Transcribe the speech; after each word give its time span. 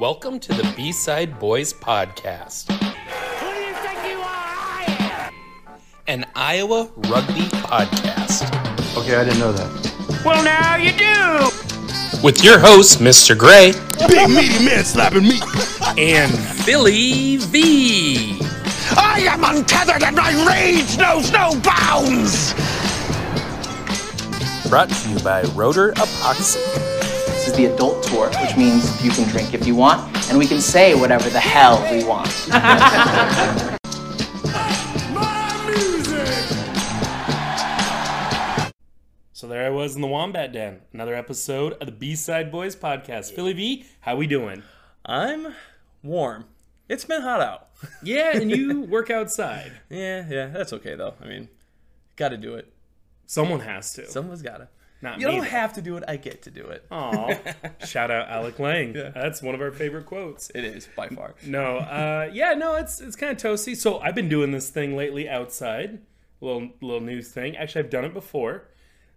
Welcome 0.00 0.40
to 0.40 0.52
the 0.54 0.72
B 0.76 0.92
Side 0.92 1.38
Bois 1.38 1.72
Podcast, 1.78 2.72
Who 2.72 3.50
do 3.52 3.60
you 3.60 3.74
think 3.74 4.10
you 4.10 4.18
are? 4.18 4.24
I 4.24 5.30
am. 5.68 5.74
an 6.06 6.24
Iowa 6.34 6.88
rugby 7.08 7.42
podcast, 7.66 8.44
Okay, 8.96 9.16
I 9.16 9.24
didn't 9.24 9.38
know 9.38 9.52
that. 9.52 10.22
Well, 10.24 10.42
now 10.42 10.76
you 10.76 10.92
do. 10.92 12.20
with 12.22 12.42
your 12.42 12.58
host, 12.58 12.98
Mr. 13.00 13.36
Gray 13.36 13.72
Big 14.08 14.28
meaty 14.30 14.64
man 14.64 14.84
slapping 14.84 15.24
me. 15.24 15.38
and 15.98 16.32
Philly 16.64 17.36
V. 17.36 18.38
I 18.96 19.20
am 19.28 19.44
untethered 19.44 20.02
and 20.02 20.16
my 20.16 20.32
rage 20.48 20.96
knows 20.98 21.30
no 21.30 21.52
bounds. 21.60 22.54
Brought 24.70 24.88
to 24.88 25.10
you 25.10 25.18
by 25.20 25.42
Rotor 25.54 25.92
Epoxy. 25.92 26.89
This 27.40 27.48
is 27.48 27.56
the 27.56 27.72
adult 27.72 28.02
tour, 28.02 28.28
which 28.42 28.54
means 28.54 29.02
you 29.02 29.10
can 29.10 29.26
drink 29.30 29.54
if 29.54 29.66
you 29.66 29.74
want, 29.74 30.14
and 30.28 30.36
we 30.36 30.46
can 30.46 30.60
say 30.60 30.94
whatever 30.94 31.30
the 31.30 31.40
hell 31.40 31.82
we 31.90 32.04
want. 32.04 32.28
So 39.32 39.48
there 39.48 39.64
I 39.64 39.70
was 39.70 39.96
in 39.96 40.02
the 40.02 40.06
Wombat 40.06 40.52
Den, 40.52 40.82
another 40.92 41.14
episode 41.14 41.72
of 41.80 41.86
the 41.86 41.92
B 41.92 42.14
Side 42.14 42.52
Bois 42.52 42.76
Podcast. 42.76 43.32
Philly 43.32 43.54
V, 43.54 43.86
how 44.00 44.14
we 44.14 44.26
doing? 44.26 44.62
I'm 45.06 45.54
warm. 46.02 46.44
It's 46.90 47.06
been 47.06 47.22
hot 47.22 47.40
out. 47.40 47.68
Yeah, 48.02 48.36
and 48.36 48.50
you 48.50 48.82
work 48.82 49.08
outside. 49.08 49.72
yeah, 49.88 50.26
yeah, 50.28 50.48
that's 50.48 50.74
okay 50.74 50.94
though. 50.94 51.14
I 51.22 51.26
mean, 51.26 51.48
got 52.16 52.28
to 52.28 52.36
do 52.36 52.56
it. 52.56 52.70
Someone 53.24 53.60
has 53.60 53.94
to. 53.94 54.06
Someone's 54.10 54.42
got 54.42 54.58
to. 54.58 54.68
Not 55.02 55.18
You 55.20 55.26
me, 55.28 55.32
don't 55.32 55.40
though. 55.44 55.50
have 55.50 55.72
to 55.74 55.82
do 55.82 55.96
it. 55.96 56.04
I 56.06 56.16
get 56.16 56.42
to 56.42 56.50
do 56.50 56.66
it. 56.66 56.84
Aw. 56.90 57.34
Shout 57.86 58.10
out 58.10 58.28
Alec 58.28 58.58
Lang. 58.58 58.92
That's 58.92 59.42
one 59.42 59.54
of 59.54 59.60
our 59.60 59.70
favorite 59.72 60.06
quotes. 60.06 60.50
It 60.54 60.64
is 60.64 60.88
by 60.94 61.08
far. 61.08 61.34
No, 61.46 61.78
uh, 61.78 62.28
yeah, 62.32 62.52
no, 62.54 62.76
it's 62.76 63.00
it's 63.00 63.16
kind 63.16 63.32
of 63.32 63.38
toasty. 63.38 63.76
So 63.76 63.98
I've 64.00 64.14
been 64.14 64.28
doing 64.28 64.50
this 64.50 64.68
thing 64.70 64.96
lately 64.96 65.28
outside. 65.28 66.00
Little 66.40 66.70
little 66.80 67.00
news 67.00 67.28
thing. 67.28 67.56
Actually, 67.56 67.84
I've 67.84 67.90
done 67.90 68.04
it 68.04 68.12
before. 68.14 68.68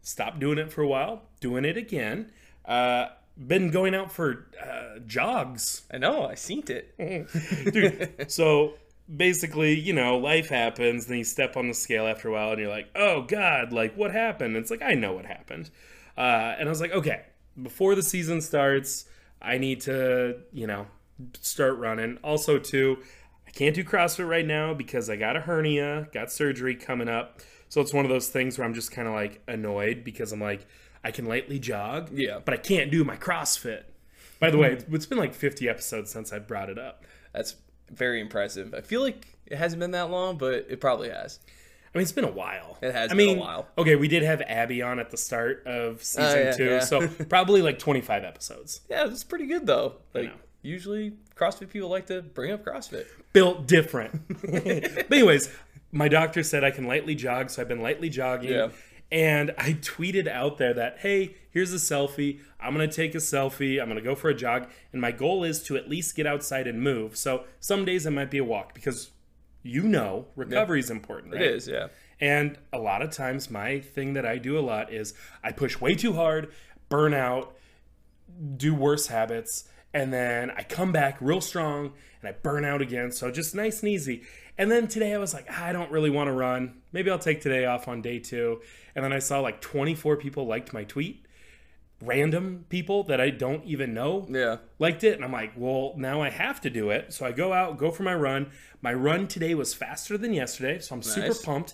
Stopped 0.02 0.40
doing 0.40 0.58
it 0.58 0.72
for 0.72 0.82
a 0.82 0.88
while. 0.88 1.24
Doing 1.40 1.66
it 1.66 1.78
again. 1.78 2.32
Uh, 2.66 3.08
been 3.38 3.70
going 3.72 3.96
out 3.96 4.12
for 4.12 4.48
uh, 4.62 5.00
jogs. 5.08 5.84
I 5.92 5.98
know. 5.98 6.26
I 6.28 6.36
seen 6.36 6.64
it. 6.68 6.94
Dude, 7.74 8.32
so 8.32 8.76
basically, 9.14 9.80
you 9.80 9.94
know, 9.94 10.18
life 10.18 10.50
happens, 10.50 11.06
then 11.08 11.18
you 11.20 11.24
step 11.24 11.58
on 11.58 11.68
the 11.68 11.74
scale 11.74 12.08
after 12.08 12.30
a 12.30 12.32
while 12.32 12.52
and 12.52 12.60
you're 12.60 12.70
like, 12.70 12.90
oh 12.96 13.22
God, 13.24 13.74
like 13.74 13.96
what 13.96 14.12
happened? 14.12 14.56
And 14.56 14.64
it's 14.64 14.72
like, 14.72 14.82
I 14.82 14.94
know 14.94 15.14
what 15.14 15.26
happened. 15.26 15.70
Uh, 16.18 16.56
and 16.58 16.68
I 16.68 16.70
was 16.70 16.82
like, 16.82 16.92
okay, 16.92 17.24
before 17.62 17.96
the 17.96 18.04
season 18.04 18.42
starts, 18.42 19.06
I 19.42 19.58
need 19.58 19.82
to, 19.82 20.38
you 20.52 20.68
know, 20.68 20.88
start 21.42 21.78
running. 21.78 22.18
Also, 22.24 22.58
too, 22.60 22.98
I 23.48 23.52
can't 23.52 23.76
do 23.76 23.84
CrossFit 23.84 24.28
right 24.28 24.46
now 24.46 24.74
because 24.74 25.10
I 25.10 25.16
got 25.16 25.36
a 25.36 25.42
hernia, 25.42 26.08
got 26.14 26.32
surgery 26.32 26.76
coming 26.76 27.10
up. 27.10 27.40
So 27.70 27.82
it's 27.82 27.94
one 27.94 28.06
of 28.06 28.10
those 28.10 28.30
things 28.30 28.58
where 28.58 28.66
I'm 28.68 28.74
just 28.74 28.92
kind 28.92 29.08
of 29.08 29.14
like 29.14 29.42
annoyed 29.48 30.04
because 30.04 30.32
I'm 30.32 30.40
like, 30.42 30.66
I 31.04 31.12
can 31.12 31.26
lightly 31.26 31.60
jog, 31.60 32.10
Yeah. 32.14 32.40
but 32.44 32.54
I 32.54 32.58
can't 32.58 32.90
do 32.90 33.04
my 33.04 33.18
CrossFit. 33.18 33.84
By 34.40 34.50
the 34.52 34.58
way, 34.58 34.78
it's 34.92 35.06
been 35.06 35.18
like 35.18 35.34
50 35.34 35.68
episodes 35.68 36.12
since 36.12 36.32
I 36.32 36.40
brought 36.40 36.70
it 36.70 36.78
up. 36.78 37.04
That's 37.34 37.56
very 37.94 38.20
impressive. 38.20 38.74
I 38.74 38.82
feel 38.82 39.02
like 39.02 39.28
it 39.46 39.58
hasn't 39.58 39.80
been 39.80 39.92
that 39.92 40.10
long, 40.10 40.38
but 40.38 40.66
it 40.70 40.82
probably 40.82 41.10
has. 41.10 41.40
I 41.94 41.98
mean, 41.98 42.04
it's 42.04 42.12
been 42.12 42.24
a 42.24 42.32
while. 42.32 42.78
It 42.82 42.94
has 42.94 43.12
I 43.12 43.16
been 43.16 43.30
a 43.30 43.32
mean, 43.34 43.40
while. 43.40 43.68
Okay, 43.78 43.96
we 43.96 44.08
did 44.08 44.24
have 44.24 44.42
Abby 44.42 44.82
on 44.82 45.00
at 45.00 45.12
the 45.12 45.18
start 45.18 45.64
of 45.68 45.98
oh, 45.98 46.00
season 46.02 46.24
Oh, 46.26 46.42
yeah, 46.42 46.52
two, 46.52 46.66
yeah. 46.66 46.80
so 46.80 47.08
probably 47.30 47.62
like 47.62 47.78
25 47.78 48.24
episodes. 48.24 48.82
Yeah, 48.90 49.06
that's 49.06 49.24
pretty 49.24 49.46
good 49.46 49.68
though. 49.68 49.98
Like 50.14 50.32
usually 50.64 51.14
CrossFit 51.36 51.70
people 51.70 51.90
like 51.90 52.08
to 52.08 52.24
bring 52.24 52.52
up 52.52 52.66
CrossFit. 52.66 53.06
Built 53.32 53.68
different. 53.68 54.22
but 54.42 55.12
anyways, 55.12 55.54
my 55.92 56.08
doctor 56.08 56.42
said 56.42 56.64
I 56.64 56.72
can 56.72 56.88
lightly 56.88 57.14
jog, 57.14 57.52
so 57.52 57.62
I've 57.62 57.68
been 57.68 57.82
lightly 57.82 58.10
jogging. 58.10 58.52
Yeah. 58.52 58.70
And 59.14 59.52
I 59.60 59.74
tweeted 59.74 60.28
out 60.28 60.58
there 60.58 60.74
that, 60.74 60.98
hey, 61.02 61.36
here's 61.52 61.72
a 61.72 61.78
selfie. 61.78 62.40
I'm 62.60 62.74
going 62.74 62.90
to 62.90 62.94
take 62.94 63.14
a 63.14 63.20
selfie. 63.20 63.80
I'm 63.80 63.86
going 63.86 64.00
to 64.00 64.04
go 64.04 64.16
for 64.16 64.30
a 64.30 64.34
jog. 64.34 64.68
And 64.92 65.00
my 65.00 65.12
goal 65.12 65.44
is 65.44 65.62
to 65.64 65.78
at 65.78 65.88
least 65.88 66.16
get 66.16 66.26
outside 66.26 66.66
and 66.66 66.82
move. 66.82 67.16
So 67.16 67.44
some 67.60 67.86
days 67.86 68.08
it 68.08 68.10
might 68.10 68.32
be 68.32 68.40
a 68.40 68.44
walk 68.44 68.74
because 68.74 69.12
you 69.62 69.84
know 69.84 70.26
recovery 70.36 70.80
is 70.80 70.90
important, 70.90 71.34
right? 71.34 71.44
It 71.44 71.52
is, 71.52 71.68
yeah. 71.68 71.90
And 72.20 72.58
a 72.74 72.80
lot 72.80 73.04
of 73.04 73.12
times, 73.12 73.52
my 73.52 73.82
thing 73.82 74.14
that 74.14 74.26
I 74.26 74.40
do 74.40 74.58
a 74.58 74.62
lot 74.62 74.92
is 74.92 75.14
I 75.44 75.52
push 75.52 75.80
way 75.80 75.94
too 75.94 76.14
hard, 76.14 76.52
burn 76.90 77.14
out, 77.14 77.56
do 78.58 78.74
worse 78.74 79.08
habits, 79.08 79.66
and 79.94 80.12
then 80.12 80.50
I 80.52 80.64
come 80.64 80.92
back 80.92 81.18
real 81.22 81.42
strong 81.42 81.94
and 82.22 82.30
I 82.30 82.32
burn 82.32 82.66
out 82.66 82.82
again. 82.82 83.12
So 83.12 83.30
just 83.30 83.54
nice 83.54 83.82
and 83.82 83.90
easy. 83.90 84.24
And 84.58 84.70
then 84.72 84.88
today 84.88 85.14
I 85.14 85.18
was 85.18 85.34
like, 85.34 85.48
"Ah, 85.50 85.66
I 85.66 85.74
don't 85.74 85.92
really 85.92 86.10
want 86.12 86.28
to 86.28 86.32
run. 86.34 86.82
Maybe 86.92 87.10
I'll 87.10 87.18
take 87.20 87.42
today 87.42 87.66
off 87.66 87.88
on 87.88 88.02
day 88.02 88.20
two. 88.20 88.62
And 88.96 89.04
then 89.04 89.12
I 89.12 89.20
saw 89.20 89.40
like 89.40 89.62
24 89.62 90.18
people 90.18 90.46
liked 90.46 90.74
my 90.74 90.84
tweet. 90.84 91.26
Random 92.02 92.66
people 92.70 93.04
that 93.06 93.22
I 93.22 93.30
don't 93.30 93.64
even 93.64 93.94
know 93.94 94.28
Yeah. 94.30 94.58
liked 94.78 95.06
it 95.06 95.16
and 95.16 95.24
i'm 95.24 95.32
like 95.32 95.54
well 95.56 95.94
now 95.96 96.22
i 96.22 96.30
have 96.30 96.60
to 96.62 96.70
do 96.70 96.90
it 96.90 97.14
so 97.14 97.26
i 97.26 97.32
go 97.32 97.54
out 97.54 97.78
go 97.78 97.92
for 97.92 98.04
my 98.04 98.14
run 98.14 98.52
my 98.82 98.94
run 98.94 99.26
today 99.26 99.56
was 99.56 99.74
faster 99.74 100.18
than 100.18 100.34
yesterday 100.34 100.80
so 100.80 100.96
i'm 100.96 101.02
super 101.02 101.34
pumped 101.46 101.74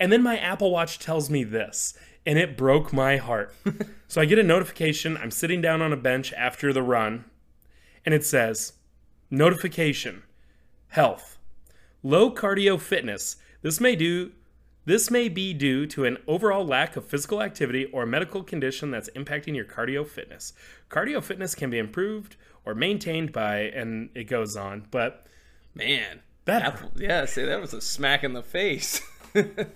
and 0.00 0.10
then 0.10 0.20
my 0.20 0.36
apple 0.36 0.72
watch 0.72 0.98
tells 0.98 1.30
me 1.30 1.44
this 1.44 1.96
and 2.26 2.40
it 2.40 2.56
broke 2.56 2.92
my 2.92 3.18
heart 3.18 3.54
so 4.08 4.20
i 4.20 4.24
get 4.24 4.38
a 4.40 4.42
notification 4.42 5.16
i'm 5.16 5.30
sitting 5.30 5.60
down 5.60 5.80
on 5.80 5.92
a 5.92 5.96
bench 5.96 6.32
after 6.32 6.72
the 6.72 6.82
run 6.82 7.24
and 8.04 8.12
it 8.12 8.24
says 8.24 8.72
notification 9.30 10.24
health 10.88 11.37
low 12.02 12.30
cardio 12.30 12.80
fitness 12.80 13.36
this 13.62 13.80
may 13.80 13.96
do 13.96 14.32
this 14.88 15.10
may 15.10 15.28
be 15.28 15.52
due 15.52 15.86
to 15.88 16.06
an 16.06 16.16
overall 16.26 16.64
lack 16.64 16.96
of 16.96 17.04
physical 17.04 17.42
activity 17.42 17.84
or 17.92 18.04
a 18.04 18.06
medical 18.06 18.42
condition 18.42 18.90
that's 18.90 19.10
impacting 19.10 19.54
your 19.54 19.66
cardio 19.66 20.08
fitness. 20.08 20.54
Cardio 20.88 21.22
fitness 21.22 21.54
can 21.54 21.68
be 21.68 21.76
improved 21.76 22.36
or 22.64 22.74
maintained 22.74 23.30
by, 23.30 23.58
and 23.58 24.08
it 24.14 24.24
goes 24.24 24.56
on, 24.56 24.86
but 24.90 25.26
Man. 25.74 26.20
that 26.46 26.62
Apple, 26.62 26.90
yeah, 26.96 27.26
say 27.26 27.44
that 27.44 27.60
was 27.60 27.74
a 27.74 27.82
smack 27.82 28.24
in 28.24 28.32
the 28.32 28.42
face. 28.42 29.02
it 29.34 29.68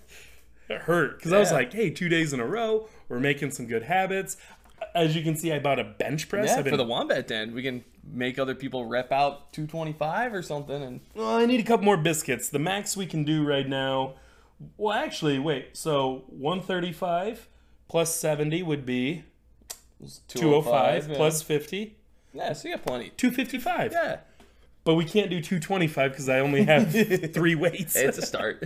hurt 0.71 1.19
because 1.19 1.35
I 1.35 1.39
was 1.39 1.53
like, 1.53 1.75
hey, 1.75 1.91
two 1.91 2.09
days 2.09 2.33
in 2.33 2.41
a 2.41 2.47
row, 2.47 2.89
we're 3.11 3.21
making 3.21 3.51
some 3.51 3.67
good 3.67 3.83
habits. 3.83 4.39
As 4.95 5.17
you 5.17 5.23
can 5.23 5.37
see, 5.37 5.53
I 5.53 5.59
bought 5.59 5.79
a 5.79 5.85
bench 5.85 6.29
press. 6.29 6.49
yeah, 6.49 6.63
been- 6.63 6.73
for 6.73 6.77
the 6.77 6.85
Wombat 6.85 7.29
Den, 7.29 7.55
we 7.55 7.63
can 7.63 7.85
make 8.05 8.39
other 8.39 8.55
people 8.55 8.85
rep 8.85 9.13
out 9.13 9.53
225 9.53 10.35
or 10.35 10.43
something 10.43 10.83
and 10.83 11.01
Well, 11.15 11.37
I 11.37 11.47
need 11.47 11.61
a 11.61 11.63
couple 11.63 11.85
more 11.85 11.97
biscuits. 11.97 12.49
The 12.49 12.59
max 12.59 12.97
we 12.97 13.07
can 13.07 13.25
do 13.25 13.45
right 13.47 13.69
now. 13.69 14.15
Well, 14.77 14.97
actually, 14.97 15.39
wait. 15.39 15.77
So 15.77 16.25
135 16.29 17.49
plus 17.89 18.15
70 18.17 18.63
would 18.63 18.85
be 18.87 19.25
205 20.29 21.09
yeah. 21.09 21.17
plus 21.17 21.43
50. 21.43 21.97
Yeah, 22.35 22.53
so 22.53 22.69
you 22.69 22.75
got 22.75 22.85
plenty. 22.85 23.11
255. 23.17 23.93
Yeah. 23.93 24.19
But 24.85 24.95
we 24.95 25.05
can't 25.05 25.31
do 25.31 25.41
225 25.41 26.11
because 26.11 26.29
I 26.29 26.41
only 26.41 26.65
have 26.65 26.91
three 27.33 27.55
weights. 27.55 27.95
It's 27.95 28.19
a 28.19 28.23
start. 28.23 28.65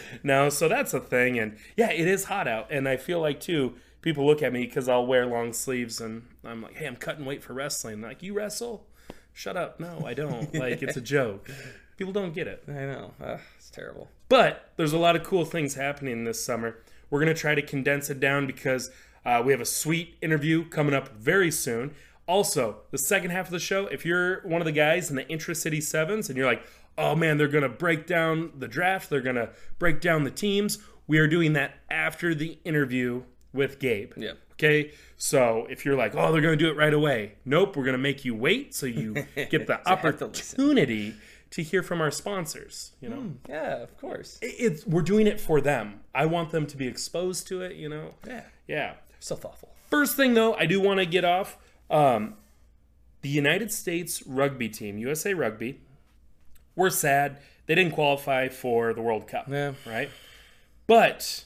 no, 0.22 0.50
so 0.50 0.68
that's 0.68 0.94
a 0.94 1.00
thing. 1.00 1.38
And 1.38 1.56
yeah, 1.76 1.90
it 1.90 2.06
is 2.06 2.24
hot 2.24 2.46
out. 2.46 2.68
And 2.70 2.88
I 2.88 2.96
feel 2.96 3.20
like, 3.20 3.40
too, 3.40 3.74
people 4.00 4.26
look 4.26 4.42
at 4.42 4.52
me 4.52 4.64
because 4.64 4.88
I'll 4.88 5.06
wear 5.06 5.26
long 5.26 5.52
sleeves 5.52 6.00
and 6.00 6.26
I'm 6.44 6.62
like, 6.62 6.76
hey, 6.76 6.86
I'm 6.86 6.96
cutting 6.96 7.24
weight 7.24 7.42
for 7.42 7.52
wrestling. 7.52 8.00
They're 8.00 8.10
like, 8.10 8.22
you 8.22 8.34
wrestle? 8.34 8.86
Shut 9.32 9.56
up. 9.56 9.80
No, 9.80 10.04
I 10.06 10.14
don't. 10.14 10.52
Like, 10.58 10.82
it's 10.82 10.96
a 10.96 11.00
joke. 11.00 11.48
People 11.96 12.12
don't 12.12 12.34
get 12.34 12.46
it. 12.46 12.64
I 12.68 12.72
know. 12.72 13.12
Uh, 13.22 13.38
it's 13.56 13.70
terrible. 13.70 14.08
But 14.28 14.72
there's 14.76 14.92
a 14.92 14.98
lot 14.98 15.16
of 15.16 15.22
cool 15.22 15.44
things 15.44 15.74
happening 15.74 16.24
this 16.24 16.44
summer. 16.44 16.78
We're 17.10 17.20
going 17.20 17.34
to 17.34 17.40
try 17.40 17.54
to 17.54 17.62
condense 17.62 18.10
it 18.10 18.20
down 18.20 18.46
because 18.46 18.90
uh, 19.24 19.42
we 19.44 19.52
have 19.52 19.60
a 19.60 19.66
sweet 19.66 20.16
interview 20.20 20.64
coming 20.68 20.94
up 20.94 21.16
very 21.16 21.50
soon. 21.50 21.94
Also, 22.26 22.78
the 22.90 22.98
second 22.98 23.30
half 23.30 23.46
of 23.46 23.52
the 23.52 23.58
show, 23.58 23.86
if 23.86 24.04
you're 24.04 24.46
one 24.46 24.60
of 24.60 24.66
the 24.66 24.72
guys 24.72 25.10
in 25.10 25.16
the 25.16 25.26
Intra-City 25.28 25.80
Sevens 25.80 26.28
and 26.28 26.36
you're 26.36 26.46
like, 26.46 26.62
oh 26.98 27.14
man, 27.14 27.38
they're 27.38 27.48
going 27.48 27.62
to 27.62 27.68
break 27.68 28.06
down 28.06 28.52
the 28.58 28.68
draft, 28.68 29.08
they're 29.08 29.20
going 29.20 29.36
to 29.36 29.50
break 29.78 30.00
down 30.00 30.24
the 30.24 30.30
teams, 30.30 30.78
we 31.06 31.18
are 31.18 31.26
doing 31.26 31.54
that 31.54 31.74
after 31.88 32.34
the 32.34 32.58
interview 32.64 33.22
with 33.58 33.78
Gabe. 33.78 34.12
Yeah. 34.16 34.32
Okay, 34.54 34.92
so 35.18 35.66
if 35.70 35.84
you're 35.84 35.94
like, 35.96 36.14
oh, 36.16 36.32
they're 36.32 36.40
going 36.40 36.58
to 36.58 36.64
do 36.64 36.68
it 36.70 36.76
right 36.76 36.92
away, 36.94 37.34
nope, 37.44 37.76
we're 37.76 37.84
going 37.84 37.92
to 37.92 37.98
make 37.98 38.24
you 38.24 38.34
wait 38.34 38.74
so 38.74 38.86
you 38.86 39.12
get 39.36 39.50
the 39.68 39.74
listen. 39.74 39.82
opportunity 39.86 41.14
to 41.50 41.62
hear 41.62 41.82
from 41.82 42.00
our 42.00 42.10
sponsors. 42.10 42.92
You 43.00 43.08
know, 43.10 43.32
Yeah, 43.48 43.76
of 43.82 43.96
course. 43.98 44.38
It- 44.42 44.56
it's 44.58 44.86
we're 44.86 45.02
doing 45.02 45.26
it 45.26 45.40
for 45.40 45.60
them. 45.60 46.00
I 46.14 46.26
want 46.26 46.50
them 46.50 46.66
to 46.66 46.76
be 46.76 46.86
exposed 46.88 47.46
to 47.48 47.60
it. 47.62 47.76
You 47.76 47.88
know, 47.88 48.14
Yeah. 48.26 48.42
yeah. 48.66 48.94
So 49.20 49.36
thoughtful. 49.36 49.74
First 49.90 50.16
thing 50.16 50.34
though, 50.34 50.54
I 50.54 50.66
do 50.66 50.80
want 50.80 50.98
to 51.00 51.06
get 51.06 51.24
off. 51.24 51.56
Um, 51.90 52.34
the 53.22 53.28
United 53.28 53.70
States 53.72 54.22
rugby 54.26 54.68
team, 54.68 54.98
USA 54.98 55.34
Rugby, 55.34 55.80
we're 56.76 56.90
sad 56.90 57.38
they 57.66 57.74
didn't 57.74 57.92
qualify 57.92 58.48
for 58.48 58.92
the 58.92 59.02
World 59.02 59.26
Cup. 59.28 59.46
Yeah. 59.48 59.72
Right. 59.86 60.10
But 60.86 61.44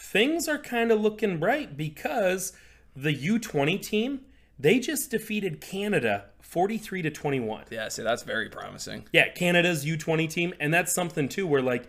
things 0.00 0.48
are 0.48 0.58
kind 0.58 0.90
of 0.90 1.00
looking 1.00 1.38
bright 1.38 1.76
because 1.76 2.52
the 2.96 3.14
U20 3.14 3.80
team 3.80 4.20
They 4.58 4.78
just 4.78 5.10
defeated 5.10 5.60
Canada 5.60 6.26
43 6.40 7.02
to 7.02 7.10
21. 7.10 7.64
Yeah, 7.70 7.88
see, 7.88 8.02
that's 8.02 8.22
very 8.24 8.48
promising. 8.50 9.04
Yeah, 9.12 9.28
Canada's 9.28 9.84
U20 9.86 10.28
team, 10.28 10.52
and 10.60 10.72
that's 10.74 10.92
something 10.92 11.28
too 11.28 11.46
where 11.46 11.62
like 11.62 11.88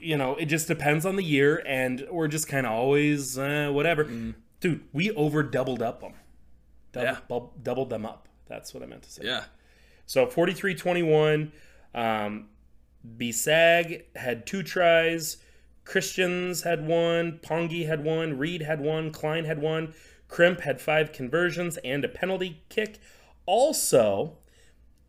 you 0.00 0.16
know, 0.16 0.36
it 0.36 0.46
just 0.46 0.68
depends 0.68 1.04
on 1.04 1.16
the 1.16 1.24
year 1.24 1.60
and 1.66 2.06
we're 2.10 2.28
just 2.28 2.46
kind 2.46 2.66
of 2.66 2.72
always 2.72 3.36
uh, 3.36 3.68
whatever. 3.72 4.04
Dude, 4.60 4.80
we 4.92 5.10
over 5.12 5.42
doubled 5.42 5.82
up 5.82 6.00
them. 6.00 6.14
Dou- 6.92 7.00
Yeah. 7.00 7.18
bub- 7.28 7.62
doubled 7.64 7.90
them 7.90 8.06
up. 8.06 8.28
That's 8.46 8.72
what 8.72 8.82
I 8.82 8.86
meant 8.86 9.02
to 9.02 9.10
say. 9.10 9.22
Yeah. 9.24 9.44
So 10.06 10.26
43 10.26 10.74
21. 10.76 11.52
Um, 11.94 12.48
Bisag 13.16 14.04
had 14.16 14.46
two 14.46 14.62
tries. 14.62 15.38
Christians 15.88 16.64
had 16.64 16.86
one. 16.86 17.40
Pongi 17.42 17.86
had 17.86 18.04
one. 18.04 18.36
Reed 18.36 18.60
had 18.60 18.78
one. 18.78 19.10
Klein 19.10 19.46
had 19.46 19.58
one. 19.58 19.94
Crimp 20.28 20.60
had 20.60 20.82
five 20.82 21.12
conversions 21.12 21.78
and 21.78 22.04
a 22.04 22.08
penalty 22.08 22.62
kick. 22.68 22.98
Also, 23.46 24.36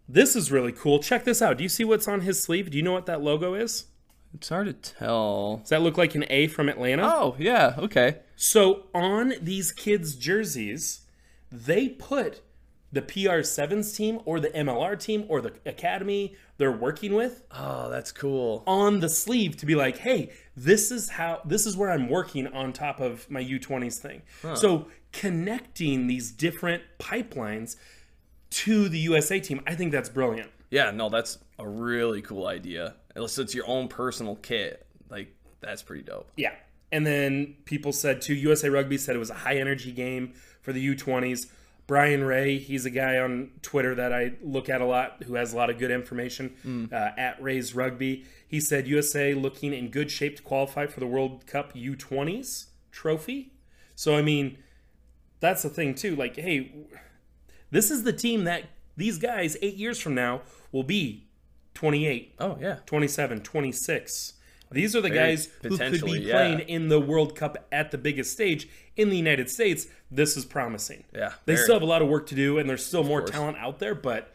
this 0.07 0.37
is 0.37 0.53
really 0.53 0.71
cool. 0.71 0.99
Check 0.99 1.25
this 1.25 1.41
out. 1.41 1.57
Do 1.57 1.63
you 1.63 1.69
see 1.69 1.83
what's 1.83 2.07
on 2.07 2.21
his 2.21 2.41
sleeve? 2.41 2.71
Do 2.71 2.77
you 2.77 2.83
know 2.83 2.93
what 2.93 3.07
that 3.07 3.21
logo 3.21 3.55
is? 3.55 3.87
It's 4.33 4.47
hard 4.47 4.67
to 4.67 4.73
tell. 4.73 5.57
Does 5.57 5.69
that 5.69 5.81
look 5.81 5.97
like 5.97 6.15
an 6.15 6.23
A 6.29 6.47
from 6.47 6.69
Atlanta? 6.69 7.03
Oh, 7.03 7.35
yeah, 7.37 7.75
okay. 7.77 8.19
So 8.37 8.85
on 8.93 9.33
these 9.41 9.73
kids' 9.73 10.15
jerseys, 10.15 11.01
they 11.51 11.89
put 11.89 12.39
the 12.91 13.01
PR7s 13.01 13.95
team 13.95 14.19
or 14.25 14.39
the 14.39 14.49
MLR 14.49 14.99
team 14.99 15.25
or 15.27 15.41
the 15.41 15.53
academy 15.65 16.35
they're 16.57 16.71
working 16.71 17.13
with 17.13 17.43
Oh, 17.51 17.89
that's 17.89 18.11
cool. 18.11 18.63
on 18.67 18.99
the 18.99 19.07
sleeve 19.09 19.55
to 19.57 19.65
be 19.65 19.75
like, 19.75 19.97
hey, 19.97 20.31
this 20.57 20.91
is 20.91 21.09
how 21.11 21.41
this 21.45 21.65
is 21.65 21.77
where 21.77 21.91
I'm 21.91 22.09
working 22.09 22.47
on 22.47 22.73
top 22.73 22.99
of 22.99 23.29
my 23.29 23.43
U20s 23.43 23.97
thing. 23.99 24.23
So 24.55 24.87
connecting 25.11 26.07
these 26.07 26.31
different 26.31 26.83
pipelines 26.99 27.75
to 28.51 28.89
the 28.89 28.97
USA 28.99 29.39
team, 29.39 29.61
I 29.67 29.75
think 29.75 29.91
that's 29.91 30.09
brilliant. 30.09 30.49
Yeah, 30.71 30.91
no, 30.91 31.09
that's 31.09 31.37
a 31.59 31.67
really 31.67 32.21
cool 32.21 32.47
idea. 32.47 32.95
Unless 33.15 33.37
it's 33.37 33.53
your 33.55 33.67
own 33.67 33.87
personal 33.87 34.35
kit. 34.35 34.85
Like, 35.09 35.33
that's 35.61 35.81
pretty 35.81 36.03
dope. 36.03 36.29
Yeah. 36.35 36.53
And 36.91 37.05
then 37.05 37.55
people 37.65 37.91
said 37.91 38.21
too, 38.21 38.33
USA 38.33 38.69
Rugby 38.69 38.97
said 38.97 39.15
it 39.15 39.19
was 39.19 39.29
a 39.29 39.35
high 39.35 39.57
energy 39.57 39.91
game 39.91 40.33
for 40.61 40.73
the 40.73 40.95
U20s. 40.95 41.47
Brian 41.89 42.23
Ray, 42.23 42.59
he's 42.59 42.85
a 42.85 42.91
guy 42.91 43.17
on 43.17 43.49
Twitter 43.63 43.95
that 43.95 44.13
I 44.13 44.33
look 44.43 44.69
at 44.69 44.79
a 44.79 44.85
lot 44.85 45.23
who 45.23 45.33
has 45.33 45.53
a 45.53 45.57
lot 45.57 45.71
of 45.71 45.79
good 45.79 45.89
information 45.89 46.87
uh, 46.93 47.09
at 47.17 47.41
Ray's 47.41 47.73
Rugby. 47.73 48.25
He 48.47 48.59
said 48.59 48.85
USA 48.87 49.33
looking 49.33 49.73
in 49.73 49.89
good 49.89 50.11
shape 50.11 50.35
to 50.37 50.43
qualify 50.43 50.85
for 50.85 50.99
the 50.99 51.07
World 51.07 51.47
Cup 51.47 51.73
U20s 51.73 52.67
trophy. 52.91 53.53
So, 53.95 54.15
I 54.15 54.21
mean, 54.21 54.59
that's 55.39 55.63
the 55.63 55.69
thing 55.69 55.95
too. 55.95 56.15
Like, 56.15 56.35
hey, 56.35 56.71
this 57.71 57.89
is 57.89 58.03
the 58.03 58.13
team 58.13 58.43
that 58.43 58.65
these 58.95 59.17
guys 59.17 59.57
eight 59.63 59.75
years 59.75 59.99
from 59.99 60.13
now 60.13 60.43
will 60.71 60.83
be 60.83 61.25
28, 61.73 62.35
Oh, 62.39 62.55
yeah. 62.61 62.77
27, 62.85 63.41
26. 63.41 64.33
These 64.71 64.95
are 64.95 65.01
the 65.01 65.09
Very 65.09 65.31
guys 65.31 65.45
who 65.45 65.51
could 65.51 65.61
be 65.69 65.77
potentially, 65.77 66.19
yeah. 66.21 66.33
playing 66.33 66.59
in 66.69 66.89
the 66.89 66.99
World 66.99 67.35
Cup 67.35 67.57
at 67.71 67.89
the 67.91 67.97
biggest 67.97 68.31
stage 68.31 68.69
in 68.95 69.09
the 69.09 69.17
United 69.17 69.49
States. 69.49 69.87
This 70.11 70.37
is 70.37 70.45
promising. 70.45 71.05
Yeah, 71.13 71.33
They 71.45 71.53
very. 71.55 71.63
still 71.63 71.75
have 71.75 71.81
a 71.81 71.87
lot 71.87 72.01
of 72.03 72.07
work 72.07 72.27
to 72.27 72.35
do, 72.35 72.59
and 72.59 72.69
there's 72.69 72.85
still 72.85 73.03
more 73.03 73.21
course. 73.21 73.31
talent 73.31 73.57
out 73.57 73.79
there, 73.79 73.95
but 73.95 74.31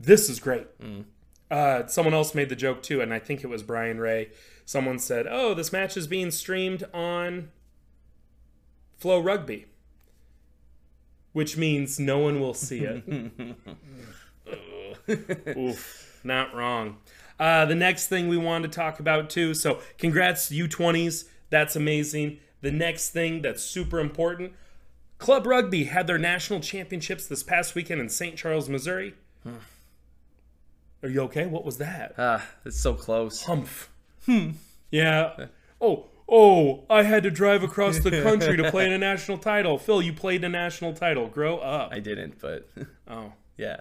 this 0.00 0.28
is 0.28 0.40
great. 0.40 0.66
Mm. 0.80 1.04
Uh, 1.50 1.86
someone 1.86 2.12
else 2.12 2.34
made 2.34 2.48
the 2.48 2.56
joke 2.56 2.82
too, 2.82 3.00
and 3.00 3.14
I 3.14 3.18
think 3.20 3.44
it 3.44 3.46
was 3.46 3.62
Brian 3.62 3.98
Ray. 4.00 4.30
Someone 4.64 4.98
said, 4.98 5.26
Oh, 5.30 5.54
this 5.54 5.72
match 5.72 5.96
is 5.96 6.06
being 6.06 6.30
streamed 6.30 6.84
on 6.92 7.50
FloRugby, 9.00 9.64
which 11.32 11.56
means 11.56 11.98
no 12.00 12.18
one 12.18 12.40
will 12.40 12.52
see 12.54 12.80
it. 12.80 13.02
Oof, 15.56 16.20
not 16.24 16.54
wrong. 16.54 16.98
Uh, 17.38 17.64
the 17.64 17.74
next 17.74 18.08
thing 18.08 18.28
we 18.28 18.36
wanted 18.36 18.72
to 18.72 18.76
talk 18.76 18.98
about 19.00 19.30
too. 19.30 19.54
So, 19.54 19.80
congrats 19.98 20.50
U20s. 20.50 21.24
That's 21.50 21.76
amazing. 21.76 22.38
The 22.60 22.72
next 22.72 23.10
thing 23.10 23.42
that's 23.42 23.62
super 23.62 24.00
important 24.00 24.52
Club 25.18 25.46
Rugby 25.46 25.84
had 25.84 26.06
their 26.06 26.18
national 26.18 26.60
championships 26.60 27.26
this 27.26 27.42
past 27.42 27.74
weekend 27.74 28.00
in 28.00 28.08
St. 28.08 28.36
Charles, 28.36 28.68
Missouri. 28.68 29.14
Are 31.02 31.08
you 31.08 31.20
okay? 31.22 31.46
What 31.46 31.64
was 31.64 31.78
that? 31.78 32.14
Ah, 32.18 32.44
it's 32.64 32.80
so 32.80 32.94
close. 32.94 33.44
Humph. 33.44 33.88
Hmm. 34.26 34.50
Yeah. 34.90 35.46
Oh, 35.80 36.06
oh, 36.28 36.84
I 36.90 37.02
had 37.04 37.22
to 37.24 37.30
drive 37.30 37.62
across 37.62 37.98
the 38.00 38.10
country 38.22 38.56
to 38.56 38.70
play 38.70 38.86
in 38.86 38.92
a 38.92 38.98
national 38.98 39.38
title. 39.38 39.78
Phil, 39.78 40.02
you 40.02 40.12
played 40.12 40.42
a 40.44 40.48
national 40.48 40.92
title. 40.94 41.28
Grow 41.28 41.58
up. 41.58 41.92
I 41.92 42.00
didn't, 42.00 42.40
but 42.40 42.68
Oh. 43.08 43.32
yeah. 43.56 43.80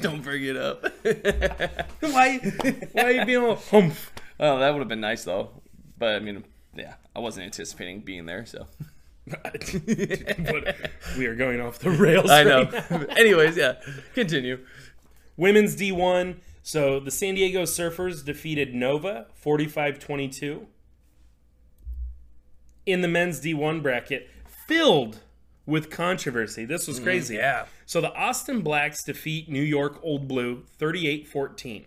Don't 0.00 0.22
bring 0.22 0.44
it 0.44 0.56
up. 0.56 0.84
Why, 2.00 2.38
why 2.92 3.02
are 3.02 3.10
you 3.10 3.24
being 3.24 3.42
all 3.42 3.56
humph? 3.56 4.12
oh, 4.38 4.58
that 4.58 4.70
would 4.70 4.78
have 4.78 4.88
been 4.88 5.00
nice, 5.00 5.24
though. 5.24 5.50
But, 5.98 6.14
I 6.14 6.20
mean, 6.20 6.44
yeah, 6.74 6.94
I 7.14 7.18
wasn't 7.18 7.46
anticipating 7.46 8.00
being 8.00 8.24
there, 8.26 8.46
so. 8.46 8.66
but 9.42 10.76
we 11.18 11.26
are 11.26 11.34
going 11.34 11.60
off 11.60 11.80
the 11.80 11.90
rails. 11.90 12.30
I 12.30 12.44
know. 12.44 12.70
right. 12.90 13.08
Anyways, 13.18 13.56
yeah, 13.56 13.74
continue. 14.14 14.64
Women's 15.36 15.76
D1. 15.76 16.36
So 16.62 17.00
the 17.00 17.10
San 17.10 17.34
Diego 17.34 17.62
Surfers 17.62 18.24
defeated 18.24 18.74
Nova 18.74 19.26
45 19.34 19.98
22. 19.98 20.66
In 22.86 23.00
the 23.00 23.08
men's 23.08 23.40
D1 23.40 23.82
bracket, 23.82 24.30
filled 24.66 25.20
with 25.66 25.90
controversy. 25.90 26.64
This 26.64 26.86
was 26.86 27.00
mm, 27.00 27.04
crazy. 27.04 27.36
yeah. 27.36 27.66
So 27.88 28.02
the 28.02 28.12
Austin 28.12 28.60
Blacks 28.60 29.02
defeat 29.02 29.48
New 29.48 29.62
York 29.62 29.98
Old 30.02 30.28
Blue 30.28 30.64
38 30.76 31.26
14. 31.26 31.86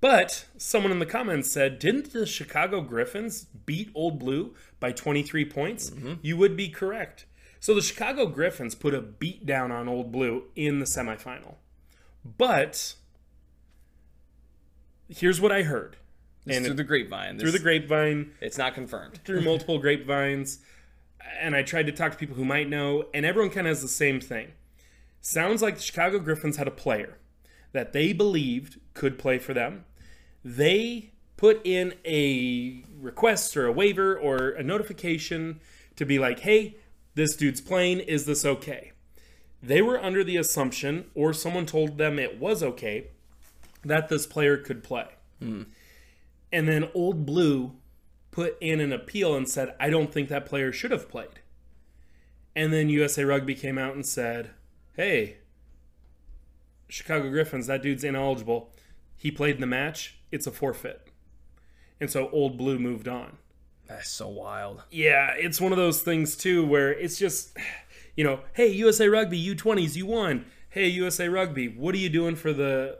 But 0.00 0.44
someone 0.56 0.92
in 0.92 1.00
the 1.00 1.04
comments 1.06 1.50
said, 1.50 1.80
didn't 1.80 2.12
the 2.12 2.24
Chicago 2.26 2.80
Griffins 2.80 3.46
beat 3.66 3.90
Old 3.92 4.20
Blue 4.20 4.54
by 4.78 4.92
23 4.92 5.46
points? 5.46 5.90
Mm-hmm. 5.90 6.12
You 6.22 6.36
would 6.36 6.56
be 6.56 6.68
correct. 6.68 7.26
So 7.58 7.74
the 7.74 7.82
Chicago 7.82 8.26
Griffins 8.26 8.76
put 8.76 8.94
a 8.94 9.00
beat 9.00 9.44
down 9.44 9.72
on 9.72 9.88
Old 9.88 10.12
Blue 10.12 10.44
in 10.54 10.78
the 10.78 10.84
semifinal. 10.86 11.56
But 12.24 12.94
here's 15.08 15.40
what 15.40 15.50
I 15.50 15.62
heard. 15.64 15.96
It's 16.46 16.56
And 16.56 16.66
through 16.66 16.74
it- 16.74 16.76
the 16.76 16.84
grapevine. 16.84 17.38
through 17.40 17.50
the 17.50 17.58
grapevine, 17.58 18.30
It's 18.40 18.58
not 18.58 18.74
confirmed. 18.74 19.18
through 19.24 19.40
multiple 19.40 19.78
grapevines, 19.80 20.60
and 21.40 21.56
I 21.56 21.62
tried 21.64 21.86
to 21.86 21.92
talk 21.92 22.12
to 22.12 22.18
people 22.18 22.36
who 22.36 22.44
might 22.44 22.68
know, 22.68 23.06
and 23.12 23.26
everyone 23.26 23.50
kind 23.50 23.66
of 23.66 23.72
has 23.72 23.82
the 23.82 23.88
same 23.88 24.20
thing. 24.20 24.52
Sounds 25.26 25.62
like 25.62 25.76
the 25.76 25.82
Chicago 25.82 26.18
Griffins 26.18 26.58
had 26.58 26.68
a 26.68 26.70
player 26.70 27.16
that 27.72 27.94
they 27.94 28.12
believed 28.12 28.78
could 28.92 29.18
play 29.18 29.38
for 29.38 29.54
them. 29.54 29.86
They 30.44 31.12
put 31.38 31.62
in 31.64 31.94
a 32.04 32.84
request 33.00 33.56
or 33.56 33.64
a 33.64 33.72
waiver 33.72 34.14
or 34.18 34.50
a 34.50 34.62
notification 34.62 35.60
to 35.96 36.04
be 36.04 36.18
like, 36.18 36.40
hey, 36.40 36.76
this 37.14 37.36
dude's 37.36 37.62
playing. 37.62 38.00
Is 38.00 38.26
this 38.26 38.44
okay? 38.44 38.92
They 39.62 39.80
were 39.80 39.98
under 39.98 40.22
the 40.22 40.36
assumption, 40.36 41.06
or 41.14 41.32
someone 41.32 41.64
told 41.64 41.96
them 41.96 42.18
it 42.18 42.38
was 42.38 42.62
okay, 42.62 43.06
that 43.82 44.10
this 44.10 44.26
player 44.26 44.58
could 44.58 44.84
play. 44.84 45.06
Hmm. 45.38 45.62
And 46.52 46.68
then 46.68 46.90
Old 46.92 47.24
Blue 47.24 47.76
put 48.30 48.58
in 48.60 48.78
an 48.78 48.92
appeal 48.92 49.34
and 49.34 49.48
said, 49.48 49.74
I 49.80 49.88
don't 49.88 50.12
think 50.12 50.28
that 50.28 50.44
player 50.44 50.70
should 50.70 50.90
have 50.90 51.08
played. 51.08 51.40
And 52.54 52.74
then 52.74 52.90
USA 52.90 53.24
Rugby 53.24 53.54
came 53.54 53.78
out 53.78 53.94
and 53.94 54.04
said, 54.04 54.50
hey, 54.94 55.38
Chicago 56.88 57.30
Griffins, 57.30 57.66
that 57.66 57.82
dude's 57.82 58.04
ineligible. 58.04 58.70
He 59.16 59.30
played 59.30 59.56
in 59.56 59.60
the 59.60 59.66
match. 59.66 60.18
It's 60.30 60.46
a 60.46 60.50
forfeit. 60.50 61.08
And 62.00 62.10
so 62.10 62.28
Old 62.30 62.56
Blue 62.58 62.78
moved 62.78 63.08
on. 63.08 63.38
That's 63.86 64.10
so 64.10 64.28
wild. 64.28 64.82
Yeah, 64.90 65.32
it's 65.36 65.60
one 65.60 65.72
of 65.72 65.78
those 65.78 66.02
things 66.02 66.36
too 66.36 66.66
where 66.66 66.92
it's 66.92 67.18
just, 67.18 67.56
you 68.16 68.24
know, 68.24 68.40
hey 68.54 68.68
USA 68.68 69.08
Rugby 69.08 69.42
U20s, 69.54 69.96
you 69.96 70.06
won. 70.06 70.46
Hey 70.70 70.88
USA 70.88 71.28
Rugby, 71.28 71.68
what 71.68 71.94
are 71.94 71.98
you 71.98 72.08
doing 72.08 72.36
for 72.36 72.52
the 72.52 72.98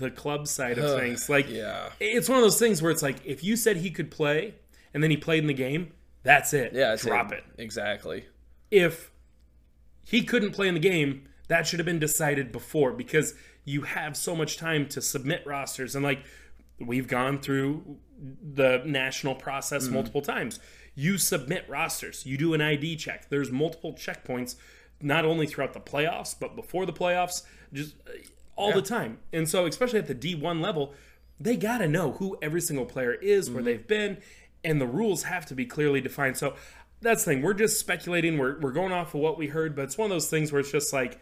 the 0.00 0.10
club 0.10 0.48
side 0.48 0.78
of 0.78 0.98
things? 0.98 1.28
Like, 1.28 1.48
yeah. 1.48 1.90
it's 2.00 2.28
one 2.28 2.38
of 2.38 2.42
those 2.42 2.58
things 2.58 2.82
where 2.82 2.90
it's 2.90 3.02
like 3.02 3.24
if 3.24 3.44
you 3.44 3.56
said 3.56 3.76
he 3.76 3.90
could 3.90 4.10
play 4.10 4.54
and 4.92 5.02
then 5.02 5.10
he 5.10 5.16
played 5.16 5.40
in 5.40 5.46
the 5.46 5.54
game, 5.54 5.92
that's 6.22 6.52
it. 6.52 6.72
Yeah, 6.72 6.94
it's 6.94 7.02
drop 7.02 7.32
it. 7.32 7.44
Exactly. 7.58 8.24
If 8.70 9.11
he 10.04 10.22
couldn't 10.22 10.52
play 10.52 10.68
in 10.68 10.74
the 10.74 10.80
game, 10.80 11.28
that 11.48 11.66
should 11.66 11.78
have 11.78 11.86
been 11.86 11.98
decided 11.98 12.52
before 12.52 12.92
because 12.92 13.34
you 13.64 13.82
have 13.82 14.16
so 14.16 14.34
much 14.34 14.56
time 14.56 14.88
to 14.88 15.00
submit 15.00 15.42
rosters 15.46 15.94
and 15.94 16.04
like 16.04 16.24
we've 16.80 17.06
gone 17.06 17.38
through 17.38 17.98
the 18.18 18.82
national 18.84 19.34
process 19.34 19.88
multiple 19.88 20.22
times. 20.22 20.58
You 20.94 21.18
submit 21.18 21.64
rosters, 21.68 22.26
you 22.26 22.36
do 22.36 22.54
an 22.54 22.60
ID 22.60 22.96
check. 22.96 23.28
There's 23.28 23.50
multiple 23.50 23.92
checkpoints 23.92 24.56
not 25.00 25.24
only 25.24 25.46
throughout 25.46 25.72
the 25.72 25.80
playoffs 25.80 26.34
but 26.38 26.56
before 26.56 26.86
the 26.86 26.92
playoffs, 26.92 27.42
just 27.72 27.94
uh, 28.06 28.12
all 28.56 28.72
the 28.72 28.82
time. 28.82 29.18
And 29.32 29.48
so 29.48 29.66
especially 29.66 29.98
at 29.98 30.06
the 30.06 30.14
D1 30.14 30.60
level, 30.60 30.94
they 31.40 31.56
got 31.56 31.78
to 31.78 31.88
know 31.88 32.12
who 32.12 32.38
every 32.40 32.60
single 32.60 32.86
player 32.86 33.14
is, 33.14 33.50
where 33.50 33.62
they've 33.62 33.86
been, 33.86 34.18
and 34.64 34.80
the 34.80 34.86
rules 34.86 35.24
have 35.24 35.46
to 35.46 35.54
be 35.54 35.66
clearly 35.66 36.00
defined. 36.00 36.36
So 36.36 36.54
that's 37.02 37.24
the 37.24 37.32
thing. 37.32 37.42
We're 37.42 37.54
just 37.54 37.78
speculating. 37.78 38.38
We're 38.38 38.58
we're 38.60 38.72
going 38.72 38.92
off 38.92 39.14
of 39.14 39.20
what 39.20 39.36
we 39.36 39.48
heard, 39.48 39.76
but 39.76 39.82
it's 39.82 39.98
one 39.98 40.06
of 40.06 40.14
those 40.14 40.30
things 40.30 40.52
where 40.52 40.60
it's 40.60 40.72
just 40.72 40.92
like 40.92 41.20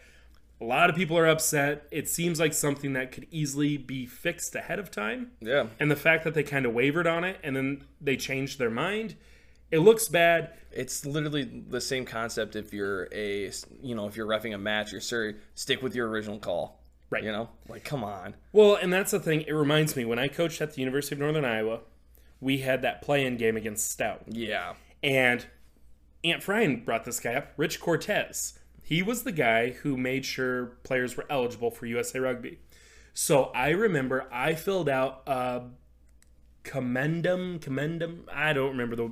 a 0.61 0.65
lot 0.65 0.89
of 0.89 0.95
people 0.95 1.17
are 1.17 1.27
upset. 1.27 1.87
It 1.91 2.07
seems 2.07 2.39
like 2.39 2.53
something 2.53 2.93
that 2.93 3.11
could 3.11 3.25
easily 3.31 3.77
be 3.77 4.05
fixed 4.05 4.55
ahead 4.55 4.77
of 4.77 4.91
time. 4.91 5.31
Yeah. 5.41 5.65
And 5.79 5.89
the 5.89 5.95
fact 5.95 6.23
that 6.23 6.35
they 6.35 6.43
kind 6.43 6.65
of 6.65 6.73
wavered 6.73 7.07
on 7.07 7.23
it 7.23 7.39
and 7.43 7.55
then 7.55 7.83
they 7.99 8.15
changed 8.15 8.59
their 8.59 8.69
mind, 8.69 9.15
it 9.71 9.79
looks 9.79 10.07
bad. 10.07 10.53
It's 10.71 11.03
literally 11.03 11.43
the 11.43 11.81
same 11.81 12.05
concept 12.05 12.55
if 12.55 12.73
you're 12.73 13.09
a, 13.11 13.51
you 13.81 13.95
know, 13.95 14.07
if 14.07 14.15
you're 14.15 14.27
refing 14.27 14.53
a 14.53 14.57
match, 14.59 14.91
you're 14.91 15.01
sorry, 15.01 15.35
stick 15.55 15.81
with 15.81 15.95
your 15.95 16.07
original 16.07 16.37
call. 16.37 16.79
Right. 17.09 17.23
You 17.23 17.31
know, 17.31 17.49
like, 17.67 17.83
come 17.83 18.03
on. 18.03 18.35
Well, 18.53 18.75
and 18.75 18.93
that's 18.93 19.11
the 19.11 19.19
thing. 19.19 19.41
It 19.41 19.51
reminds 19.51 19.95
me 19.95 20.05
when 20.05 20.19
I 20.19 20.27
coached 20.27 20.61
at 20.61 20.75
the 20.75 20.79
University 20.79 21.15
of 21.15 21.19
Northern 21.19 21.43
Iowa, 21.43 21.79
we 22.39 22.59
had 22.59 22.83
that 22.83 23.01
play-in 23.01 23.35
game 23.35 23.57
against 23.57 23.91
Stout. 23.91 24.21
Yeah. 24.27 24.75
And 25.03 25.45
Aunt 26.23 26.41
Fryan 26.43 26.85
brought 26.85 27.03
this 27.05 27.19
guy 27.19 27.33
up, 27.35 27.51
Rich 27.57 27.79
Cortez. 27.79 28.59
He 28.83 29.01
was 29.01 29.23
the 29.23 29.31
guy 29.31 29.71
who 29.71 29.97
made 29.97 30.25
sure 30.25 30.77
players 30.83 31.15
were 31.17 31.25
eligible 31.29 31.71
for 31.71 31.85
USA 31.85 32.19
Rugby. 32.19 32.59
So 33.13 33.45
I 33.55 33.69
remember 33.69 34.27
I 34.31 34.53
filled 34.53 34.89
out 34.89 35.23
a 35.27 35.63
commendum, 36.63 37.59
commendum. 37.59 38.23
I 38.31 38.53
don't 38.53 38.71
remember 38.71 38.95
the. 38.95 39.11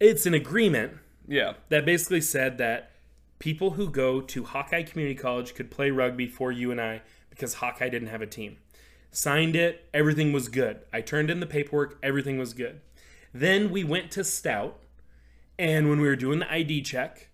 It's 0.00 0.26
an 0.26 0.34
agreement 0.34 0.94
Yeah. 1.26 1.54
that 1.68 1.84
basically 1.84 2.20
said 2.20 2.58
that 2.58 2.90
people 3.38 3.72
who 3.72 3.90
go 3.90 4.20
to 4.20 4.44
Hawkeye 4.44 4.82
Community 4.82 5.14
College 5.14 5.54
could 5.54 5.70
play 5.70 5.90
rugby 5.90 6.26
for 6.26 6.50
UNI 6.52 7.00
because 7.30 7.54
Hawkeye 7.54 7.88
didn't 7.88 8.08
have 8.08 8.22
a 8.22 8.26
team. 8.26 8.56
Signed 9.10 9.54
it, 9.54 9.88
everything 9.94 10.32
was 10.32 10.48
good. 10.48 10.80
I 10.92 11.00
turned 11.00 11.30
in 11.30 11.40
the 11.40 11.46
paperwork, 11.46 11.98
everything 12.02 12.38
was 12.38 12.52
good. 12.54 12.80
Then 13.32 13.70
we 13.70 13.84
went 13.84 14.10
to 14.12 14.24
Stout, 14.24 14.78
and 15.58 15.88
when 15.88 16.00
we 16.00 16.08
were 16.08 16.16
doing 16.16 16.40
the 16.40 16.52
ID 16.52 16.82
check, 16.82 17.28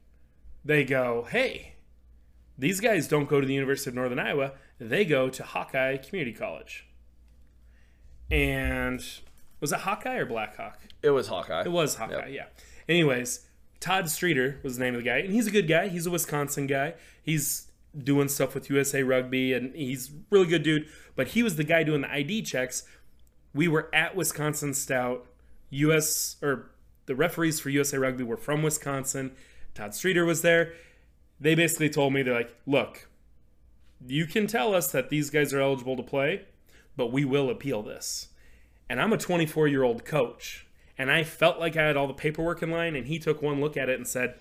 they 0.64 0.84
go, 0.84 1.26
hey, 1.30 1.74
these 2.58 2.80
guys 2.80 3.08
don't 3.08 3.28
go 3.28 3.40
to 3.40 3.46
the 3.46 3.54
University 3.54 3.90
of 3.90 3.94
Northern 3.94 4.18
Iowa, 4.18 4.52
they 4.78 5.04
go 5.04 5.28
to 5.30 5.42
Hawkeye 5.42 5.96
Community 5.96 6.36
College. 6.36 6.86
And 8.30 9.02
was 9.60 9.72
it 9.72 9.80
Hawkeye 9.80 10.16
or 10.16 10.26
Blackhawk? 10.26 10.78
It 11.02 11.10
was 11.10 11.28
Hawkeye. 11.28 11.62
It 11.62 11.72
was 11.72 11.96
Hawkeye, 11.96 12.28
yeah. 12.28 12.46
Anyways, 12.88 13.46
Todd 13.80 14.10
Streeter 14.10 14.60
was 14.62 14.76
the 14.76 14.84
name 14.84 14.94
of 14.94 15.02
the 15.02 15.08
guy, 15.08 15.18
and 15.18 15.32
he's 15.32 15.46
a 15.46 15.50
good 15.50 15.66
guy. 15.66 15.88
He's 15.88 16.06
a 16.06 16.10
Wisconsin 16.10 16.66
guy. 16.66 16.94
He's 17.22 17.68
doing 17.96 18.28
stuff 18.28 18.54
with 18.54 18.70
USA 18.70 19.02
Rugby, 19.02 19.52
and 19.52 19.74
he's 19.74 20.10
a 20.10 20.12
really 20.30 20.46
good 20.46 20.62
dude. 20.62 20.86
But 21.16 21.28
he 21.28 21.42
was 21.42 21.56
the 21.56 21.64
guy 21.64 21.82
doing 21.82 22.02
the 22.02 22.12
ID 22.12 22.42
checks. 22.42 22.84
We 23.54 23.68
were 23.68 23.88
at 23.94 24.14
Wisconsin 24.14 24.74
Stout. 24.74 25.26
US 25.70 26.36
or 26.42 26.72
the 27.10 27.16
referees 27.16 27.58
for 27.58 27.70
USA 27.70 27.98
Rugby 27.98 28.22
were 28.22 28.36
from 28.36 28.62
Wisconsin. 28.62 29.32
Todd 29.74 29.96
Streeter 29.96 30.24
was 30.24 30.42
there. 30.42 30.74
They 31.40 31.56
basically 31.56 31.90
told 31.90 32.12
me 32.12 32.22
they're 32.22 32.32
like, 32.32 32.54
look, 32.66 33.08
you 34.06 34.26
can 34.26 34.46
tell 34.46 34.72
us 34.76 34.92
that 34.92 35.10
these 35.10 35.28
guys 35.28 35.52
are 35.52 35.60
eligible 35.60 35.96
to 35.96 36.04
play, 36.04 36.42
but 36.96 37.10
we 37.10 37.24
will 37.24 37.50
appeal 37.50 37.82
this. 37.82 38.28
And 38.88 39.00
I'm 39.00 39.12
a 39.12 39.18
24 39.18 39.66
year 39.66 39.82
old 39.82 40.04
coach. 40.04 40.68
And 40.96 41.10
I 41.10 41.24
felt 41.24 41.58
like 41.58 41.76
I 41.76 41.82
had 41.82 41.96
all 41.96 42.06
the 42.06 42.14
paperwork 42.14 42.62
in 42.62 42.70
line. 42.70 42.94
And 42.94 43.08
he 43.08 43.18
took 43.18 43.42
one 43.42 43.60
look 43.60 43.76
at 43.76 43.88
it 43.88 43.98
and 43.98 44.06
said, 44.06 44.36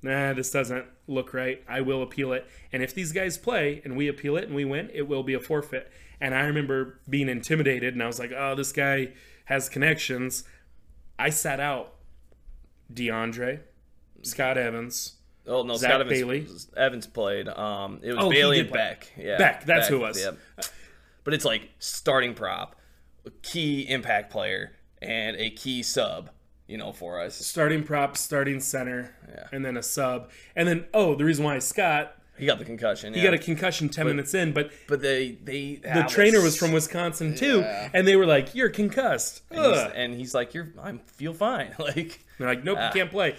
nah, 0.00 0.32
this 0.32 0.50
doesn't 0.50 0.86
look 1.06 1.34
right. 1.34 1.62
I 1.68 1.82
will 1.82 2.02
appeal 2.02 2.32
it. 2.32 2.46
And 2.72 2.82
if 2.82 2.94
these 2.94 3.12
guys 3.12 3.36
play 3.36 3.82
and 3.84 3.98
we 3.98 4.08
appeal 4.08 4.38
it 4.38 4.44
and 4.44 4.54
we 4.54 4.64
win, 4.64 4.88
it 4.94 5.06
will 5.06 5.24
be 5.24 5.34
a 5.34 5.40
forfeit. 5.40 5.92
And 6.22 6.34
I 6.34 6.40
remember 6.44 7.00
being 7.06 7.28
intimidated 7.28 7.92
and 7.92 8.02
I 8.02 8.06
was 8.06 8.18
like, 8.18 8.32
oh, 8.34 8.54
this 8.54 8.72
guy 8.72 9.10
has 9.44 9.68
connections. 9.68 10.44
I 11.18 11.28
sat 11.28 11.60
out 11.60 11.94
DeAndre, 12.94 13.60
Scott 14.22 14.56
Evans, 14.58 15.16
Oh 15.46 15.62
no, 15.62 15.76
Zach 15.76 15.90
Scott 15.90 16.00
Evans, 16.00 16.18
Bailey. 16.20 16.46
Evans 16.76 17.06
played. 17.06 17.48
Um, 17.48 18.00
it 18.02 18.12
was 18.14 18.24
Oh, 18.24 18.30
Bailey 18.30 18.60
and 18.60 18.68
play. 18.70 18.78
Beck. 18.78 19.12
Yeah, 19.18 19.36
Beck, 19.36 19.64
that's 19.66 19.88
who 19.88 19.96
it 19.96 20.00
was. 20.00 20.18
Yep. 20.22 20.38
But 21.22 21.34
it's 21.34 21.44
like 21.44 21.70
starting 21.78 22.34
prop, 22.34 22.76
a 23.26 23.30
key 23.42 23.82
impact 23.88 24.30
player, 24.30 24.72
and 25.02 25.36
a 25.36 25.50
key 25.50 25.82
sub. 25.82 26.30
You 26.66 26.78
know, 26.78 26.92
for 26.92 27.20
us. 27.20 27.34
starting 27.34 27.82
prop, 27.84 28.16
starting 28.16 28.58
center, 28.58 29.14
and 29.52 29.62
then 29.62 29.76
a 29.76 29.82
sub. 29.82 30.30
And 30.56 30.66
then, 30.66 30.86
oh, 30.94 31.14
the 31.14 31.22
reason 31.24 31.44
why 31.44 31.58
Scott, 31.58 32.16
He 32.36 32.46
got 32.46 32.58
the 32.58 32.64
concussion. 32.64 33.14
he 33.14 33.22
got 33.22 33.32
a 33.34 33.38
concussion 33.38 33.88
10 33.88 34.06
minutes 34.06 34.34
in, 34.34 34.52
but 34.52 34.70
But 34.88 35.00
they 35.00 35.32
they 35.42 35.76
the 35.82 36.04
trainer 36.08 36.40
was 36.42 36.56
from 36.56 36.72
Wisconsin 36.72 37.34
too, 37.34 37.62
and 37.62 38.06
they 38.08 38.16
were 38.16 38.26
like, 38.26 38.54
"You're 38.54 38.70
concussed." 38.70 39.42
Ugh. 39.54 39.92
and 39.94 40.14
he's 40.14 40.34
like, 40.34 40.52
"You're 40.54 40.68
I 40.82 40.98
feel 41.06 41.32
fine." 41.34 41.74
Like 41.78 42.20
They're 42.38 42.48
like, 42.48 42.64
"Nope, 42.64 42.78
Ah. 42.80 42.88
you 42.88 42.92
can't 42.92 43.10
play." 43.10 43.36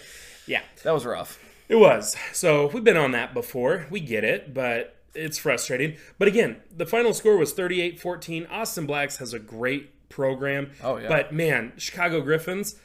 Yeah, 0.47 0.61
that 0.83 0.93
was 0.93 1.05
rough. 1.05 1.39
it 1.67 1.75
was. 1.75 2.15
So 2.31 2.67
we've 2.67 2.83
been 2.83 2.97
on 2.97 3.11
that 3.11 3.33
before. 3.33 3.87
We 3.89 3.99
get 3.99 4.23
it, 4.23 4.53
but 4.53 4.95
it's 5.13 5.37
frustrating. 5.39 5.97
But 6.19 6.27
again, 6.27 6.57
the 6.75 6.85
final 6.85 7.13
score 7.13 7.35
was 7.37 7.53
38-14. 7.53 8.47
Austin 8.51 8.85
Blacks 8.85 9.17
has 9.17 9.33
a 9.33 9.39
great 9.39 10.07
program. 10.09 10.71
Oh, 10.83 10.97
yeah. 10.97 11.07
But 11.07 11.33
man, 11.33 11.73
Chicago 11.77 12.21
Griffins 12.21 12.75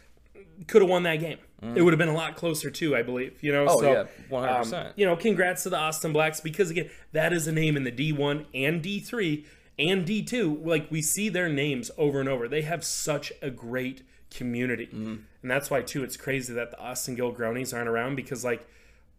could 0.66 0.80
have 0.82 0.90
won 0.90 1.02
that 1.04 1.16
game. 1.20 1.38
It 1.62 1.82
would 1.82 1.92
have 1.92 1.98
been 1.98 2.08
a 2.08 2.14
lot 2.14 2.36
closer 2.36 2.70
too, 2.70 2.96
I 2.96 3.02
believe. 3.02 3.42
You 3.42 3.52
know, 3.52 3.66
Mm. 3.66 3.70
Oh, 3.70 3.80
so 3.80 3.92
yeah, 3.92 4.04
100%. 4.30 4.86
um, 4.86 4.92
you 4.96 5.04
know, 5.04 5.14
congrats 5.16 5.62
to 5.64 5.68
the 5.70 5.76
Austin 5.76 6.12
Blacks 6.12 6.40
because 6.40 6.70
again, 6.70 6.88
that 7.12 7.32
is 7.34 7.46
a 7.46 7.52
name 7.52 7.76
in 7.76 7.84
the 7.84 7.92
D1 7.92 8.46
and 8.54 8.82
D3 8.82 9.44
and 9.78 10.06
D2. 10.06 10.64
Like 10.64 10.90
we 10.90 11.02
see 11.02 11.28
their 11.28 11.48
names 11.50 11.90
over 11.98 12.18
and 12.18 12.28
over. 12.30 12.48
They 12.48 12.62
have 12.62 12.82
such 12.84 13.30
a 13.42 13.50
great 13.50 14.02
community, 14.30 14.86
Mm-hmm. 14.86 15.16
and 15.42 15.50
that's 15.50 15.70
why 15.70 15.82
too. 15.82 16.02
It's 16.04 16.16
crazy 16.16 16.52
that 16.54 16.70
the 16.70 16.78
Austin 16.80 17.16
Gilgronis 17.16 17.74
aren't 17.74 17.88
around 17.88 18.14
because 18.16 18.42
like 18.44 18.66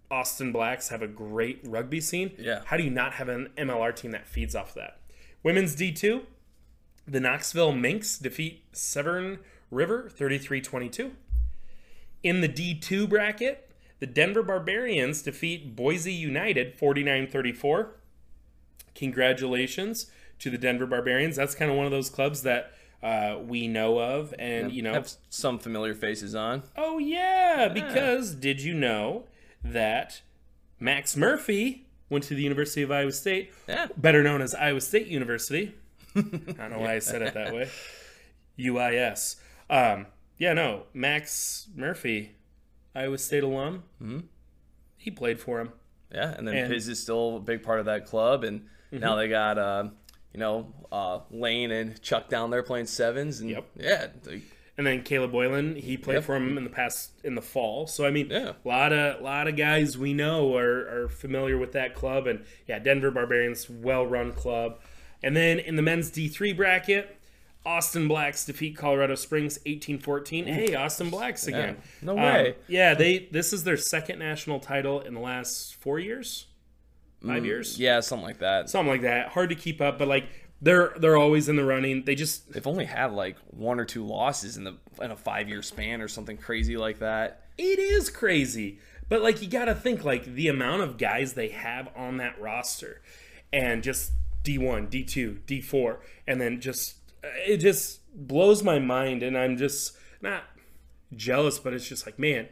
Austin 0.10 0.52
Blacks 0.52 0.90
have 0.90 1.02
a 1.02 1.08
great 1.08 1.60
rugby 1.66 2.02
scene. 2.02 2.32
Yeah. 2.40 2.62
How 2.66 2.76
do 2.78 2.84
you 2.84 2.90
not 2.90 3.14
have 3.14 3.30
an 3.30 3.50
MLR 3.58 3.96
team 3.96 4.12
that 4.12 4.26
feeds 4.28 4.56
off 4.56 4.74
that? 4.74 4.98
Women's 5.44 5.76
D2, 5.76 6.22
the 7.08 7.20
Knoxville 7.20 7.72
Minx 7.74 8.18
defeat 8.18 8.64
Severn 8.74 9.40
River 9.70 10.10
33-22. 10.18 11.12
In 12.24 12.42
the 12.42 12.50
D2 12.50 13.10
bracket, 13.10 13.70
the 14.00 14.08
Denver 14.08 14.44
Barbarians 14.44 15.22
defeat 15.22 15.76
Boise 15.76 16.14
United 16.14 16.78
49-34. 16.80 17.90
Congratulations 18.96 20.08
to 20.40 20.50
the 20.50 20.58
Denver 20.58 20.86
Barbarians. 20.86 21.36
That's 21.36 21.56
kind 21.56 21.72
of 21.72 21.78
one 21.78 21.86
of 21.86 21.92
those 21.92 22.10
clubs 22.10 22.44
that 22.44 22.74
uh, 23.02 23.38
we 23.44 23.68
know 23.68 24.00
of, 24.00 24.34
and 24.38 24.72
you 24.72 24.82
know, 24.84 24.94
have 24.94 25.12
some 25.30 25.58
familiar 25.58 25.96
faces 25.96 26.36
on. 26.36 26.62
oh 26.78 27.00
yeah, 27.00 27.68
because 27.68 28.36
did 28.36 28.62
you 28.62 28.74
know 28.76 29.26
that 29.64 30.22
Max 30.80 31.18
Murphy 31.18 31.88
went 32.10 32.24
to 32.26 32.36
the 32.36 32.44
University 32.44 32.84
of 32.84 32.92
Iowa 32.92 33.12
State, 33.12 33.52
Yeah. 33.68 33.88
better 33.98 34.22
known 34.22 34.42
as 34.42 34.54
Iowa 34.54 34.82
State 34.82 35.08
University? 35.08 35.74
I 36.16 36.22
don't 36.22 36.70
know 36.72 36.80
why 36.80 36.94
I 36.96 37.00
said 37.00 37.22
it 37.24 37.34
that 37.34 37.54
way. 37.56 37.70
UIS. 38.60 39.38
Um, 39.70 40.06
yeah, 40.42 40.54
no, 40.54 40.84
Max 40.94 41.68
Murphy, 41.76 42.32
Iowa 42.96 43.18
State 43.20 43.44
alum. 43.44 43.84
Mm-hmm. 44.02 44.20
He 44.98 45.12
played 45.12 45.40
for 45.40 45.60
him. 45.62 45.72
Yeah, 46.12 46.34
and 46.36 46.48
then 46.48 46.56
And- 46.56 46.64
Mm-hmm. 46.66 46.74
Piz 46.74 46.88
is 46.88 47.00
still 47.02 47.38
a 47.38 47.40
big 47.40 47.62
part 47.64 47.80
of 47.80 47.86
that 47.86 48.06
club, 48.06 48.44
and 48.44 48.66
now 48.92 49.16
they 49.16 49.28
got 49.30 49.58
uh, 49.58 49.90
you 50.34 50.40
know 50.40 50.74
uh, 50.92 51.20
Lane 51.30 51.72
and 51.72 52.02
Chuck 52.02 52.28
down 52.28 52.50
there 52.50 52.64
playing 52.64 52.88
sevens, 52.88 53.40
and 53.40 53.50
Yep. 53.52 53.66
yeah, 53.78 54.08
they- 54.24 54.42
And 54.78 54.88
then 54.88 55.04
Caleb 55.04 55.32
Boylan, 55.32 55.76
he 55.76 55.96
played 55.96 56.16
Yep. 56.16 56.24
for 56.24 56.36
him 56.36 56.58
in 56.58 56.64
the 56.64 56.70
past 56.70 57.12
in 57.24 57.36
the 57.36 57.42
fall. 57.42 57.86
So 57.88 58.06
I 58.06 58.10
mean, 58.12 58.30
Yeah. 58.32 58.54
a 58.66 58.68
lot 58.68 58.92
of 58.94 59.22
lot 59.22 59.48
of 59.48 59.56
guys 59.56 59.98
we 59.98 60.14
know 60.14 60.56
are, 60.58 61.04
are 61.04 61.08
familiar 61.10 61.58
with 61.58 61.72
that 61.74 61.94
club. 61.94 62.26
And 62.26 62.46
yeah, 62.68 62.80
Denver 62.80 63.12
Barbarians, 63.12 63.70
well 63.70 64.06
run 64.08 64.34
club. 64.34 64.80
And 65.24 65.36
then 65.36 65.60
in 65.60 65.76
the 65.76 65.82
men's 65.84 66.10
D 66.10 66.28
three 66.28 66.52
bracket, 66.52 67.16
Austin 67.66 68.08
Blacks 68.08 68.46
defeat 68.46 68.76
Colorado 68.76 69.16
Springs 69.16 69.60
18-14. 69.66 70.46
Hey, 70.48 70.74
Austin 70.76 71.10
Blacks 71.10 71.46
again. 71.48 71.78
No 72.02 72.14
Um, 72.18 72.24
way. 72.24 72.56
yeah, 72.68 72.94
they 72.96 73.28
this 73.32 73.54
is 73.54 73.64
their 73.64 73.78
second 73.78 74.20
national 74.20 74.60
title 74.60 75.00
in 75.02 75.14
the 75.14 75.20
last 75.20 75.76
four 75.76 76.00
years, 76.00 76.48
five 77.26 77.46
years, 77.46 77.76
Mm, 77.78 77.80
yeah, 77.80 78.00
something 78.00 78.26
like 78.26 78.40
that. 78.40 78.70
something 78.70 78.92
like 78.92 79.02
that. 79.02 79.30
Hard 79.30 79.50
to 79.50 79.56
keep 79.56 79.80
up, 79.80 80.00
but 80.00 80.08
like 80.08 80.26
they're 80.60 80.94
they're 80.98 81.18
always 81.18 81.50
in 81.50 81.56
the 81.56 81.64
running. 81.64 82.04
They 82.06 82.16
just 82.16 82.52
They've 82.52 82.66
only 82.66 82.86
had 82.86 83.12
like 83.12 83.38
one 83.52 83.80
or 83.80 83.86
two 83.86 84.06
losses 84.06 84.58
in 84.58 84.64
the 84.64 84.76
in 85.00 85.12
a 85.12 85.16
five 85.16 85.48
year 85.48 85.62
span 85.62 86.02
or 86.02 86.08
something 86.08 86.38
crazy 86.38 86.78
like 86.78 86.98
that. 87.00 87.46
It 87.60 87.78
is 87.80 88.10
crazy. 88.10 88.80
But 89.08 89.22
like 89.22 89.42
you 89.42 89.48
got 89.48 89.66
to 89.66 89.76
think 89.76 90.04
like 90.04 90.26
the 90.26 90.48
amount 90.48 90.82
of 90.84 90.98
guys 90.98 91.34
they 91.34 91.50
have 91.50 91.90
on 91.96 92.18
that 92.18 92.40
roster 92.42 93.02
and 93.54 93.84
just 93.84 94.14
D1, 94.44 94.90
D2, 94.90 95.42
D4 95.46 95.98
and 96.28 96.40
then 96.42 96.60
just 96.62 97.01
it 97.24 97.58
just 97.58 98.00
blows 98.14 98.64
my 98.64 98.80
mind 98.80 99.24
and 99.24 99.38
I'm 99.38 99.58
just 99.58 99.96
not 100.22 100.44
jealous 101.16 101.60
but 101.60 101.74
it's 101.74 101.88
just 101.88 102.06
like 102.06 102.18
man 102.18 102.48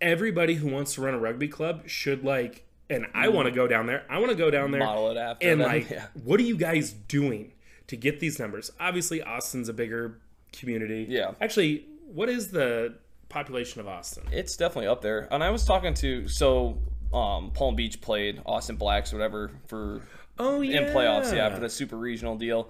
everybody 0.00 0.54
who 0.54 0.68
wants 0.68 0.94
to 0.94 1.00
run 1.00 1.14
a 1.14 1.18
rugby 1.18 1.48
club 1.48 1.88
should 1.88 2.24
like 2.24 2.64
and 2.90 3.06
I 3.14 3.28
want 3.28 3.46
to 3.46 3.52
go 3.52 3.66
down 3.66 3.86
there. 3.86 4.04
I 4.08 4.18
want 4.18 4.30
to 4.30 4.36
go 4.36 4.50
down 4.50 4.70
there 4.70 4.80
Model 4.80 5.10
it 5.10 5.16
after 5.18 5.46
and 5.46 5.60
them, 5.60 5.68
like 5.68 5.90
yeah. 5.90 6.06
what 6.24 6.40
are 6.40 6.44
you 6.44 6.56
guys 6.56 6.92
doing 6.92 7.52
to 7.88 7.96
get 7.96 8.20
these 8.20 8.38
numbers? 8.38 8.70
Obviously 8.80 9.22
Austin's 9.22 9.68
a 9.68 9.72
bigger 9.72 10.18
community. 10.52 11.06
Yeah. 11.08 11.32
Actually, 11.40 11.86
what 12.12 12.28
is 12.28 12.50
the 12.50 12.94
population 13.28 13.80
of 13.80 13.88
Austin? 13.88 14.24
It's 14.32 14.56
definitely 14.56 14.88
up 14.88 15.02
there. 15.02 15.28
And 15.30 15.44
I 15.44 15.50
was 15.50 15.64
talking 15.64 15.94
to 15.94 16.28
so 16.28 16.78
um, 17.12 17.50
Palm 17.52 17.76
Beach 17.76 18.00
played 18.00 18.40
Austin 18.46 18.76
Blacks, 18.76 19.12
whatever, 19.12 19.50
for 19.66 20.02
Oh 20.38 20.60
yeah, 20.60 20.82
in 20.82 20.94
playoffs, 20.94 21.34
yeah, 21.34 21.52
for 21.52 21.60
the 21.60 21.68
super 21.68 21.96
regional 21.96 22.36
deal. 22.36 22.68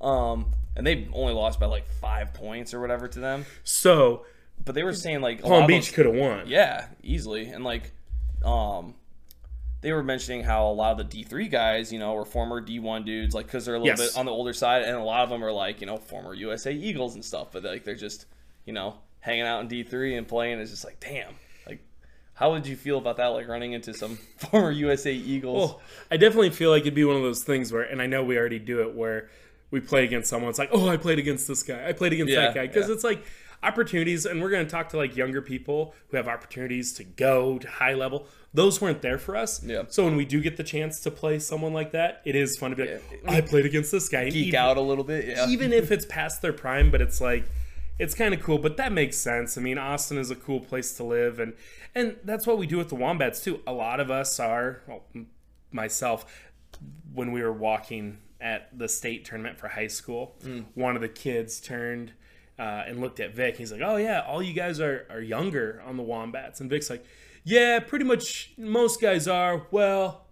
Um, 0.00 0.46
and 0.76 0.86
they 0.86 1.08
only 1.12 1.32
lost 1.34 1.60
by 1.60 1.66
like 1.66 1.86
five 2.00 2.32
points 2.34 2.72
or 2.74 2.80
whatever 2.80 3.08
to 3.08 3.18
them. 3.20 3.44
So 3.64 4.24
But 4.64 4.74
they 4.74 4.82
were 4.82 4.94
saying 4.94 5.20
like 5.20 5.42
Palm 5.42 5.66
Beach 5.66 5.92
could 5.92 6.06
have 6.06 6.14
won. 6.14 6.44
Yeah, 6.46 6.86
easily. 7.02 7.48
And 7.48 7.64
like, 7.64 7.92
um, 8.44 8.94
they 9.82 9.92
were 9.92 10.02
mentioning 10.02 10.42
how 10.44 10.68
a 10.68 10.72
lot 10.74 10.92
of 10.92 10.98
the 10.98 11.04
D 11.04 11.22
three 11.22 11.48
guys, 11.48 11.92
you 11.92 11.98
know, 11.98 12.12
were 12.14 12.24
former 12.24 12.60
D 12.60 12.78
one 12.78 13.04
dudes, 13.04 13.34
like 13.34 13.46
because 13.46 13.64
they're 13.64 13.74
a 13.76 13.78
little 13.78 13.98
Yes. 13.98 14.12
bit 14.12 14.18
on 14.18 14.26
the 14.26 14.32
older 14.32 14.52
side, 14.52 14.82
and 14.82 14.96
a 14.96 15.02
lot 15.02 15.22
of 15.24 15.30
them 15.30 15.42
are 15.44 15.52
like, 15.52 15.80
you 15.80 15.86
know, 15.86 15.96
former 15.96 16.34
USA 16.34 16.72
Eagles 16.72 17.14
and 17.14 17.24
stuff. 17.24 17.48
But 17.52 17.64
like, 17.64 17.84
they're 17.84 17.94
just, 17.94 18.26
you 18.66 18.72
know, 18.74 18.96
hanging 19.20 19.44
out 19.44 19.60
in 19.62 19.68
D 19.68 19.82
three 19.82 20.16
and 20.16 20.26
playing. 20.28 20.60
It's 20.60 20.70
just 20.70 20.84
like, 20.84 21.00
damn, 21.00 21.32
like, 21.66 21.80
how 22.34 22.52
would 22.52 22.66
you 22.66 22.76
feel 22.76 22.98
about 22.98 23.16
that? 23.16 23.28
Like 23.28 23.48
running 23.48 23.72
into 23.72 23.92
some 23.94 24.16
former 24.36 24.70
USA 24.70 25.12
Eagles. 25.14 25.70
Well, 25.70 25.80
I 26.10 26.16
definitely 26.18 26.50
feel 26.50 26.70
like 26.70 26.82
it'd 26.82 26.94
be 26.94 27.04
one 27.04 27.16
of 27.16 27.22
those 27.22 27.42
things 27.44 27.72
where, 27.72 27.82
and 27.82 28.00
I 28.02 28.06
know 28.06 28.22
we 28.22 28.36
already 28.38 28.58
do 28.58 28.80
it, 28.82 28.94
where 28.94 29.30
we 29.70 29.80
play 29.80 30.04
against 30.04 30.28
someone. 30.30 30.50
It's 30.50 30.58
like, 30.58 30.70
oh, 30.72 30.88
I 30.88 30.96
played 30.96 31.18
against 31.18 31.46
this 31.48 31.62
guy. 31.62 31.88
I 31.88 31.92
played 31.92 32.12
against 32.12 32.32
Yeah, 32.32 32.46
that 32.46 32.54
guy 32.54 32.66
because 32.66 32.88
yeah. 32.88 32.94
it's 32.94 33.04
like 33.04 33.24
opportunities, 33.62 34.24
and 34.26 34.40
we're 34.42 34.50
going 34.50 34.64
to 34.64 34.70
talk 34.70 34.88
to 34.90 34.96
like 34.96 35.16
younger 35.16 35.42
people 35.42 35.94
who 36.08 36.16
have 36.16 36.28
opportunities 36.28 36.92
to 36.94 37.04
go 37.04 37.58
to 37.58 37.68
high 37.68 37.94
level. 37.94 38.26
Those 38.52 38.80
weren't 38.80 39.02
there 39.02 39.18
for 39.18 39.36
us. 39.36 39.62
Yeah. 39.62 39.82
So 39.88 40.04
when 40.04 40.16
we 40.16 40.24
do 40.24 40.40
get 40.40 40.56
the 40.56 40.64
chance 40.64 41.00
to 41.00 41.10
play 41.10 41.38
someone 41.38 41.72
like 41.72 41.92
that, 41.92 42.22
it 42.24 42.34
is 42.34 42.56
fun 42.56 42.70
to 42.70 42.76
be 42.76 42.84
like, 42.84 43.02
I 43.28 43.40
played 43.42 43.66
against 43.66 43.92
this 43.92 44.08
guy. 44.08 44.22
And 44.22 44.32
Geek 44.32 44.48
even- 44.48 44.58
out 44.60 44.76
a 44.76 44.80
little 44.80 45.04
bit, 45.04 45.26
yeah. 45.26 45.46
even 45.48 45.72
if 45.72 45.92
it's 45.92 46.06
past 46.06 46.42
their 46.42 46.52
prime, 46.52 46.90
but 46.90 47.00
it's 47.00 47.20
like 47.20 47.44
it's 47.98 48.14
kind 48.14 48.32
of 48.34 48.40
cool. 48.42 48.58
But 48.58 48.76
that 48.78 48.92
makes 48.92 49.18
sense. 49.18 49.58
I 49.58 49.60
mean, 49.60 49.76
Austin 49.78 50.16
is 50.18 50.30
a 50.30 50.36
cool 50.36 50.60
place 50.60 50.94
to 50.94 51.04
live, 51.04 51.38
and 51.38 51.52
and 51.94 52.16
that's 52.24 52.46
what 52.46 52.56
we 52.58 52.66
do 52.66 52.78
with 52.78 52.88
the 52.88 52.94
Wombats 52.96 53.44
too. 53.44 53.60
A 53.66 53.72
lot 53.72 54.00
of 54.00 54.10
us 54.10 54.40
are, 54.40 54.80
well, 54.86 55.04
myself, 55.70 56.24
when 57.12 57.30
we 57.32 57.42
were 57.42 57.52
walking 57.52 58.18
at 58.40 58.76
the 58.78 58.88
state 58.88 59.24
tournament 59.24 59.58
for 59.58 59.68
high 59.68 59.86
school, 59.88 60.36
one 60.74 60.96
of 60.96 61.02
the 61.02 61.08
kids 61.08 61.60
turned. 61.60 62.12
Uh, 62.58 62.84
and 62.86 63.00
looked 63.00 63.20
at 63.20 63.34
Vic. 63.34 63.56
He's 63.56 63.72
like, 63.72 63.80
"Oh 63.82 63.96
yeah, 63.96 64.20
all 64.20 64.42
you 64.42 64.52
guys 64.52 64.80
are 64.80 65.06
are 65.08 65.22
younger 65.22 65.82
on 65.86 65.96
the 65.96 66.02
Wombats." 66.02 66.60
And 66.60 66.68
Vic's 66.68 66.90
like, 66.90 67.02
"Yeah, 67.42 67.78
pretty 67.80 68.04
much 68.04 68.52
most 68.58 69.00
guys 69.00 69.26
are." 69.26 69.66
Well, 69.70 70.26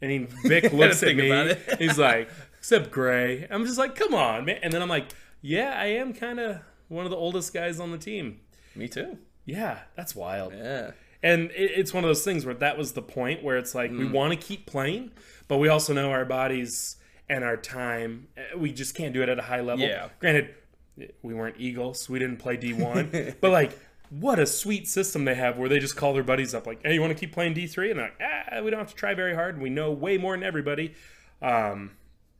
and 0.00 0.10
he, 0.10 0.18
Vic 0.48 0.72
looks 0.72 1.02
at 1.02 1.14
me. 1.16 1.54
he's 1.78 1.98
like, 1.98 2.30
except 2.56 2.90
Gray. 2.90 3.46
I'm 3.50 3.66
just 3.66 3.76
like, 3.76 3.94
come 3.94 4.14
on, 4.14 4.46
man. 4.46 4.58
And 4.62 4.72
then 4.72 4.80
I'm 4.80 4.88
like, 4.88 5.08
yeah, 5.42 5.74
I 5.78 5.86
am 5.88 6.14
kind 6.14 6.40
of 6.40 6.60
one 6.88 7.04
of 7.04 7.10
the 7.10 7.18
oldest 7.18 7.52
guys 7.52 7.78
on 7.78 7.90
the 7.92 7.98
team. 7.98 8.40
Me 8.74 8.88
too. 8.88 9.18
Yeah, 9.44 9.80
that's 9.96 10.16
wild. 10.16 10.54
Yeah. 10.54 10.92
And 11.22 11.50
it, 11.50 11.72
it's 11.76 11.92
one 11.92 12.04
of 12.04 12.08
those 12.08 12.24
things 12.24 12.46
where 12.46 12.54
that 12.54 12.78
was 12.78 12.92
the 12.92 13.02
point 13.02 13.44
where 13.44 13.58
it's 13.58 13.74
like 13.74 13.90
we 13.90 13.98
Mm. 14.06 14.12
want 14.12 14.32
to 14.32 14.38
keep 14.38 14.64
playing, 14.64 15.10
but 15.46 15.58
we 15.58 15.68
also 15.68 15.92
know 15.92 16.10
our 16.10 16.24
bodies 16.24 16.96
and 17.30 17.42
our 17.44 17.56
time. 17.56 18.28
eh, 18.36 18.42
We 18.56 18.72
just 18.72 18.94
can't 18.94 19.14
do 19.14 19.22
it 19.22 19.28
at 19.30 19.38
a 19.38 19.42
high 19.42 19.60
level. 19.62 19.86
Yeah. 19.86 20.08
Granted, 20.18 20.54
we 21.22 21.32
weren't 21.32 21.56
Eagles. 21.58 22.08
We 22.10 22.18
didn't 22.18 22.36
play 22.38 22.58
D1. 22.58 23.36
but 23.40 23.50
like, 23.50 23.78
what 24.10 24.38
a 24.38 24.46
sweet 24.46 24.88
system 24.88 25.24
they 25.24 25.36
have 25.36 25.56
where 25.56 25.68
they 25.68 25.78
just 25.78 25.96
call 25.96 26.12
their 26.12 26.24
buddies 26.24 26.52
up, 26.54 26.66
like, 26.66 26.82
hey, 26.82 26.92
you 26.94 27.00
want 27.00 27.12
to 27.16 27.18
keep 27.18 27.32
playing 27.32 27.54
D3? 27.54 27.90
And 27.90 27.98
they're 28.00 28.06
like, 28.06 28.20
ah, 28.52 28.60
we 28.62 28.70
don't 28.70 28.80
have 28.80 28.90
to 28.90 28.94
try 28.96 29.14
very 29.14 29.34
hard. 29.34 29.54
And 29.54 29.62
We 29.62 29.70
know 29.70 29.90
way 29.92 30.18
more 30.18 30.34
than 30.36 30.42
everybody. 30.42 30.94
Um, 31.40 31.92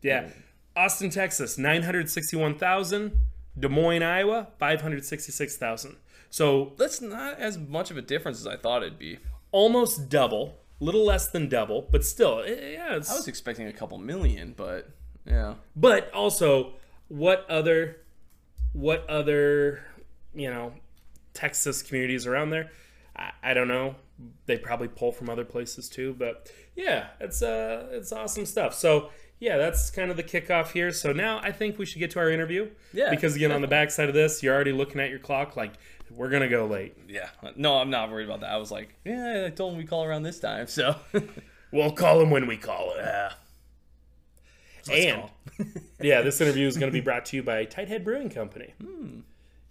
yeah. 0.02 0.28
Austin, 0.76 1.10
Texas, 1.10 1.56
961,000. 1.56 3.12
Des 3.58 3.68
Moines, 3.68 4.02
Iowa, 4.02 4.48
566,000. 4.58 5.96
So 6.30 6.72
That's 6.78 7.00
not 7.00 7.38
as 7.38 7.58
much 7.58 7.90
of 7.90 7.96
a 7.96 8.02
difference 8.02 8.38
as 8.40 8.46
I 8.46 8.56
thought 8.56 8.82
it'd 8.82 8.98
be. 8.98 9.18
almost 9.52 10.08
double, 10.08 10.59
little 10.80 11.04
less 11.04 11.28
than 11.28 11.48
double, 11.48 11.88
but 11.90 12.04
still, 12.04 12.40
eh, 12.40 12.72
yeah. 12.72 12.96
It's, 12.96 13.10
I 13.10 13.14
was 13.14 13.28
expecting 13.28 13.66
a 13.66 13.72
couple 13.72 13.98
million, 13.98 14.54
but 14.56 14.90
yeah. 15.26 15.54
but 15.76 16.12
also, 16.12 16.72
what 17.08 17.48
other, 17.48 17.98
what 18.72 19.08
other, 19.08 19.84
you 20.34 20.50
know, 20.50 20.72
Texas 21.34 21.82
communities 21.82 22.26
around 22.26 22.50
there? 22.50 22.70
I, 23.14 23.30
I 23.42 23.54
don't 23.54 23.68
know. 23.68 23.96
They 24.46 24.58
probably 24.58 24.88
pull 24.88 25.12
from 25.12 25.30
other 25.30 25.44
places 25.44 25.88
too, 25.88 26.14
but 26.18 26.50
yeah, 26.76 27.08
it's 27.20 27.42
uh, 27.42 27.88
it's 27.92 28.12
awesome 28.12 28.44
stuff. 28.44 28.74
So 28.74 29.10
yeah, 29.38 29.56
that's 29.56 29.90
kind 29.90 30.10
of 30.10 30.18
the 30.18 30.22
kickoff 30.22 30.72
here. 30.72 30.92
So 30.92 31.12
now 31.12 31.40
I 31.42 31.50
think 31.52 31.78
we 31.78 31.86
should 31.86 31.98
get 31.98 32.10
to 32.12 32.18
our 32.18 32.30
interview. 32.30 32.68
Yeah, 32.92 33.08
Because 33.10 33.34
again, 33.34 33.50
on 33.50 33.62
the 33.62 33.66
backside 33.66 34.08
of 34.08 34.14
this, 34.14 34.42
you're 34.42 34.54
already 34.54 34.72
looking 34.72 35.00
at 35.00 35.08
your 35.08 35.18
clock, 35.18 35.56
like 35.56 35.72
we're 36.14 36.28
gonna 36.30 36.48
go 36.48 36.66
late. 36.66 36.96
Yeah. 37.08 37.28
No, 37.56 37.76
I'm 37.78 37.90
not 37.90 38.10
worried 38.10 38.24
about 38.26 38.40
that. 38.40 38.50
I 38.50 38.56
was 38.56 38.70
like, 38.70 38.94
yeah, 39.04 39.44
I 39.46 39.50
told 39.50 39.72
him 39.72 39.78
we 39.78 39.84
call 39.84 40.04
around 40.04 40.22
this 40.22 40.40
time, 40.40 40.66
so 40.66 40.96
We'll 41.72 41.92
call 41.92 42.20
him 42.20 42.30
when 42.30 42.46
we 42.46 42.56
call 42.56 42.94
him. 42.94 43.04
yeah. 43.04 43.32
and 44.92 45.30
yeah, 46.00 46.20
this 46.22 46.40
interview 46.40 46.66
is 46.66 46.76
going 46.76 46.90
to 46.90 46.92
be 46.92 47.00
brought 47.00 47.26
to 47.26 47.36
you 47.36 47.42
by 47.42 47.64
Tighthead 47.66 48.02
Brewing 48.04 48.30
Company. 48.30 48.74
Hmm. 48.82 49.20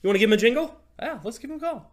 You 0.01 0.07
want 0.07 0.15
to 0.15 0.19
give 0.19 0.29
him 0.29 0.33
a 0.33 0.37
jingle? 0.37 0.79
Yeah, 1.01 1.19
let's 1.25 1.37
give 1.39 1.51
him 1.51 1.57
a 1.57 1.59
call. 1.59 1.91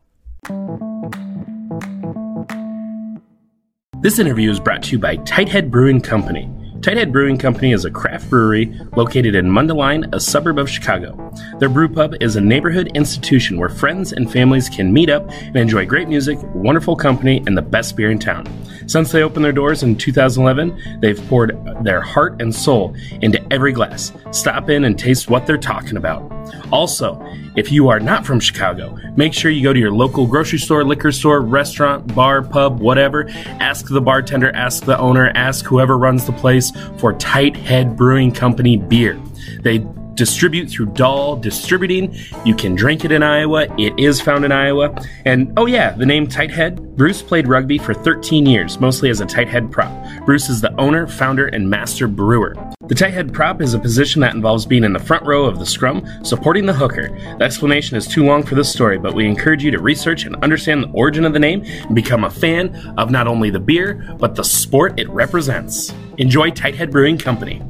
This 4.01 4.21
interview 4.21 4.49
is 4.49 4.61
brought 4.61 4.85
to 4.85 4.93
you 4.93 5.01
by 5.01 5.17
Tighthead 5.17 5.73
Brewing 5.73 6.01
Company. 6.01 6.49
Tighthead 6.87 7.11
Brewing 7.11 7.37
Company 7.37 7.73
is 7.73 7.85
a 7.85 7.91
craft 7.91 8.31
brewery 8.31 8.67
located 8.95 9.35
in 9.35 9.51
Mundelein, 9.51 10.09
a 10.15 10.21
suburb 10.21 10.57
of 10.57 10.71
Chicago. 10.71 11.33
Their 11.59 11.69
brew 11.69 11.89
pub 11.89 12.15
is 12.21 12.37
a 12.37 12.41
neighborhood 12.41 12.93
institution 12.95 13.59
where 13.59 13.69
friends 13.69 14.13
and 14.13 14.31
families 14.31 14.69
can 14.69 14.93
meet 14.93 15.11
up 15.11 15.29
and 15.33 15.57
enjoy 15.57 15.85
great 15.85 16.09
music, 16.09 16.39
wonderful 16.55 16.95
company, 16.95 17.43
and 17.45 17.59
the 17.59 17.63
best 17.63 17.97
beer 17.97 18.13
in 18.13 18.21
town. 18.21 18.47
Since 18.87 19.11
they 19.11 19.25
opened 19.25 19.45
their 19.45 19.51
doors 19.51 19.83
in 19.83 19.97
2011, 19.97 21.01
they've 21.01 21.21
poured 21.27 21.59
their 21.83 22.01
heart 22.01 22.41
and 22.41 22.55
soul 22.55 22.95
into 23.21 23.45
every 23.53 23.73
glass. 23.73 24.13
Stop 24.31 24.71
in 24.71 24.85
and 24.85 24.97
taste 24.97 25.29
what 25.29 25.45
they're 25.45 25.59
talking 25.59 25.97
about. 25.97 26.33
Also, 26.71 27.21
if 27.57 27.73
you 27.73 27.89
are 27.89 27.99
not 27.99 28.25
from 28.25 28.39
Chicago, 28.39 28.97
make 29.17 29.33
sure 29.33 29.51
you 29.51 29.63
go 29.63 29.73
to 29.73 29.79
your 29.79 29.91
local 29.91 30.27
grocery 30.27 30.59
store, 30.59 30.85
liquor 30.85 31.11
store, 31.11 31.41
restaurant, 31.41 32.15
bar, 32.15 32.43
pub, 32.43 32.79
whatever. 32.79 33.29
Ask 33.59 33.89
the 33.89 34.01
bartender, 34.01 34.55
ask 34.55 34.85
the 34.85 34.97
owner, 34.99 35.33
ask 35.35 35.65
whoever 35.65 35.99
runs 35.99 36.25
the 36.25 36.33
place 36.33 36.71
for 36.99 37.13
Tight 37.15 37.57
Head 37.57 37.97
Brewing 37.97 38.33
Company 38.33 38.77
beer. 38.77 39.21
They 39.61 39.79
distribute 40.17 40.69
through 40.69 40.87
Dahl 40.87 41.37
Distributing. 41.37 42.17
You 42.45 42.55
can 42.55 42.75
drink 42.75 43.05
it 43.05 43.13
in 43.13 43.23
Iowa. 43.23 43.67
It 43.79 43.99
is 43.99 44.21
found 44.21 44.45
in 44.45 44.51
Iowa. 44.51 45.01
And 45.25 45.53
oh 45.57 45.67
yeah, 45.67 45.93
the 45.93 46.07
name 46.07 46.27
Tighthead. 46.27 46.97
Bruce 46.97 47.23
played 47.23 47.47
rugby 47.47 47.79
for 47.79 47.93
13 47.93 48.47
years, 48.47 48.81
mostly 48.81 49.11
as 49.11 49.21
a 49.21 49.27
tight 49.27 49.49
head 49.49 49.71
prop. 49.71 49.93
Bruce 50.25 50.49
is 50.49 50.63
the 50.63 50.75
owner, 50.81 51.07
founder, 51.07 51.47
and 51.47 51.69
master 51.69 52.09
brewer. 52.09 52.57
The 52.89 52.95
tight 52.95 53.13
head 53.13 53.35
prop 53.35 53.61
is 53.61 53.75
a 53.75 53.79
position 53.79 54.21
that 54.23 54.35
involves 54.35 54.65
being 54.65 54.85
in 54.85 54.93
the 54.93 54.99
front 54.99 55.27
row 55.27 55.45
of 55.45 55.59
the 55.59 55.67
scrum, 55.67 56.07
supporting 56.25 56.67
the 56.67 56.73
hooker. 56.73 57.11
The 57.39 57.45
explanation 57.45 57.97
is 57.97 58.07
too 58.07 58.25
long 58.25 58.43
for 58.43 58.55
this 58.55 58.73
story, 58.73 58.97
but 58.97 59.13
we 59.13 59.27
encourage 59.27 59.63
you 59.63 59.71
to 59.73 59.81
research 59.81 60.25
and 60.25 60.37
understand 60.37 60.85
the 60.85 60.91
origin 60.91 61.25
of 61.25 61.33
the 61.33 61.39
name 61.39 61.63
and 61.65 61.95
become 61.95 62.25
a 62.25 62.31
fan 62.31 62.75
of 62.97 63.11
not 63.11 63.27
only 63.27 63.51
the 63.51 63.61
beer, 63.61 64.17
but 64.19 64.37
the 64.37 64.45
sport 64.45 64.99
it 64.99 65.09
represents. 65.11 65.93
Enjoy 66.17 66.51
Tighthead 66.51 66.91
Brewing 66.91 67.19
Company. 67.19 67.61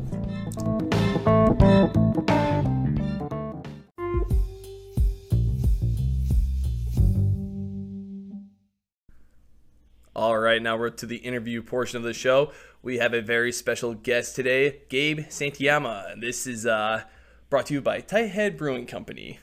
All 10.17 10.39
right, 10.39 10.63
now 10.63 10.79
we're 10.79 10.89
to 10.89 11.05
the 11.05 11.17
interview 11.17 11.61
portion 11.61 11.99
of 11.99 12.03
the 12.03 12.15
show. 12.15 12.51
We 12.81 12.97
have 12.97 13.13
a 13.13 13.21
very 13.21 13.53
special 13.53 13.93
guest 13.93 14.35
today, 14.35 14.79
Gabe 14.89 15.27
Santoiemma. 15.29 16.19
This 16.19 16.47
is 16.47 16.65
uh, 16.65 17.03
brought 17.51 17.67
to 17.67 17.75
you 17.75 17.83
by 17.83 18.01
Tight 18.01 18.31
Head 18.31 18.57
Brewing 18.57 18.87
Company. 18.87 19.41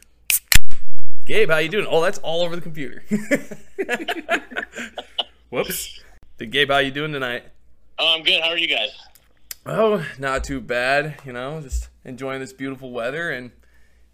Gabe, 1.28 1.52
how 1.52 1.60
you 1.60 1.70
doing? 1.70 1.86
Oh, 1.88 2.02
that's 2.02 2.18
all 2.18 2.42
over 2.42 2.56
the 2.56 2.62
computer. 2.64 3.04
Whoops. 5.52 6.02
Big 6.40 6.50
Gabe, 6.50 6.72
how 6.72 6.80
you 6.80 6.90
doing 6.90 7.14
tonight? 7.14 7.44
Oh, 8.00 8.16
I'm 8.18 8.24
good. 8.24 8.42
How 8.42 8.50
are 8.50 8.58
you 8.58 8.68
guys? 8.68 8.98
Oh, 9.68 10.04
not 10.18 10.44
too 10.44 10.60
bad. 10.60 11.22
You 11.24 11.34
know, 11.34 11.62
just 11.62 11.90
enjoying 12.04 12.40
this 12.40 12.52
beautiful 12.52 12.92
weather, 12.92 13.30
and 13.30 13.52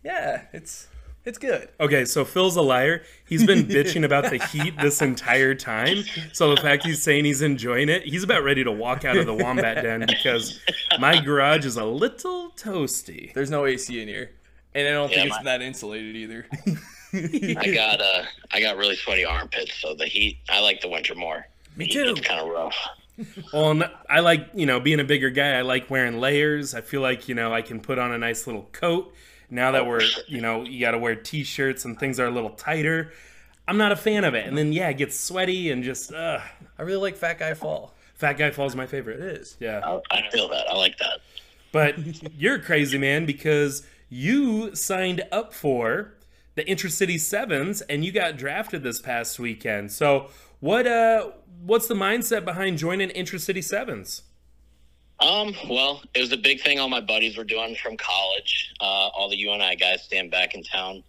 yeah, 0.03 0.47
it's 0.51 0.88
it's 1.25 1.37
good. 1.37 1.69
Okay, 1.79 2.05
so 2.05 2.23
Phil's 2.25 2.55
a 2.55 2.61
liar. 2.61 3.03
He's 3.27 3.45
been 3.45 3.63
bitching 3.67 4.03
about 4.05 4.29
the 4.29 4.37
heat 4.47 4.75
this 4.79 5.01
entire 5.01 5.53
time. 5.55 6.03
So 6.33 6.53
the 6.55 6.61
fact 6.61 6.85
he's 6.85 7.01
saying 7.03 7.25
he's 7.25 7.41
enjoying 7.41 7.89
it, 7.89 8.03
he's 8.03 8.23
about 8.23 8.43
ready 8.43 8.63
to 8.63 8.71
walk 8.71 9.05
out 9.05 9.17
of 9.17 9.25
the 9.25 9.33
wombat 9.33 9.83
den 9.83 10.05
because 10.07 10.59
my 10.99 11.19
garage 11.19 11.65
is 11.65 11.75
a 11.77 11.85
little 11.85 12.51
toasty. 12.51 13.33
There's 13.33 13.51
no 13.51 13.65
AC 13.65 14.01
in 14.01 14.07
here, 14.07 14.31
and 14.73 14.87
I 14.87 14.91
don't 14.91 15.09
Yeah, 15.11 15.15
think 15.17 15.27
it's 15.27 15.37
my- 15.37 15.43
that 15.43 15.61
insulated 15.61 16.15
either. 16.15 16.47
I 17.13 17.71
got 17.73 18.01
uh, 18.01 18.23
I 18.51 18.61
got 18.61 18.77
really 18.77 18.95
sweaty 18.95 19.25
armpits, 19.25 19.73
so 19.79 19.95
the 19.95 20.05
heat. 20.05 20.37
I 20.49 20.59
like 20.61 20.81
the 20.81 20.89
winter 20.89 21.15
more. 21.15 21.47
Me 21.75 21.85
Heat 21.85 21.93
too. 21.93 22.09
It's 22.11 22.21
kind 22.21 22.39
of 22.39 22.47
rough. 22.49 22.75
Well, 23.51 23.81
I 24.09 24.21
like, 24.21 24.47
you 24.53 24.65
know, 24.65 24.79
being 24.79 24.99
a 25.01 25.03
bigger 25.03 25.29
guy, 25.29 25.57
I 25.57 25.61
like 25.61 25.89
wearing 25.89 26.19
layers. 26.21 26.73
I 26.73 26.79
feel 26.81 27.01
like, 27.01 27.27
you 27.27 27.35
know, 27.35 27.53
I 27.53 27.61
can 27.61 27.81
put 27.81 27.99
on 27.99 28.11
a 28.13 28.17
nice 28.17 28.47
little 28.47 28.69
coat. 28.71 29.13
Now 29.49 29.71
that 29.71 29.85
we're, 29.85 30.01
you 30.27 30.41
know, 30.41 30.63
you 30.63 30.79
got 30.79 30.91
to 30.91 30.99
wear 30.99 31.15
t-shirts 31.15 31.85
and 31.85 31.99
things 31.99 32.19
are 32.19 32.27
a 32.27 32.31
little 32.31 32.51
tighter. 32.51 33.11
I'm 33.67 33.77
not 33.77 33.91
a 33.91 33.95
fan 33.95 34.23
of 34.23 34.33
it. 34.33 34.47
And 34.47 34.57
then 34.57 34.73
yeah, 34.73 34.89
it 34.89 34.97
gets 34.97 35.19
sweaty 35.19 35.71
and 35.71 35.83
just 35.83 36.11
uh 36.13 36.39
I 36.77 36.81
really 36.81 37.01
like 37.01 37.17
Fat 37.17 37.39
Guy 37.39 37.53
Fall. 37.53 37.93
Fat 38.15 38.33
Guy 38.33 38.51
Falls 38.51 38.75
my 38.75 38.85
favorite. 38.85 39.19
It 39.19 39.37
is. 39.37 39.57
Yeah. 39.59 39.81
I, 39.83 40.01
I 40.11 40.29
feel 40.31 40.49
that. 40.49 40.69
I 40.69 40.75
like 40.75 40.97
that. 40.97 41.19
But 41.71 41.95
you're 42.37 42.55
a 42.55 42.61
crazy 42.61 42.97
man 42.97 43.25
because 43.25 43.85
you 44.09 44.75
signed 44.75 45.23
up 45.31 45.53
for 45.53 46.15
the 46.55 46.69
Intracity 46.69 47.17
Sevens 47.17 47.81
and 47.81 48.03
you 48.03 48.11
got 48.11 48.37
drafted 48.37 48.83
this 48.83 48.99
past 49.01 49.39
weekend. 49.39 49.91
So 49.91 50.29
what 50.59 50.87
uh 50.87 51.31
what's 51.61 51.87
the 51.87 51.95
mindset 51.95 52.45
behind 52.45 52.77
joining 52.77 53.11
Intracity 53.11 53.61
Sevens? 53.61 54.23
Um, 55.21 55.53
well, 55.69 56.01
it 56.13 56.21
was 56.21 56.31
a 56.31 56.37
big 56.37 56.61
thing 56.61 56.79
all 56.79 56.89
my 56.89 57.01
buddies 57.01 57.37
were 57.37 57.43
doing 57.43 57.75
from 57.75 57.97
college. 57.97 58.73
Uh, 58.79 59.09
all 59.09 59.29
the 59.29 59.37
UNI 59.37 59.75
guys 59.75 60.03
staying 60.03 60.29
back 60.29 60.55
in 60.55 60.63
town 60.63 61.03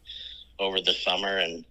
over 0.58 0.80
the 0.80 0.92
summer, 0.92 1.38
and 1.38 1.64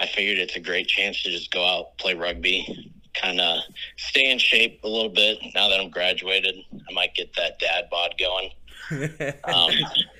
I 0.00 0.06
figured 0.06 0.38
it's 0.38 0.56
a 0.56 0.60
great 0.60 0.88
chance 0.88 1.22
to 1.22 1.30
just 1.30 1.50
go 1.50 1.66
out, 1.66 1.98
play 1.98 2.14
rugby, 2.14 2.90
kind 3.14 3.40
of 3.40 3.60
stay 3.96 4.30
in 4.30 4.38
shape 4.38 4.80
a 4.84 4.88
little 4.88 5.10
bit. 5.10 5.38
Now 5.54 5.68
that 5.68 5.80
I'm 5.80 5.90
graduated, 5.90 6.56
I 6.72 6.92
might 6.92 7.14
get 7.14 7.34
that 7.36 7.58
dad 7.58 7.88
bod 7.90 8.14
going. 8.18 8.50
um, 9.44 9.70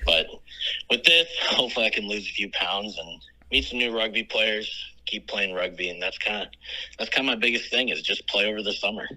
but 0.05 0.27
with 0.89 1.03
this, 1.03 1.27
hopefully, 1.41 1.87
I 1.87 1.89
can 1.89 2.07
lose 2.07 2.27
a 2.27 2.33
few 2.33 2.49
pounds 2.51 2.97
and 2.97 3.21
meet 3.51 3.65
some 3.65 3.79
new 3.79 3.95
rugby 3.95 4.23
players. 4.23 4.71
Keep 5.05 5.27
playing 5.27 5.53
rugby, 5.53 5.89
and 5.89 6.01
that's 6.01 6.17
kind 6.17 6.43
of 6.43 6.47
that's 6.97 7.09
kind 7.09 7.27
of 7.27 7.35
my 7.35 7.39
biggest 7.39 7.69
thing 7.69 7.89
is 7.89 8.01
just 8.01 8.25
play 8.27 8.45
over 8.45 8.61
the 8.61 8.73
summer. 8.73 9.07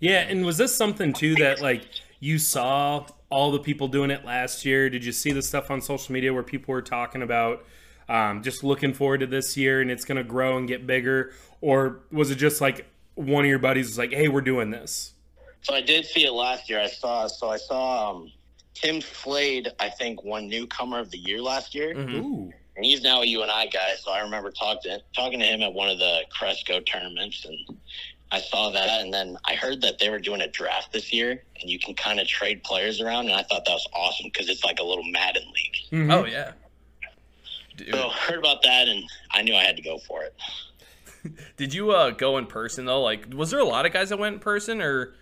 Yeah, 0.00 0.20
and 0.20 0.44
was 0.44 0.58
this 0.58 0.74
something 0.74 1.12
too 1.12 1.34
that 1.36 1.60
like 1.60 1.82
you 2.24 2.38
saw 2.38 3.06
all 3.28 3.52
the 3.52 3.58
people 3.58 3.86
doing 3.86 4.10
it 4.10 4.24
last 4.24 4.64
year? 4.64 4.88
Did 4.88 5.04
you 5.04 5.12
see 5.12 5.32
the 5.32 5.42
stuff 5.42 5.70
on 5.70 5.82
social 5.82 6.14
media 6.14 6.32
where 6.32 6.42
people 6.42 6.72
were 6.72 6.80
talking 6.80 7.20
about 7.20 7.66
um, 8.08 8.42
just 8.42 8.64
looking 8.64 8.94
forward 8.94 9.20
to 9.20 9.26
this 9.26 9.58
year 9.58 9.82
and 9.82 9.90
it's 9.90 10.06
going 10.06 10.16
to 10.16 10.24
grow 10.24 10.56
and 10.56 10.66
get 10.66 10.86
bigger, 10.86 11.32
or 11.60 12.00
was 12.10 12.30
it 12.30 12.36
just 12.36 12.62
like 12.62 12.86
one 13.14 13.44
of 13.44 13.48
your 13.50 13.58
buddies 13.58 13.88
was 13.88 13.98
like, 13.98 14.12
"Hey, 14.12 14.28
we're 14.28 14.40
doing 14.40 14.70
this"? 14.70 15.12
So 15.60 15.74
I 15.74 15.82
did 15.82 16.06
see 16.06 16.24
it 16.24 16.32
last 16.32 16.70
year. 16.70 16.80
I 16.80 16.86
saw 16.86 17.26
so 17.26 17.50
I 17.50 17.58
saw 17.58 18.10
um, 18.10 18.32
Tim 18.72 19.02
Slade. 19.02 19.70
I 19.78 19.90
think 19.90 20.24
won 20.24 20.48
newcomer 20.48 21.00
of 21.00 21.10
the 21.10 21.18
year 21.18 21.42
last 21.42 21.74
year, 21.74 21.92
Ooh, 21.92 22.52
and 22.76 22.86
he's 22.86 23.02
now 23.02 23.20
a 23.20 23.26
UNI 23.26 23.68
guy. 23.70 23.94
So 23.98 24.12
I 24.12 24.20
remember 24.20 24.50
talking 24.50 24.92
to 24.92 25.00
talking 25.14 25.40
to 25.40 25.46
him 25.46 25.62
at 25.62 25.72
one 25.72 25.90
of 25.90 25.98
the 25.98 26.20
Cresco 26.30 26.80
tournaments, 26.80 27.44
and 27.44 27.78
I 28.34 28.40
saw 28.40 28.70
that. 28.70 29.00
And 29.00 29.12
then 29.14 29.36
I 29.44 29.54
heard 29.54 29.80
that 29.82 29.98
they 29.98 30.10
were 30.10 30.18
doing 30.18 30.40
a 30.40 30.48
draft 30.48 30.92
this 30.92 31.12
year, 31.12 31.42
and 31.60 31.70
you 31.70 31.78
can 31.78 31.94
kind 31.94 32.18
of 32.20 32.26
trade 32.26 32.62
players 32.64 33.00
around. 33.00 33.26
And 33.26 33.34
I 33.34 33.42
thought 33.44 33.64
that 33.64 33.72
was 33.72 33.86
awesome 33.94 34.26
because 34.32 34.48
it's 34.48 34.64
like 34.64 34.78
a 34.80 34.84
little 34.84 35.04
Madden 35.04 35.44
league. 35.44 36.10
Oh 36.10 36.24
yeah. 36.24 36.52
Dude, 37.76 37.92
So 37.92 38.08
heard 38.08 38.38
about 38.38 38.62
that, 38.62 38.88
and 38.88 39.02
I 39.30 39.42
knew 39.42 39.54
I 39.54 39.62
had 39.62 39.76
to 39.76 39.82
go 39.82 39.98
for 39.98 40.22
it. 40.24 40.34
did 41.56 41.72
you 41.74 41.90
uh, 41.90 42.10
go 42.10 42.38
in 42.38 42.46
person 42.46 42.84
though? 42.84 43.02
Like, 43.02 43.26
was 43.34 43.50
there 43.50 43.60
a 43.60 43.64
lot 43.64 43.86
of 43.86 43.92
guys 43.92 44.08
that 44.10 44.18
went 44.18 44.34
in 44.34 44.40
person, 44.40 44.80
or 44.82 45.14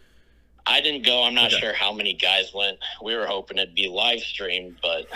I 0.67 0.81
didn't 0.81 1.05
go. 1.05 1.23
I'm 1.23 1.35
not 1.35 1.53
Okay. 1.53 1.61
sure 1.61 1.73
how 1.75 1.93
many 1.93 2.13
guys 2.15 2.53
went. 2.55 2.79
We 3.03 3.15
were 3.17 3.27
hoping 3.27 3.59
it'd 3.59 3.75
be 3.75 3.89
live 3.89 4.21
streamed, 4.21 4.77
but 4.83 5.07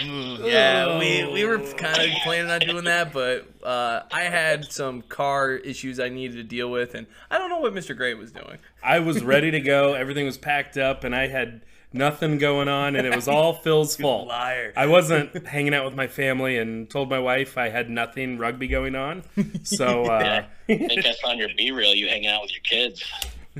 yeah, 0.00 0.98
we 0.98 1.24
we 1.32 1.44
were 1.44 1.58
kind 1.58 2.00
of 2.00 2.10
planning 2.24 2.50
on 2.50 2.60
doing 2.60 2.84
that, 2.84 3.12
but 3.12 3.46
uh, 3.62 4.02
I 4.12 4.22
had 4.22 4.70
some 4.72 5.02
car 5.02 5.52
issues 5.52 5.98
I 6.00 6.08
needed 6.08 6.36
to 6.36 6.42
deal 6.44 6.70
with, 6.70 6.94
and 6.94 7.06
I 7.30 7.38
don't 7.38 7.50
know 7.50 7.60
what 7.60 7.74
Mr. 7.74 7.96
Gray 7.96 8.14
was 8.14 8.32
doing. 8.32 8.58
I 8.82 8.98
was 9.00 9.22
ready 9.22 9.50
to 9.50 9.60
go. 9.60 9.94
Everything 9.94 10.24
was 10.26 10.38
packed 10.38 10.76
up, 10.76 11.04
and 11.04 11.14
I 11.14 11.28
had 11.28 11.62
nothing 11.92 12.38
going 12.38 12.68
on, 12.68 12.96
and 12.96 13.06
it 13.06 13.14
was 13.14 13.28
all 13.28 13.52
Phil's 13.62 13.96
fault. 13.96 14.28
liar. 14.28 14.72
I 14.76 14.86
wasn't 14.86 15.46
hanging 15.46 15.74
out 15.74 15.84
with 15.84 15.94
my 15.94 16.06
family 16.06 16.58
and 16.58 16.88
told 16.88 17.08
my 17.10 17.18
wife 17.18 17.56
I 17.58 17.68
had 17.70 17.88
nothing 17.90 18.38
rugby 18.38 18.68
going 18.68 18.94
on. 18.94 19.22
So 19.64 20.04
uh, 20.04 20.44
I 20.68 20.76
think 20.76 21.04
I 21.06 21.12
saw 21.12 21.28
on 21.30 21.38
your 21.38 21.48
BeReal 21.50 21.94
you 21.96 22.08
hanging 22.08 22.28
out 22.28 22.42
with 22.42 22.52
your 22.52 22.62
kids. 22.62 23.02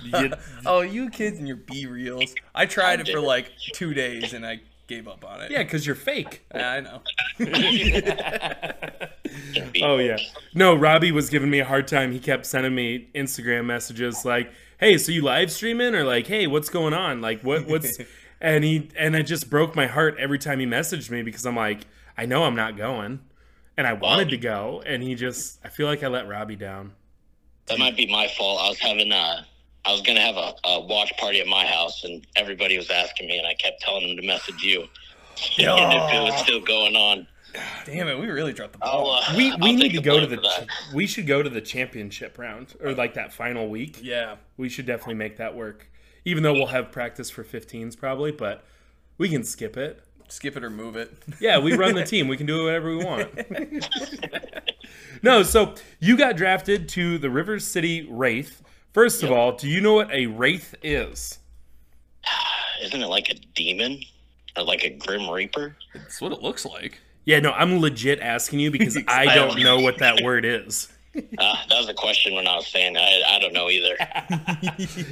you- 0.03 0.33
Oh, 0.67 0.81
you 0.83 1.11
kids 1.11 1.39
and 1.39 1.47
your 1.49 1.57
B 1.57 1.87
reels. 1.87 2.35
I 2.55 2.67
tried 2.67 3.01
it 3.01 3.09
for 3.09 3.21
like 3.21 3.51
two 3.73 3.95
days 3.95 4.33
and 4.33 4.47
I 4.47 4.61
gave 4.89 5.07
up 5.07 5.25
on 5.25 5.43
it. 5.43 5.51
yeah, 5.53 5.63
because 5.63 5.87
you're 5.87 5.95
fake. 5.95 6.45
Yeah, 6.55 6.73
I 6.73 6.81
know. 6.81 7.01
Oh 9.83 9.99
yeah. 9.99 10.17
No, 10.55 10.75
Robbie 10.75 11.13
was 11.13 11.31
giving 11.31 11.51
me 11.51 11.61
a 11.61 11.65
hard 11.65 11.87
time. 11.87 12.13
He 12.13 12.19
kept 12.19 12.47
sending 12.47 12.75
me 12.75 13.09
Instagram 13.15 13.67
messages 13.67 14.25
like, 14.25 14.51
"Hey, 14.79 14.99
so 14.99 15.13
you 15.13 15.23
live 15.23 15.53
streaming?" 15.53 15.95
or 15.95 16.05
like, 16.05 16.27
"Hey, 16.27 16.47
what's 16.47 16.69
going 16.71 16.95
on? 16.95 17.21
Like, 17.21 17.43
what 17.43 17.67
what's?" 17.67 17.99
and 18.41 18.65
he 18.65 18.89
and 18.97 19.15
it 19.15 19.25
just 19.25 19.49
broke 19.51 19.77
my 19.77 19.87
heart 19.87 20.17
every 20.19 20.39
time 20.39 20.59
he 20.61 20.67
messaged 20.67 21.11
me 21.11 21.23
because 21.23 21.45
I'm 21.47 21.57
like, 21.57 21.83
I 22.17 22.27
know 22.27 22.45
I'm 22.45 22.57
not 22.57 22.77
going, 22.77 23.21
and 23.77 23.87
I 23.87 23.93
wanted 23.93 24.31
to 24.31 24.39
go, 24.39 24.83
and 24.87 25.03
he 25.03 25.15
just, 25.15 25.61
I 25.65 25.69
feel 25.69 25.87
like 25.87 26.03
I 26.03 26.09
let 26.09 26.27
Robbie 26.27 26.57
down. 26.57 26.93
That 27.67 27.79
might 27.79 27.97
be 27.97 28.07
my 28.11 28.29
fault. 28.37 28.61
I 28.63 28.69
was 28.71 28.79
having 28.81 29.13
uh 29.13 29.43
I 29.85 29.93
was 29.93 30.03
gonna 30.03 30.21
have 30.21 30.37
a, 30.37 30.55
a 30.65 30.81
watch 30.81 31.13
party 31.19 31.41
at 31.41 31.47
my 31.47 31.65
house, 31.67 32.05
and 32.05 32.27
everybody 32.37 32.77
was 32.77 32.91
asking 32.91 33.27
me, 33.29 33.39
and 33.39 33.47
I 33.47 33.55
kept 33.55 33.81
telling 33.81 34.07
them 34.09 34.17
to 34.17 34.27
message 34.27 34.63
you. 34.63 34.81
and 35.59 35.93
if 35.93 36.15
it 36.15 36.23
was 36.23 36.41
still 36.43 36.61
going 36.61 36.97
on, 36.97 37.27
Damn 37.87 38.09
it, 38.09 38.19
we 38.19 38.27
really 38.27 38.53
dropped 38.53 38.73
the 38.75 38.79
ball. 38.79 39.11
uh, 39.15 39.35
We 39.37 39.51
I'll 39.53 39.59
we 39.59 39.75
need 39.75 39.93
to 39.93 40.03
go 40.03 40.21
to 40.21 40.27
the 40.27 40.37
for 40.37 40.95
we 40.95 41.07
should 41.07 41.27
go 41.27 41.43
to 41.43 41.49
the 41.49 41.63
championship 41.63 42.37
round 42.39 42.75
or 42.81 42.93
like 42.95 43.15
that 43.15 43.33
final 43.33 43.69
week. 43.69 44.01
yeah. 44.03 44.37
We 44.59 44.69
should 44.69 44.85
definitely 44.85 45.15
make 45.15 45.39
that 45.39 45.57
work. 45.57 45.91
Even 46.27 46.43
though 46.43 46.53
we'll 46.53 46.67
have 46.67 46.93
practice 46.93 47.31
for 47.31 47.43
15s 47.43 47.97
probably, 47.97 48.33
but 48.33 48.65
we 49.17 49.31
can 49.31 49.45
skip 49.45 49.79
it. 49.79 50.03
Skip 50.29 50.59
it 50.59 50.63
or 50.65 50.69
move 50.69 50.95
it. 50.97 51.11
Yeah, 51.41 51.59
we 51.59 51.75
run 51.75 51.95
the 51.95 52.05
team. 52.05 52.29
We 52.29 52.37
can 52.37 52.45
do 52.47 52.65
whatever 52.65 52.95
we 52.95 53.03
want. 53.03 53.31
no, 55.23 55.43
so 55.43 55.75
you 56.01 56.19
got 56.19 56.37
drafted 56.37 56.87
to 56.91 57.17
the 57.17 57.31
Rivers 57.31 57.67
City 57.67 58.07
Wraith. 58.11 58.63
First 58.99 59.23
of 59.23 59.31
all, 59.31 59.53
do 59.53 59.69
you 59.69 59.81
know 59.81 59.95
what 59.95 60.11
a 60.11 60.27
Wraith 60.27 60.75
is? 60.83 61.39
Isn't 62.83 63.01
it 63.01 63.07
like 63.07 63.31
a 63.31 63.35
demon 63.55 64.01
or 64.57 64.65
like 64.65 64.83
a 64.83 64.91
grim 64.91 65.31
reaper? 65.31 65.77
That's 65.95 66.21
what 66.21 66.33
it 66.33 66.43
looks 66.43 66.67
like. 66.67 67.01
Yeah, 67.25 67.39
no, 67.39 67.53
I'm 67.53 67.79
legit 67.79 68.19
asking 68.19 68.59
you 68.59 68.73
because 68.73 68.99
I 69.07 69.33
don't 69.37 69.61
know 69.61 69.79
what 69.79 69.99
that 69.99 70.25
word 70.25 70.45
is. 70.45 70.89
Uh, 71.15 71.21
that 71.39 71.79
was 71.79 71.89
a 71.89 71.95
question 71.95 72.35
when 72.35 72.49
I 72.49 72.57
was 72.57 72.67
saying 72.67 72.97
I, 72.97 73.23
I 73.25 73.39
don't 73.39 73.53
know 73.53 73.71
either. 73.71 73.97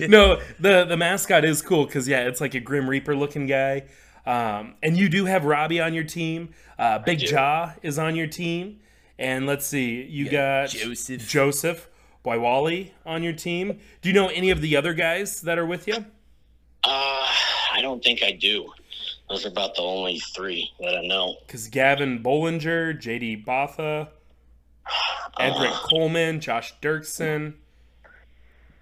No, 0.08 0.40
the 0.58 0.84
the 0.84 0.96
mascot 0.96 1.44
is 1.44 1.62
cool 1.62 1.86
because 1.86 2.08
yeah, 2.08 2.26
it's 2.26 2.40
like 2.40 2.54
a 2.54 2.60
Grim 2.60 2.90
Reaper 2.90 3.14
looking 3.14 3.46
guy. 3.46 3.84
Um, 4.26 4.74
and 4.82 4.96
you 4.96 5.08
do 5.08 5.26
have 5.26 5.44
Robbie 5.44 5.80
on 5.80 5.94
your 5.94 6.02
team. 6.02 6.48
Uh, 6.76 6.98
Big. 6.98 7.20
Jaw 7.20 7.74
is 7.82 8.00
on 8.00 8.16
your 8.16 8.26
team. 8.26 8.80
And 9.16 9.46
let's 9.46 9.64
see, 9.64 10.02
you 10.02 10.28
got 10.28 10.70
Joseph. 10.70 11.28
Joseph 11.28 11.88
Boywali 12.26 12.90
on 13.06 13.22
your 13.22 13.32
team. 13.32 13.78
Do 14.02 14.08
you 14.08 14.14
know 14.14 14.26
any 14.28 14.50
of 14.50 14.60
the 14.60 14.76
other 14.76 14.92
guys 14.92 15.42
that 15.42 15.58
are 15.58 15.64
with 15.66 15.86
you? 15.86 15.94
Uh, 16.84 17.28
I 17.72 17.78
don't 17.80 18.02
think 18.02 18.22
I 18.22 18.32
do. 18.32 18.72
Those 19.28 19.44
are 19.46 19.48
about 19.48 19.74
the 19.76 19.82
only 19.82 20.18
three 20.34 20.70
that 20.80 20.96
I 20.96 21.06
know. 21.06 21.36
Because 21.46 21.68
Gavin 21.68 22.22
Bollinger, 22.22 23.00
JD 23.00 23.44
Botha, 23.44 24.08
Edric 25.38 25.70
Coleman, 25.72 26.40
Josh 26.40 26.74
Dirksen, 26.82 27.54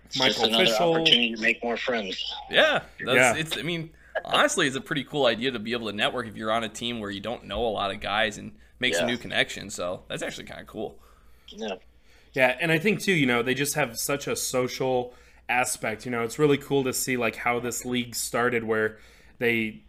It's 0.07 0.17
just 0.17 0.39
Michael 0.41 0.55
another 0.55 0.65
Fischel. 0.67 0.95
opportunity 0.97 1.35
to 1.35 1.41
make 1.41 1.63
more 1.63 1.77
friends. 1.77 2.23
Yeah. 2.51 2.83
That's, 3.05 3.17
Yeah. 3.17 3.35
It's. 3.37 3.57
I 3.57 3.63
mean, 3.63 3.91
honestly, 4.25 4.67
it's 4.67 4.77
a 4.77 4.81
pretty 4.81 5.05
cool 5.05 5.27
idea 5.27 5.51
to 5.51 5.59
be 5.59 5.73
able 5.73 5.87
to 5.91 5.97
network 5.97 6.27
if 6.27 6.37
you're 6.37 6.53
on 6.53 6.65
a 6.65 6.69
team 6.69 7.01
where 7.01 7.11
you 7.11 7.21
don't 7.21 7.45
know 7.45 7.65
a 7.67 7.69
lot 7.69 7.91
of 7.91 8.01
guys 8.01 8.39
and 8.39 8.53
make 8.81 8.95
some 8.95 9.07
new 9.07 9.17
connections. 9.19 9.75
So 9.75 10.03
that's 10.09 10.23
actually 10.23 10.45
kind 10.45 10.61
of 10.61 10.67
cool. 10.67 10.99
Yeah. 11.49 11.75
Yeah, 12.35 12.57
and 12.61 12.73
I 12.73 12.79
think 12.79 13.01
too, 13.01 13.13
you 13.13 13.27
know, 13.27 13.43
they 13.43 13.55
just 13.55 13.75
have 13.75 13.97
such 13.97 14.27
a 14.27 14.35
social 14.35 15.15
aspect. 15.49 16.05
You 16.05 16.11
know, 16.11 16.23
it's 16.23 16.39
really 16.39 16.59
cool 16.59 16.83
to 16.85 16.93
see 16.93 17.17
like 17.17 17.37
how 17.37 17.61
this 17.61 17.85
league 17.85 18.15
started, 18.15 18.65
where 18.65 18.99
they 19.39 19.83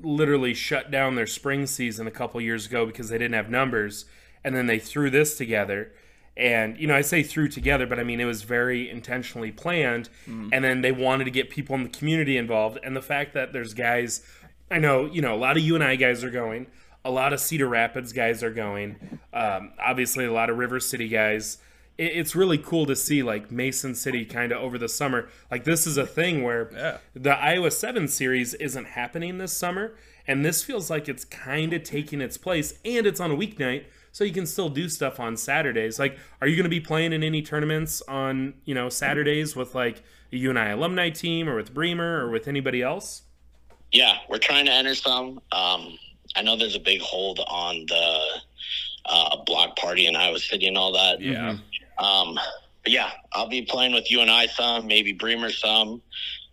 literally 0.00 0.54
shut 0.54 0.90
down 0.90 1.16
their 1.16 1.26
spring 1.26 1.66
season 1.66 2.06
a 2.06 2.10
couple 2.10 2.40
years 2.40 2.66
ago 2.66 2.86
because 2.86 3.08
they 3.08 3.18
didn't 3.18 3.34
have 3.34 3.50
numbers, 3.50 4.04
and 4.44 4.54
then 4.54 4.66
they 4.66 4.78
threw 4.78 5.10
this 5.10 5.36
together. 5.36 5.92
And 6.36 6.78
you 6.78 6.86
know, 6.86 6.94
I 6.94 7.00
say 7.00 7.24
threw 7.24 7.48
together, 7.48 7.86
but 7.86 7.98
I 7.98 8.04
mean 8.04 8.20
it 8.20 8.26
was 8.26 8.42
very 8.42 8.88
intentionally 8.88 9.50
planned. 9.50 10.08
And 10.52 10.64
then 10.64 10.80
they 10.80 10.92
wanted 10.92 11.24
to 11.24 11.30
get 11.30 11.50
people 11.50 11.74
in 11.74 11.82
the 11.82 11.90
community 11.90 12.36
involved, 12.36 12.78
and 12.84 12.96
the 12.96 13.02
fact 13.02 13.34
that 13.34 13.52
there's 13.52 13.74
guys, 13.74 14.24
I 14.70 14.78
know, 14.78 15.04
you 15.06 15.20
know, 15.20 15.34
a 15.34 15.36
lot 15.36 15.56
of 15.56 15.64
UNI 15.64 15.96
guys 15.96 16.22
are 16.22 16.30
going, 16.30 16.68
a 17.04 17.10
lot 17.10 17.32
of 17.32 17.40
Cedar 17.40 17.66
Rapids 17.66 18.12
guys 18.12 18.44
are 18.44 18.52
going, 18.52 19.18
um, 19.32 19.72
obviously 19.84 20.24
a 20.24 20.32
lot 20.32 20.48
of 20.48 20.58
River 20.58 20.78
City 20.78 21.08
guys 21.08 21.58
it's 22.06 22.34
really 22.34 22.58
cool 22.58 22.86
to 22.86 22.96
see 22.96 23.22
like 23.22 23.50
Mason 23.50 23.94
City 23.94 24.24
kind 24.24 24.52
of 24.52 24.60
over 24.62 24.78
the 24.78 24.88
summer. 24.88 25.28
Like 25.50 25.64
this 25.64 25.86
is 25.86 25.96
a 25.96 26.06
thing 26.06 26.42
where 26.42 26.70
Yeah. 26.72 26.98
the 27.14 27.30
Iowa 27.36 27.70
7 27.70 28.08
series 28.08 28.54
isn't 28.54 28.86
happening 28.86 29.38
this 29.38 29.52
summer 29.56 29.94
and 30.26 30.44
this 30.44 30.62
feels 30.62 30.88
like 30.90 31.08
it's 31.08 31.24
kind 31.24 31.72
of 31.72 31.82
taking 31.82 32.20
its 32.20 32.36
place 32.36 32.78
and 32.84 33.06
it's 33.06 33.20
on 33.20 33.30
a 33.30 33.36
weeknight 33.36 33.84
so 34.12 34.24
you 34.24 34.32
can 34.32 34.46
still 34.46 34.68
do 34.68 34.88
stuff 34.88 35.18
on 35.18 35.36
Saturdays. 35.36 35.98
Like 35.98 36.18
are 36.40 36.46
you 36.46 36.56
going 36.56 36.64
to 36.64 36.70
be 36.70 36.80
playing 36.80 37.12
in 37.12 37.22
any 37.22 37.42
tournaments 37.42 38.02
on, 38.08 38.54
you 38.64 38.74
know, 38.74 38.88
Saturdays 38.88 39.54
with 39.56 39.74
like 39.74 40.02
a 40.32 40.36
UNI 40.36 40.70
alumni 40.72 41.10
team 41.10 41.48
or 41.48 41.56
with 41.56 41.72
Bremer 41.74 42.24
or 42.24 42.30
with 42.30 42.48
anybody 42.48 42.82
else? 42.82 43.22
Yeah, 43.92 44.16
we're 44.28 44.38
trying 44.38 44.64
to 44.66 44.72
enter 44.72 44.94
some. 44.94 45.38
Um, 45.52 45.98
I 46.34 46.40
know 46.42 46.56
there's 46.56 46.76
a 46.76 46.80
big 46.80 47.02
hold 47.02 47.40
on 47.46 47.84
the 47.88 48.20
uh, 49.04 49.36
block 49.44 49.76
party 49.76 50.06
in 50.06 50.16
Iowa 50.16 50.38
City 50.38 50.66
and 50.66 50.78
all 50.78 50.92
that. 50.92 51.20
Yeah. 51.20 51.58
Um, 51.98 52.34
but 52.82 52.92
yeah, 52.92 53.10
I'll 53.32 53.48
be 53.48 53.62
playing 53.62 53.92
with 53.94 54.10
UNI 54.10 54.48
some, 54.48 54.86
maybe 54.86 55.12
Bremer 55.12 55.50
some. 55.50 56.02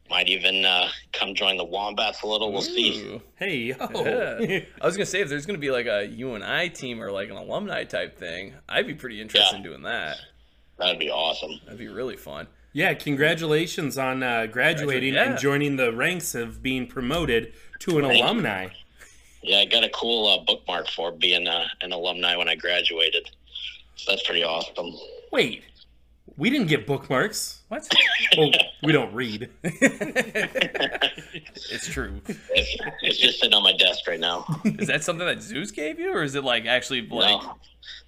Might 0.10 0.28
even 0.28 0.66
uh, 0.66 0.90
come 1.14 1.36
join 1.36 1.56
the 1.58 1.64
Wombats 1.64 2.24
a 2.24 2.28
little. 2.28 2.52
We'll 2.52 2.64
see. 2.64 3.22
Hey, 3.36 3.58
yo. 3.58 3.76
Yeah. 3.94 4.60
I 4.82 4.86
was 4.86 4.96
gonna 4.98 5.06
say 5.06 5.22
if 5.22 5.30
there's 5.30 5.46
gonna 5.46 5.60
be 5.60 5.70
like 5.70 5.86
a 5.86 6.06
UNI 6.08 6.70
team 6.70 7.02
or 7.02 7.12
like 7.12 7.30
an 7.30 7.36
alumni 7.36 7.84
type 7.84 8.18
thing, 8.18 8.54
I'd 8.68 8.88
be 8.88 8.96
pretty 8.96 9.22
interested 9.22 9.52
Yeah. 9.52 9.58
in 9.58 9.64
doing 9.64 9.84
that. 9.84 10.18
That'd 10.80 10.98
be 11.00 11.12
awesome. 11.12 11.60
That'd 11.66 11.78
be 11.80 11.90
really 11.90 12.18
fun. 12.18 12.48
Yeah, 12.74 12.94
congratulations 12.94 13.98
on 13.98 14.24
uh, 14.24 14.46
graduating 14.48 15.14
Yeah. 15.16 15.32
and 15.32 15.40
joining 15.40 15.76
the 15.76 15.94
ranks 15.94 16.34
of 16.36 16.64
being 16.64 16.88
promoted 16.88 17.54
to 17.80 17.98
an 18.00 18.06
Thank 18.06 18.18
you. 18.20 18.24
alumni. 18.24 18.68
Yeah, 19.44 19.60
I 19.60 19.66
got 19.66 19.84
a 19.84 19.90
cool 19.90 20.28
uh, 20.28 20.44
bookmark 20.44 20.88
for 20.90 21.12
being 21.12 21.48
uh, 21.48 21.66
an 21.82 21.92
alumni 21.92 22.36
when 22.36 22.50
I 22.50 22.56
graduated. 22.56 23.30
So 23.96 24.12
that's 24.12 24.24
pretty 24.26 24.44
awesome. 24.44 24.94
Wait, 25.32 25.64
we 26.38 26.50
didn't 26.50 26.68
get 26.68 26.88
bookmarks. 26.88 27.62
What? 27.68 27.88
Well, 28.38 28.52
we 28.84 28.92
don't 28.92 29.14
read. 29.14 29.50
it's 29.64 30.08
true. 31.88 32.22
It's, 32.28 32.78
it's 33.02 33.18
just 33.18 33.40
sitting 33.40 33.54
on 33.54 33.64
my 33.64 33.74
desk 33.74 34.08
right 34.08 34.20
now. 34.20 34.46
Is 34.66 34.88
that 34.88 35.04
something 35.04 35.26
that 35.28 35.42
Zeus 35.42 35.72
gave 35.72 36.00
you, 36.00 36.12
or 36.14 36.24
is 36.24 36.36
it 36.36 36.44
like 36.44 36.66
actually 36.66 37.02
like? 37.08 37.42
No, 37.42 37.56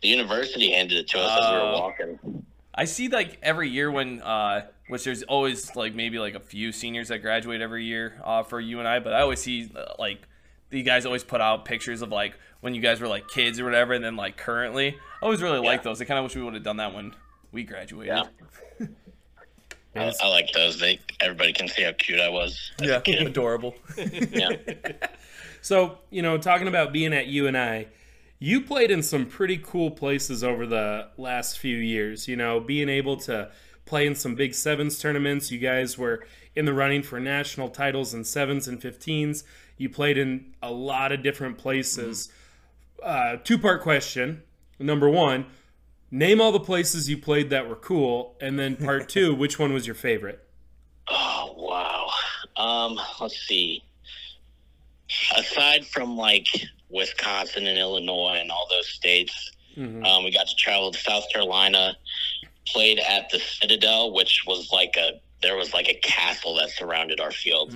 the 0.02 0.08
university 0.08 0.72
handed 0.72 0.98
it 0.98 1.08
to 1.10 1.20
us 1.20 1.32
as 1.44 1.52
we 1.52 1.58
Oh. 1.58 1.66
were 1.66 1.72
walking. 1.80 2.46
I 2.74 2.86
see 2.86 3.10
like 3.10 3.38
every 3.44 3.70
year 3.70 3.92
when, 3.92 4.22
uh, 4.22 4.66
which 4.88 5.04
there's 5.04 5.24
always 5.24 5.76
like 5.76 5.94
maybe 5.94 6.20
like 6.20 6.36
a 6.36 6.40
few 6.40 6.72
seniors 6.72 7.10
that 7.10 7.20
graduate 7.20 7.62
every 7.62 7.86
year 7.86 8.20
uh, 8.24 8.44
for 8.44 8.60
UNI, 8.60 9.00
but 9.02 9.14
I 9.14 9.22
always 9.22 9.42
see 9.42 9.70
uh, 9.76 9.94
like 10.00 10.28
the 10.70 10.82
guys 10.82 11.06
always 11.06 11.24
put 11.24 11.42
out 11.42 11.66
pictures 11.66 12.02
of 12.02 12.10
like 12.12 12.34
when 12.62 12.74
you 12.74 12.82
guys 12.82 13.02
were 13.02 13.08
like 13.08 13.28
kids 13.28 13.60
or 13.60 13.66
whatever, 13.66 13.94
and 13.94 14.04
then 14.04 14.16
like 14.16 14.38
currently. 14.38 14.90
I 15.22 15.26
always 15.26 15.42
really 15.42 15.60
like 15.60 15.84
those. 15.84 16.02
I 16.02 16.06
kind 16.06 16.18
of 16.18 16.24
wish 16.24 16.36
we 16.36 16.42
would 16.42 16.54
have 16.54 16.64
done 16.64 16.78
that 16.78 16.94
when 16.94 17.14
we 17.52 17.64
graduated. 17.64 18.26
Yeah. 18.80 18.88
I, 19.96 20.14
I 20.22 20.28
like 20.30 20.52
those. 20.54 20.80
They 20.80 21.00
everybody 21.20 21.54
can 21.54 21.68
see 21.68 21.84
how 21.84 21.92
cute 21.92 22.22
I 22.22 22.30
was. 22.30 22.72
Yeah, 22.80 23.02
adorable. 23.06 23.76
Yeah. 23.98 24.52
So, 25.64 26.00
you 26.10 26.24
know, 26.24 26.38
talking 26.40 26.68
about 26.68 26.92
being 26.92 27.14
at 27.14 27.28
UNI, 27.28 27.88
you 28.40 28.62
played 28.62 28.90
in 28.90 29.04
some 29.04 29.28
pretty 29.28 29.58
cool 29.58 29.92
places 29.92 30.44
over 30.44 30.66
the 30.66 31.10
last 31.18 31.60
few 31.60 31.78
years. 31.78 32.28
You 32.28 32.36
know, 32.36 32.60
being 32.60 32.90
able 32.90 33.18
to 33.18 33.52
play 33.86 34.08
in 34.08 34.16
some 34.16 34.36
big 34.36 34.54
sevens 34.54 34.98
tournaments. 34.98 35.52
You 35.52 35.60
guys 35.60 35.98
were 35.98 36.26
in 36.56 36.66
the 36.66 36.74
running 36.74 37.04
for 37.04 37.20
national 37.20 37.70
titles 37.70 38.14
in 38.14 38.24
sevens 38.24 38.68
and 38.68 38.82
15s. 38.82 39.44
You 39.78 39.90
played 39.90 40.18
in 40.18 40.54
a 40.64 40.72
lot 40.72 41.12
of 41.12 41.22
different 41.22 41.58
places. 41.58 42.28
Mm-hmm. 42.28 42.38
Uh, 43.02 43.38
Two 43.38 43.58
part 43.58 43.82
question. 43.82 44.44
Number 44.80 45.10
one, 45.10 45.46
name 46.10 46.42
all 46.42 46.52
the 46.52 46.60
places 46.60 47.10
you 47.10 47.18
played 47.18 47.50
that 47.52 47.68
were 47.70 47.76
cool. 47.76 48.36
And 48.42 48.58
then 48.60 48.76
part 48.76 49.10
two, 49.10 49.34
which 49.44 49.60
one 49.60 49.74
was 49.74 49.86
your 49.86 49.96
favorite? 49.96 50.46
Oh 51.10 51.54
wow. 51.58 52.08
Um, 52.64 53.00
let's 53.20 53.38
see. 53.48 53.84
Aside 55.36 55.86
from 55.86 56.16
like 56.16 56.48
Wisconsin 56.90 57.68
and 57.68 57.78
Illinois 57.78 58.38
and 58.40 58.50
all 58.52 58.68
those 58.70 58.88
states, 58.88 59.52
um, 60.06 60.24
we 60.24 60.32
got 60.32 60.48
to 60.48 60.56
travel 60.56 60.92
to 60.92 60.98
South 61.00 61.24
Carolina. 61.32 61.96
Played 62.68 63.00
at 63.00 63.30
the 63.32 63.40
Citadel, 63.40 64.14
which 64.14 64.44
was 64.46 64.70
like 64.72 64.96
a 64.98 65.20
there 65.42 65.56
was 65.58 65.74
like 65.74 65.88
a 65.90 65.96
castle 65.96 66.56
that 66.56 66.70
surrounded 66.70 67.20
our 67.20 67.32
field. 67.32 67.74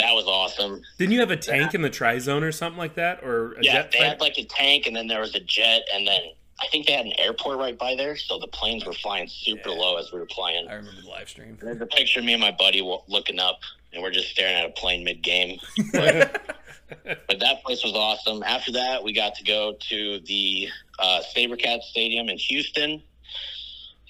That 0.00 0.14
was 0.14 0.24
awesome. 0.26 0.82
Didn't 0.98 1.12
you 1.12 1.20
have 1.20 1.30
a 1.30 1.36
tank 1.36 1.74
in 1.74 1.82
the 1.82 1.90
try 1.90 2.18
zone 2.18 2.42
or 2.42 2.52
something 2.52 2.78
like 2.78 2.94
that? 2.94 3.22
Or 3.22 3.52
a 3.54 3.62
Yeah, 3.64 3.72
jet 3.72 3.92
they 3.92 3.98
fighter? 3.98 4.10
had 4.10 4.20
like 4.20 4.38
a 4.38 4.44
tank, 4.44 4.86
and 4.86 4.94
then 4.96 5.06
there 5.06 5.20
was 5.20 5.34
a 5.34 5.40
jet, 5.40 5.82
and 5.94 6.06
then 6.06 6.20
I 6.62 6.66
think 6.68 6.86
they 6.86 6.92
had 6.92 7.06
an 7.06 7.12
airport 7.18 7.58
right 7.58 7.78
by 7.78 7.94
there, 7.94 8.16
so 8.16 8.38
the 8.38 8.46
planes 8.48 8.84
were 8.84 8.92
flying 8.92 9.28
super 9.28 9.70
low 9.70 9.96
as 9.96 10.12
we 10.12 10.18
were 10.18 10.26
playing. 10.26 10.68
I 10.68 10.74
remember 10.74 11.00
the 11.00 11.08
live 11.08 11.28
stream. 11.28 11.56
There's 11.60 11.80
a 11.80 11.86
picture 11.86 12.20
of 12.20 12.26
me 12.26 12.32
and 12.34 12.40
my 12.40 12.50
buddy 12.50 12.82
looking 13.08 13.38
up, 13.38 13.60
and 13.92 14.02
we're 14.02 14.10
just 14.10 14.28
staring 14.28 14.54
at 14.56 14.66
a 14.66 14.70
plane 14.70 15.02
mid 15.04 15.22
game. 15.22 15.58
But, 15.92 16.56
but 17.04 17.40
that 17.40 17.62
place 17.64 17.82
was 17.82 17.94
awesome. 17.94 18.42
After 18.42 18.72
that, 18.72 19.02
we 19.02 19.12
got 19.12 19.34
to 19.36 19.44
go 19.44 19.74
to 19.88 20.20
the 20.20 20.68
uh, 20.98 21.22
SaberCat 21.34 21.80
Stadium 21.82 22.28
in 22.28 22.36
Houston. 22.38 23.02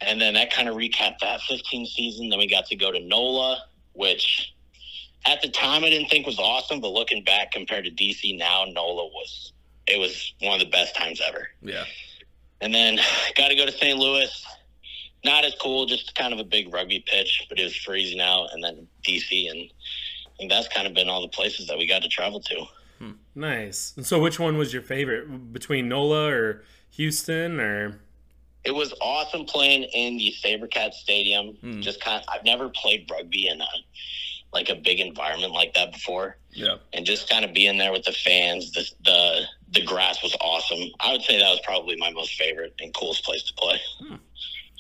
And 0.03 0.18
then 0.20 0.33
that 0.35 0.50
kind 0.50 0.66
of 0.68 0.76
recapped 0.76 1.18
that 1.20 1.42
15 1.42 1.85
season. 1.87 2.31
Then 2.31 2.38
we 2.38 2.46
got 2.48 2.64
to 2.66 2.76
go 2.76 2.90
to 2.90 2.98
NOLA, 2.98 3.64
which 3.92 4.55
at 5.26 5.42
the 5.42 5.48
time 5.48 5.85
I 5.85 5.90
didn't 5.90 6.09
think 6.09 6.26
was 6.26 6.38
awesome, 6.38 6.80
but 6.80 6.88
looking 6.88 7.22
back 7.24 7.52
compared 7.52 7.85
to 7.85 7.90
DC 7.90 8.38
now, 8.38 8.64
NOLA 8.64 9.06
was 9.06 9.52
it 9.87 9.98
was 9.98 10.33
one 10.40 10.54
of 10.54 10.61
the 10.61 10.70
best 10.70 10.94
times 10.96 11.20
ever. 11.26 11.48
Yeah. 11.62 11.85
And 12.61 12.72
then 12.74 12.98
got 13.37 13.48
to 13.48 13.54
go 13.54 13.66
to 13.66 13.72
St. 13.72 13.98
Louis. 13.98 14.46
Not 15.22 15.44
as 15.44 15.54
cool, 15.61 15.85
just 15.85 16.14
kind 16.14 16.33
of 16.33 16.38
a 16.38 16.44
big 16.44 16.72
rugby 16.72 17.04
pitch, 17.06 17.44
but 17.50 17.59
it 17.59 17.64
was 17.64 17.76
freezing 17.76 18.20
out. 18.20 18.48
And 18.52 18.64
then 18.64 18.87
DC, 19.06 19.50
and 19.50 19.70
I 20.26 20.30
think 20.38 20.50
that's 20.50 20.68
kind 20.68 20.87
of 20.87 20.94
been 20.94 21.11
all 21.11 21.20
the 21.20 21.28
places 21.28 21.66
that 21.66 21.76
we 21.76 21.87
got 21.87 22.02
to 22.02 22.09
travel 22.09 22.40
to. 22.40 22.64
Hmm. 22.98 23.11
Nice. 23.35 23.92
And 23.96 24.06
so, 24.06 24.18
which 24.18 24.40
one 24.40 24.56
was 24.56 24.72
your 24.72 24.80
favorite 24.80 25.52
between 25.52 25.88
NOLA 25.88 26.30
or 26.30 26.64
Houston 26.92 27.61
or? 27.61 28.00
It 28.64 28.74
was 28.74 28.94
awesome 29.02 29.44
playing 29.44 29.85
in 29.94 30.16
the 30.16 30.35
SaberCat 30.42 30.94
Stadium. 30.94 31.56
Hmm. 31.61 31.80
Just 31.83 32.00
kind 32.00 32.22
of, 32.22 32.24
I've 32.33 32.44
never 32.44 32.70
played 32.70 33.06
rugby 33.11 33.48
in 33.48 33.61
a 33.61 33.66
like 34.52 34.68
a 34.68 34.74
big 34.74 35.00
environment 35.00 35.52
like 35.52 35.74
that 35.74 35.92
before. 35.92 36.36
Yeah. 36.50 36.76
And 36.92 37.06
just 37.06 37.28
kind 37.28 37.44
of 37.44 37.54
being 37.54 37.78
there 37.78 37.92
with 37.92 38.04
the 38.04 38.12
fans, 38.12 38.72
the 38.72 38.84
the 39.04 39.40
the 39.72 39.84
grass 39.84 40.22
was 40.22 40.36
awesome. 40.40 40.90
I 41.00 41.12
would 41.12 41.22
say 41.22 41.38
that 41.38 41.48
was 41.48 41.60
probably 41.64 41.96
my 41.96 42.10
most 42.10 42.34
favorite 42.34 42.74
and 42.80 42.92
coolest 42.94 43.24
place 43.24 43.42
to 43.44 43.54
play. 43.54 43.80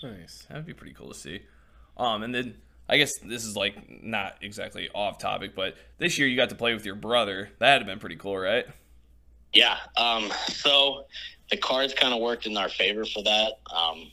Nice. 0.02 0.46
That'd 0.48 0.66
be 0.66 0.72
pretty 0.72 0.94
cool 0.94 1.08
to 1.08 1.14
see. 1.14 1.42
Um, 1.96 2.22
and 2.22 2.34
then 2.34 2.56
I 2.88 2.96
guess 2.96 3.18
this 3.18 3.44
is 3.44 3.56
like 3.56 4.02
not 4.02 4.36
exactly 4.40 4.88
off 4.94 5.18
topic, 5.18 5.54
but 5.54 5.76
this 5.98 6.18
year 6.18 6.26
you 6.26 6.36
got 6.36 6.48
to 6.48 6.56
play 6.56 6.74
with 6.74 6.84
your 6.84 6.96
brother. 6.96 7.50
That'd 7.58 7.82
have 7.82 7.86
been 7.86 8.00
pretty 8.00 8.16
cool, 8.16 8.36
right? 8.36 8.66
Yeah. 9.52 9.76
Um, 9.96 10.32
so 10.48 11.06
the 11.50 11.56
cards 11.56 11.94
kind 11.94 12.14
of 12.14 12.20
worked 12.20 12.46
in 12.46 12.56
our 12.56 12.68
favor 12.68 13.04
for 13.04 13.22
that. 13.22 13.52
Um, 13.72 14.10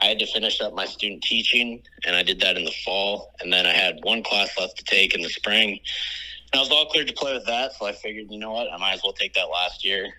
I 0.00 0.06
had 0.06 0.18
to 0.20 0.26
finish 0.26 0.60
up 0.60 0.74
my 0.74 0.86
student 0.86 1.22
teaching, 1.22 1.82
and 2.06 2.14
I 2.14 2.22
did 2.22 2.40
that 2.40 2.56
in 2.56 2.64
the 2.64 2.74
fall. 2.84 3.34
And 3.40 3.52
then 3.52 3.66
I 3.66 3.72
had 3.72 3.98
one 4.02 4.22
class 4.22 4.56
left 4.58 4.76
to 4.78 4.84
take 4.84 5.14
in 5.14 5.22
the 5.22 5.28
spring. 5.28 5.80
And 6.52 6.58
I 6.58 6.62
was 6.62 6.70
all 6.70 6.86
cleared 6.86 7.08
to 7.08 7.14
play 7.14 7.34
with 7.34 7.46
that, 7.46 7.72
so 7.72 7.86
I 7.86 7.92
figured, 7.92 8.26
you 8.30 8.38
know 8.38 8.52
what, 8.52 8.72
I 8.72 8.76
might 8.76 8.94
as 8.94 9.02
well 9.02 9.12
take 9.12 9.34
that 9.34 9.48
last 9.50 9.84
year, 9.84 10.14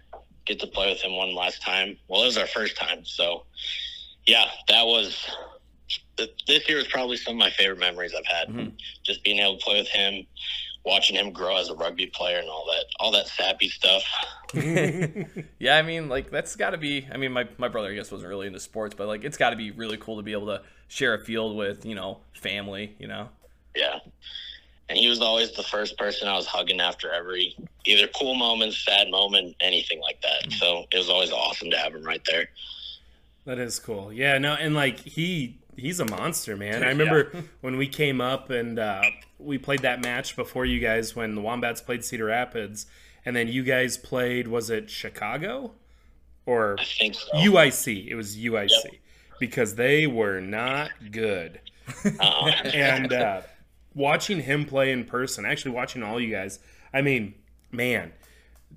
get 0.46 0.60
to 0.60 0.68
play 0.68 0.90
with 0.90 1.02
him 1.02 1.16
one 1.16 1.34
last 1.34 1.62
time. 1.62 1.98
Well, 2.08 2.22
it 2.24 2.26
was 2.26 2.38
our 2.38 2.48
first 2.48 2.78
time, 2.78 3.06
so 3.06 3.46
yeah, 4.28 4.46
that 4.68 4.86
was. 4.86 5.28
This 6.46 6.68
year 6.68 6.78
was 6.78 6.88
probably 6.88 7.16
some 7.16 7.36
of 7.36 7.40
my 7.40 7.50
favorite 7.50 7.80
memories 7.80 8.14
I've 8.16 8.26
had. 8.26 8.50
Mm-hmm. 8.50 8.76
Just 9.04 9.24
being 9.24 9.40
able 9.40 9.58
to 9.58 9.64
play 9.64 9.80
with 9.80 9.88
him, 9.88 10.28
watching 10.86 11.16
him 11.16 11.32
grow 11.32 11.58
as 11.58 11.70
a 11.70 11.76
rugby 11.76 12.08
player, 12.08 12.40
and 12.40 12.50
all 12.50 12.66
that, 12.66 12.86
all 13.00 13.12
that 13.12 13.28
sappy 13.28 13.70
stuff. 13.70 14.04
Yeah, 15.60 15.78
I 15.78 15.84
mean, 15.84 16.10
like 16.10 16.32
that's 16.32 16.56
got 16.56 16.72
to 16.72 16.78
be. 16.78 17.08
I 17.12 17.18
mean, 17.18 17.32
my 17.32 17.48
my 17.58 17.68
brother 17.68 17.90
I 17.90 17.94
guess 17.94 18.12
wasn't 18.12 18.30
really 18.30 18.48
into 18.48 18.60
sports, 18.60 18.96
but 18.96 19.08
like 19.08 19.24
it's 19.24 19.38
got 19.38 19.52
to 19.52 19.56
be 19.56 19.70
really 19.72 19.98
cool 19.98 20.18
to 20.18 20.24
be 20.24 20.32
able 20.32 20.48
to 20.48 20.64
share 20.88 21.14
a 21.14 21.20
field 21.20 21.56
with 21.56 21.86
you 21.86 21.94
know 21.94 22.22
family. 22.34 22.96
You 22.98 23.08
know. 23.08 23.30
Yeah. 23.76 24.00
And 24.90 24.98
he 24.98 25.08
was 25.08 25.22
always 25.22 25.52
the 25.52 25.62
first 25.62 25.98
person 26.00 26.28
I 26.28 26.36
was 26.36 26.48
hugging 26.48 26.82
after 26.82 27.12
every 27.12 27.56
either 27.86 28.08
cool 28.08 28.34
moment, 28.34 28.74
sad 28.74 29.12
moment, 29.12 29.56
anything 29.60 30.02
like 30.02 30.20
that. 30.22 30.50
Mm. 30.50 30.54
So 30.54 30.86
it 30.92 30.98
was 30.98 31.10
always 31.10 31.32
awesome 31.32 31.70
to 31.70 31.78
have 31.78 31.94
him 31.94 32.04
right 32.04 32.26
there. 32.28 32.50
That 33.46 33.60
is 33.60 33.78
cool. 33.80 34.12
Yeah, 34.12 34.40
no, 34.40 34.54
and 34.54 34.74
like 34.74 35.00
he 35.00 35.59
he's 35.80 36.00
a 36.00 36.06
monster, 36.06 36.56
man. 36.56 36.84
I 36.84 36.90
remember 36.90 37.32
when 37.62 37.78
we 37.78 37.88
came 37.88 38.22
up 38.22 38.50
and 38.50 38.78
uh, 38.78 39.02
we 39.38 39.58
played 39.58 39.82
that 39.82 40.04
match 40.04 40.36
before 40.36 40.66
you 40.66 40.80
guys 40.80 41.16
when 41.16 41.36
the 41.36 41.42
Wombats 41.42 41.82
played 41.82 42.04
Cedar 42.04 42.26
Rapids, 42.26 42.86
and 43.26 43.36
then 43.36 43.48
you 43.48 43.64
guys 43.64 43.98
played 43.98 44.48
was 44.48 44.70
it 44.70 44.90
Chicago 44.90 45.74
or 46.46 46.78
I 46.80 46.84
think 46.84 47.16
so. 47.16 47.32
UIC? 47.34 48.08
It 48.08 48.16
was 48.16 48.38
UIC 48.38 49.00
because 49.40 49.76
they 49.76 50.08
were 50.08 50.40
not 50.40 50.92
good. 51.12 51.62
Uh, 52.20 52.52
and 52.66 53.12
uh, 53.12 53.42
watching 53.96 54.42
him 54.42 54.64
play 54.64 54.92
in 54.92 55.04
person, 55.04 55.44
actually 55.44 55.72
watching 55.72 56.04
all 56.04 56.20
you 56.20 56.30
guys, 56.30 56.60
I 56.94 57.02
mean, 57.02 57.34
man, 57.72 58.14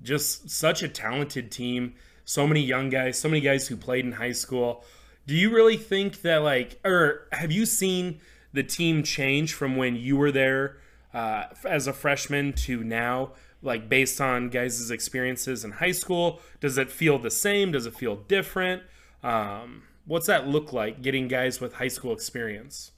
just 0.01 0.49
such 0.49 0.81
a 0.81 0.87
talented 0.87 1.51
team. 1.51 1.93
So 2.25 2.47
many 2.47 2.61
young 2.61 2.89
guys, 2.89 3.19
so 3.19 3.29
many 3.29 3.39
guys 3.39 3.67
who 3.67 3.77
played 3.77 4.03
in 4.03 4.13
high 4.13 4.31
school. 4.31 4.83
Do 5.25 5.35
you 5.35 5.49
really 5.53 5.77
think 5.77 6.21
that, 6.21 6.37
like, 6.43 6.79
or 6.83 7.27
have 7.31 7.51
you 7.51 7.65
seen 7.65 8.19
the 8.51 8.63
team 8.63 9.03
change 9.03 9.53
from 9.53 9.75
when 9.77 9.95
you 9.95 10.17
were 10.17 10.31
there 10.31 10.77
uh, 11.13 11.45
as 11.67 11.87
a 11.87 11.93
freshman 11.93 12.53
to 12.53 12.83
now, 12.83 13.31
like, 13.61 13.87
based 13.87 14.19
on 14.19 14.49
guys' 14.49 14.91
experiences 14.91 15.63
in 15.63 15.71
high 15.71 15.91
school? 15.93 16.41
Does 16.59 16.77
it 16.77 16.91
feel 16.91 17.17
the 17.19 17.31
same? 17.31 17.71
Does 17.71 17.85
it 17.85 17.95
feel 17.95 18.15
different? 18.17 18.83
Um, 19.23 19.83
what's 20.05 20.27
that 20.27 20.47
look 20.47 20.73
like 20.73 21.01
getting 21.01 21.27
guys 21.27 21.61
with 21.61 21.73
high 21.75 21.87
school 21.87 22.13
experience? 22.13 22.91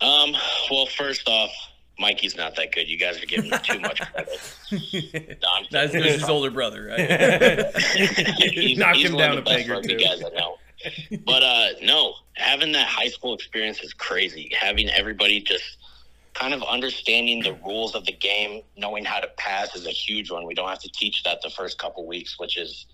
um, 0.00 0.34
well, 0.70 0.86
first 0.86 1.28
off, 1.28 1.50
Mikey's 1.98 2.36
not 2.36 2.54
that 2.56 2.72
good. 2.72 2.88
You 2.88 2.96
guys 2.98 3.20
are 3.22 3.26
giving 3.26 3.50
him 3.50 3.58
too 3.62 3.80
much 3.80 4.00
credit. 4.12 4.54
No, 5.42 5.48
That's 5.70 5.92
kidding. 5.92 6.12
his 6.12 6.28
older 6.28 6.50
brother, 6.50 6.86
right? 6.86 7.74
he's, 8.52 8.78
Knock 8.78 8.96
he's 8.96 9.08
him 9.10 9.16
down 9.16 9.38
a 9.38 9.42
peg 9.42 9.68
or 9.68 9.74
rugby 9.74 9.96
two. 9.96 9.98
guys 9.98 10.22
I 10.22 10.28
know. 10.38 10.57
But 11.24 11.42
uh, 11.42 11.68
no, 11.82 12.14
having 12.34 12.72
that 12.72 12.86
high 12.86 13.08
school 13.08 13.34
experience 13.34 13.80
is 13.80 13.92
crazy. 13.92 14.52
Having 14.58 14.90
everybody 14.90 15.40
just 15.40 15.78
kind 16.34 16.54
of 16.54 16.62
understanding 16.62 17.42
the 17.42 17.54
rules 17.64 17.94
of 17.94 18.04
the 18.04 18.12
game, 18.12 18.62
knowing 18.76 19.04
how 19.04 19.18
to 19.18 19.28
pass 19.36 19.74
is 19.74 19.86
a 19.86 19.90
huge 19.90 20.30
one. 20.30 20.46
We 20.46 20.54
don't 20.54 20.68
have 20.68 20.78
to 20.80 20.90
teach 20.92 21.24
that 21.24 21.42
the 21.42 21.50
first 21.50 21.78
couple 21.78 22.06
weeks, 22.06 22.38
which 22.38 22.56
is, 22.56 22.86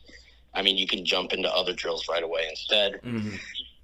I 0.54 0.62
mean, 0.62 0.78
you 0.78 0.86
can 0.86 1.04
jump 1.04 1.32
into 1.32 1.52
other 1.54 1.74
drills 1.74 2.08
right 2.08 2.22
away 2.22 2.46
instead. 2.48 3.00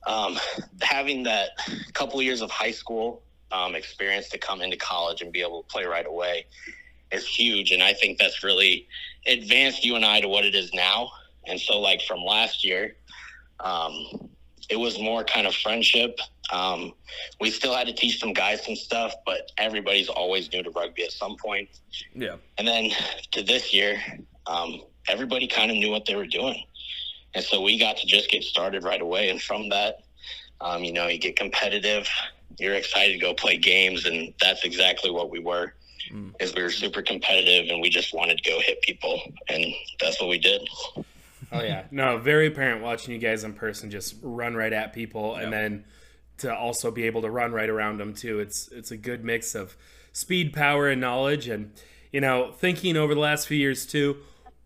Um, 0.07 0.39
having 0.81 1.25
that 1.25 1.51
couple 1.93 2.23
years 2.23 2.41
of 2.41 2.51
high 2.51 2.71
school 2.71 3.23
um, 3.53 3.75
experience 3.75 4.31
to 4.31 4.39
come 4.39 4.63
into 4.63 4.77
college 4.79 5.21
and 5.21 5.31
be 5.31 5.43
able 5.43 5.63
to 5.63 5.69
play 5.69 5.85
right 5.85 6.07
away 6.07 6.47
is 7.13 7.27
huge. 7.27 7.71
And 7.71 7.83
I 7.83 7.93
think 7.93 8.19
that's 8.19 8.43
really 8.43 8.89
advanced 9.27 9.85
UNI 9.85 10.23
to 10.23 10.29
what 10.29 10.45
it 10.47 10.55
is 10.55 10.73
now. 10.73 11.11
And 11.47 11.61
so, 11.61 11.79
like 11.79 12.01
from 12.03 12.21
last 12.23 12.65
year, 12.65 12.97
um, 13.63 14.31
it 14.69 14.77
was 14.79 14.99
more 15.01 15.25
kind 15.25 15.47
of 15.47 15.55
friendship. 15.55 16.19
Um, 16.53 16.93
we 17.41 17.51
still 17.51 17.75
had 17.75 17.87
to 17.87 17.93
teach 17.93 18.19
some 18.19 18.33
guys 18.33 18.65
some 18.65 18.77
stuff, 18.77 19.15
but 19.25 19.51
everybody's 19.59 20.09
always 20.09 20.53
new 20.53 20.63
to 20.63 20.71
rugby 20.71 21.05
at 21.05 21.13
some 21.13 21.37
point. 21.37 21.69
yeah. 22.15 22.37
And 22.59 22.67
then 22.67 22.91
to 23.33 23.43
this 23.43 23.73
year, 23.73 24.01
um, 24.47 24.81
everybody 25.09 25.47
kind 25.47 25.71
of 25.71 25.77
knew 25.77 25.91
what 25.91 26.07
they 26.07 26.15
were 26.15 26.27
doing. 26.27 26.65
And 27.35 27.45
so 27.45 27.61
we 27.61 27.79
got 27.79 27.97
to 27.99 28.07
just 28.07 28.31
get 28.31 28.43
started 28.43 28.83
right 28.85 29.01
away. 29.01 29.29
And 29.31 29.41
from 29.41 29.69
that, 29.69 30.01
um, 30.61 30.83
you 30.83 30.93
know, 30.93 31.07
you 31.07 31.19
get 31.19 31.37
competitive, 31.37 32.09
you're 32.59 32.75
excited 32.75 33.13
to 33.13 33.19
go 33.19 33.33
play 33.35 33.57
games. 33.57 34.07
And 34.07 34.35
that's 34.41 34.65
exactly 34.65 35.11
what 35.11 35.31
we 35.31 35.39
were, 35.39 35.75
is 36.41 36.55
we 36.55 36.63
were 36.63 36.71
super 36.71 37.03
competitive 37.03 37.71
and 37.71 37.81
we 37.81 37.89
just 37.89 38.13
wanted 38.13 38.39
to 38.43 38.51
go 38.51 38.61
hit 38.61 38.83
people. 38.83 39.21
And 39.49 39.65
that's 40.01 40.21
what 40.21 40.29
we 40.29 40.39
did. 40.39 40.69
Oh 41.53 41.63
yeah, 41.63 41.85
no, 41.91 42.19
very 42.19 42.47
apparent 42.47 42.83
watching 42.83 43.15
you 43.15 43.21
guys 43.21 43.45
in 43.45 43.55
person 43.55 43.91
just 43.91 44.17
run 44.23 44.55
right 44.55 44.73
at 44.73 44.93
people, 44.93 45.35
and 45.35 45.53
then 45.53 45.85
to 46.39 46.55
also 46.55 46.91
be 46.91 47.05
able 47.05 47.23
to 47.23 47.31
run 47.31 47.53
right 47.53 47.69
around 47.69 47.99
them 47.99 48.15
too. 48.15 48.39
It's 48.39 48.69
it's 48.69 48.91
a 48.91 48.97
good 48.97 49.25
mix 49.25 49.55
of 49.55 49.77
speed, 50.13 50.53
power, 50.53 50.89
and 50.89 51.01
knowledge. 51.01 51.49
And 51.49 51.73
you 52.13 52.21
know, 52.21 52.53
thinking 52.53 52.97
over 52.97 53.15
the 53.15 53.21
last 53.21 53.47
few 53.47 53.59
years 53.59 53.87
too, 53.87 54.19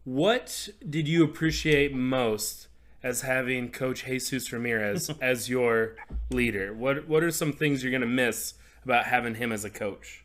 what 0.05 0.69
did 0.89 1.09
you 1.09 1.25
appreciate 1.25 1.95
most 1.95 2.69
as 3.03 3.23
having 3.23 3.71
Coach 3.71 4.05
Jesus 4.05 4.53
Ramirez 4.53 5.11
as 5.21 5.49
your 5.49 5.97
leader? 6.31 6.73
What 6.73 7.09
what 7.09 7.23
are 7.23 7.31
some 7.31 7.53
things 7.53 7.83
you're 7.83 7.93
gonna 7.93 8.07
miss 8.07 8.55
about 8.85 9.07
having 9.07 9.35
him 9.37 9.53
as 9.53 9.65
a 9.65 9.71
coach? 9.71 10.25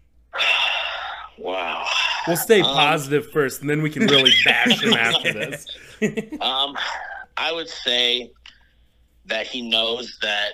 Wow. 1.39 1.85
We'll 2.27 2.37
stay 2.37 2.61
positive 2.61 3.31
first, 3.31 3.61
and 3.61 3.69
then 3.69 3.81
we 3.81 3.89
can 3.89 4.05
really 4.07 4.33
bash 4.45 4.81
him 4.81 4.93
after 4.97 5.33
this. 5.33 5.67
Um, 6.39 6.77
I 7.35 7.51
would 7.51 7.67
say 7.67 8.31
that 9.25 9.47
he 9.47 9.69
knows 9.69 10.17
that 10.21 10.53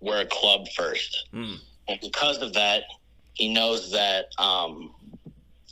we're 0.00 0.20
a 0.20 0.26
club 0.26 0.68
first, 0.76 1.28
and 1.88 2.00
because 2.02 2.42
of 2.42 2.52
that, 2.52 2.82
he 3.32 3.52
knows 3.52 3.90
that 3.92 4.26
um, 4.38 4.94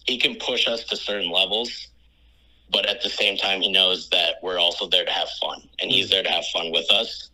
he 0.06 0.18
can 0.18 0.36
push 0.36 0.66
us 0.66 0.84
to 0.84 0.96
certain 0.96 1.30
levels. 1.30 1.88
But 2.72 2.86
at 2.86 3.02
the 3.02 3.10
same 3.10 3.36
time, 3.36 3.60
he 3.60 3.70
knows 3.70 4.08
that 4.08 4.36
we're 4.42 4.58
also 4.58 4.88
there 4.88 5.04
to 5.04 5.10
have 5.10 5.28
fun, 5.42 5.68
and 5.80 5.90
he's 5.90 6.08
there 6.08 6.22
to 6.22 6.30
have 6.30 6.44
fun 6.46 6.72
with 6.72 6.90
us. 6.90 7.28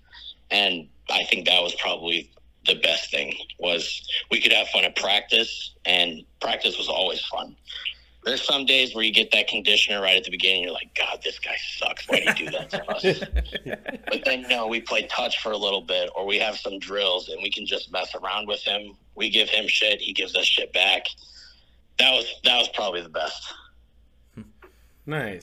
And 0.51 0.89
I 1.09 1.23
think 1.31 1.47
that 1.47 1.63
was 1.63 1.75
probably 1.77 2.31
the 2.67 2.75
best 2.77 3.11
thing 3.11 3.35
was 3.59 4.09
we 4.31 4.41
could 4.41 4.53
have 4.53 4.69
fun 4.69 4.85
at 4.85 4.97
practice, 4.97 5.75
and 5.85 6.23
practice 6.41 6.77
was 6.79 6.89
always 6.89 7.25
fun 7.25 7.57
there's 8.25 8.43
some 8.43 8.67
days 8.67 8.95
where 8.95 9.05
you 9.05 9.13
get 9.13 9.31
that 9.33 9.49
conditioner 9.49 10.01
right 10.01 10.17
at 10.17 10.25
the 10.25 10.31
beginning. 10.31 10.65
You're 10.65 10.73
like, 10.73 10.95
God, 10.95 11.21
this 11.25 11.39
guy 11.39 11.57
sucks. 11.79 12.07
Why 12.07 12.21
do 12.21 12.25
you 12.27 12.51
do 12.51 12.59
that 12.59 12.71
to 12.71 12.91
us? 12.91 13.25
but 14.09 14.25
then, 14.25 14.43
no, 14.49 14.67
we 14.67 14.81
play 14.81 15.07
touch 15.07 15.43
for 15.43 15.53
a 15.53 15.57
little 15.57 15.81
bit, 15.81 16.11
or 16.15 16.27
we 16.27 16.39
have 16.39 16.57
some 16.57 16.79
drills, 16.79 17.29
and 17.29 17.43
we 17.43 17.51
can 17.51 17.65
just 17.65 17.91
mess 17.91 18.15
around 18.15 18.47
with 18.47 18.63
him. 18.63 18.97
We 19.15 19.31
give 19.31 19.49
him 19.49 19.67
shit, 19.69 20.01
he 20.01 20.13
gives 20.13 20.37
us 20.37 20.45
shit 20.45 20.73
back. 20.73 21.07
That 21.99 22.13
was 22.13 22.27
that 22.45 22.59
was 22.59 22.69
probably 22.69 23.03
the 23.03 23.09
best. 23.09 23.53
Nice. 25.07 25.43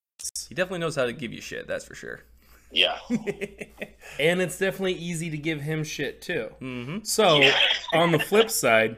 He 0.49 0.55
definitely 0.55 0.79
knows 0.79 0.95
how 0.95 1.05
to 1.05 1.13
give 1.13 1.33
you 1.33 1.41
shit, 1.41 1.67
that's 1.67 1.85
for 1.85 1.95
sure. 1.95 2.21
Yeah. 2.71 2.97
and 4.19 4.41
it's 4.41 4.57
definitely 4.57 4.93
easy 4.93 5.29
to 5.29 5.37
give 5.37 5.61
him 5.61 5.83
shit 5.83 6.21
too. 6.21 6.49
Mm-hmm. 6.61 6.99
So, 7.03 7.41
on 7.93 8.11
the 8.11 8.19
flip 8.19 8.49
side, 8.49 8.97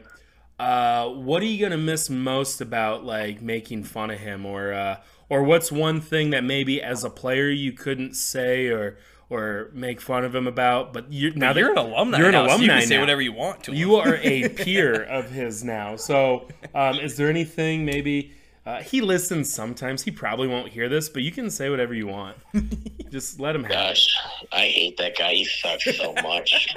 uh, 0.58 1.08
what 1.08 1.42
are 1.42 1.46
you 1.46 1.60
gonna 1.60 1.78
miss 1.78 2.08
most 2.08 2.60
about 2.60 3.04
like 3.04 3.42
making 3.42 3.84
fun 3.84 4.10
of 4.10 4.20
him, 4.20 4.46
or 4.46 4.72
uh, 4.72 5.00
or 5.28 5.42
what's 5.42 5.72
one 5.72 6.00
thing 6.00 6.30
that 6.30 6.44
maybe 6.44 6.80
as 6.80 7.04
a 7.04 7.10
player 7.10 7.48
you 7.48 7.72
couldn't 7.72 8.14
say 8.14 8.68
or 8.68 8.96
or 9.30 9.70
make 9.72 10.00
fun 10.00 10.24
of 10.24 10.34
him 10.34 10.46
about? 10.46 10.92
But 10.92 11.12
you 11.12 11.32
now 11.34 11.52
You're 11.52 11.72
an 11.72 11.78
alumni. 11.78 12.18
You're 12.18 12.28
an 12.28 12.32
now, 12.32 12.46
so 12.48 12.62
you 12.62 12.68
can 12.68 12.82
say 12.82 13.00
whatever 13.00 13.20
you 13.20 13.32
want 13.32 13.64
to. 13.64 13.72
him. 13.72 13.78
You 13.78 13.96
are 13.96 14.16
a 14.16 14.48
peer 14.50 15.02
of 15.02 15.30
his 15.30 15.64
now. 15.64 15.96
So, 15.96 16.48
um, 16.74 17.00
is 17.00 17.16
there 17.16 17.28
anything 17.28 17.84
maybe? 17.84 18.32
Uh, 18.66 18.82
he 18.82 19.02
listens 19.02 19.52
sometimes. 19.52 20.02
He 20.02 20.10
probably 20.10 20.48
won't 20.48 20.68
hear 20.70 20.88
this, 20.88 21.10
but 21.10 21.22
you 21.22 21.30
can 21.30 21.50
say 21.50 21.68
whatever 21.68 21.92
you 21.92 22.06
want. 22.06 22.36
Just 23.10 23.38
let 23.38 23.54
him 23.54 23.62
have 23.64 23.70
it. 23.70 23.74
Gosh, 23.74 24.16
I 24.52 24.66
hate 24.66 24.96
that 24.96 25.18
guy. 25.18 25.34
He 25.34 25.44
sucks 25.44 25.96
so 25.96 26.14
much. 26.22 26.74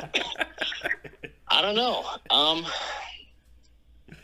I 1.47 1.62
don't 1.62 1.76
know. 1.76 2.04
Um, 2.30 2.65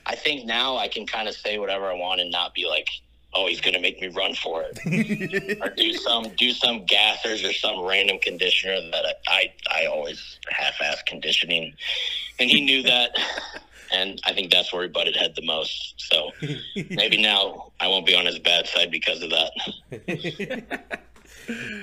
I 0.06 0.16
think 0.16 0.46
now 0.46 0.76
I 0.78 0.90
can 0.90 1.06
kind 1.08 1.30
of 1.30 1.36
say 1.36 1.58
whatever 1.58 1.86
I 1.90 1.94
want 1.94 2.20
and 2.20 2.30
not 2.30 2.54
be 2.54 2.68
like, 2.68 2.90
"Oh, 3.34 3.48
he's 3.48 3.62
gonna 3.62 3.80
make 3.80 4.02
me 4.02 4.10
run 4.10 4.36
for 4.36 4.66
it," 4.70 5.60
or 5.62 5.70
do 5.70 5.94
some 5.98 6.26
do 6.36 6.52
some 6.52 6.86
gassers 6.86 7.50
or 7.50 7.54
some 7.54 7.80
random 7.82 8.20
conditioner 8.20 8.82
that 8.92 9.06
I 9.06 9.14
I, 9.72 9.84
I 9.84 9.86
always 9.86 10.40
half-ass 10.50 11.02
conditioning, 11.08 11.74
and 12.40 12.50
he 12.50 12.60
knew 12.60 12.84
that. 12.84 13.12
And 13.94 14.20
I 14.26 14.34
think 14.34 14.52
that's 14.52 14.74
where 14.74 14.84
he 14.84 14.90
butted 14.90 15.16
head 15.16 15.34
the 15.36 15.46
most. 15.46 15.94
So 15.98 16.32
maybe 16.90 17.22
now 17.22 17.72
I 17.80 17.88
won't 17.88 18.06
be 18.06 18.16
on 18.16 18.26
his 18.26 18.40
bad 18.40 18.68
side 18.68 18.92
because 18.92 19.22
of 19.22 19.30
that. 19.30 21.00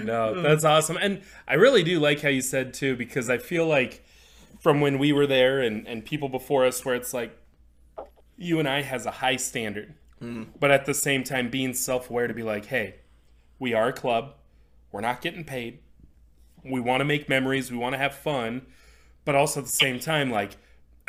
No, 0.03 0.41
that's 0.41 0.65
awesome. 0.65 0.97
And 0.97 1.23
I 1.47 1.55
really 1.55 1.83
do 1.83 2.01
like 2.01 2.23
how 2.23 2.29
you 2.29 2.41
said 2.41 2.73
too, 2.73 2.97
because 2.97 3.29
I 3.29 3.39
feel 3.39 3.67
like 3.67 4.05
from 4.61 4.81
when 4.81 4.99
we 4.99 5.13
were 5.13 5.27
there 5.27 5.61
and, 5.61 5.87
and 5.87 6.05
people 6.05 6.29
before 6.29 6.65
us, 6.65 6.85
where 6.85 6.95
it's 6.95 7.13
like 7.13 7.37
UNI 8.39 8.83
has 8.83 9.07
a 9.07 9.11
high 9.11 9.37
standard, 9.37 9.95
mm-hmm. 10.23 10.45
but 10.59 10.71
at 10.71 10.87
the 10.87 10.95
same 10.95 11.25
time 11.25 11.51
being 11.51 11.75
self 11.75 12.11
aware 12.11 12.27
to 12.27 12.35
be 12.35 12.43
like, 12.43 12.67
hey, 12.67 12.97
we 13.59 13.75
are 13.75 13.89
a 13.89 13.93
club, 13.93 14.35
we're 14.93 15.01
not 15.01 15.21
getting 15.21 15.45
paid, 15.45 15.81
we 16.65 16.81
want 16.81 17.01
to 17.01 17.05
make 17.05 17.29
memories, 17.29 17.71
we 17.71 17.79
want 17.79 17.95
to 17.95 17.99
have 17.99 18.15
fun, 18.15 18.67
but 19.25 19.35
also 19.35 19.61
at 19.61 19.67
the 19.67 19.73
same 19.73 20.01
time, 20.01 20.31
like 20.31 20.57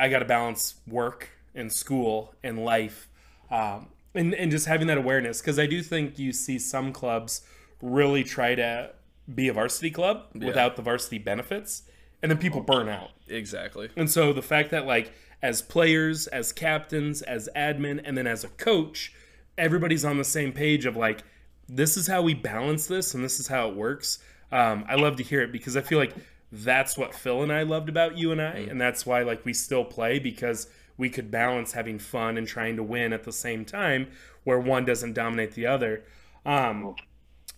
I 0.02 0.10
got 0.10 0.20
to 0.20 0.26
balance 0.26 0.76
work 0.88 1.30
and 1.54 1.72
school 1.72 2.34
and 2.44 2.66
life, 2.66 3.08
um, 3.50 3.88
and 4.16 4.34
and 4.34 4.52
just 4.52 4.66
having 4.66 4.88
that 4.88 4.98
awareness 4.98 5.40
because 5.40 5.60
I 5.60 5.68
do 5.68 5.82
think 5.84 6.20
you 6.20 6.34
see 6.34 6.60
some 6.60 6.92
clubs 6.92 7.42
really 7.82 8.24
try 8.24 8.56
to 8.56 8.92
be 9.34 9.48
a 9.48 9.54
varsity 9.54 9.92
club 9.92 10.26
without 10.34 10.76
the 10.76 10.82
varsity 10.82 11.20
benefits, 11.20 11.84
and 12.22 12.32
then 12.32 12.38
people 12.40 12.62
burn 12.62 12.90
out. 12.90 13.12
exactly. 13.28 13.90
And 13.96 14.10
so 14.10 14.34
the 14.34 14.42
fact 14.42 14.72
that 14.72 14.86
like 14.86 15.14
as 15.42 15.62
players, 15.62 16.28
as 16.28 16.52
captains, 16.52 17.22
as 17.22 17.50
admin, 17.56 18.02
and 18.04 18.18
then 18.18 18.28
as 18.28 18.44
a 18.44 18.50
coach, 18.50 19.14
everybody's 19.58 20.06
on 20.06 20.18
the 20.18 20.24
same 20.24 20.52
page 20.52 20.86
of 20.86 20.96
like, 20.96 21.24
this 21.68 21.98
is 21.98 22.08
how 22.08 22.22
we 22.22 22.34
balance 22.34 22.88
this 22.88 23.14
and 23.14 23.24
this 23.24 23.40
is 23.40 23.48
how 23.48 23.70
it 23.70 23.76
works. 23.76 24.20
Um, 24.52 24.86
I 24.88 24.96
love 24.96 25.16
to 25.18 25.24
hear 25.24 25.42
it 25.42 25.52
because 25.52 25.78
I 25.78 25.82
feel 25.82 25.98
like 25.98 26.14
that's 26.52 26.98
what 26.98 27.14
Phil 27.14 27.44
and 27.44 27.52
I 27.52 27.64
loved 27.64 27.90
about 27.90 28.18
UNI, 28.18 28.70
and 28.70 28.80
that's 28.80 29.06
why 29.06 29.24
like 29.24 29.46
we 29.46 29.54
still 29.54 29.86
play 29.86 30.20
because 30.20 30.68
we 30.98 31.10
could 31.10 31.32
balance 31.32 31.72
having 31.72 31.98
fun 31.98 32.38
and 32.38 32.48
trying 32.48 32.76
to 32.76 32.84
win 32.84 33.14
at 33.14 33.24
the 33.24 33.32
same 33.32 33.66
time, 33.66 34.08
where 34.44 34.60
one 34.60 34.86
doesn't 34.86 35.14
dominate 35.14 35.54
the 35.54 35.66
other. 35.66 36.04
Um, 36.46 36.96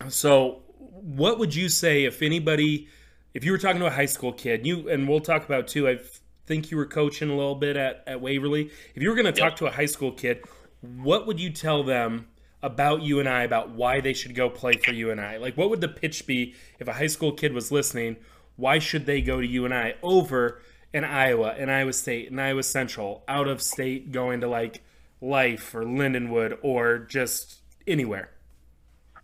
so, 0.08 0.62
what 0.78 1.38
would 1.38 1.54
you 1.54 1.68
say 1.68 2.04
if 2.04 2.22
anybody, 2.22 2.88
if 3.34 3.44
you 3.44 3.52
were 3.52 3.58
talking 3.58 3.80
to 3.80 3.86
a 3.86 3.90
high 3.90 4.06
school 4.06 4.32
kid, 4.32 4.66
you 4.66 4.88
and 4.88 5.08
we'll 5.08 5.20
talk 5.20 5.44
about 5.44 5.68
too. 5.68 5.88
I've 5.88 6.20
think 6.46 6.70
you 6.70 6.76
were 6.76 6.86
coaching 6.86 7.30
a 7.30 7.34
little 7.34 7.54
bit 7.54 7.74
at, 7.74 8.04
at 8.06 8.20
Waverly. 8.20 8.70
If 8.94 9.02
you 9.02 9.08
were 9.08 9.14
going 9.14 9.32
to 9.32 9.32
talk 9.32 9.56
to 9.56 9.66
a 9.66 9.70
high 9.70 9.86
school 9.86 10.12
kid, 10.12 10.44
what 10.82 11.26
would 11.26 11.40
you 11.40 11.48
tell 11.48 11.82
them 11.82 12.26
about 12.64 13.02
UNI 13.02 13.44
about 13.44 13.70
why 13.70 14.00
they 14.00 14.14
should 14.14 14.34
go 14.34 14.48
play 14.48 14.72
for 14.72 14.90
UNI. 14.90 15.36
Like, 15.36 15.54
what 15.54 15.68
would 15.68 15.82
the 15.82 15.88
pitch 15.88 16.26
be 16.26 16.54
if 16.78 16.88
a 16.88 16.94
high 16.94 17.08
school 17.08 17.30
kid 17.30 17.52
was 17.52 17.70
listening? 17.70 18.16
Why 18.56 18.78
should 18.78 19.06
they 19.06 19.20
go 19.20 19.40
to 19.40 19.46
UNI 19.46 19.94
over 20.02 20.60
an 20.92 21.04
Iowa, 21.04 21.50
an 21.58 21.68
Iowa 21.68 21.92
State, 21.92 22.30
an 22.30 22.38
Iowa 22.38 22.62
Central, 22.62 23.24
out 23.26 23.48
of 23.48 23.60
state 23.60 24.12
going 24.12 24.40
to 24.40 24.48
like 24.48 24.82
Life 25.20 25.74
or 25.74 25.82
Lindenwood 25.82 26.58
or 26.62 26.98
just 26.98 27.58
anywhere? 27.86 28.30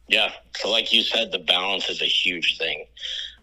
Yeah. 0.09 0.33
So, 0.57 0.71
like 0.71 0.93
you 0.93 1.03
said, 1.03 1.31
the 1.31 1.39
balance 1.39 1.89
is 1.89 2.03
a 2.03 2.07
huge 2.07 2.59
thing. 2.59 2.87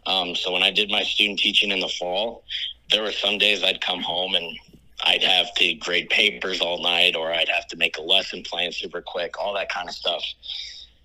Um, 0.05 0.35
so, 0.35 0.51
when 0.51 0.63
I 0.63 0.71
did 0.71 0.89
my 0.91 1.03
student 1.03 1.39
teaching 1.39 1.71
in 1.71 1.79
the 1.79 1.87
fall, 1.87 2.43
there 2.91 3.03
were 3.03 3.13
some 3.13 3.37
days 3.37 3.63
I'd 3.63 3.79
come 3.79 4.01
home 4.01 4.35
and 4.35 4.57
I'd 5.05 5.23
have 5.23 5.53
to 5.55 5.73
grade 5.75 6.09
papers 6.09 6.59
all 6.59 6.81
night, 6.81 7.15
or 7.15 7.31
I'd 7.31 7.49
have 7.49 7.67
to 7.67 7.77
make 7.77 7.97
a 7.97 8.01
lesson 8.01 8.43
plan 8.43 8.71
super 8.71 9.01
quick, 9.01 9.39
all 9.39 9.53
that 9.53 9.69
kind 9.69 9.87
of 9.87 9.95
stuff. 9.95 10.23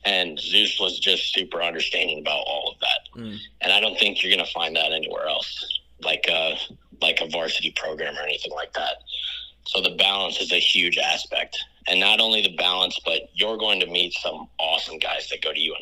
And 0.05 0.39
Zeus 0.39 0.81
was 0.81 0.99
just 0.99 1.33
super 1.33 1.63
understanding 1.63 2.21
about 2.21 2.43
all 2.47 2.73
of 2.73 2.81
that. 2.81 3.21
Hmm. 3.21 3.37
And 3.61 3.73
I 3.73 3.81
don't 3.81 3.99
think 3.99 4.23
you're 4.23 4.35
going 4.35 4.45
to 4.45 4.53
find 4.53 4.75
that 4.77 4.93
anywhere 4.93 5.27
else, 5.27 5.81
like 6.03 6.27
a 6.29 6.57
like 7.01 7.21
a 7.21 7.29
varsity 7.29 7.73
program 7.77 8.17
or 8.17 8.23
anything 8.23 8.53
like 8.53 8.73
that. 8.75 9.03
So 9.65 9.81
the 9.81 9.91
balance 9.97 10.41
is 10.41 10.53
a 10.53 10.59
huge 10.59 10.99
aspect, 10.99 11.57
and 11.89 12.01
not 12.01 12.21
only 12.21 12.43
the 12.43 12.57
balance, 12.57 12.99
but 13.05 13.23
you're 13.35 13.57
going 13.57 13.81
to 13.81 13.87
meet 13.87 14.13
some 14.15 14.49
awesome 14.59 14.99
guys 14.99 15.29
that 15.31 15.43
go 15.43 15.53
to 15.53 15.61
UNI 15.61 15.77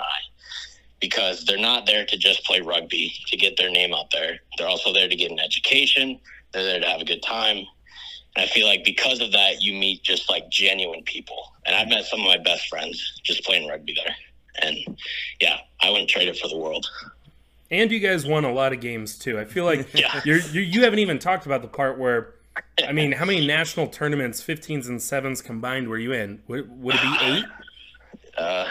because 1.01 1.45
they're 1.45 1.59
not 1.59 1.87
there 1.87 2.05
to 2.05 2.17
just 2.17 2.45
play 2.45 2.61
rugby 2.61 3.13
to 3.27 3.37
get 3.37 3.57
their 3.57 3.71
name 3.71 3.95
out 3.95 4.11
there. 4.13 4.39
They're 4.57 4.69
also 4.69 4.93
there 4.93 5.09
to 5.09 5.17
get 5.17 5.31
an 5.31 5.41
education. 5.41 6.21
They're 6.53 6.65
there 6.65 6.81
to 6.81 6.87
have 6.87 7.01
a 7.01 7.07
good 7.07 7.23
time. 7.23 7.65
And 8.37 8.45
I 8.45 8.47
feel 8.49 8.67
like 8.67 8.85
because 8.85 9.21
of 9.21 9.33
that, 9.33 9.61
you 9.61 9.73
meet 9.73 10.03
just 10.03 10.29
like 10.31 10.49
genuine 10.51 11.03
people. 11.03 11.53
And 11.67 11.75
I've 11.75 11.89
met 11.89 12.05
some 12.05 12.21
of 12.21 12.27
my 12.27 12.39
best 12.39 12.69
friends 12.69 13.21
just 13.25 13.45
playing 13.45 13.69
rugby 13.69 13.95
there. 14.05 14.15
And 14.63 14.99
yeah, 15.41 15.59
I 15.81 15.91
wouldn't 15.91 16.09
trade 16.09 16.29
it 16.29 16.37
for 16.39 16.49
the 16.49 16.57
world. 16.57 16.87
And 17.71 17.91
you 17.91 17.99
guys 18.01 18.27
won 18.27 18.45
a 18.45 18.53
lot 18.53 18.73
of 18.73 18.81
games 18.81 19.19
too. 19.19 19.39
I 19.39 19.45
feel 19.45 19.65
like 19.65 19.89
Yeah. 19.95 20.21
you're, 20.25 20.39
you 20.39 20.61
you 20.61 20.83
haven't 20.85 20.99
even 21.01 21.19
talked 21.19 21.47
about 21.47 21.63
the 21.63 21.69
part 21.69 21.99
where, 21.99 22.35
I 22.87 22.93
mean, 22.93 23.13
how 23.13 23.25
many 23.25 23.47
national 23.47 23.87
tournaments, 23.89 24.43
15s 24.43 24.89
and 24.89 25.01
sevens 25.01 25.41
combined, 25.43 25.89
were 25.89 25.99
you 25.99 26.13
in? 26.13 26.43
Would, 26.49 26.83
would 26.83 26.95
it 26.97 27.03
be 27.03 27.17
eight? 27.23 27.45
Uh, 28.37 28.69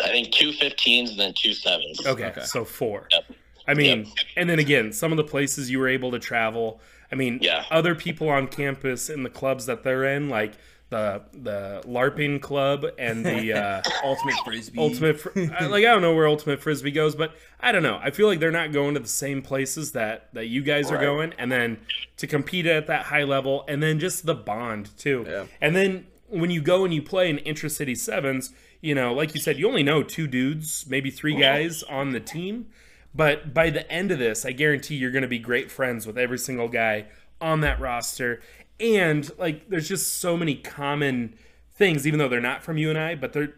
I 0.00 0.08
think 0.08 0.32
two 0.32 0.50
15s 0.50 1.10
and 1.10 1.20
then 1.20 1.34
two 1.34 1.52
sevens. 1.54 2.04
Okay, 2.06 2.32
so 2.44 2.64
four. 2.64 3.08
Yep. 3.12 3.24
I 3.68 3.74
mean, 3.74 3.98
Yep. 4.00 4.08
and 4.36 4.50
then 4.50 4.58
again, 4.58 4.92
some 4.92 5.12
of 5.12 5.16
the 5.16 5.24
places 5.24 5.70
you 5.70 5.78
were 5.78 5.88
able 5.88 6.10
to 6.10 6.18
travel. 6.18 6.80
I 7.12 7.14
mean, 7.14 7.38
Yeah. 7.42 7.64
other 7.70 7.94
people 7.94 8.28
on 8.30 8.48
campus 8.48 9.10
in 9.10 9.22
the 9.22 9.30
clubs 9.30 9.66
that 9.66 9.82
they're 9.84 10.04
in, 10.04 10.28
like 10.30 10.54
the 10.88 11.22
the 11.32 11.82
LARPing 11.86 12.40
club 12.42 12.84
and 12.98 13.24
the 13.24 13.52
uh, 13.54 13.82
Ultimate 14.04 14.34
frisbee. 14.44 14.78
ultimate. 14.78 15.20
Fr- 15.20 15.30
I- 15.58 15.66
like 15.66 15.84
I 15.84 15.88
don't 15.92 16.02
know 16.02 16.14
where 16.14 16.26
ultimate 16.28 16.60
frisbee 16.60 16.90
goes, 16.90 17.14
but 17.14 17.34
I 17.60 17.72
don't 17.72 17.82
know. 17.82 17.98
I 18.02 18.10
feel 18.10 18.26
like 18.26 18.40
they're 18.40 18.50
not 18.50 18.72
going 18.72 18.94
to 18.94 19.00
the 19.00 19.08
same 19.08 19.40
places 19.42 19.92
that 19.92 20.28
that 20.34 20.46
you 20.48 20.62
guys 20.62 20.90
are 20.90 20.98
going, 20.98 21.32
and 21.38 21.50
then 21.52 21.78
to 22.18 22.26
compete 22.26 22.66
at 22.66 22.86
that 22.88 23.06
high 23.06 23.24
level, 23.24 23.64
and 23.68 23.82
then 23.82 23.98
just 24.00 24.26
the 24.26 24.34
bond 24.34 24.90
too. 24.98 25.24
Yeah. 25.28 25.44
And 25.62 25.74
then 25.76 26.06
when 26.28 26.50
you 26.50 26.60
go 26.62 26.84
and 26.84 26.92
you 26.94 27.00
play 27.02 27.28
in 27.30 27.38
intercity 27.38 27.96
sevens, 27.96 28.52
you 28.82 28.94
know, 28.94 29.12
like 29.14 29.34
you 29.34 29.40
said, 29.40 29.58
you 29.58 29.68
only 29.68 29.82
know 29.82 30.02
two 30.02 30.26
dudes, 30.26 30.84
maybe 30.88 31.10
three 31.10 31.36
guys 31.36 31.82
on 31.84 32.12
the 32.12 32.20
team. 32.20 32.66
But 33.14 33.52
by 33.52 33.70
the 33.70 33.90
end 33.90 34.10
of 34.10 34.18
this, 34.18 34.44
I 34.44 34.52
guarantee 34.52 34.94
you're 34.96 35.10
going 35.10 35.22
to 35.22 35.28
be 35.28 35.38
great 35.38 35.70
friends 35.70 36.06
with 36.06 36.16
every 36.16 36.38
single 36.38 36.68
guy 36.68 37.06
on 37.40 37.60
that 37.60 37.78
roster. 37.80 38.40
And 38.80 39.30
like, 39.38 39.68
there's 39.68 39.88
just 39.88 40.20
so 40.20 40.36
many 40.36 40.54
common 40.54 41.34
things, 41.74 42.06
even 42.06 42.18
though 42.18 42.28
they're 42.28 42.40
not 42.40 42.62
from 42.62 42.78
UNI, 42.78 43.16
but 43.16 43.32
they're 43.32 43.54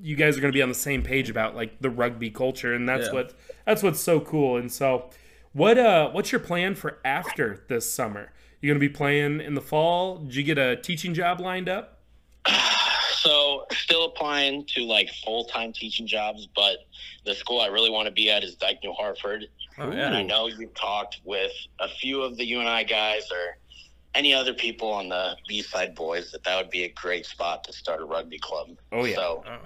you 0.00 0.14
guys 0.14 0.38
are 0.38 0.40
going 0.40 0.52
to 0.52 0.56
be 0.56 0.62
on 0.62 0.68
the 0.68 0.74
same 0.76 1.02
page 1.02 1.28
about 1.28 1.56
like 1.56 1.80
the 1.80 1.90
rugby 1.90 2.30
culture, 2.30 2.72
and 2.72 2.88
that's 2.88 3.06
Yeah. 3.08 3.14
what 3.14 3.34
that's 3.66 3.82
what's 3.82 4.00
so 4.00 4.20
cool. 4.20 4.56
And 4.56 4.70
so, 4.70 5.10
what 5.52 5.76
uh, 5.76 6.10
what's 6.10 6.30
your 6.30 6.40
plan 6.40 6.74
for 6.76 6.98
after 7.04 7.64
this 7.68 7.92
summer? 7.92 8.32
You're 8.60 8.74
going 8.74 8.80
to 8.80 8.88
be 8.88 8.94
playing 8.94 9.40
in 9.40 9.54
the 9.54 9.60
fall? 9.60 10.18
Did 10.18 10.34
you 10.36 10.42
get 10.44 10.58
a 10.58 10.76
teaching 10.76 11.14
job 11.14 11.40
lined 11.40 11.68
up? 11.68 11.98
So 13.18 13.66
still 13.72 14.06
applying 14.06 14.64
to 14.66 14.84
like 14.84 15.10
full 15.24 15.44
time 15.44 15.72
teaching 15.72 16.06
jobs, 16.06 16.48
but 16.54 16.78
the 17.24 17.34
school 17.34 17.60
I 17.60 17.66
really 17.66 17.90
want 17.90 18.06
to 18.06 18.12
be 18.12 18.30
at 18.30 18.44
is 18.44 18.54
Dike-New 18.54 18.92
Hartford. 18.92 19.46
Oh, 19.78 19.90
And 19.90 20.16
I 20.16 20.22
know 20.22 20.46
you've 20.46 20.74
talked 20.74 21.20
with 21.24 21.52
a 21.80 21.88
few 21.88 22.22
of 22.22 22.36
the 22.36 22.44
UNI 22.44 22.84
guys 22.84 23.30
or 23.30 23.58
any 24.14 24.32
other 24.32 24.54
people 24.54 24.90
on 24.90 25.08
the 25.08 25.36
B 25.48 25.62
Side 25.62 25.94
Bois 25.94 26.22
that 26.32 26.44
that 26.44 26.56
would 26.56 26.70
be 26.70 26.84
a 26.84 26.88
great 26.90 27.26
spot 27.26 27.64
to 27.64 27.72
start 27.72 28.00
a 28.00 28.04
rugby 28.04 28.38
club. 28.38 28.70
Oh, 28.92 29.04
yeah. 29.04 29.16
So 29.16 29.44
oh. 29.46 29.58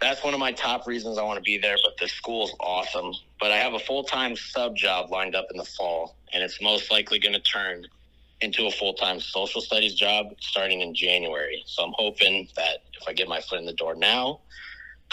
that's 0.00 0.22
one 0.22 0.34
of 0.34 0.40
my 0.40 0.52
top 0.52 0.86
reasons 0.86 1.18
I 1.18 1.22
want 1.22 1.38
to 1.38 1.42
be 1.42 1.58
there. 1.58 1.76
But 1.84 1.98
the 1.98 2.08
school's 2.08 2.54
awesome. 2.60 3.14
But 3.40 3.50
I 3.50 3.56
have 3.56 3.74
a 3.74 3.80
full 3.80 4.04
time 4.04 4.36
sub 4.36 4.76
job 4.76 5.10
lined 5.10 5.34
up 5.34 5.46
in 5.50 5.56
the 5.56 5.64
fall, 5.64 6.16
and 6.32 6.42
it's 6.42 6.60
most 6.62 6.90
likely 6.90 7.18
going 7.18 7.34
to 7.34 7.40
turn 7.40 7.86
into 8.42 8.66
a 8.66 8.70
full 8.70 8.94
time 8.94 9.20
social 9.20 9.60
studies 9.60 9.94
job 9.94 10.26
starting 10.40 10.80
in 10.80 10.94
January. 10.94 11.62
So 11.66 11.82
I'm 11.84 11.92
hoping 11.96 12.48
that 12.56 12.78
if 13.00 13.08
I 13.08 13.12
get 13.12 13.28
my 13.28 13.40
foot 13.40 13.58
in 13.58 13.66
the 13.66 13.72
door 13.72 13.94
now, 13.94 14.40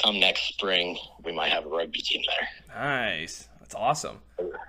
come 0.01 0.19
next 0.19 0.47
spring, 0.49 0.97
we 1.23 1.31
might 1.31 1.51
have 1.51 1.65
a 1.65 1.69
rugby 1.69 1.99
team 2.01 2.21
there. 2.27 2.75
Nice. 2.75 3.47
That's 3.59 3.75
awesome. 3.75 4.19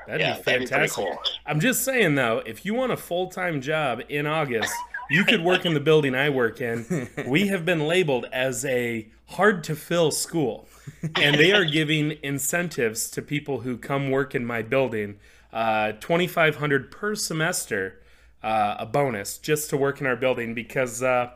That'd 0.07 0.21
Yeah, 0.21 0.37
be 0.37 0.43
that'd 0.43 0.61
be 0.61 0.67
fantastic. 0.67 1.05
cool. 1.05 1.19
I'm 1.47 1.61
just 1.61 1.85
saying 1.85 2.15
though, 2.17 2.43
if 2.45 2.65
you 2.67 2.75
want 2.75 2.93
a 2.93 2.97
full 2.97 3.29
time 3.29 3.61
job 3.61 4.03
in 4.09 4.27
August, 4.27 4.73
you 5.11 5.25
could 5.25 5.43
work 5.43 5.65
in 5.67 5.75
the 5.75 5.81
building 5.81 6.15
I 6.15 6.29
work 6.31 6.61
in. 6.61 7.09
We 7.27 7.49
have 7.49 7.65
been 7.65 7.81
labeled 7.87 8.27
as 8.33 8.65
a 8.65 9.09
hard 9.27 9.65
to 9.65 9.75
fill 9.77 10.11
school, 10.11 10.69
and 11.17 11.37
they 11.37 11.53
are 11.53 11.65
giving 11.65 12.19
incentives 12.23 13.09
to 13.11 13.23
people 13.23 13.61
who 13.61 13.77
come 13.79 14.11
work 14.11 14.35
in 14.35 14.45
my 14.45 14.63
building. 14.63 15.19
Uh, 15.53 15.93
Twenty 15.93 16.27
five 16.27 16.57
hundred 16.57 16.91
per 16.91 17.15
semester, 17.15 18.01
uh, 18.43 18.77
a 18.79 18.87
bonus 18.87 19.39
just 19.39 19.71
to 19.71 19.77
work 19.77 20.01
in 20.01 20.07
our 20.07 20.17
building 20.17 20.55
because. 20.55 21.03
Uh, 21.03 21.31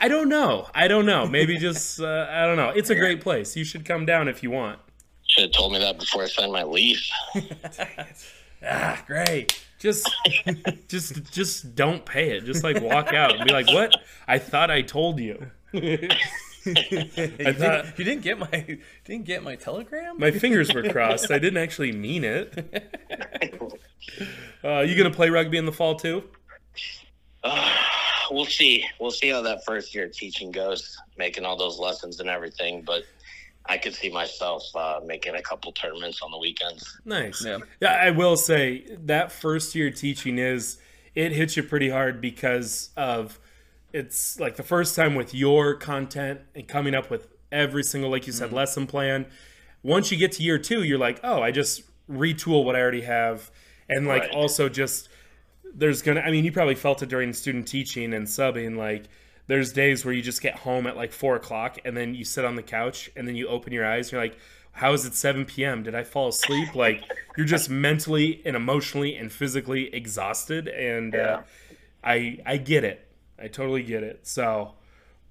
I 0.00 0.08
don't 0.08 0.28
know. 0.28 0.66
I 0.74 0.88
don't 0.88 1.06
know. 1.06 1.24
Maybe 1.28 1.56
just 1.68 2.00
uh, 2.00 2.26
I 2.28 2.46
don't 2.46 2.56
know. 2.56 2.70
It's 2.70 2.90
a 2.90 2.96
great 2.96 3.20
place. 3.20 3.54
You 3.56 3.62
should 3.62 3.84
come 3.84 4.04
down 4.04 4.26
if 4.26 4.42
you 4.42 4.50
want. 4.50 4.80
Should 5.24 5.44
have 5.44 5.52
told 5.52 5.72
me 5.72 5.78
that 5.78 5.98
before 6.00 6.24
I 6.24 6.26
signed 6.26 6.52
my 6.52 6.64
lease. 6.64 7.10
Ah, 8.66 9.02
great. 9.06 9.62
just 9.78 10.10
just 10.88 11.30
just 11.32 11.74
don't 11.74 12.06
pay 12.06 12.34
it 12.34 12.44
just 12.46 12.64
like 12.64 12.80
walk 12.80 13.12
out 13.12 13.34
and 13.36 13.44
be 13.46 13.52
like 13.52 13.66
what 13.68 13.94
i 14.26 14.38
thought 14.38 14.70
i 14.70 14.80
told 14.80 15.20
you 15.20 15.50
you, 16.66 17.04
thought- 17.04 17.84
didn't, 17.84 17.98
you 17.98 18.04
didn't 18.04 18.22
get 18.22 18.38
my 18.38 18.78
didn't 19.04 19.24
get 19.24 19.42
my 19.42 19.56
telegram? 19.56 20.18
my 20.18 20.30
fingers 20.30 20.72
were 20.74 20.82
crossed 20.90 21.30
i 21.30 21.38
didn't 21.38 21.58
actually 21.58 21.92
mean 21.92 22.24
it 22.24 22.52
uh, 24.64 24.80
you 24.80 24.96
gonna 24.96 25.10
play 25.10 25.28
rugby 25.30 25.58
in 25.58 25.66
the 25.66 25.72
fall 25.72 25.94
too 25.96 26.24
we'll 28.30 28.46
see. 28.46 28.84
We'll 28.98 29.10
see 29.10 29.28
how 29.28 29.42
that 29.42 29.64
first 29.66 29.94
year 29.94 30.06
of 30.06 30.12
teaching 30.12 30.50
goes, 30.50 30.96
making 31.18 31.44
all 31.44 31.56
those 31.58 31.78
lessons 31.78 32.20
and 32.20 32.28
everything. 32.30 32.82
But 32.82 33.02
I 33.66 33.76
could 33.76 33.94
see 33.94 34.10
myself 34.10 34.62
uh, 34.74 35.00
making 35.04 35.34
a 35.34 35.42
couple 35.42 35.72
tournaments 35.72 36.22
on 36.22 36.30
the 36.30 36.38
weekends. 36.38 36.98
nice 37.04 37.44
Yeah. 37.44 37.58
yeah 37.80 37.98
i 38.02 38.10
will 38.10 38.36
say 38.36 38.86
that 39.04 39.32
first 39.32 39.74
year 39.74 39.90
teaching 39.90 40.38
is 40.38 40.78
it 41.14 41.32
hits 41.32 41.56
you 41.56 41.62
pretty 41.62 41.88
hard 41.90 42.20
because 42.20 42.90
of 42.96 43.38
it's 43.94 44.38
like 44.40 44.56
the 44.56 44.62
first 44.64 44.94
time 44.96 45.14
with 45.14 45.32
your 45.32 45.74
content 45.74 46.40
and 46.54 46.66
coming 46.68 46.94
up 46.94 47.08
with 47.10 47.28
every 47.52 47.82
single 47.84 48.10
like 48.10 48.26
you 48.26 48.32
said 48.32 48.52
lesson 48.52 48.86
plan. 48.86 49.24
Once 49.82 50.10
you 50.10 50.18
get 50.18 50.32
to 50.32 50.42
year 50.42 50.58
two 50.58 50.82
you're 50.82 50.98
like 50.98 51.20
oh 51.22 51.40
i 51.40 51.50
just 51.50 51.82
retool 52.10 52.64
what 52.64 52.74
i 52.76 52.80
already 52.80 53.02
have. 53.02 53.50
And 53.88 54.06
like 54.06 54.22
Right. 54.22 54.30
also 54.32 54.68
just 54.68 55.08
there's 55.72 56.02
gonna 56.02 56.20
i 56.20 56.30
mean 56.30 56.44
you 56.44 56.52
probably 56.52 56.74
felt 56.74 57.02
it 57.02 57.08
during 57.08 57.32
student 57.32 57.66
teaching 57.68 58.12
and 58.14 58.26
subbing 58.26 58.76
like 58.76 59.04
there's 59.46 59.72
days 59.72 60.04
where 60.04 60.14
you 60.14 60.22
just 60.22 60.40
get 60.40 60.56
home 60.60 60.86
at 60.86 60.96
like 60.96 61.12
four 61.12 61.36
o'clock 61.36 61.78
and 61.84 61.96
then 61.96 62.14
you 62.14 62.24
sit 62.24 62.44
on 62.44 62.56
the 62.56 62.62
couch 62.62 63.10
and 63.16 63.28
then 63.28 63.36
you 63.36 63.46
open 63.48 63.72
your 63.72 63.86
eyes 63.86 64.06
and 64.06 64.12
you're 64.12 64.22
like 64.22 64.38
how 64.72 64.92
is 64.92 65.04
it 65.04 65.14
7 65.14 65.44
p.m 65.44 65.82
did 65.84 65.94
i 65.94 66.02
fall 66.02 66.28
asleep? 66.28 66.74
Like 66.74 67.02
you're 67.36 67.46
just 67.46 67.70
mentally 67.70 68.42
and 68.44 68.56
emotionally 68.56 69.14
and 69.16 69.30
physically 69.30 69.94
exhausted. 69.94 70.66
And 70.68 71.14
uh, 71.14 71.42
i 72.02 72.38
i 72.46 72.56
get 72.56 72.84
it 72.84 73.03
i 73.38 73.48
totally 73.48 73.82
get 73.82 74.02
it 74.02 74.26
so 74.26 74.72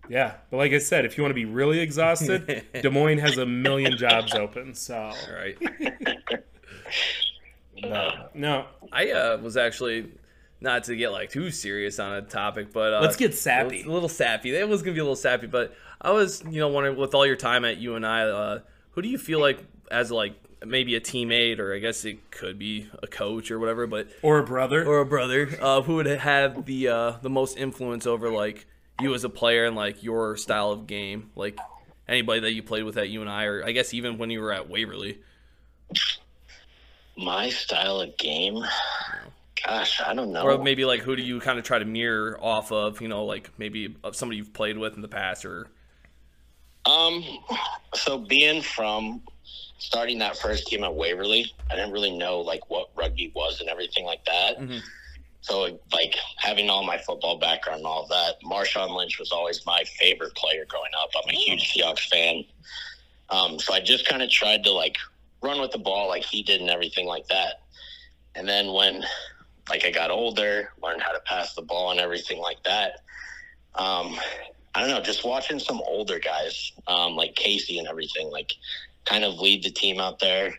yeah 0.09 0.35
but 0.49 0.57
like 0.57 0.71
i 0.73 0.77
said 0.77 1.05
if 1.05 1.17
you 1.17 1.23
want 1.23 1.31
to 1.31 1.35
be 1.35 1.45
really 1.45 1.79
exhausted 1.79 2.65
des 2.81 2.89
moines 2.89 3.19
has 3.19 3.37
a 3.37 3.45
million 3.45 3.97
jobs 3.97 4.33
open 4.33 4.73
so 4.73 5.11
right. 5.33 5.57
but, 7.81 8.35
no 8.35 8.65
I 8.93 9.11
uh, 9.11 9.37
was 9.37 9.57
actually 9.57 10.11
not 10.61 10.85
to 10.85 10.95
get 10.95 11.11
like 11.11 11.29
too 11.29 11.51
serious 11.51 11.99
on 11.99 12.13
a 12.13 12.21
topic, 12.21 12.71
but 12.71 12.93
uh, 12.93 13.01
Let's 13.01 13.15
get 13.15 13.35
sappy. 13.35 13.83
A 13.83 13.89
little 13.89 14.09
sappy. 14.09 14.55
It 14.55 14.69
was 14.69 14.81
gonna 14.81 14.93
be 14.93 14.99
a 14.99 15.03
little 15.03 15.15
sappy, 15.15 15.47
but 15.47 15.75
I 15.99 16.11
was, 16.11 16.43
you 16.49 16.59
know, 16.59 16.69
wondering 16.69 16.95
with 16.95 17.15
all 17.15 17.25
your 17.25 17.35
time 17.35 17.65
at 17.65 17.77
UNI, 17.77 18.05
uh, 18.05 18.59
who 18.91 19.01
do 19.01 19.09
you 19.09 19.17
feel 19.17 19.39
like 19.39 19.59
as 19.89 20.11
like 20.11 20.35
maybe 20.65 20.95
a 20.95 21.01
teammate 21.01 21.59
or 21.59 21.73
I 21.73 21.79
guess 21.79 22.05
it 22.05 22.31
could 22.31 22.57
be 22.59 22.89
a 23.01 23.07
coach 23.07 23.51
or 23.51 23.59
whatever, 23.59 23.87
but 23.87 24.07
Or 24.21 24.39
a 24.39 24.43
brother. 24.43 24.85
or 24.85 24.99
a 24.99 25.05
brother, 25.05 25.49
uh, 25.61 25.81
who 25.81 25.95
would 25.95 26.05
have 26.05 26.65
the 26.65 26.87
uh, 26.89 27.11
the 27.21 27.29
most 27.29 27.57
influence 27.57 28.05
over 28.07 28.29
like 28.29 28.65
you 29.01 29.13
as 29.13 29.23
a 29.23 29.29
player 29.29 29.65
and 29.65 29.75
like 29.75 30.03
your 30.03 30.37
style 30.37 30.71
of 30.71 30.87
game, 30.87 31.31
like 31.35 31.57
anybody 32.07 32.41
that 32.41 32.53
you 32.53 32.63
played 32.63 32.83
with 32.83 32.97
at 32.97 33.09
UNI, 33.09 33.45
or 33.45 33.63
I 33.65 33.71
guess 33.71 33.93
even 33.93 34.17
when 34.17 34.29
you 34.29 34.39
were 34.41 34.53
at 34.53 34.69
Waverly. 34.69 35.19
My 37.17 37.49
style 37.49 37.99
of 38.01 38.17
game. 38.17 38.63
Gosh, 39.65 40.01
I 40.05 40.13
don't 40.13 40.31
know. 40.33 40.43
Or 40.43 40.57
maybe 40.57 40.83
like 40.83 41.01
who 41.01 41.15
do 41.15 41.21
you 41.21 41.39
kind 41.39 41.57
of 41.59 41.63
try 41.65 41.79
to 41.79 41.85
mirror 41.85 42.37
off 42.41 42.71
of? 42.71 43.01
You 43.01 43.07
know, 43.07 43.25
like 43.25 43.51
maybe 43.57 43.95
somebody 44.11 44.37
you've 44.37 44.53
played 44.53 44.77
with 44.77 44.95
in 44.95 45.01
the 45.01 45.07
past, 45.07 45.45
or 45.45 45.67
Um, 46.85 47.23
so 47.93 48.17
being 48.17 48.61
from 48.61 49.21
starting 49.77 50.19
that 50.19 50.37
first 50.37 50.67
team 50.67 50.83
at 50.83 50.93
Waverly, 50.93 51.51
I 51.69 51.75
didn't 51.75 51.91
really 51.91 52.15
know 52.17 52.39
like 52.39 52.69
what 52.69 52.89
rugby 52.95 53.31
was 53.35 53.59
and 53.59 53.69
everything 53.69 54.05
like 54.05 54.23
that. 54.25 54.57
So 55.41 55.77
like 55.91 56.15
having 56.37 56.69
all 56.69 56.83
my 56.85 56.97
football 56.97 57.37
background 57.37 57.79
and 57.79 57.87
all 57.87 58.07
that, 58.07 58.35
Marshawn 58.45 58.95
Lynch 58.95 59.19
was 59.19 59.31
always 59.31 59.65
my 59.65 59.83
favorite 59.99 60.33
player 60.35 60.65
growing 60.67 60.91
up. 61.01 61.09
I'm 61.15 61.29
a 61.29 61.37
huge 61.37 61.73
Seahawks 61.73 62.07
fan. 62.09 62.45
Um, 63.29 63.59
so 63.59 63.73
I 63.73 63.81
just 63.81 64.07
kind 64.07 64.21
of 64.21 64.29
tried 64.29 64.63
to 64.63 64.71
like 64.71 64.97
run 65.41 65.59
with 65.59 65.71
the 65.71 65.79
ball 65.79 66.07
like 66.07 66.23
he 66.23 66.43
did 66.43 66.61
and 66.61 66.69
everything 66.69 67.07
like 67.07 67.27
that. 67.27 67.61
And 68.35 68.47
then 68.47 68.71
when 68.71 69.03
like 69.69 69.85
I 69.85 69.91
got 69.91 70.11
older, 70.11 70.71
learned 70.81 71.01
how 71.01 71.11
to 71.11 71.19
pass 71.21 71.55
the 71.55 71.61
ball 71.61 71.91
and 71.91 71.99
everything 71.99 72.39
like 72.39 72.63
that. 72.63 73.01
Um, 73.75 74.17
I 74.75 74.79
don't 74.79 74.89
know, 74.89 75.01
just 75.01 75.25
watching 75.25 75.59
some 75.59 75.81
older 75.85 76.19
guys, 76.19 76.71
um, 76.87 77.15
like 77.15 77.35
Casey 77.35 77.79
and 77.79 77.87
everything, 77.87 78.29
like 78.31 78.53
kind 79.05 79.23
of 79.23 79.35
lead 79.35 79.63
the 79.63 79.71
team 79.71 79.99
out 79.99 80.19
there, 80.19 80.53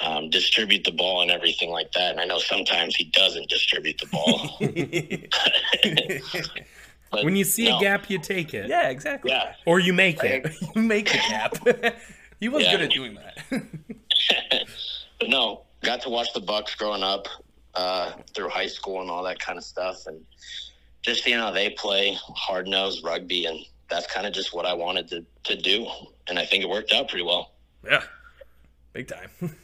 um, 0.00 0.30
distribute 0.30 0.84
the 0.84 0.92
ball 0.92 1.22
and 1.22 1.30
everything 1.30 1.70
like 1.70 1.92
that. 1.92 2.12
And 2.12 2.20
I 2.20 2.24
know 2.24 2.38
sometimes 2.38 2.96
he 2.96 3.04
doesn't 3.04 3.48
distribute 3.48 3.98
the 3.98 4.06
ball. 4.06 4.58
But 7.10 7.24
when 7.24 7.34
you 7.34 7.42
see 7.44 7.68
no, 7.68 7.78
a 7.78 7.80
gap, 7.80 8.08
you 8.08 8.20
take 8.20 8.54
it. 8.54 8.68
yeah, 8.68 8.88
exactly. 8.88 9.32
yeah, 9.32 9.54
Or 9.66 9.80
you 9.80 9.92
make 9.92 10.22
it. 10.22 10.46
you 10.76 10.82
make 10.82 11.06
the 11.06 11.18
gap. 11.28 11.56
he 12.40 12.48
was 12.48 12.62
Yeah. 12.62 12.70
good 12.70 12.82
at 12.82 12.90
doing 12.92 13.16
that. 13.16 13.64
but 15.18 15.28
no, 15.28 15.62
got 15.82 16.00
to 16.02 16.08
watch 16.08 16.32
the 16.34 16.40
Bucks 16.40 16.76
growing 16.76 17.02
up 17.02 17.26
uh, 17.74 18.12
through 18.32 18.48
high 18.50 18.68
school 18.68 19.00
and 19.00 19.10
all 19.10 19.24
that 19.24 19.40
kind 19.40 19.58
of 19.58 19.64
stuff, 19.64 20.06
and 20.06 20.20
just 21.02 21.24
seeing 21.24 21.38
how 21.38 21.50
they 21.50 21.70
play 21.70 22.16
hard 22.36 22.68
nosed 22.68 23.02
rugby, 23.04 23.46
and 23.46 23.58
that's 23.88 24.06
kind 24.06 24.24
of 24.24 24.32
just 24.32 24.54
what 24.54 24.64
I 24.64 24.72
wanted 24.74 25.08
to 25.08 25.26
to 25.44 25.56
do, 25.60 25.88
and 26.28 26.38
I 26.38 26.46
think 26.46 26.62
it 26.62 26.68
worked 26.68 26.92
out 26.92 27.08
pretty 27.08 27.24
well. 27.24 27.50
Yeah, 27.84 28.02
big 28.92 29.08
time. 29.08 29.30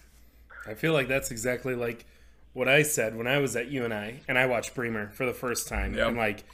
I 0.66 0.74
feel 0.74 0.92
like 0.92 1.08
that's 1.08 1.30
exactly 1.30 1.74
like 1.74 2.04
what 2.52 2.68
I 2.68 2.82
said 2.82 3.16
when 3.16 3.26
I 3.26 3.38
was 3.38 3.54
at 3.56 3.68
UNI 3.70 4.20
and 4.28 4.38
I 4.38 4.46
watched 4.46 4.74
Bremer 4.74 5.10
for 5.10 5.26
the 5.26 5.34
first 5.34 5.68
time. 5.68 5.94
Yep. 5.94 6.08
And 6.08 6.16
like, 6.16 6.44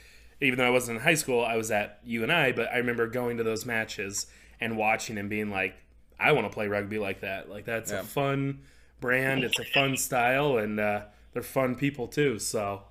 even 0.41 0.59
though 0.59 0.67
I 0.67 0.69
wasn't 0.69 0.97
in 0.97 1.03
high 1.03 1.13
school, 1.15 1.43
I 1.43 1.55
was 1.55 1.71
at 1.71 1.99
UNI, 2.03 2.51
but 2.51 2.69
I 2.71 2.77
remember 2.77 3.07
going 3.07 3.37
to 3.37 3.43
those 3.43 3.65
matches 3.65 4.27
and 4.59 4.77
watching 4.77 5.17
and 5.17 5.29
being 5.29 5.49
like, 5.49 5.75
I 6.19 6.31
want 6.33 6.45
to 6.45 6.53
play 6.53 6.67
rugby 6.67 6.99
like 6.99 7.21
that. 7.21 7.49
Like, 7.49 7.65
that's 7.65 7.91
Yeah. 7.91 8.01
a 8.01 8.03
fun 8.03 8.59
brand, 8.99 9.43
it's 9.43 9.59
a 9.59 9.63
fun 9.65 9.97
style, 9.97 10.57
and 10.57 10.79
uh, 10.79 11.01
they're 11.33 11.41
fun 11.41 11.75
people 11.75 12.07
too. 12.07 12.37
So, 12.39 12.83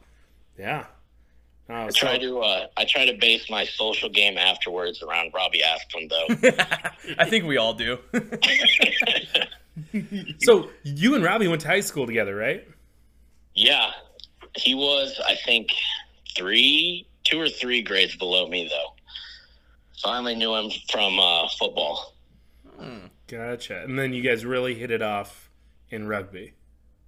yeah. 0.58 0.86
Oh, 1.68 1.74
I 1.74 1.88
so- 1.90 2.06
try 2.06 2.18
to 2.18 2.38
uh, 2.40 2.66
I 2.76 2.84
try 2.84 3.06
to 3.06 3.16
base 3.18 3.48
my 3.50 3.64
social 3.64 4.08
game 4.08 4.36
afterwards 4.36 5.02
around 5.02 5.32
Robbie 5.32 5.62
Asplund, 5.62 6.10
though. 6.10 7.14
I 7.18 7.28
think 7.28 7.44
we 7.44 7.56
all 7.56 7.74
do. 7.74 7.98
so, 10.40 10.70
you 10.82 11.14
and 11.14 11.24
Robbie 11.24 11.48
went 11.48 11.62
to 11.62 11.68
high 11.68 11.80
school 11.80 12.06
together, 12.06 12.34
right? 12.34 12.66
yeah, 13.54 13.90
he 14.56 14.74
was 14.74 15.20
I 15.26 15.36
think 15.44 15.68
three, 16.36 17.06
two 17.24 17.40
or 17.40 17.48
three 17.48 17.82
grades 17.82 18.16
below 18.16 18.48
me 18.48 18.68
though. 18.68 18.94
So 19.92 20.08
I 20.08 20.18
only 20.18 20.34
knew 20.34 20.54
him 20.54 20.70
from 20.90 21.18
uh, 21.20 21.48
football. 21.58 22.14
Gotcha. 23.28 23.82
And 23.82 23.98
then 23.98 24.12
you 24.12 24.22
guys 24.22 24.44
really 24.44 24.74
hit 24.74 24.90
it 24.90 25.00
off 25.00 25.48
in 25.90 26.06
rugby. 26.06 26.52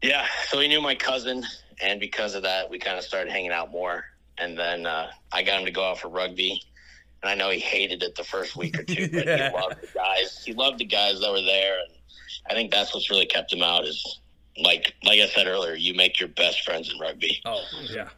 Yeah, 0.00 0.26
so 0.48 0.58
he 0.60 0.68
knew 0.68 0.80
my 0.80 0.94
cousin, 0.94 1.44
and 1.82 2.00
because 2.00 2.34
of 2.34 2.42
that, 2.44 2.70
we 2.70 2.78
kind 2.78 2.96
of 2.96 3.04
started 3.04 3.30
hanging 3.30 3.50
out 3.50 3.70
more. 3.70 4.04
And 4.38 4.58
then 4.58 4.86
uh, 4.86 5.10
I 5.32 5.42
got 5.42 5.60
him 5.60 5.66
to 5.66 5.70
go 5.70 5.84
out 5.88 5.98
for 6.00 6.08
rugby, 6.08 6.60
and 7.22 7.30
I 7.30 7.34
know 7.34 7.50
he 7.50 7.60
hated 7.60 8.02
it 8.02 8.14
the 8.16 8.24
first 8.24 8.56
week 8.56 8.78
or 8.78 8.82
two, 8.82 9.08
but 9.08 9.26
Yeah. 9.26 9.50
he 9.50 9.54
loved 9.56 9.80
the 9.80 9.88
guys. 9.94 10.42
He 10.44 10.52
loved 10.54 10.78
the 10.78 10.84
guys 10.84 11.20
that 11.20 11.30
were 11.30 11.42
there, 11.42 11.78
and 11.80 11.90
I 12.50 12.54
think 12.54 12.72
that's 12.72 12.92
what's 12.94 13.10
really 13.10 13.26
kept 13.26 13.52
him 13.52 13.62
out. 13.62 13.84
Is 13.84 14.18
like 14.58 14.94
like 15.04 15.20
I 15.20 15.28
said 15.28 15.46
earlier, 15.46 15.74
you 15.74 15.94
make 15.94 16.18
your 16.18 16.28
best 16.30 16.62
friends 16.62 16.92
in 16.92 16.98
rugby. 16.98 17.40
Oh, 17.44 17.62
Yeah. 17.88 18.08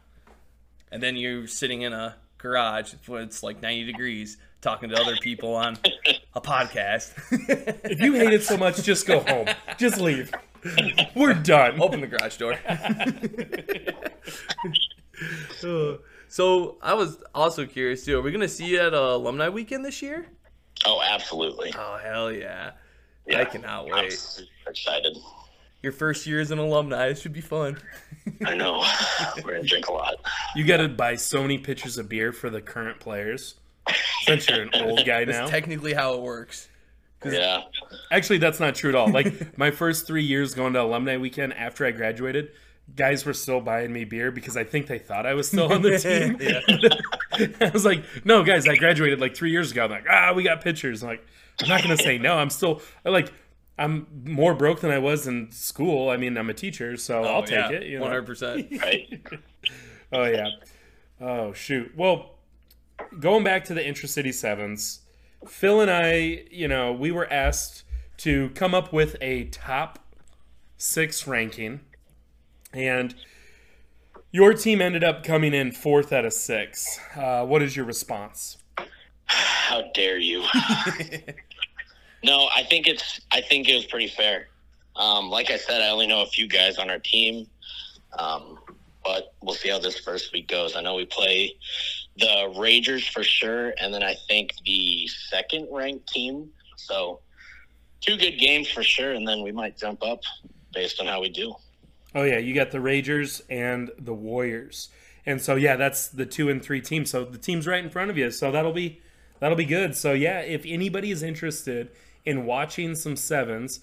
and 0.91 1.01
then 1.03 1.15
you're 1.15 1.45
sitting 1.47 1.81
in 1.83 1.93
a 1.93 2.15
garage 2.39 2.93
when 3.07 3.21
it's 3.23 3.41
like 3.43 3.61
90 3.61 3.91
degrees 3.91 4.37
talking 4.61 4.89
to 4.89 4.95
other 4.99 5.15
people 5.17 5.55
on 5.55 5.77
a 6.35 6.41
podcast. 6.41 7.13
If 7.89 7.99
you 8.01 8.13
hate 8.13 8.33
it 8.33 8.43
so 8.43 8.57
much, 8.57 8.81
just 8.83 9.05
go 9.07 9.19
home. 9.21 9.47
Just 9.77 9.99
leave. 9.99 10.31
We're 11.15 11.33
done. 11.35 11.79
Open 11.81 12.01
the 12.01 12.07
garage 12.07 12.37
door. 12.37 12.57
so 16.27 16.77
I 16.81 16.93
was 16.93 17.17
also 17.33 17.65
curious 17.65 18.05
too. 18.05 18.17
Are 18.19 18.21
we 18.21 18.31
gonna 18.31 18.47
see 18.47 18.65
you 18.65 18.79
at 18.79 18.93
uh, 18.93 18.97
alumni 18.97 19.49
weekend 19.49 19.85
this 19.85 20.01
year? 20.01 20.27
Oh, 20.85 21.01
absolutely. 21.07 21.73
Oh 21.77 21.97
hell 22.01 22.31
yeah! 22.31 22.71
Yeah. 23.25 23.41
I 23.41 23.45
cannot 23.45 23.85
I'm 23.85 23.91
wait. 23.91 24.13
super 24.13 24.49
excited. 24.69 25.17
Your 25.83 25.91
first 25.91 26.25
year 26.25 26.39
as 26.39 26.51
an 26.51 26.59
alumni. 26.59 27.07
It 27.07 27.17
should 27.17 27.33
be 27.33 27.41
fun. 27.41 27.77
I 28.45 28.55
know 28.55 28.83
we're 29.43 29.53
gonna 29.53 29.63
drink 29.63 29.87
a 29.87 29.93
lot. 29.93 30.15
You 30.55 30.65
got 30.65 30.77
to 30.77 30.89
buy 30.89 31.15
so 31.15 31.41
many 31.41 31.57
pitchers 31.57 31.97
of 31.97 32.09
beer 32.09 32.31
for 32.31 32.49
the 32.49 32.61
current 32.61 32.99
players. 32.99 33.55
Since 34.23 34.49
you're 34.49 34.63
an 34.63 34.71
old 34.75 35.05
guy 35.05 35.23
now. 35.25 35.31
That's 35.31 35.51
technically 35.51 35.93
how 35.93 36.15
it 36.15 36.21
works. 36.21 36.67
Yeah, 37.25 37.61
Actually, 38.11 38.37
that's 38.37 38.59
not 38.59 38.75
true 38.75 38.89
at 38.89 38.95
all. 38.95 39.09
Like 39.11 39.57
my 39.57 39.71
first 39.71 40.05
three 40.05 40.23
years 40.23 40.53
going 40.53 40.73
to 40.73 40.81
alumni 40.81 41.17
weekend 41.17 41.53
after 41.53 41.85
I 41.85 41.91
graduated, 41.91 42.51
guys 42.95 43.25
were 43.25 43.33
still 43.33 43.61
buying 43.61 43.91
me 43.91 44.05
beer 44.05 44.31
because 44.31 44.57
I 44.57 44.63
think 44.63 44.87
they 44.87 44.99
thought 44.99 45.25
I 45.25 45.33
was 45.33 45.47
still 45.47 45.71
on 45.71 45.81
the 45.81 45.97
team. 47.37 47.55
I 47.61 47.69
was 47.69 47.85
like, 47.85 48.03
no, 48.25 48.43
guys, 48.43 48.67
I 48.67 48.75
graduated 48.75 49.19
like 49.19 49.35
three 49.35 49.51
years 49.51 49.71
ago. 49.71 49.85
I'm 49.85 49.91
like, 49.91 50.05
ah, 50.09 50.33
we 50.33 50.43
got 50.43 50.61
pitchers. 50.61 51.03
I'm 51.03 51.09
like, 51.09 51.25
I'm 51.61 51.69
not 51.69 51.81
gonna 51.81 51.97
say 51.97 52.17
no. 52.17 52.35
I'm 52.35 52.49
still 52.49 52.81
I 53.05 53.09
like. 53.09 53.31
I'm 53.79 54.07
more 54.25 54.55
broke 54.55 54.79
than 54.81 54.89
I 54.89 54.97
was 54.97 55.27
in 55.27 55.51
school. 55.51 56.09
I 56.09 56.17
mean, 56.17 56.35
I'm 56.35 56.49
a 56.49 56.53
teacher, 56.53 56.97
so 56.97 57.23
I'll 57.23 57.43
take 57.43 57.69
it. 57.71 57.83
You 57.83 57.97
know? 57.97 58.03
One 58.03 58.11
hundred 58.11 58.25
percent. 58.25 58.67
right. 58.81 59.21
Oh 60.11 60.23
yeah. 60.23 60.47
Oh 61.21 61.53
shoot. 61.53 61.91
Well, 61.95 62.37
going 63.19 63.43
back 63.43 63.65
to 63.65 63.73
the 63.75 63.85
Intracity 63.87 64.31
Sevens, 64.31 65.01
Phil 65.47 65.79
and 65.79 65.91
I, 65.91 66.45
you 66.49 66.67
know, 66.67 66.91
we 66.91 67.11
were 67.11 67.31
asked 67.31 67.83
to 68.17 68.49
come 68.55 68.73
up 68.73 68.91
with 68.91 69.15
a 69.21 69.45
top 69.45 69.99
six 70.77 71.27
ranking, 71.27 71.81
and 72.73 73.15
your 74.31 74.53
team 74.53 74.81
ended 74.81 75.03
up 75.03 75.23
coming 75.23 75.53
in 75.53 75.71
fourth 75.71 76.11
out 76.11 76.25
of 76.25 76.33
six. 76.33 76.99
Uh, 77.15 77.45
what 77.45 77.61
is 77.61 77.75
your 77.75 77.85
response? 77.85 78.57
How 79.25 79.83
dare 79.93 80.17
you? 80.17 80.41
no, 82.23 82.47
I 82.55 82.63
think 82.63 82.87
it's. 82.87 83.19
I 83.31 83.41
think 83.41 83.67
it 83.67 83.75
was 83.75 83.85
pretty 83.85 84.07
fair. 84.07 84.47
Um, 84.95 85.29
like 85.29 85.51
I 85.51 85.57
said, 85.57 85.81
I 85.81 85.89
only 85.89 86.07
know 86.07 86.21
a 86.21 86.27
few 86.27 86.47
guys 86.47 86.77
on 86.77 86.89
our 86.89 86.99
team, 86.99 87.47
um, 88.17 88.57
but 89.03 89.33
we'll 89.41 89.55
see 89.55 89.69
how 89.69 89.79
this 89.79 89.99
first 89.99 90.33
week 90.33 90.47
goes. 90.47 90.75
I 90.75 90.81
know 90.81 90.95
we 90.95 91.05
play 91.05 91.53
the 92.17 92.53
Ragers 92.55 93.09
for 93.11 93.23
sure, 93.23 93.73
and 93.79 93.93
then 93.93 94.03
I 94.03 94.15
think 94.27 94.51
the 94.65 95.07
second 95.29 95.67
ranked 95.71 96.07
team. 96.07 96.49
So 96.77 97.19
two 98.01 98.17
good 98.17 98.39
games 98.39 98.69
for 98.69 98.83
sure, 98.83 99.11
and 99.11 99.27
then 99.27 99.43
we 99.43 99.51
might 99.51 99.77
jump 99.77 100.03
up 100.03 100.21
based 100.73 100.99
on 100.99 101.07
how 101.07 101.21
we 101.21 101.29
do. 101.29 101.53
Oh 102.15 102.23
yeah, 102.23 102.37
you 102.37 102.53
got 102.53 102.71
the 102.71 102.77
Ragers 102.79 103.41
and 103.49 103.91
the 103.97 104.13
Warriors, 104.13 104.89
and 105.25 105.41
so 105.41 105.55
yeah, 105.55 105.75
that's 105.75 106.07
the 106.07 106.25
two 106.25 106.49
and 106.49 106.63
three 106.63 106.81
teams. 106.81 107.11
So 107.11 107.25
the 107.25 107.37
team's 107.37 107.67
right 107.67 107.83
in 107.83 107.89
front 107.89 108.09
of 108.09 108.17
you. 108.17 108.31
So 108.31 108.51
that'll 108.51 108.73
be 108.73 109.01
that'll 109.39 109.57
be 109.57 109.65
good. 109.65 109.95
So 109.95 110.13
yeah, 110.13 110.39
if 110.39 110.63
anybody 110.65 111.11
is 111.11 111.21
interested 111.21 111.91
in 112.25 112.45
watching 112.45 112.95
some 112.95 113.15
sevens 113.15 113.81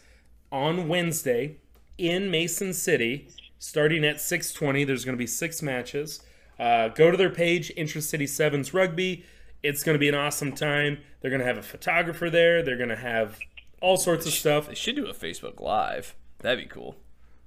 on 0.51 0.89
Wednesday 0.89 1.57
in 1.99 2.31
Mason 2.31 2.73
City, 2.73 3.29
starting 3.59 4.05
at 4.05 4.21
six 4.21 4.53
twenty, 4.53 4.85
there's 4.85 5.05
going 5.05 5.17
to 5.17 5.23
be 5.23 5.27
six 5.27 5.63
matches. 5.63 6.21
Uh, 6.59 6.89
go 6.89 7.11
to 7.11 7.17
their 7.17 7.31
page, 7.31 7.71
Intracity 7.71 8.27
Sevens 8.27 8.73
Rugby. 8.73 9.25
It's 9.63 9.83
going 9.83 9.95
to 9.95 9.99
be 9.99 10.09
an 10.09 10.15
awesome 10.15 10.53
time. 10.53 10.99
They're 11.21 11.31
going 11.31 11.41
to 11.41 11.47
have 11.47 11.59
a 11.59 11.63
photographer 11.63 12.31
there. 12.31 12.63
They're 12.63 12.77
going 12.77 12.91
to 12.91 12.97
have 12.97 13.39
all 13.81 13.97
sorts 13.97 14.27
of 14.27 14.33
stuff. 14.33 14.69
They 14.69 14.75
should 14.75 14.97
do 14.97 15.07
a 15.07 15.15
Facebook 15.15 15.61
Live. 15.61 16.15
That'd 16.41 16.59
be 16.59 16.67
cool. 16.67 16.97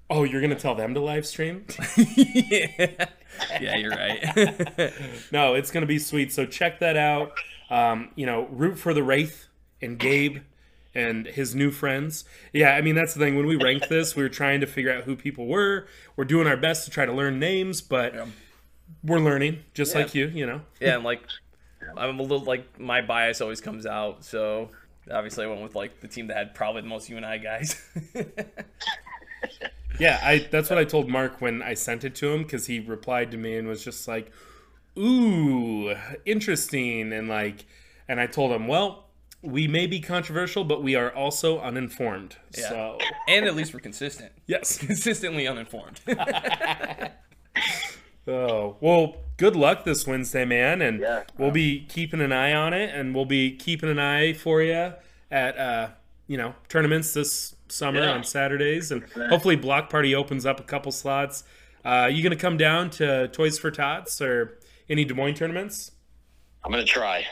Oh, 0.10 0.24
you're 0.24 0.42
going 0.42 0.54
to 0.54 0.60
tell 0.60 0.76
them 0.76 0.94
to 0.94 1.00
live 1.00 1.26
stream? 1.26 1.66
Yeah, 2.00 3.06
yeah, 3.62 3.76
you're 3.76 3.92
right. 3.92 4.94
No, 5.32 5.54
it's 5.54 5.70
going 5.70 5.82
to 5.82 5.88
be 5.88 6.00
sweet. 6.00 6.34
So 6.34 6.48
check 6.48 6.80
that 6.80 6.98
out. 6.98 7.34
Um, 7.70 8.10
you 8.16 8.26
know, 8.26 8.48
root 8.50 8.80
for 8.80 8.96
the 8.96 9.04
Wraith 9.04 9.48
and 9.80 10.00
Gabe 10.00 10.40
and 10.96 11.28
his 11.28 11.54
new 11.54 11.70
friends. 11.70 12.26
Yeah, 12.52 12.72
I 12.72 12.82
mean 12.82 12.96
that's 12.96 13.14
the 13.14 13.20
thing. 13.20 13.36
When 13.36 13.46
we 13.46 13.56
ranked 13.56 13.90
this, 13.90 14.16
we 14.16 14.24
were 14.24 14.30
trying 14.30 14.62
to 14.62 14.66
figure 14.66 14.92
out 14.92 15.04
who 15.04 15.16
people 15.16 15.46
were. 15.46 15.86
We're 16.16 16.26
doing 16.26 16.48
our 16.48 16.58
best 16.58 16.86
to 16.86 16.92
try 16.92 17.06
to 17.06 17.14
learn 17.14 17.38
names, 17.38 17.82
but 17.82 18.16
we're 19.04 19.20
learning 19.20 19.60
just 19.76 19.94
like 19.94 20.16
you. 20.16 20.28
You 20.28 20.48
know. 20.48 20.62
Yeah, 20.80 20.96
and 20.96 21.04
like 21.04 21.22
I'm 21.96 22.20
a 22.20 22.24
little 22.24 22.40
like 22.40 22.80
my 22.80 23.02
bias 23.02 23.42
always 23.42 23.62
comes 23.62 23.86
out, 23.86 24.26
so 24.26 24.70
obviously 25.12 25.46
I 25.46 25.48
went 25.48 25.62
with 25.62 25.76
like 25.76 26.02
the 26.02 26.08
team 26.08 26.28
that 26.28 26.38
had 26.38 26.56
probably 26.56 26.82
the 26.82 26.88
most 26.88 27.10
UNI 27.10 27.38
guys. 27.38 27.80
Yeah, 30.00 30.20
I 30.24 30.48
that's 30.52 30.70
what 30.70 30.78
I 30.80 30.84
told 30.84 31.10
Mark 31.10 31.42
when 31.42 31.62
I 31.62 31.74
sent 31.74 32.04
it 32.04 32.14
to 32.16 32.32
him 32.32 32.44
because 32.44 32.68
he 32.68 32.80
replied 32.80 33.32
to 33.32 33.38
me 33.38 33.56
and 33.58 33.68
was 33.68 33.84
just 33.84 34.08
like, 34.08 34.32
"Ooh, 34.98 35.96
interesting," 36.26 37.12
and 37.14 37.28
like, 37.28 37.66
and 38.08 38.20
I 38.20 38.28
told 38.28 38.52
him, 38.52 38.68
"Well, 38.68 39.06
we 39.42 39.68
may 39.68 39.88
be 39.88 40.00
controversial, 40.00 40.64
but 40.64 40.84
we 40.84 40.96
are 40.96 41.12
also 41.14 41.60
uninformed." 41.60 42.36
So 42.52 42.98
and 43.28 43.46
at 43.46 43.56
least 43.56 43.74
we're 43.74 43.80
consistent. 43.80 44.32
yes. 44.46 44.78
Consistently 44.86 45.48
uninformed. 45.48 46.00
Oh 48.30 48.76
well, 48.82 49.16
good 49.38 49.56
luck 49.56 49.86
this 49.86 50.06
Wednesday, 50.06 50.44
man, 50.44 50.82
and 50.82 51.00
Yeah. 51.00 51.24
we'll 51.38 51.52
be 51.52 51.86
keeping 51.88 52.20
an 52.20 52.34
eye 52.34 52.54
on 52.54 52.74
it, 52.74 52.94
and 52.94 53.16
we'll 53.16 53.24
be 53.26 53.56
keeping 53.56 53.90
an 53.90 54.00
eye 54.00 54.34
for 54.34 54.62
you 54.62 54.92
at 55.32 55.58
uh, 55.58 55.90
you 56.28 56.36
know 56.38 56.54
tournaments 56.68 57.14
this 57.14 57.56
summer 57.70 58.02
Yeah. 58.02 58.12
on 58.12 58.24
Saturdays, 58.24 58.92
and 58.92 59.04
hopefully 59.30 59.56
Block 59.56 59.90
Party 59.90 60.14
opens 60.16 60.46
up 60.46 60.60
a 60.60 60.64
couple 60.64 60.92
slots. 60.92 61.44
Uh, 61.86 62.10
you 62.12 62.22
gonna 62.24 62.36
come 62.36 62.58
down 62.58 62.90
to 62.92 63.28
Toys 63.30 63.58
for 63.60 63.72
Tots 63.72 64.22
or 64.22 64.58
any 64.90 65.06
Des 65.06 65.14
Moines 65.14 65.36
tournaments? 65.36 65.92
I'm 66.64 66.72
gonna 66.72 66.84
try. 66.84 67.26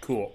Cool. 0.00 0.34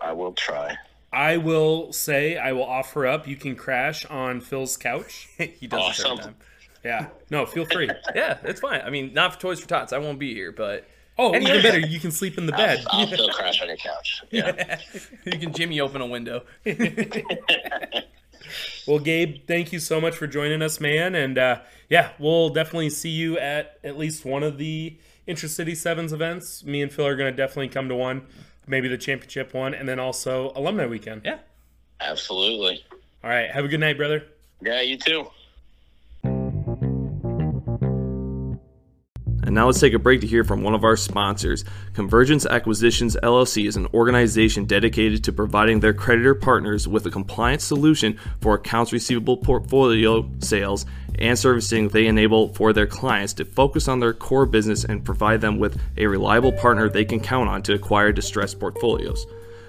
I 0.00 0.12
will- 0.12 0.32
try. 0.32 0.76
I 1.12 1.36
will 1.38 1.92
say 1.92 2.36
I 2.38 2.52
will 2.52 2.64
offer 2.64 3.06
up. 3.06 3.26
You 3.26 3.36
can 3.36 3.56
crash 3.56 4.04
on 4.06 4.40
Phil's 4.40 4.76
couch. 4.76 5.28
he 5.38 5.66
does 5.66 5.80
Awesome. 6.00 6.18
time. 6.18 6.36
Yeah. 6.84 7.08
No, 7.30 7.44
feel 7.46 7.66
free. 7.66 7.90
Yeah, 8.14 8.38
it's 8.44 8.60
fine. 8.60 8.80
I 8.80 8.90
mean, 8.90 9.12
not 9.12 9.34
for 9.34 9.40
Toys 9.40 9.60
for 9.60 9.68
Tots. 9.68 9.92
I 9.92 9.98
won't 9.98 10.18
be 10.18 10.32
here, 10.34 10.52
but 10.52 10.86
Oh, 11.18 11.34
and 11.34 11.42
even 11.46 11.60
better. 11.62 11.78
You 11.80 12.00
can 12.00 12.10
sleep 12.12 12.38
in 12.38 12.46
the 12.46 12.52
bed. 12.52 12.82
I'll 12.88 13.06
still 13.06 13.28
crash 13.32 13.60
on 13.60 13.68
your 13.68 13.76
couch. 13.76 14.22
Yeah. 14.30 14.78
you 15.26 15.38
can 15.38 15.52
Jimmy 15.52 15.78
open 15.80 16.00
a 16.00 16.06
window. 16.06 16.44
Well, 18.86 18.98
Gabe, 18.98 19.46
thank 19.46 19.72
you 19.72 19.78
so 19.78 20.00
much 20.00 20.16
for 20.16 20.26
joining 20.26 20.62
us, 20.62 20.80
man. 20.80 21.14
And 21.14 21.38
uh, 21.38 21.60
yeah, 21.88 22.10
we'll 22.18 22.50
definitely 22.50 22.90
see 22.90 23.10
you 23.10 23.38
at 23.38 23.78
at 23.84 23.98
least 23.98 24.24
one 24.24 24.42
of 24.42 24.58
the 24.58 24.96
Intercity 25.28 25.76
Sevens 25.76 26.12
events. 26.12 26.64
Me 26.64 26.82
and 26.82 26.92
Phil 26.92 27.06
are 27.06 27.16
going 27.16 27.30
to 27.30 27.36
definitely 27.36 27.68
come 27.68 27.88
to 27.88 27.94
one, 27.94 28.26
maybe 28.66 28.88
the 28.88 28.98
championship 28.98 29.54
one, 29.54 29.74
and 29.74 29.88
then 29.88 29.98
also 29.98 30.52
alumni 30.54 30.86
weekend. 30.86 31.22
Yeah. 31.24 31.38
Absolutely. 32.00 32.84
All 33.22 33.30
right. 33.30 33.50
Have 33.50 33.64
a 33.64 33.68
good 33.68 33.80
night, 33.80 33.96
brother. 33.96 34.24
Yeah, 34.62 34.80
you 34.80 34.96
too. 34.96 35.26
And 39.50 39.56
now 39.56 39.66
let's 39.66 39.80
take 39.80 39.94
a 39.94 39.98
break 39.98 40.20
to 40.20 40.28
hear 40.28 40.44
from 40.44 40.62
one 40.62 40.74
of 40.74 40.84
our 40.84 40.96
sponsors. 40.96 41.64
Convergence 41.94 42.46
Acquisitions 42.46 43.16
LLC 43.20 43.66
is 43.66 43.74
an 43.74 43.88
organization 43.92 44.64
dedicated 44.64 45.24
to 45.24 45.32
providing 45.32 45.80
their 45.80 45.92
creditor 45.92 46.36
partners 46.36 46.86
with 46.86 47.04
a 47.06 47.10
compliant 47.10 47.60
solution 47.60 48.16
for 48.40 48.54
accounts 48.54 48.92
receivable 48.92 49.36
portfolio 49.36 50.30
sales 50.38 50.86
and 51.18 51.36
servicing 51.36 51.88
they 51.88 52.06
enable 52.06 52.54
for 52.54 52.72
their 52.72 52.86
clients 52.86 53.32
to 53.32 53.44
focus 53.44 53.88
on 53.88 53.98
their 53.98 54.14
core 54.14 54.46
business 54.46 54.84
and 54.84 55.04
provide 55.04 55.40
them 55.40 55.58
with 55.58 55.80
a 55.96 56.06
reliable 56.06 56.52
partner 56.52 56.88
they 56.88 57.04
can 57.04 57.18
count 57.18 57.48
on 57.48 57.60
to 57.60 57.74
acquire 57.74 58.12
distressed 58.12 58.60
portfolios. 58.60 59.26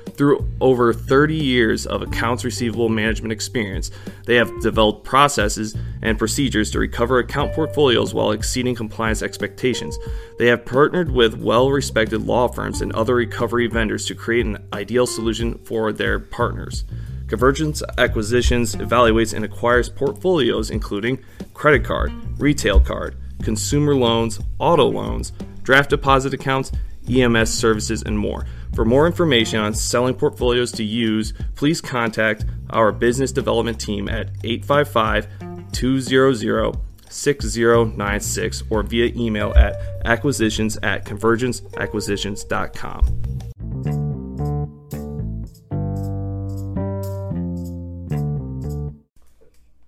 Through 0.10 0.48
over 0.60 0.94
30 0.94 1.36
years 1.36 1.86
of 1.86 2.02
accounts 2.02 2.44
receivable 2.44 2.90
management 2.90 3.32
experience, 3.32 3.92
they 4.26 4.36
have 4.36 4.62
developed 4.62 5.04
processes 5.04 5.76
and 6.02 6.18
procedures 6.18 6.70
to 6.72 6.80
recover 6.80 7.20
account 7.20 7.54
portfolios 7.54 8.14
while 8.14 8.32
exceeding 8.32 8.76
compliance 8.76 9.22
expectations. 9.22 9.98
They 10.38 10.48
have 10.48 10.66
partnered 10.66 11.12
with 11.12 11.40
well 11.40 11.72
respected 11.72 12.26
law 12.26 12.48
firms 12.48 12.82
and 12.82 12.94
other 12.94 13.16
recovery 13.16 13.68
vendors 13.68 14.06
to 14.08 14.16
create 14.16 14.46
an 14.46 14.68
ideal 14.74 15.08
solution 15.08 15.58
for 15.60 15.92
their 15.92 16.20
partners. 16.20 16.84
Convergence 17.28 17.82
Acquisitions 17.98 18.76
evaluates 18.76 19.34
and 19.34 19.46
acquires 19.46 19.90
portfolios 19.90 20.70
including 20.70 21.18
credit 21.54 21.86
card, 21.86 22.12
retail 22.38 22.80
card, 22.80 23.16
consumer 23.42 23.96
loans, 23.96 24.40
auto 24.60 24.86
loans, 24.86 25.32
draft 25.64 25.90
deposit 25.90 26.34
accounts, 26.34 26.72
EMS 27.10 27.52
services, 27.54 28.04
and 28.04 28.18
more. 28.18 28.46
For 28.76 28.86
more 28.86 29.06
information 29.06 29.60
on 29.60 29.74
selling 29.74 30.16
portfolios 30.16 30.72
to 30.74 30.84
use, 30.84 31.34
please 31.56 31.82
contact 31.82 32.46
our 32.70 32.92
business 32.92 33.32
development 33.32 33.80
team 33.80 34.08
at 34.08 34.30
855 34.44 35.28
200 35.72 36.78
6096 37.10 38.64
or 38.70 38.84
via 38.84 39.12
email 39.16 39.54
at 39.56 39.76
acquisitions 40.06 40.78
at 40.78 41.06
convergenceacquisitions.com. 41.06 43.06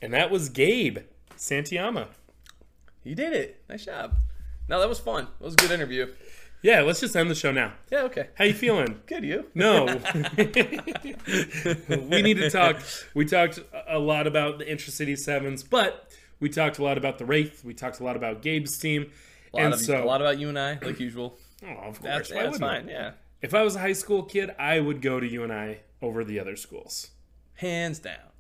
And 0.02 0.14
that 0.14 0.30
was 0.30 0.50
Gabe 0.50 0.98
Santoiemma. 1.38 2.08
He 3.04 3.16
did 3.16 3.34
it. 3.34 3.64
Nice 3.70 3.86
job. 3.86 4.18
Now 4.68 4.80
that 4.80 4.90
was 4.90 5.00
fun. 5.00 5.28
That 5.40 5.46
was 5.46 5.54
a 5.54 5.58
good 5.58 5.72
interview. 5.72 6.08
Yeah, 6.64 6.82
let's 6.82 7.02
just 7.02 7.16
end 7.16 7.30
the 7.30 7.36
show 7.36 7.52
now. 7.52 7.74
Yeah, 7.92 8.04
okay. 8.04 8.30
How 8.36 8.46
you 8.46 8.54
feeling? 8.54 9.02
Good, 9.06 9.26
you? 9.26 9.46
No. 9.54 9.86
we 10.38 12.22
need 12.22 12.38
to 12.38 12.50
talk. 12.50 12.82
We 13.14 13.26
talked 13.26 13.60
a 13.86 14.00
lot 14.00 14.28
about 14.28 14.60
the 14.60 14.66
Intercity 14.66 15.18
Sevens, 15.18 15.62
but 15.62 16.10
we 16.40 16.48
talked 16.48 16.80
a 16.80 16.84
lot 16.84 16.98
about 16.98 17.18
the 17.18 17.26
Wraith. 17.26 17.66
We 17.66 17.74
talked 17.74 18.00
a 18.00 18.04
lot 18.06 18.16
about 18.16 18.42
Gabe's 18.42 18.78
team. 18.78 19.12
A 19.54 19.58
lot, 19.58 19.66
and 19.66 19.74
of, 19.74 19.82
so, 19.82 20.02
a 20.02 20.06
lot 20.06 20.22
about 20.22 20.40
UNI, 20.40 20.80
like 20.82 21.02
usual. 21.02 21.38
oh, 21.64 21.68
of 21.68 22.00
course, 22.00 22.30
That's, 22.30 22.32
why 22.32 22.44
that's 22.44 22.60
fine. 22.60 22.88
Yeah. 22.88 23.12
If 23.42 23.54
I 23.54 23.62
was 23.64 23.76
a 23.76 23.80
high 23.80 23.94
school 23.94 24.24
kid, 24.24 24.56
I 24.58 24.80
would 24.80 25.02
go 25.02 25.20
to 25.20 25.28
UNI 25.28 25.80
over 26.02 26.24
the 26.24 26.40
other 26.40 26.56
schools. 26.56 27.10
Hands 27.56 28.00
down. 28.00 28.32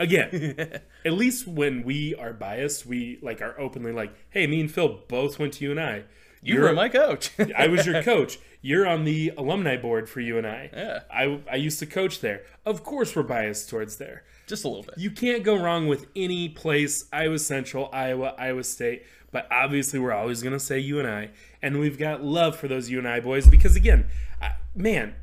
Again, 0.00 0.80
at 1.04 1.12
least 1.12 1.46
when 1.46 1.84
we 1.84 2.12
are 2.16 2.32
biased, 2.32 2.86
we 2.86 3.20
like 3.22 3.40
are 3.40 3.58
openly 3.58 3.92
like, 3.92 4.12
"Hey, 4.30 4.48
me 4.48 4.60
and 4.60 4.70
Phil 4.70 5.00
both 5.08 5.38
went 5.38 5.54
to 5.54 5.64
UNI. 5.64 6.04
You 6.46 6.60
were 6.60 6.72
my 6.72 6.88
coach. 6.88 7.30
I 7.56 7.68
was 7.68 7.86
your 7.86 8.02
coach. 8.02 8.38
You're 8.62 8.86
on 8.86 9.04
the 9.04 9.32
alumni 9.36 9.76
board 9.76 10.08
for 10.08 10.20
UNI. 10.20 10.70
Yeah. 10.72 11.00
I 11.12 11.40
I 11.50 11.56
used 11.56 11.78
to 11.80 11.86
coach 11.86 12.20
there. 12.20 12.42
Of 12.64 12.82
course, 12.82 13.14
we're 13.14 13.22
biased 13.22 13.68
towards 13.68 13.96
there. 13.96 14.24
Just 14.46 14.64
a 14.64 14.68
little 14.68 14.84
bit. 14.84 14.94
You 14.96 15.10
can't 15.10 15.42
go 15.42 15.56
wrong 15.56 15.88
with 15.88 16.06
any 16.14 16.48
place. 16.48 17.06
Iowa 17.12 17.38
Central, 17.38 17.90
Iowa, 17.92 18.34
Iowa 18.38 18.64
State. 18.64 19.04
But 19.32 19.48
obviously, 19.50 19.98
we're 19.98 20.12
always 20.12 20.42
going 20.42 20.52
to 20.52 20.60
say 20.60 20.78
UNI. 20.78 21.30
And 21.60 21.78
we've 21.78 21.98
got 21.98 22.24
love 22.24 22.56
for 22.56 22.68
those 22.68 22.88
UNI 22.88 23.20
boys 23.20 23.46
because, 23.46 23.76
again, 23.76 24.06
I, 24.40 24.52
man, 24.74 25.16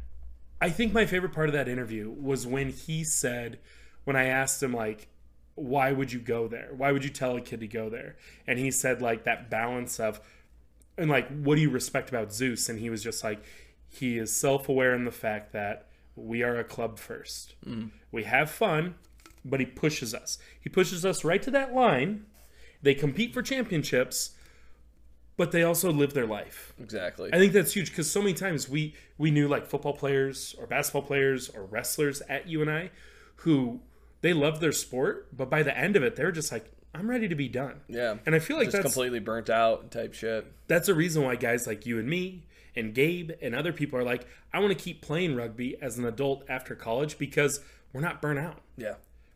I 0.61 0.69
think 0.69 0.93
my 0.93 1.05
favorite 1.05 1.33
part 1.33 1.49
of 1.49 1.53
that 1.53 1.67
interview 1.67 2.11
was 2.11 2.45
when 2.45 2.69
he 2.69 3.03
said, 3.03 3.59
when 4.03 4.15
I 4.15 4.25
asked 4.25 4.61
him 4.61 4.73
like, 4.73 5.07
why 5.55 5.91
would 5.91 6.11
you 6.11 6.19
go 6.19 6.47
there? 6.47 6.69
Why 6.75 6.91
would 6.91 7.03
you 7.03 7.09
tell 7.09 7.35
a 7.35 7.41
kid 7.41 7.59
to 7.61 7.67
go 7.67 7.89
there? 7.89 8.17
And 8.45 8.59
he 8.59 8.71
said 8.71 9.01
like 9.01 9.23
that 9.23 9.49
balance 9.49 9.99
of, 9.99 10.19
and 10.97 11.09
like, 11.09 11.27
what 11.29 11.55
do 11.55 11.61
you 11.61 11.69
respect 11.69 12.09
about 12.09 12.33
Zeus? 12.33 12.69
And 12.69 12.79
he 12.79 12.89
was 12.89 13.03
just 13.03 13.23
like, 13.23 13.43
he 13.89 14.17
is 14.17 14.35
self-aware 14.35 14.93
in 14.93 15.05
the 15.05 15.11
fact 15.11 15.53
that 15.53 15.87
we 16.15 16.43
are 16.43 16.57
a 16.57 16.63
club 16.63 16.99
first. 16.99 17.55
Mm. 17.65 17.91
We 18.11 18.23
have 18.23 18.49
fun, 18.49 18.95
but 19.45 19.59
he 19.59 19.65
pushes 19.65 20.13
us. 20.13 20.37
He 20.59 20.69
pushes 20.69 21.05
us 21.05 21.23
right 21.23 21.41
to 21.41 21.51
that 21.51 21.73
line. 21.73 22.25
They 22.81 22.93
compete 22.93 23.33
for 23.33 23.41
championships, 23.41 24.31
but 25.37 25.51
they 25.51 25.63
also 25.63 25.91
live 25.91 26.13
their 26.13 26.27
life. 26.27 26.73
Exactly. 26.79 27.31
I 27.33 27.37
think 27.37 27.53
that's 27.53 27.73
huge 27.73 27.89
because 27.89 28.09
so 28.09 28.21
many 28.21 28.33
times 28.33 28.69
we 28.69 28.95
we 29.17 29.31
knew 29.31 29.47
like 29.47 29.65
football 29.65 29.93
players 29.93 30.55
or 30.59 30.67
basketball 30.67 31.01
players 31.01 31.49
or 31.49 31.63
wrestlers 31.63 32.21
at 32.29 32.47
UNI 32.47 32.91
who 33.37 33.81
they 34.21 34.33
loved 34.33 34.61
their 34.61 34.71
sport, 34.71 35.35
but 35.35 35.49
by 35.49 35.63
the 35.63 35.77
end 35.77 35.95
of 35.95 36.03
it, 36.03 36.15
they're 36.15 36.31
just 36.31 36.51
like, 36.51 36.71
I'm 36.93 37.09
ready 37.09 37.27
to 37.27 37.35
be 37.35 37.47
done. 37.49 37.81
yeah. 37.87 38.15
And 38.25 38.35
I 38.35 38.39
feel 38.39 38.57
like 38.57 38.67
just 38.67 38.77
that's 38.77 38.83
completely 38.83 39.19
burnt 39.19 39.49
out 39.49 39.91
type 39.91 40.13
shit. 40.13 40.51
that's 40.67 40.87
a 40.89 40.93
reason 40.93 41.23
why 41.23 41.35
guys 41.35 41.65
like 41.65 41.85
you 41.85 41.97
and 41.99 42.07
me 42.07 42.43
and 42.75 42.93
Gabe 42.93 43.31
and 43.41 43.55
other 43.55 43.73
people 43.73 43.97
are 43.99 44.03
like, 44.03 44.27
I 44.53 44.59
want 44.59 44.77
to 44.77 44.83
keep 44.83 45.01
playing 45.01 45.35
rugby 45.35 45.75
as 45.81 45.97
an 45.97 46.05
adult 46.05 46.43
after 46.47 46.75
college 46.75 47.17
because 47.17 47.59
we're 47.93 48.01
not 48.01 48.21
burnt 48.21 48.39
out. 48.39 48.61
Yeah. 48.77 48.95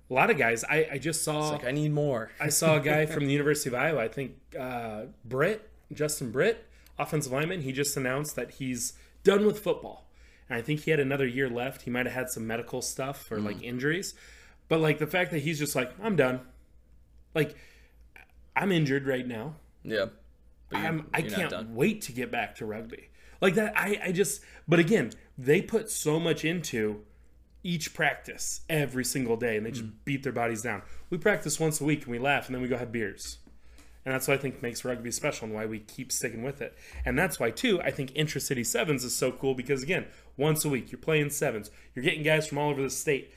A 0.09 0.13
lot 0.13 0.29
of 0.29 0.37
guys, 0.37 0.63
I, 0.63 0.87
I 0.93 0.97
just 0.99 1.23
saw 1.23 1.49
Like 1.49 1.65
I 1.65 1.71
need 1.71 1.91
more. 1.91 2.31
I 2.39 2.49
saw 2.49 2.77
a 2.77 2.79
guy 2.79 3.05
from 3.13 3.25
the 3.25 3.31
University 3.31 3.69
of 3.69 3.75
Iowa, 3.75 4.01
I 4.01 4.07
think 4.07 4.33
uh, 4.57 5.03
Britt, 5.25 5.69
Justin 5.93 6.31
Britt, 6.31 6.65
offensive 6.99 7.31
lineman. 7.31 7.61
He 7.61 7.71
just 7.71 7.97
announced 7.97 8.35
that 8.35 8.51
he's 8.51 8.93
done 9.23 9.45
with 9.45 9.59
football. 9.59 10.05
And 10.49 10.57
I 10.57 10.61
think 10.61 10.81
he 10.81 10.91
had 10.91 10.99
another 10.99 11.27
year 11.27 11.49
left. 11.49 11.81
He 11.81 11.89
might 11.91 12.05
have 12.05 12.15
had 12.15 12.29
some 12.29 12.47
medical 12.47 12.81
stuff 12.81 13.29
or 13.31 13.39
like 13.39 13.61
injuries. 13.61 14.13
But 14.69 14.79
like 14.79 14.97
the 14.99 15.07
fact 15.07 15.31
that 15.31 15.39
he's 15.39 15.59
just 15.59 15.75
like, 15.75 15.91
I'm 16.01 16.15
done. 16.15 16.41
Like, 17.37 17.55
I'm 18.55 18.71
injured 18.71 19.07
right 19.07 19.27
now. 19.27 19.55
Yeah. 19.83 20.07
But 20.69 20.79
you- 20.79 20.85
I'm, 20.85 21.07
I 21.13 21.19
you're 21.19 21.29
can't 21.31 21.69
wait 21.69 22.01
to 22.03 22.11
get 22.11 22.31
back 22.31 22.55
to 22.55 22.65
rugby. 22.65 23.09
Like 23.39 23.55
that, 23.55 23.73
I, 23.77 23.99
I 24.05 24.11
just, 24.11 24.41
but 24.67 24.79
again, 24.79 25.11
they 25.37 25.61
put 25.61 25.89
so 25.91 26.19
much 26.19 26.43
into, 26.43 27.03
each 27.63 27.93
practice 27.93 28.61
every 28.69 29.03
single 29.03 29.35
day 29.35 29.57
and 29.57 29.65
they 29.65 29.71
just 29.71 29.85
mm. 29.85 29.91
beat 30.05 30.23
their 30.23 30.31
bodies 30.31 30.61
down. 30.61 30.81
We 31.09 31.17
practice 31.17 31.59
once 31.59 31.81
a 31.81 31.83
week 31.83 32.03
and 32.03 32.11
we 32.11 32.17
laugh 32.17 32.45
and 32.45 32.55
then 32.55 32.61
we 32.61 32.69
go 32.69 32.77
have 32.77 32.93
beers. 32.93 33.39
And 34.05 34.13
that's 34.13 34.25
what 34.25 34.35
I 34.35 34.37
think 34.41 34.61
makes 34.61 34.85
rugby 34.85 35.11
special 35.11 35.47
and 35.47 35.53
why 35.53 35.65
we 35.65 35.79
keep 35.79 36.13
sticking 36.13 36.43
with 36.43 36.61
it. 36.61 36.77
And 37.03 37.19
that's 37.19 37.41
why, 37.41 37.51
too, 37.51 37.81
I 37.81 37.91
think 37.91 38.13
Intra-City 38.15 38.63
Sevens 38.63 39.03
is 39.03 39.13
so 39.13 39.33
cool 39.33 39.53
because, 39.53 39.83
again, 39.83 40.05
once 40.37 40.63
a 40.63 40.69
week, 40.69 40.93
you're 40.93 40.99
playing 40.99 41.31
sevens. 41.31 41.69
You're 41.93 42.05
getting 42.05 42.23
guys 42.23 42.47
from 42.47 42.57
all 42.57 42.69
over 42.69 42.81
the 42.81 42.89
state. 42.89 43.33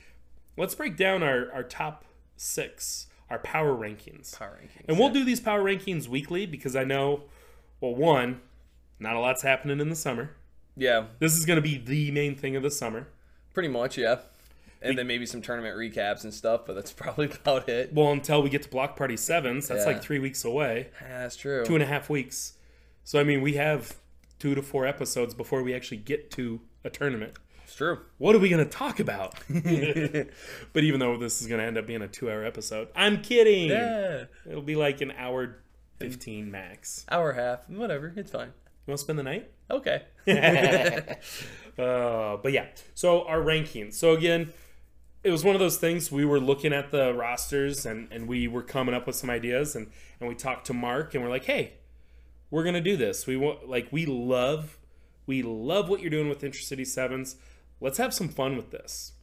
Let's 0.55 0.75
break 0.75 0.95
down 0.95 1.23
our, 1.23 1.51
our 1.51 1.63
top 1.63 2.05
six, 2.37 3.07
our 3.31 3.39
power 3.39 3.73
rankings. 3.73 4.37
Power 4.37 4.59
rankings, 4.61 4.85
And 4.87 4.99
we'll 4.99 5.09
do 5.09 5.23
these 5.23 5.39
power 5.39 5.63
rankings 5.63 6.07
weekly 6.07 6.45
because 6.45 6.75
I 6.75 6.83
know, 6.83 7.23
well, 7.79 7.95
one, 7.95 8.41
not 8.99 9.15
a 9.15 9.19
lot's 9.19 9.41
happening 9.41 9.79
in 9.79 9.89
the 9.89 9.95
summer. 9.95 10.31
Yeah, 10.77 11.05
This 11.19 11.35
is 11.37 11.45
going 11.45 11.57
to 11.57 11.61
be 11.61 11.77
the 11.77 12.11
main 12.11 12.35
thing 12.35 12.55
of 12.55 12.63
the 12.63 12.71
summer. 12.71 13.07
pretty 13.53 13.69
much. 13.69 13.97
Yeah, 13.97 14.19
and 14.81 14.97
then 14.97 15.05
maybe 15.07 15.25
some 15.25 15.41
tournament 15.41 15.75
recaps 15.77 16.23
and 16.23 16.33
stuff, 16.33 16.61
but 16.65 16.73
that's 16.75 16.91
probably 17.03 17.29
about 17.31 17.67
it. 17.69 17.93
Well, 17.93 18.11
until 18.11 18.41
we 18.43 18.49
get 18.49 18.63
to 18.63 18.69
Block 18.69 18.95
Party 18.95 19.17
Sevens, 19.17 19.67
that's 19.67 19.81
Yeah. 19.85 19.93
like 19.93 20.01
three 20.01 20.19
weeks 20.19 20.43
away, 20.45 20.89
Yeah, 21.01 21.21
that's 21.23 21.35
true. 21.35 21.65
two 21.65 21.73
and 21.75 21.83
a 21.83 21.87
half 21.87 22.09
weeks. 22.09 22.53
So, 23.03 23.19
I 23.19 23.23
mean, 23.23 23.41
we 23.41 23.53
have 23.53 23.95
two 24.39 24.55
to 24.55 24.61
four 24.61 24.85
episodes 24.87 25.33
before 25.33 25.61
we 25.63 25.73
actually 25.73 25.97
get 25.97 26.31
to 26.31 26.61
a 26.83 26.89
tournament. 26.89 27.33
It's 27.71 27.77
true. 27.77 27.99
What 28.17 28.35
are 28.35 28.39
we 28.39 28.49
going 28.49 28.65
to 28.65 28.69
talk 28.69 28.99
about? 28.99 29.33
but 29.47 30.83
even 30.83 30.99
though 30.99 31.15
this 31.15 31.41
is 31.41 31.47
going 31.47 31.61
to 31.61 31.65
end 31.65 31.77
up 31.77 31.87
being 31.87 32.01
a 32.01 32.07
two 32.09 32.29
hour 32.29 32.43
episode, 32.43 32.89
I'm 32.97 33.21
kidding. 33.21 33.69
Yeah, 33.69 34.25
It'll 34.45 34.61
be 34.61 34.75
like 34.75 34.99
an 34.99 35.11
hour 35.11 35.55
15 35.99 36.51
max. 36.51 37.05
hour 37.09 37.31
half, 37.31 37.69
whatever. 37.69 38.11
It's 38.17 38.29
fine. 38.29 38.47
You 38.47 38.91
want 38.91 38.97
to 38.97 39.03
spend 39.05 39.19
the 39.19 39.23
night? 39.23 39.51
Okay. 39.69 40.03
Uh, 41.79 42.35
but 42.43 42.51
yeah, 42.51 42.65
so 42.93 43.25
our 43.25 43.39
rankings. 43.39 43.93
So 43.93 44.11
again, 44.11 44.51
it 45.23 45.31
was 45.31 45.45
one 45.45 45.55
of 45.55 45.61
those 45.61 45.77
things 45.77 46.11
we 46.11 46.25
were 46.25 46.39
looking 46.39 46.73
at 46.73 46.91
the 46.91 47.13
rosters 47.13 47.85
and, 47.85 48.09
and 48.11 48.27
we 48.27 48.49
were 48.49 48.61
coming 48.61 48.93
up 48.93 49.07
with 49.07 49.15
some 49.15 49.29
ideas 49.29 49.73
and, 49.77 49.89
and 50.19 50.27
we 50.27 50.35
talked 50.35 50.67
to 50.67 50.73
Mark 50.73 51.15
and 51.15 51.23
we're 51.23 51.29
like, 51.29 51.45
hey, 51.45 51.75
we're 52.51 52.65
gonna 52.65 52.81
do 52.81 52.97
this. 52.97 53.25
We 53.25 53.37
want 53.37 53.69
like 53.69 53.87
we 53.89 54.05
love 54.05 54.77
we 55.25 55.41
love 55.41 55.87
what 55.87 56.01
you're 56.01 56.09
doing 56.09 56.27
with 56.27 56.41
Intercity 56.41 56.85
Sevens. 56.85 57.37
Let's 57.81 57.97
have 57.97 58.13
some 58.13 58.29
fun 58.29 58.55
with 58.55 58.71
this. 58.71 59.13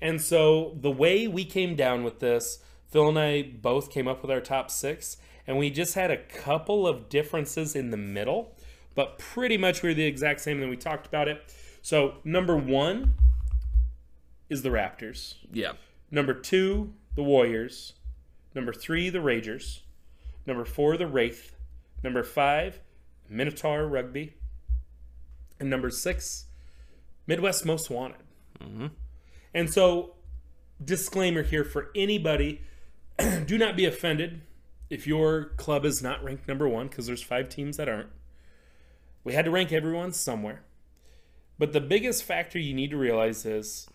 And 0.00 0.20
so 0.20 0.76
the 0.80 0.90
way 0.90 1.28
we 1.28 1.44
came 1.44 1.76
down 1.76 2.04
with 2.04 2.18
this, 2.18 2.58
Phil 2.88 3.08
and 3.08 3.18
I 3.18 3.42
both 3.42 3.90
came 3.90 4.08
up 4.08 4.20
with 4.22 4.30
our 4.30 4.40
top 4.40 4.70
six, 4.70 5.16
and 5.46 5.56
we 5.58 5.70
just 5.70 5.94
had 5.94 6.10
a 6.10 6.16
couple 6.16 6.86
of 6.86 7.08
differences 7.08 7.76
in 7.76 7.90
the 7.90 7.96
middle, 7.96 8.56
but 8.94 9.18
pretty 9.18 9.56
much 9.56 9.82
we 9.82 9.90
are 9.90 9.94
the 9.94 10.04
exact 10.04 10.40
same. 10.40 10.56
And 10.56 10.64
then 10.64 10.70
we 10.70 10.76
talked 10.76 11.06
about 11.06 11.28
it. 11.28 11.54
So 11.82 12.16
number 12.24 12.56
one 12.56 13.14
is 14.48 14.62
the 14.62 14.70
Raptors. 14.70 15.36
Yeah. 15.52 15.72
Number 16.10 16.34
two, 16.34 16.94
the 17.14 17.22
Warriors. 17.22 17.94
Number 18.54 18.72
three, 18.72 19.08
the 19.08 19.20
Ragers. 19.20 19.80
Number 20.46 20.64
four, 20.64 20.96
the 20.96 21.06
Wraith. 21.06 21.54
Number 22.02 22.24
five, 22.24 22.80
Minotaur 23.28 23.86
Rugby. 23.86 24.34
And 25.60 25.70
number 25.70 25.90
six, 25.90 26.46
Midwest 27.30 27.64
Most 27.64 27.90
Wanted. 27.90 28.18
Mm-hmm. 28.60 28.86
And 29.54 29.70
so, 29.70 30.14
disclaimer 30.84 31.44
here 31.44 31.62
for 31.62 31.90
anybody 31.94 32.62
do 33.46 33.56
not 33.56 33.76
be 33.76 33.84
offended 33.84 34.40
if 34.90 35.06
your 35.06 35.44
club 35.56 35.84
is 35.84 36.02
not 36.02 36.24
ranked 36.24 36.48
number 36.48 36.68
one, 36.68 36.88
because 36.88 37.06
there's 37.06 37.22
five 37.22 37.48
teams 37.48 37.76
that 37.76 37.88
aren't. 37.88 38.08
We 39.22 39.34
had 39.34 39.44
to 39.44 39.52
rank 39.52 39.70
everyone 39.70 40.12
somewhere. 40.12 40.62
But 41.56 41.72
the 41.72 41.80
biggest 41.80 42.24
factor 42.24 42.58
you 42.58 42.74
need 42.74 42.90
to 42.90 42.96
realize 42.96 43.46
is 43.46 43.86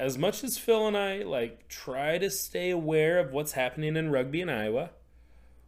as 0.00 0.18
much 0.18 0.42
as 0.42 0.58
Phil 0.58 0.88
and 0.88 0.96
I 0.96 1.18
like 1.18 1.68
try 1.68 2.18
to 2.18 2.28
stay 2.28 2.70
aware 2.70 3.20
of 3.20 3.32
what's 3.32 3.52
happening 3.52 3.94
in 3.96 4.10
rugby 4.10 4.40
in 4.40 4.48
Iowa, 4.48 4.90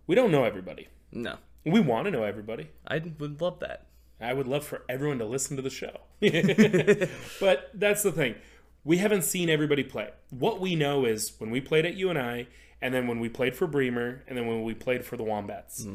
we 0.09 0.17
don't 0.17 0.33
know 0.33 0.43
everybody. 0.43 0.89
No, 1.13 1.37
We 1.65 1.79
want 1.79 2.07
to 2.07 2.11
know 2.11 2.25
everybody. 2.25 2.71
I 2.85 3.01
would 3.21 3.41
love 3.41 3.61
that. 3.61 3.87
I 4.21 4.35
would 4.35 4.47
love 4.47 4.65
for 4.65 4.83
everyone 4.89 5.19
to 5.19 5.25
listen 5.25 5.57
to 5.57 5.63
the 5.63 5.71
show. 5.71 6.01
but 7.41 7.71
that's 7.75 8.03
the 8.03 8.13
thing. 8.13 8.35
We 8.85 8.99
haven't 8.99 9.23
seen 9.25 9.49
everybody 9.51 9.85
play. 9.85 10.11
What 10.31 10.61
we 10.61 10.75
know 10.75 11.05
is 11.05 11.33
when 11.39 11.51
we 11.51 11.61
played 11.61 11.85
at 11.87 11.95
UNI, 11.95 12.49
and 12.83 12.95
then 12.95 13.07
when 13.07 13.21
we 13.21 13.29
played 13.29 13.55
for 13.55 13.67
Bremer, 13.67 14.23
and 14.27 14.37
then 14.39 14.47
when 14.47 14.63
we 14.63 14.75
played 14.75 15.05
for 15.05 15.17
the 15.17 15.23
Wombats. 15.25 15.87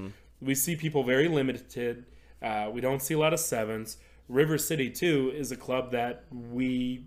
We 0.41 0.53
see 0.55 0.75
people 0.75 1.03
very 1.03 1.27
limited. 1.27 2.05
Uh, 2.41 2.69
we 2.71 2.81
don't 2.81 3.01
see 3.01 3.13
a 3.13 3.19
lot 3.19 3.33
of 3.33 3.39
sevens. 3.39 3.97
River 4.27 4.57
City, 4.57 4.89
too, 4.89 5.31
is 5.35 5.51
a 5.51 5.55
club 5.55 5.91
that 5.91 6.25
we 6.31 7.05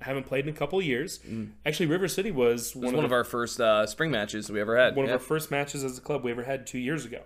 haven't 0.00 0.24
played 0.26 0.46
in 0.46 0.54
a 0.54 0.56
couple 0.56 0.78
of 0.78 0.84
years. 0.84 1.20
Actually, 1.64 1.86
River 1.86 2.06
City 2.06 2.30
was 2.30 2.74
It 2.74 2.78
was 2.78 2.84
one, 2.86 2.94
one 2.96 3.04
of, 3.04 3.10
of 3.10 3.12
our 3.12 3.24
first 3.24 3.60
uh, 3.60 3.86
spring 3.86 4.10
matches 4.10 4.50
we 4.50 4.60
ever 4.60 4.76
had. 4.76 4.94
one 4.94 5.06
of 5.06 5.12
our 5.12 5.18
first 5.18 5.50
matches 5.50 5.82
as 5.84 5.98
a 5.98 6.00
club 6.00 6.22
we 6.22 6.30
ever 6.30 6.44
had 6.44 6.66
two 6.66 6.78
years 6.78 7.04
ago. 7.04 7.22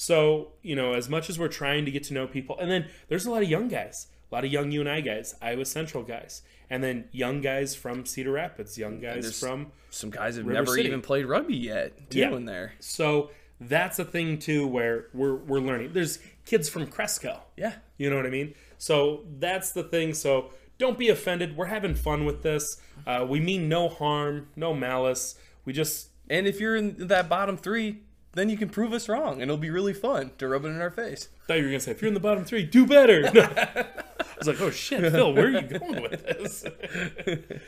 So, 0.00 0.52
you 0.62 0.76
know, 0.76 0.92
as 0.94 1.08
much 1.08 1.28
as 1.28 1.40
we're 1.40 1.48
trying 1.48 1.84
to 1.84 1.90
get 1.90 2.04
to 2.04 2.14
know 2.14 2.28
people, 2.28 2.56
and 2.60 2.70
then 2.70 2.86
there's 3.08 3.26
a 3.26 3.32
lot 3.32 3.42
of 3.42 3.48
young 3.48 3.66
guys, 3.66 4.06
a 4.30 4.34
lot 4.36 4.44
of 4.44 4.52
young 4.52 4.70
UNI 4.70 5.02
guys, 5.02 5.34
Iowa 5.42 5.64
Central 5.64 6.04
guys, 6.04 6.42
and 6.70 6.84
then 6.84 7.06
young 7.10 7.40
guys 7.40 7.74
from 7.74 8.06
Cedar 8.06 8.30
Rapids, 8.30 8.78
young 8.78 9.00
guys 9.00 9.40
from. 9.40 9.72
Some 9.90 10.10
guys 10.10 10.36
have 10.36 10.46
River 10.46 10.54
never 10.60 10.76
City. 10.76 10.86
even 10.86 11.00
played 11.02 11.26
rugby 11.26 11.56
yet. 11.56 12.10
Too 12.10 12.20
Yeah. 12.20 12.30
in 12.36 12.44
there. 12.44 12.74
So 12.78 13.30
that's 13.60 13.98
a 13.98 14.04
thing 14.04 14.38
too 14.38 14.68
where 14.68 15.08
we're 15.12 15.34
we're 15.34 15.58
learning. 15.58 15.94
There's 15.94 16.20
kids 16.46 16.68
from 16.68 16.86
Cresco. 16.86 17.40
Yeah. 17.56 17.72
You 17.96 18.08
know 18.08 18.14
what 18.14 18.26
I 18.26 18.30
mean? 18.30 18.54
So 18.76 19.24
that's 19.40 19.72
the 19.72 19.82
thing. 19.82 20.14
So 20.14 20.52
don't 20.78 20.96
be 20.96 21.08
offended. 21.08 21.56
We're 21.56 21.66
having 21.66 21.96
fun 21.96 22.24
with 22.24 22.44
this. 22.44 22.80
Uh, 23.04 23.26
we 23.28 23.40
mean 23.40 23.68
no 23.68 23.88
harm, 23.88 24.46
no 24.54 24.72
malice. 24.74 25.34
We 25.64 25.72
just 25.72 26.10
And 26.30 26.46
if 26.46 26.60
you're 26.60 26.76
in 26.76 27.08
that 27.08 27.28
bottom 27.28 27.56
three, 27.56 28.02
then 28.38 28.48
you 28.48 28.56
can 28.56 28.68
prove 28.68 28.92
us 28.92 29.08
wrong, 29.08 29.34
and 29.34 29.42
it'll 29.42 29.56
be 29.56 29.70
really 29.70 29.94
fun 29.94 30.32
to 30.38 30.48
rub 30.48 30.64
it 30.64 30.68
in 30.68 30.80
our 30.80 30.90
face. 30.90 31.28
thought 31.46 31.58
you 31.58 31.64
were 31.64 31.70
gonna 31.70 31.80
say 31.80 31.90
if 31.90 32.00
you're 32.00 32.08
in 32.08 32.14
the 32.14 32.20
bottom 32.20 32.44
three, 32.44 32.64
do 32.64 32.86
better. 32.86 33.30
No. 33.38 33.42
I 34.18 34.38
was 34.38 34.46
like, 34.46 34.60
oh 34.60 34.70
shit, 34.70 35.00
Phil, 35.12 35.32
where 35.32 35.46
are 35.46 35.50
you 35.50 35.62
going 35.62 36.00
with 36.00 36.24
this? 36.24 36.64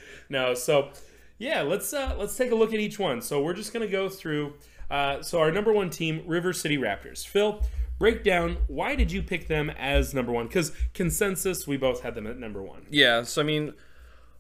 no, 0.29 0.55
so 0.55 0.91
yeah, 1.39 1.63
let's 1.63 1.93
uh, 1.93 2.15
let's 2.17 2.37
take 2.37 2.53
a 2.53 2.55
look 2.55 2.73
at 2.73 2.79
each 2.79 2.99
one. 2.99 3.21
So 3.23 3.43
we're 3.43 3.55
just 3.55 3.73
gonna 3.73 3.89
go 3.89 4.09
through. 4.09 4.55
Uh, 4.89 5.21
so 5.21 5.41
our 5.41 5.51
number 5.51 5.73
one 5.73 5.91
team, 5.91 6.23
River 6.27 6.53
City 6.53 6.79
Raptors. 6.79 7.27
Phil, 7.27 7.63
break 7.99 8.23
down 8.23 8.59
why 8.69 8.95
did 8.95 9.11
you 9.11 9.23
pick 9.23 9.49
them 9.49 9.71
as 9.71 10.15
number 10.15 10.31
one? 10.31 10.47
Because 10.47 10.73
consensus, 10.95 11.67
we 11.67 11.77
both 11.77 12.03
had 12.03 12.15
them 12.15 12.27
at 12.27 12.39
number 12.39 12.63
one. 12.63 12.87
Yeah, 12.91 13.23
so 13.23 13.41
I 13.41 13.45
mean, 13.45 13.73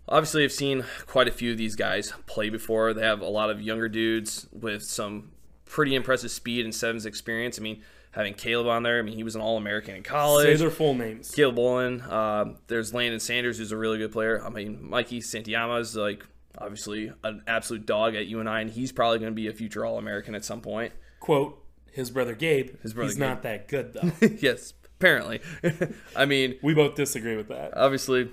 obviously, 0.08 0.44
I've 0.44 0.52
seen 0.52 0.84
quite 1.06 1.26
a 1.26 1.32
few 1.32 1.52
of 1.52 1.58
these 1.58 1.74
guys 1.74 2.12
play 2.26 2.48
before. 2.48 2.94
They 2.94 3.02
have 3.02 3.20
a 3.20 3.28
lot 3.28 3.50
of 3.50 3.60
younger 3.60 3.88
dudes 3.88 4.46
with 4.52 4.82
some 4.84 5.30
pretty 5.70 5.94
impressive 5.94 6.30
speed 6.30 6.64
and 6.64 6.74
sevens 6.74 7.06
experience. 7.06 7.58
I 7.58 7.62
mean, 7.62 7.82
having 8.10 8.34
Caleb 8.34 8.66
on 8.66 8.82
there, 8.82 8.98
I 8.98 9.02
mean, 9.02 9.14
he 9.14 9.22
was 9.22 9.34
an 9.36 9.40
All 9.40 9.56
American 9.56 9.94
in 9.94 10.02
Say 10.04 10.08
college. 10.10 10.58
their 10.58 10.70
full 10.70 10.94
names. 10.94 11.30
Caleb 11.30 11.56
Bolin. 11.56 12.10
Um, 12.10 12.56
there's 12.66 12.92
Landon 12.92 13.20
Sanders, 13.20 13.58
who's 13.58 13.72
a 13.72 13.76
really 13.76 13.98
good 13.98 14.12
player. 14.12 14.44
I 14.44 14.50
mean, 14.50 14.78
Mikey 14.88 15.20
Santoiemma 15.20 15.80
is 15.80 15.96
like 15.96 16.26
obviously 16.58 17.12
an 17.24 17.42
absolute 17.46 17.86
dog 17.86 18.14
at 18.16 18.26
UNI, 18.26 18.62
and 18.62 18.70
he's 18.70 18.92
probably 18.92 19.18
going 19.20 19.30
to 19.32 19.36
be 19.36 19.46
a 19.48 19.52
future 19.52 19.86
All 19.86 19.96
American 19.98 20.34
at 20.34 20.44
some 20.44 20.60
point. 20.60 20.92
Quote 21.20 21.56
his 21.92 22.10
brother 22.10 22.34
Gabe. 22.34 22.80
His 22.82 22.94
brother 22.94 23.08
He's 23.08 23.14
Gabe. 23.16 23.20
not 23.20 23.42
that 23.42 23.68
good 23.68 23.92
though. 23.94 24.12
yes, 24.40 24.74
apparently. 24.98 25.40
I 26.16 26.24
mean, 26.24 26.56
we 26.62 26.74
both 26.74 26.94
disagree 26.94 27.36
with 27.36 27.48
that. 27.48 27.76
obviously 27.76 28.30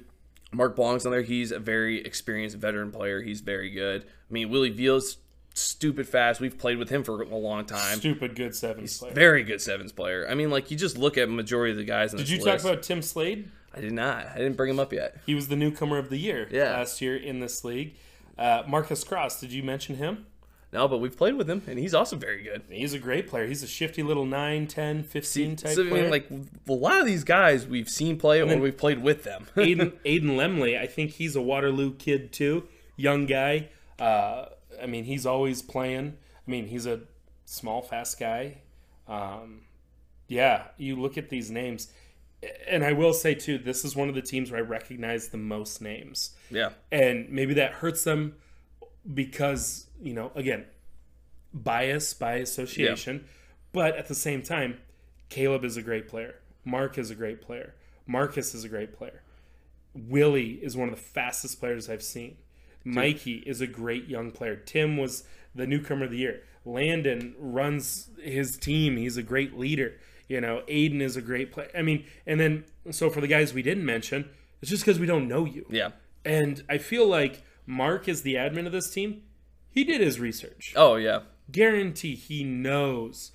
Mark 0.52 0.76
Blong's 0.76 1.06
on 1.06 1.12
there. 1.12 1.22
He's 1.24 1.52
a 1.52 1.60
very 1.60 2.00
experienced 2.02 2.58
veteran 2.58 2.92
player. 2.92 3.22
He's 3.22 3.42
very 3.42 3.70
good. 3.70 4.04
I 4.04 4.34
mean, 4.34 4.50
Willie 4.50 4.70
Veal's 4.72 5.18
stupid 5.58 6.08
fast. 6.08 6.39
We've 6.39 6.58
played 6.58 6.78
with 6.78 6.89
him 6.89 7.03
for 7.03 7.22
a 7.22 7.36
long 7.36 7.66
time. 7.66 7.97
Stupid 7.97 8.36
good 8.36 8.55
sevens 8.55 8.97
player. 8.97 9.14
Very 9.14 9.43
good 9.43 9.62
sevens 9.62 9.91
player. 9.91 10.28
I 10.30 10.36
mean, 10.36 10.49
like 10.49 10.72
you 10.72 10.78
just 10.78 10.97
look 10.97 11.18
at 11.18 11.30
majority 11.30 11.72
of 11.72 11.78
the 11.78 11.84
guys. 11.84 12.14
In 12.14 12.20
Did 12.20 12.30
you 12.30 12.39
talk 12.39 12.60
about 12.62 12.84
Tim 12.84 13.01
Slade? 13.01 13.49
I 13.74 13.82
did 13.82 13.93
not. 13.93 14.28
I 14.34 14.38
didn't 14.38 14.58
bring 14.58 14.70
him 14.72 14.80
up 14.80 14.91
yet. 14.93 15.18
He 15.26 15.36
was 15.36 15.49
the 15.49 15.55
newcomer 15.55 15.97
of 15.97 16.10
the 16.10 16.18
year 16.18 16.47
Yeah. 16.51 16.72
last 16.78 17.01
year 17.01 17.16
in 17.16 17.39
this 17.39 17.64
league. 17.64 17.95
Uh, 18.38 18.64
Marcus 18.68 19.03
Cross, 19.03 19.39
did 19.41 19.51
you 19.51 19.62
mention 19.64 19.95
him? 19.97 20.26
No, 20.74 20.88
but 20.88 20.97
we've 20.97 21.16
played 21.16 21.36
with 21.36 21.49
him, 21.49 21.62
and 21.68 21.80
he's 21.80 21.93
also 21.93 22.18
very 22.18 22.43
good. 22.43 22.62
He's 22.70 22.93
a 22.93 22.99
great 22.99 23.28
player. 23.30 23.47
He's 23.47 23.64
a 23.64 23.68
shifty 23.68 24.03
little 24.03 24.26
9, 24.26 24.68
10, 24.68 25.03
15 25.03 25.55
type 25.55 25.72
so 25.74 25.86
I 25.86 25.89
player. 25.89 26.01
mean, 26.03 26.12
like 26.12 26.30
a 26.68 26.74
lot 26.74 26.99
of 26.99 27.05
these 27.05 27.24
guys 27.24 27.66
we've 27.66 27.88
seen 27.88 28.18
play 28.20 28.41
or 28.41 28.58
we've 28.58 28.78
played 28.78 29.01
with 29.01 29.24
them. 29.24 29.47
Aiden, 29.55 29.93
Aiden 30.05 30.36
Lemley, 30.36 30.78
I 30.78 30.86
think 30.86 31.12
he's 31.12 31.36
a 31.38 31.41
Waterloo 31.41 31.93
kid 31.95 32.32
too. 32.34 32.68
Young 32.97 33.26
guy. 33.28 33.70
Uh, 33.97 34.47
I 34.82 34.86
mean, 34.86 35.06
he's 35.06 35.26
always 35.26 35.62
playing. 35.62 36.18
I 36.48 36.52
mean, 36.52 36.68
he's 36.68 36.86
a 36.86 37.02
small, 37.46 37.82
fast 37.82 38.20
guy. 38.20 38.60
Um, 39.08 39.62
yeah, 40.28 40.68
you 40.78 40.96
look 40.96 41.18
at 41.18 41.30
these 41.30 41.50
names. 41.50 41.92
And 42.68 42.84
I 42.84 42.94
will 42.94 43.14
say 43.14 43.34
too, 43.34 43.58
this 43.58 43.84
is 43.84 43.96
one 43.96 44.10
of 44.10 44.16
the 44.16 44.22
teams 44.22 44.52
where 44.52 44.60
I 44.60 44.64
recognize 44.64 45.30
the 45.30 45.38
most 45.38 45.82
names. 45.82 46.36
yeah, 46.52 46.70
and 46.92 47.30
maybe 47.30 47.54
that 47.56 47.74
hurts 47.74 48.04
them 48.04 48.36
because 49.14 49.88
you 50.02 50.14
know 50.14 50.34
again 50.36 50.66
bias 51.54 52.14
by 52.14 52.34
association 52.36 53.26
but 53.72 53.96
at 53.96 54.10
the 54.10 54.14
same 54.14 54.44
time 54.44 54.78
caleb 55.30 55.64
is 55.64 55.78
a 55.78 55.82
great 55.82 56.10
player 56.10 56.36
mark 56.66 56.98
is 56.98 57.10
a 57.10 57.16
great 57.16 57.42
player 57.42 57.74
marcus 58.06 58.54
is 58.54 58.66
a 58.66 58.70
great 58.70 58.94
player 58.94 59.22
Willie 59.98 60.60
is 60.62 60.78
one 60.78 60.90
of 60.90 60.96
the 60.96 61.02
fastest 61.02 61.60
players 61.60 61.90
I've 61.90 62.04
seen. 62.04 62.38
Mikey 62.88 63.44
is 63.46 63.62
a 63.62 63.68
great 63.68 64.08
young 64.08 64.32
player. 64.32 64.56
Tim 64.56 64.98
was 64.98 65.24
the 65.54 65.68
newcomer 65.68 66.06
of 66.06 66.12
the 66.12 66.18
year. 66.18 66.44
Landon 66.66 67.36
runs 67.38 68.10
his 68.22 68.58
team. 68.58 68.98
He's 68.98 69.18
a 69.18 69.24
great 69.24 69.58
leader. 69.58 69.96
You 70.28 70.42
know, 70.42 70.64
Aiden 70.68 71.02
is 71.02 71.16
a 71.16 71.22
great 71.22 71.52
player. 71.52 71.70
I 71.78 71.82
mean, 71.82 72.06
and 72.26 72.40
then 72.40 72.66
so 72.92 73.10
for 73.10 73.22
the 73.22 73.28
guys 73.28 73.54
we 73.54 73.62
didn't 73.62 73.86
mention, 73.86 74.30
it's 74.62 74.70
just 74.70 74.84
because 74.84 75.00
we 75.00 75.06
don't 75.06 75.28
know 75.28 75.46
you. 75.46 75.66
Yeah. 75.70 75.92
And 76.26 76.64
I 76.70 76.78
feel 76.78 77.08
like 77.08 77.44
Mark 77.66 78.08
is 78.08 78.24
the 78.24 78.36
admin 78.36 78.66
of 78.66 78.72
this 78.72 78.90
team. 78.90 79.24
He 79.70 79.84
did 79.84 80.02
his 80.02 80.20
research. 80.20 80.74
Oh 80.76 80.96
yeah. 80.96 81.22
Guarantee 81.52 82.16
he 82.16 82.44
knows 82.44 83.32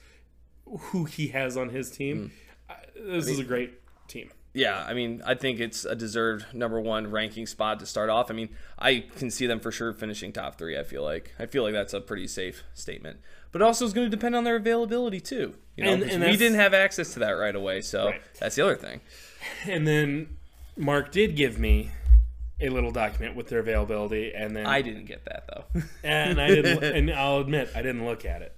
who 0.66 1.04
he 1.04 1.28
has 1.28 1.56
on 1.56 1.70
his 1.70 1.90
team. 1.90 2.32
Mm. 2.66 3.12
This 3.12 3.28
is 3.28 3.38
a 3.38 3.44
great 3.44 3.74
team. 4.08 4.30
Yeah, 4.54 4.84
I 4.86 4.92
mean, 4.92 5.22
I 5.24 5.34
think 5.34 5.60
it's 5.60 5.84
a 5.86 5.94
deserved 5.94 6.44
number 6.54 6.78
one 6.78 7.10
ranking 7.10 7.46
spot 7.46 7.80
to 7.80 7.86
start 7.86 8.10
off. 8.10 8.30
I 8.30 8.34
mean, 8.34 8.50
I 8.78 9.04
can 9.16 9.30
see 9.30 9.46
them 9.46 9.60
for 9.60 9.72
sure 9.72 9.94
finishing 9.94 10.30
top 10.32 10.58
three. 10.58 10.78
I 10.78 10.82
feel 10.82 11.02
like 11.02 11.32
I 11.38 11.46
feel 11.46 11.62
like 11.62 11.72
that's 11.72 11.94
a 11.94 12.00
pretty 12.02 12.26
safe 12.26 12.62
statement. 12.74 13.18
But 13.50 13.62
also, 13.62 13.84
it's 13.84 13.94
going 13.94 14.10
to 14.10 14.14
depend 14.14 14.34
on 14.36 14.44
their 14.44 14.56
availability 14.56 15.20
too. 15.20 15.54
You 15.76 15.84
know, 15.84 15.92
And- 15.92 16.02
and 16.02 16.22
we 16.24 16.36
didn't 16.36 16.58
have 16.58 16.74
access 16.74 17.12
to 17.14 17.18
that 17.20 17.30
right 17.32 17.54
away, 17.56 17.80
so 17.80 18.06
Right. 18.06 18.20
that's 18.38 18.56
the 18.56 18.62
other 18.62 18.76
thing. 18.76 19.00
And 19.66 19.86
then 19.88 20.36
Mark 20.76 21.10
did 21.12 21.34
give 21.34 21.58
me 21.58 21.90
a 22.60 22.68
little 22.68 22.90
document 22.92 23.34
with 23.36 23.48
their 23.48 23.58
availability, 23.58 24.32
and 24.34 24.54
then 24.54 24.66
I 24.66 24.82
didn't 24.82 25.06
get 25.06 25.24
that 25.24 25.44
though. 25.48 25.64
and 26.04 26.40
I 26.40 26.48
didn't. 26.48 26.82
and 26.84 27.10
I'll 27.10 27.38
admit, 27.40 27.70
I 27.74 27.82
didn't 27.82 28.04
look 28.04 28.24
at 28.24 28.42
it. 28.42 28.54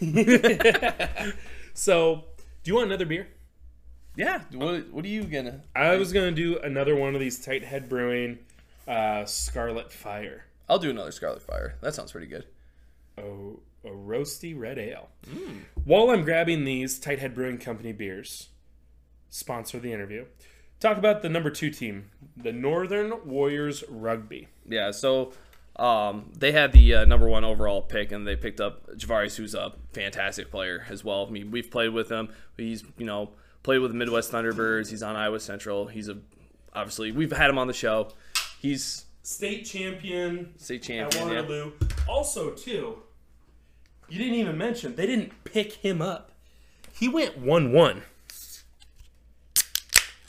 so, 1.74 2.24
do 2.64 2.70
you 2.70 2.74
want 2.74 2.86
another 2.88 3.06
beer? 3.06 3.28
Yeah. 4.20 4.42
What 4.52 4.90
What 4.90 5.04
are 5.04 5.08
you 5.08 5.24
gonna? 5.24 5.62
I 5.74 5.96
was 5.96 6.12
gonna 6.12 6.30
do 6.30 6.58
another 6.58 6.94
one 6.94 7.14
of 7.14 7.20
these 7.20 7.42
Tight 7.42 7.64
Head 7.64 7.88
Brewing 7.88 8.38
uh, 8.86 9.24
Scarlet 9.24 9.90
Fire. 9.90 10.44
I'll 10.68 10.78
do 10.78 10.90
another 10.90 11.10
Scarlet 11.10 11.42
Fire. 11.42 11.76
That 11.80 11.94
sounds 11.94 12.12
pretty 12.12 12.26
good. 12.26 12.44
a, 13.16 13.22
a 13.22 13.90
roasty 13.90 14.56
red 14.58 14.78
ale. 14.78 15.08
While 15.84 16.10
I'm 16.10 16.22
grabbing 16.22 16.64
these 16.64 16.98
Tight 16.98 17.18
Head 17.18 17.34
Brewing 17.34 17.56
Company 17.58 17.92
beers, 17.92 18.50
sponsor 19.30 19.80
the 19.80 19.92
interview. 19.92 20.26
Talk 20.80 20.98
about 20.98 21.22
the 21.22 21.28
number 21.28 21.50
two 21.50 21.70
team, 21.70 22.10
the 22.36 22.52
Northern 22.52 23.26
Warriors 23.26 23.84
Rugby. 23.88 24.48
Yeah, 24.66 24.90
so 24.92 25.32
um, 25.76 26.30
they 26.36 26.52
had 26.52 26.72
the 26.72 26.94
uh, 26.94 27.04
number 27.06 27.28
one 27.28 27.44
overall 27.44 27.82
pick, 27.82 28.12
and 28.12 28.26
they 28.26 28.36
picked 28.36 28.60
up 28.60 28.86
Javaris, 28.96 29.36
who's 29.36 29.54
a 29.54 29.72
fantastic 29.92 30.50
player 30.50 30.86
as 30.88 31.04
well. 31.04 31.26
I 31.26 31.30
mean, 31.30 31.50
we've 31.50 31.70
played 31.70 31.90
with 31.90 32.10
him. 32.10 32.28
He's 32.56 32.84
you 32.96 33.06
know 33.06 33.30
played 33.62 33.78
with 33.78 33.90
the 33.90 33.96
Midwest 33.96 34.32
Thunderbirds. 34.32 34.90
He's 34.90 35.02
on 35.02 35.16
Iowa 35.16 35.40
Central. 35.40 35.86
He's 35.86 36.08
a 36.08 36.18
obviously 36.74 37.12
we've 37.12 37.32
had 37.32 37.50
him 37.50 37.58
on 37.58 37.66
the 37.66 37.72
show. 37.72 38.08
He's 38.60 39.04
State 39.22 39.64
champion 39.64 40.54
state 40.56 40.82
champion. 40.82 41.06
at 41.06 41.12
champion. 41.12 41.34
Yeah. 41.34 41.40
Waterloo. 41.42 41.72
Also, 42.08 42.50
too, 42.52 43.02
you 44.08 44.18
didn't 44.18 44.34
even 44.34 44.58
mention 44.58 44.96
they 44.96 45.06
didn't 45.06 45.44
pick 45.44 45.74
him 45.74 46.00
up. 46.02 46.32
He 46.92 47.08
went 47.08 47.38
one 47.38 47.72
one. 47.72 48.02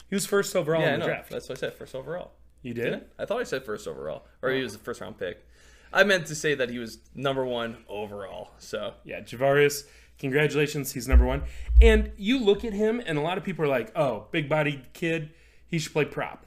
He 0.08 0.14
was 0.14 0.26
first 0.26 0.54
overall 0.54 0.82
Yeah, 0.82 0.94
in 0.94 1.00
the 1.00 1.06
draft. 1.06 1.30
That's 1.30 1.48
what 1.48 1.56
I 1.58 1.60
said. 1.60 1.74
First 1.74 1.94
overall. 1.94 2.32
you 2.60 2.74
Didn't 2.74 2.92
did? 2.92 3.08
I? 3.18 3.22
I 3.22 3.26
thought 3.26 3.40
I 3.40 3.44
said 3.44 3.64
first 3.64 3.88
overall, 3.88 4.26
or 4.42 4.50
oh. 4.50 4.54
he 4.54 4.62
was 4.62 4.74
the 4.74 4.78
first 4.78 5.00
round 5.00 5.18
pick. 5.18 5.44
I 5.92 6.04
meant 6.04 6.26
to 6.26 6.34
say 6.34 6.54
that 6.54 6.70
he 6.70 6.78
was 6.78 6.98
number 7.14 7.44
one 7.44 7.78
overall. 7.88 8.50
So 8.58 8.94
Yeah, 9.04 9.20
Javarius, 9.20 9.84
congratulations, 10.18 10.92
he's 10.92 11.08
number 11.08 11.24
one. 11.24 11.42
And 11.80 12.12
you 12.16 12.38
look 12.38 12.64
at 12.64 12.72
him, 12.72 13.02
and 13.04 13.18
a 13.18 13.20
lot 13.20 13.38
of 13.38 13.44
people 13.44 13.64
are 13.64 13.68
like, 13.68 13.90
"Oh, 13.96 14.26
big 14.30 14.48
bodied 14.48 14.92
kid, 14.92 15.30
he 15.66 15.78
should 15.78 15.92
play 15.92 16.04
prop." 16.04 16.46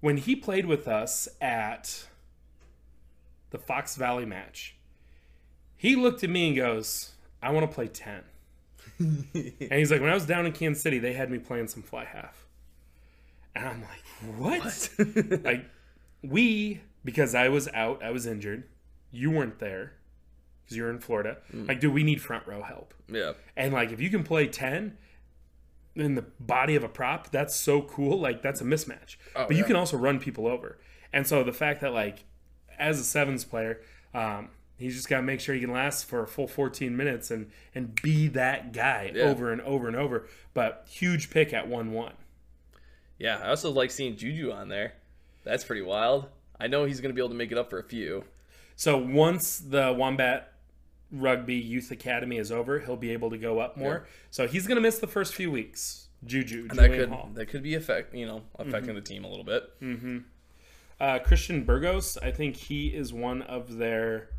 When 0.00 0.18
he 0.18 0.36
played 0.36 0.66
with 0.66 0.86
us 0.86 1.28
at 1.40 2.06
the 3.50 3.58
Fox 3.58 3.96
Valley 3.96 4.26
match, 4.26 4.76
he 5.76 5.96
looked 5.96 6.22
at 6.22 6.30
me 6.30 6.48
and 6.48 6.56
goes, 6.56 7.12
"I 7.42 7.50
want 7.50 7.68
to 7.68 7.74
play 7.74 7.88
10. 7.88 8.22
and 8.98 9.72
he's 9.72 9.90
like, 9.90 10.00
"When 10.00 10.10
I 10.10 10.14
was 10.14 10.26
down 10.26 10.46
in 10.46 10.52
Kansas 10.52 10.82
City, 10.82 10.98
they 10.98 11.14
had 11.14 11.30
me 11.30 11.38
playing 11.38 11.68
some 11.68 11.82
fly 11.82 12.04
half." 12.04 12.46
And 13.54 13.66
I'm 13.66 13.82
like, 13.82 14.38
"What?" 14.38 14.90
like, 15.44 15.64
we 16.22 16.80
because 17.04 17.34
I 17.34 17.48
was 17.48 17.68
out, 17.74 18.02
I 18.02 18.10
was 18.10 18.26
injured. 18.26 18.64
You 19.10 19.30
weren't 19.30 19.58
there 19.58 19.92
because 20.64 20.76
you're 20.76 20.90
in 20.90 20.98
Florida. 20.98 21.38
Like, 21.52 21.80
dude, 21.80 21.92
we 21.94 22.02
need 22.02 22.20
front 22.22 22.46
row 22.46 22.62
help. 22.62 22.94
yeah, 23.08 23.32
And 23.56 23.72
like, 23.72 23.92
if 23.92 24.00
you 24.00 24.10
can 24.10 24.22
play 24.24 24.46
ten 24.46 24.96
in 25.94 26.14
the 26.16 26.22
body 26.40 26.74
of 26.74 26.82
a 26.82 26.88
prop, 26.88 27.30
that's 27.30 27.54
so 27.54 27.82
cool. 27.82 28.18
Like, 28.18 28.42
that's 28.42 28.60
a 28.60 28.64
mismatch. 28.64 29.16
but 29.34 29.54
you 29.54 29.64
can 29.64 29.76
also 29.76 29.96
run 29.96 30.18
people 30.18 30.46
over. 30.46 30.78
And 31.12 31.26
so 31.26 31.44
the 31.44 31.52
fact 31.52 31.80
that 31.82 31.92
like, 31.92 32.24
as 32.78 32.98
a 32.98 33.04
sevens 33.04 33.44
player, 33.44 33.80
um, 34.14 34.48
he's 34.76 34.96
just 34.96 35.08
got 35.08 35.18
to 35.18 35.22
make 35.22 35.38
sure 35.40 35.54
he 35.54 35.60
can 35.60 35.70
last 35.72 36.06
for 36.06 36.22
a 36.22 36.26
full 36.26 36.48
14 36.48 36.96
minutes 36.96 37.30
and 37.30 37.50
and 37.74 37.94
be 38.02 38.26
that 38.28 38.72
guy 38.72 39.12
Yeah. 39.14 39.24
over 39.24 39.52
and 39.52 39.60
over 39.60 39.86
and 39.86 39.94
over. 39.96 40.26
But 40.54 40.84
huge 40.88 41.30
pick 41.30 41.52
at 41.52 41.68
one 41.68 41.92
one. 41.92 42.14
yeah. 43.18 43.38
I 43.44 43.48
also 43.50 43.70
like 43.70 43.90
seeing 43.92 44.16
Juju 44.16 44.50
on 44.50 44.68
there. 44.68 44.94
That's 45.44 45.62
pretty 45.62 45.82
wild. 45.82 46.26
I 46.58 46.66
know 46.66 46.84
he's 46.84 47.00
gonna 47.00 47.14
be 47.14 47.20
able 47.20 47.28
to 47.28 47.34
make 47.36 47.52
it 47.52 47.58
up 47.58 47.70
for 47.70 47.78
a 47.78 47.84
few. 47.84 48.24
So 48.76 48.96
once 48.98 49.58
the 49.58 49.94
Wombat 49.96 50.52
Rugby 51.14 51.54
Youth 51.54 51.90
Academy 51.90 52.38
is 52.38 52.50
over, 52.52 52.80
he'll 52.80 52.96
be 52.96 53.10
able 53.10 53.30
to 53.30 53.38
go 53.38 53.58
up 53.60 53.76
more. 53.76 54.06
So 54.30 54.46
he's 54.48 54.66
going 54.66 54.76
to 54.76 54.82
miss 54.82 54.98
the 54.98 55.06
first 55.06 55.34
few 55.34 55.50
weeks. 55.50 56.08
Juju, 56.26 56.68
That 56.68 56.90
could 56.90 57.08
Hall. 57.10 57.30
that 57.34 57.46
could 57.48 57.62
be 57.62 57.74
affect 57.74 58.14
you 58.14 58.26
know 58.26 58.42
affecting 58.58 58.94
the 58.94 59.00
team 59.02 59.24
a 59.24 59.28
little 59.28 59.44
bit. 59.44 59.64
Uh, 61.00 61.18
Christian 61.18 61.64
Burgos, 61.64 62.16
I 62.18 62.30
think 62.30 62.56
he 62.56 62.88
is 62.88 63.12
one 63.12 63.42
of 63.42 63.76
their 63.76 64.30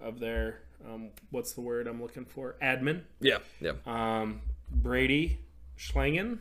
of 0.00 0.18
their 0.20 0.60
um, 0.88 1.10
what's 1.30 1.52
the 1.52 1.60
word 1.60 1.86
I'm 1.86 2.00
looking 2.00 2.24
for? 2.24 2.56
Admin. 2.62 3.02
Yeah, 3.20 3.38
yeah. 3.60 3.72
Um, 3.86 4.40
Brady 4.70 5.40
Schlangen. 5.78 6.38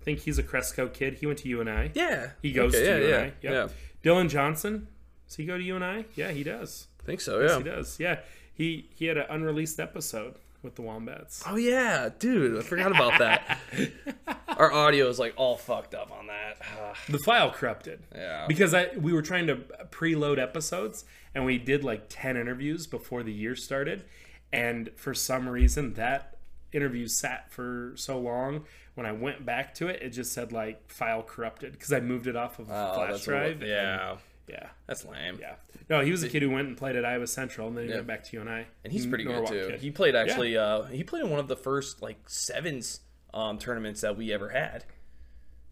I 0.00 0.04
think 0.04 0.20
he's 0.20 0.38
a 0.38 0.42
Cresco 0.42 0.88
kid. 0.88 1.14
He 1.14 1.26
went 1.26 1.38
to 1.40 1.48
UNI. 1.48 1.90
yeah, 1.94 2.30
He 2.42 2.52
goes 2.52 2.74
Okay, 2.74 2.84
to 2.84 2.90
yeah, 2.90 2.96
UNI. 3.18 3.32
yeah, 3.42 3.50
Yep. 3.50 3.70
yeah. 4.04 4.10
Dylan 4.12 4.28
Johnson. 4.30 4.88
Does 5.26 5.36
he 5.36 5.44
go 5.46 5.56
to 5.58 5.62
UNI? 5.62 6.06
Yeah, 6.16 6.30
he 6.32 6.42
does. 6.42 6.86
I 7.00 7.06
think 7.06 7.20
so. 7.20 7.40
Yes, 7.40 7.50
Yeah. 7.50 7.58
he 7.58 7.64
does. 7.64 8.00
Yeah, 8.00 8.18
he 8.52 8.88
he 8.94 9.06
had 9.06 9.16
an 9.16 9.26
unreleased 9.30 9.80
episode 9.80 10.34
with 10.62 10.74
the 10.74 10.82
Wombats. 10.82 11.42
Oh 11.46 11.56
yeah, 11.56 12.10
dude, 12.18 12.58
I 12.58 12.62
forgot 12.62 12.90
about 12.94 13.18
that. 13.18 13.58
Our 14.48 14.70
audio 14.72 15.08
is 15.08 15.18
like 15.18 15.32
all 15.36 15.56
fucked 15.56 15.94
up 15.94 16.10
on 16.10 16.26
that. 16.26 16.58
The 17.08 17.18
file 17.20 17.50
corrupted. 17.50 18.00
Yeah. 18.14 18.46
Because 18.46 18.74
I 18.74 18.88
we 18.96 19.12
were 19.12 19.22
trying 19.22 19.46
to 19.46 19.56
preload 19.90 20.38
episodes 20.38 21.04
and 21.34 21.44
we 21.46 21.56
did 21.58 21.82
like 21.84 22.06
10 22.08 22.36
interviews 22.36 22.86
before 22.86 23.22
the 23.22 23.32
year 23.32 23.56
started 23.56 24.04
and 24.52 24.90
for 24.96 25.14
some 25.14 25.48
reason 25.48 25.94
that 25.94 26.36
interview 26.72 27.06
sat 27.06 27.50
for 27.52 27.92
so 27.96 28.18
long 28.18 28.64
when 28.94 29.06
I 29.06 29.12
went 29.12 29.46
back 29.46 29.72
to 29.76 29.86
it 29.88 30.02
it 30.02 30.10
just 30.10 30.32
said 30.32 30.52
like 30.52 30.90
file 30.92 31.22
corrupted 31.22 31.72
because 31.72 31.92
I 31.92 32.00
moved 32.00 32.26
it 32.26 32.36
off 32.36 32.58
of 32.58 32.68
oh, 32.70 32.74
a 32.74 32.90
oh, 32.90 32.94
flash 32.94 33.24
drive. 33.24 33.58
what- 33.60 33.68
yeah, 33.68 34.16
Yeah. 34.50 34.68
that's 34.86 35.04
lame. 35.04 35.38
Yeah. 35.40 35.54
No, 35.88 36.00
he 36.00 36.10
was 36.10 36.22
a 36.22 36.28
kid 36.28 36.42
who 36.42 36.50
went 36.50 36.68
and 36.68 36.76
played 36.76 36.96
at 36.96 37.04
Iowa 37.04 37.26
Central 37.26 37.68
and 37.68 37.76
then 37.76 37.84
he 37.84 37.90
Yeah. 37.90 37.96
went 37.96 38.06
back 38.08 38.24
to 38.24 38.36
UNI. 38.36 38.66
and 38.84 38.92
he's 38.92 39.06
pretty 39.06 39.24
Norwalk 39.24 39.50
good 39.50 39.62
too. 39.66 39.70
kid. 39.72 39.80
He 39.80 39.90
played 39.90 40.14
actually. 40.16 40.56
Uh, 40.56 40.82
he 40.84 41.04
played 41.04 41.22
in 41.24 41.30
one 41.30 41.40
of 41.40 41.48
the 41.48 41.56
first 41.56 42.02
like 42.02 42.28
sevens 42.28 43.00
um, 43.32 43.58
tournaments 43.58 44.00
that 44.02 44.16
we 44.16 44.32
ever 44.32 44.48
had. 44.50 44.84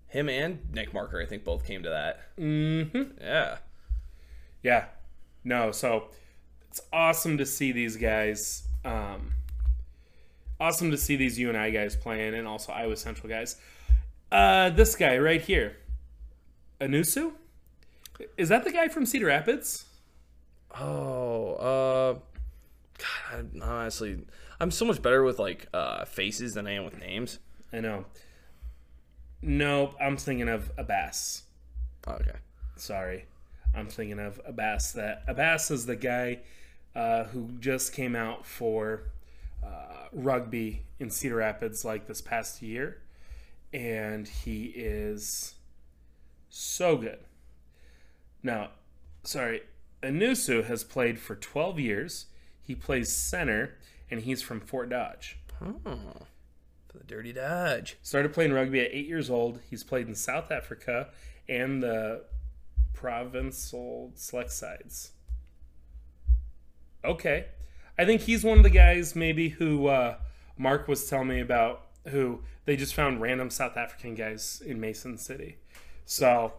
Him 0.07 0.29
and 0.29 0.61
Nick 0.73 0.95
Marker, 0.95 1.21
I 1.21 1.27
think, 1.27 1.45
both 1.45 1.67
came 1.67 1.83
to 1.83 1.91
that. 1.91 2.21
Mm-hmm. 2.39 3.21
Yeah. 3.21 3.59
Yeah. 4.63 4.85
No, 5.45 5.71
so 5.73 6.09
it's 6.71 6.81
awesome 6.93 7.37
to 7.39 7.45
see 7.47 7.73
these 7.73 7.97
guys. 7.97 8.63
Um, 8.85 9.33
awesome 10.61 10.91
to 10.91 10.97
see 10.97 11.17
these 11.17 11.39
UNI 11.39 11.71
guys 11.73 11.95
playing 11.97 12.35
and 12.35 12.47
also 12.47 12.73
Iowa 12.73 12.97
Central 12.97 13.29
guys. 13.29 13.57
Uh, 14.33 14.71
this 14.71 14.95
guy 14.95 15.19
right 15.19 15.41
here, 15.41 15.77
Anusu? 16.81 17.33
Is 18.37 18.49
that 18.49 18.65
the 18.65 18.73
guy 18.73 18.89
from 18.89 19.07
Cedar 19.07 19.27
Rapids? 19.27 19.85
Oh, 20.79 21.55
uh, 21.55 22.13
God, 22.99 23.51
I'm 23.55 23.63
honestly, 23.63 24.19
I'm 24.61 24.71
so 24.71 24.85
much 24.85 25.01
better 25.03 25.23
with 25.23 25.39
like 25.39 25.69
uh, 25.73 26.05
faces 26.05 26.55
than 26.55 26.67
I 26.67 26.73
am 26.73 26.85
with 26.85 26.99
names. 26.99 27.39
I 27.73 27.81
know. 27.81 28.07
Nope, 29.41 29.95
I'm 30.01 30.17
thinking 30.17 30.49
of 30.49 30.71
Abbas. 30.77 31.45
Oh, 32.07 32.13
okay. 32.13 32.39
Sorry. 32.77 33.27
I'm 33.75 33.89
thinking 33.89 34.19
of 34.19 34.41
Abbas. 34.47 34.93
That 34.93 35.23
Abbas 35.29 35.71
is 35.71 35.87
the 35.87 35.97
guy 35.97 36.41
uh, 36.97 37.25
who 37.25 37.51
just 37.61 37.93
came 37.93 38.17
out 38.17 38.47
for 38.47 39.05
uh, 39.65 40.09
rugby 40.13 40.83
in 40.99 41.11
Cedar 41.11 41.37
Rapids 41.37 41.85
like 41.85 42.07
this 42.07 42.21
past 42.21 42.63
year, 42.63 42.99
and 43.73 44.27
he 44.27 44.65
is 44.75 45.55
so 46.49 46.97
good. 46.97 47.21
Now, 48.43 48.71
sorry, 49.23 49.63
Anusu 50.03 50.65
has 50.65 50.85
played 50.85 51.19
for 51.19 51.35
12 51.35 51.79
years. 51.79 52.27
He 52.63 52.75
plays 52.75 53.11
center, 53.11 53.77
and 54.11 54.21
he's 54.21 54.43
from 54.43 54.61
Fort 54.61 54.91
Dodge. 54.91 55.39
The 56.95 57.05
Dirty 57.07 57.33
Dodge. 57.33 57.97
Started 58.03 58.33
playing 58.33 58.53
rugby 58.53 58.81
at 58.81 58.91
eight 58.93 59.07
years 59.07 59.29
old. 59.31 59.61
He's 59.69 59.85
played 59.85 60.09
in 60.09 60.15
South 60.15 60.51
Africa 60.51 61.09
and 61.49 61.83
the 61.83 62.25
provincial 62.93 64.13
select 64.15 64.53
sides. 64.53 65.13
Okay. 67.05 67.47
I 67.99 68.05
think 68.05 68.23
he's 68.23 68.45
one 68.45 68.59
of 68.59 68.65
the 68.65 68.71
guys 68.71 69.17
maybe 69.17 69.49
who 69.51 69.87
uh, 69.89 70.17
Mark 70.57 70.89
was 70.89 71.09
telling 71.09 71.29
me 71.29 71.41
about 71.41 71.87
who 72.09 72.41
they 72.65 72.77
just 72.77 72.95
found 72.95 73.21
random 73.21 73.51
South 73.51 73.77
African 73.77 74.15
guys 74.15 74.63
in 74.65 74.81
Mason 74.81 75.19
City. 75.19 75.59
So 76.05 76.53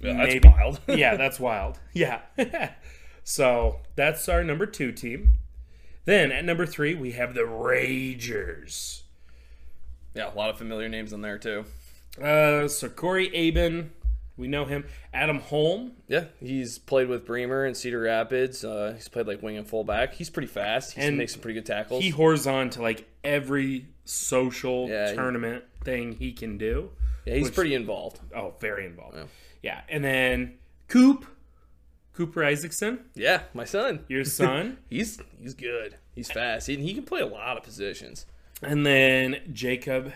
Yeah, 0.00 0.14
that's 0.14 0.34
maybe- 0.34 0.48
wild. 0.48 0.80
yeah, 0.88 1.16
that's 1.16 1.40
wild. 1.40 1.78
Yeah. 1.92 2.20
so 3.24 3.80
that's 3.94 4.28
our 4.28 4.44
number 4.44 4.66
two 4.66 4.92
team. 4.92 5.34
Then 6.04 6.30
at 6.30 6.44
number 6.44 6.66
three, 6.66 6.94
we 6.94 7.12
have 7.12 7.34
the 7.34 7.40
Ragers. 7.42 9.02
Yeah, 10.14 10.32
a 10.32 10.34
lot 10.34 10.50
of 10.50 10.58
familiar 10.58 10.88
names 10.88 11.12
on 11.12 11.20
there 11.20 11.38
too. 11.38 11.64
Uh, 12.22 12.68
so 12.68 12.88
Corey 12.88 13.28
Aben, 13.34 13.90
we 14.36 14.48
know 14.48 14.64
him. 14.64 14.84
Adam 15.12 15.40
Holm, 15.40 15.92
Yeah, 16.08 16.26
he's 16.40 16.78
played 16.78 17.08
with 17.08 17.26
Bremer 17.26 17.64
and 17.64 17.76
Cedar 17.76 18.00
Rapids. 18.00 18.64
Uh, 18.64 18.92
he's 18.94 19.08
played 19.08 19.26
like 19.26 19.42
wing 19.42 19.56
and 19.56 19.66
fullback. 19.68 20.14
He's 20.14 20.30
pretty 20.30 20.48
fast. 20.48 20.92
He 20.92 21.10
makes 21.10 21.32
some 21.32 21.40
pretty 21.42 21.54
good 21.60 21.66
tackles. 21.66 22.02
he 22.04 22.12
whores 22.12 22.50
on 22.50 22.70
to 22.70 22.82
like 22.82 23.06
every 23.24 23.86
social 24.04 24.88
Yeah, 24.88 25.10
he- 25.10 25.16
tournament 25.16 25.64
thing 25.84 26.12
he 26.12 26.32
can 26.32 26.56
do. 26.58 26.90
yeah, 27.26 27.34
he's 27.34 27.46
which- 27.46 27.54
pretty 27.54 27.74
involved. 27.74 28.20
Oh, 28.34 28.54
very 28.60 28.86
involved. 28.86 29.16
Yeah. 29.16 29.24
Yeah, 29.62 29.80
and 29.88 30.04
then 30.04 30.54
Coop, 30.88 31.26
Cooper 32.14 32.44
Isaacson, 32.44 33.00
Yeah, 33.14 33.42
my 33.54 33.64
son. 33.64 34.04
your 34.08 34.24
son. 34.40 34.78
He's 34.88 35.20
he's 35.40 35.54
good. 35.54 35.96
He's 36.14 36.30
fast. 36.30 36.66
He, 36.66 36.76
he 36.76 36.94
can 36.94 37.02
play 37.04 37.20
a 37.20 37.26
lot 37.26 37.56
of 37.56 37.62
positions. 37.62 38.26
and 38.62 38.86
then 38.86 39.40
Jacob. 39.52 40.12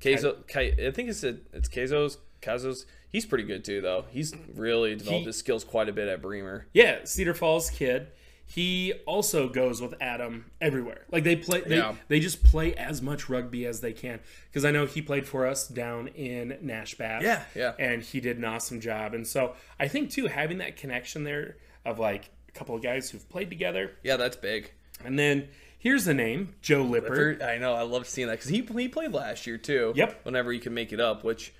Kazo, 0.00 0.36
I 0.56 0.90
think 0.92 1.10
it's 1.10 1.24
a, 1.24 1.36
it's 1.52 1.68
Kazos. 1.68 2.16
Kazos. 2.40 2.86
He's 3.10 3.26
pretty 3.26 3.44
good 3.44 3.64
too, 3.64 3.80
though. 3.80 4.06
He's 4.10 4.34
really 4.54 4.94
developed 4.94 5.20
He- 5.20 5.24
his 5.26 5.36
skills 5.36 5.62
quite 5.64 5.88
a 5.88 5.92
bit 5.92 6.08
at 6.08 6.22
Bremer. 6.22 6.66
Yeah, 6.72 7.00
Cedar 7.04 7.34
Falls 7.34 7.68
kid. 7.70 8.08
He 8.52 8.94
also 9.06 9.48
goes 9.48 9.80
with 9.80 9.94
Adam 10.00 10.46
everywhere. 10.60 11.02
Like 11.12 11.22
they 11.22 11.36
play, 11.36 11.60
they, 11.60 11.76
Yeah. 11.76 11.94
they 12.08 12.18
just 12.18 12.42
play 12.42 12.74
as 12.74 13.00
much 13.00 13.28
rugby 13.28 13.64
as 13.64 13.80
they 13.80 13.92
can. 13.92 14.18
Because 14.50 14.64
I 14.64 14.72
know 14.72 14.86
he 14.86 15.00
played 15.02 15.24
for 15.24 15.46
us 15.46 15.68
down 15.68 16.08
in 16.08 16.58
Nashbath. 16.60 17.22
Yeah, 17.22 17.44
yeah. 17.54 17.74
And 17.78 18.02
he 18.02 18.18
did 18.18 18.38
an 18.38 18.44
awesome 18.44 18.80
job. 18.80 19.14
And 19.14 19.24
so 19.24 19.54
I 19.78 19.86
think 19.86 20.10
too 20.10 20.26
having 20.26 20.58
that 20.58 20.76
connection 20.76 21.22
there 21.22 21.58
of 21.84 22.00
like 22.00 22.30
a 22.48 22.52
couple 22.52 22.74
of 22.74 22.82
guys 22.82 23.08
who've 23.08 23.28
played 23.28 23.50
together. 23.50 23.92
Yeah, 24.02 24.16
that's 24.16 24.36
big. 24.36 24.72
And 25.04 25.16
then 25.16 25.46
here's 25.78 26.04
the 26.04 26.12
name, 26.14 26.56
Joe 26.60 26.82
Lipper. 26.82 27.38
I 27.44 27.56
know. 27.58 27.74
I 27.74 27.82
love 27.82 28.08
seeing 28.08 28.26
that 28.26 28.40
because 28.40 28.50
he 28.50 28.62
he 28.62 28.88
played 28.88 29.12
last 29.12 29.46
year 29.46 29.58
too. 29.58 29.92
Yep. 29.94 30.24
Whenever 30.24 30.50
he 30.50 30.58
can 30.58 30.74
make 30.74 30.92
it 30.92 30.98
up, 30.98 31.22
which 31.22 31.54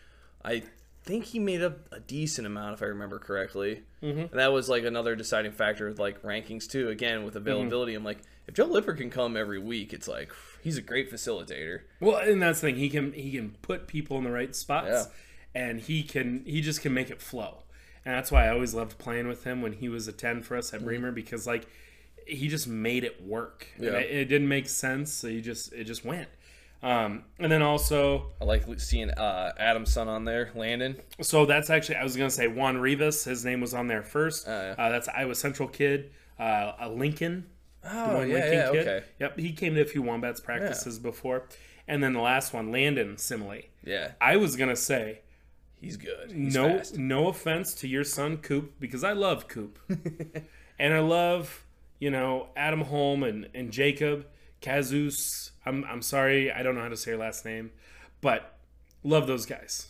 I 0.45 0.65
think 1.03 1.25
he 1.27 1.39
made 1.39 1.63
up 1.63 1.79
a 1.93 2.01
decent 2.01 2.47
amount 2.47 2.75
if 2.75 2.83
I 2.83 2.87
remember 2.87 3.19
correctly. 3.19 3.83
Mm-hmm. 4.03 4.21
And 4.21 4.31
that 4.33 4.53
was 4.53 4.69
like 4.69 4.85
another 4.85 5.17
deciding 5.17 5.53
factor 5.53 5.89
with 5.89 5.99
like 5.99 6.23
rankings 6.23 6.69
too. 6.69 6.89
Again 6.89 7.25
with 7.25 7.37
availability, 7.37 7.95
I'm 7.95 8.05
like, 8.05 8.19
if 8.47 8.55
Joe 8.55 8.67
Lipper 8.67 8.95
can 8.95 9.11
come 9.11 9.37
every 9.37 9.59
week, 9.59 9.93
it's 9.93 10.09
like 10.09 10.33
he's 10.63 10.77
a 10.77 10.83
great 10.83 11.11
facilitator. 11.13 11.81
Well, 12.01 12.17
and 12.17 12.41
that's 12.43 12.61
the 12.61 12.69
thing. 12.69 12.77
He 12.77 12.89
can 12.91 13.13
he 13.13 13.33
can 13.33 13.51
put 13.63 13.87
people 13.87 14.19
in 14.19 14.25
the 14.25 14.31
right 14.31 14.55
spots, 14.55 14.89
Yeah. 14.91 15.05
and 15.63 15.81
he 15.81 16.03
can 16.03 16.43
he 16.45 16.61
just 16.61 16.83
can 16.83 16.93
make 16.95 17.11
it 17.11 17.21
flow. 17.21 17.63
And 18.05 18.15
that's 18.15 18.33
why 18.33 18.47
I 18.47 18.51
always 18.51 18.75
loved 18.75 18.99
playing 18.99 19.29
with 19.29 19.45
him 19.45 19.61
when 19.63 19.75
he 19.75 19.89
was 19.89 20.09
a 20.09 20.13
ten 20.13 20.43
for 20.43 20.57
us 20.57 20.73
at 20.73 20.83
Bremer 20.85 21.13
because 21.13 21.47
like 21.47 21.67
he 22.27 22.49
just 22.49 22.67
made 22.69 23.05
it 23.05 23.23
work. 23.23 23.67
Yeah. 23.79 23.93
it, 23.93 24.11
it 24.11 24.25
didn't 24.27 24.49
make 24.49 24.69
sense, 24.69 25.13
so 25.13 25.29
he 25.29 25.41
just 25.41 25.73
it 25.73 25.85
just 25.85 26.05
went. 26.05 26.29
Um, 26.83 27.25
and 27.39 27.53
then 27.53 27.61
also, 27.61 28.31
I 28.41 28.45
like 28.45 28.65
seeing 28.81 29.11
uh, 29.11 29.53
Adam's 29.59 29.93
son 29.93 30.09
on 30.09 30.25
there, 30.25 30.51
Landon. 30.55 30.97
so 31.21 31.45
that's 31.45 31.69
actually 31.69 31.97
I 31.97 32.05
was 32.05 32.17
gonna 32.17 32.31
say 32.31 32.49
Juan 32.49 32.79
Rivas. 32.79 33.25
His 33.25 33.45
name 33.45 33.61
was 33.61 33.75
on 33.75 33.87
there 33.89 34.03
first. 34.03 34.47
yeah. 34.47 34.75
uh, 34.79 34.89
that's 34.89 35.09
Iowa 35.09 35.35
Central 35.35 35.69
kid. 35.69 36.11
Uh, 36.39 36.73
a 36.81 36.89
Lincoln. 36.89 37.47
Oh 37.85 38.23
yeah, 38.23 38.35
Lincoln 38.35 38.53
yeah, 38.53 38.71
kid. 38.71 38.89
okay. 38.89 39.05
Yep, 39.19 39.39
he 39.39 39.53
came 39.53 39.75
to 39.75 39.83
a 39.83 39.87
few 39.87 40.03
wombats 40.03 40.41
practices 40.41 40.99
before. 40.99 41.49
And 41.87 42.03
then 42.03 42.13
the 42.13 42.21
last 42.21 42.53
one, 42.55 42.71
Landon 42.71 43.19
Simile. 43.19 43.63
Yeah, 43.85 44.13
I 44.21 44.37
was 44.37 44.57
gonna 44.57 44.77
say 44.77 45.21
he's 45.81 45.97
good. 45.97 46.33
He's 46.33 46.55
no 46.55 46.79
fast. 46.79 46.97
no 46.97 47.29
offense 47.29 47.75
to 47.75 47.89
your 47.89 48.05
son 48.05 48.39
Coop 48.39 48.79
because 48.81 49.05
I 49.05 49.13
love 49.13 49.49
Coop. 49.49 49.79
and 50.79 50.95
I 50.95 51.01
love, 51.01 51.65
you 51.99 52.11
know, 52.11 52.49
Adam 52.57 52.83
Holm 52.83 53.23
and, 53.23 53.49
and 53.55 53.71
Jacob, 53.71 54.27
Kazus. 54.63 55.51
I'm 55.67 55.85
I'm 55.85 56.03
sorry, 56.03 56.51
I 56.53 56.63
don't 56.63 56.75
know 56.75 56.83
how 56.83 56.89
to 56.89 56.97
say 56.97 57.13
your 57.13 57.21
last 57.21 57.45
name, 57.45 57.71
but 58.21 58.59
love 59.03 59.27
those 59.27 59.47
guys. 59.47 59.89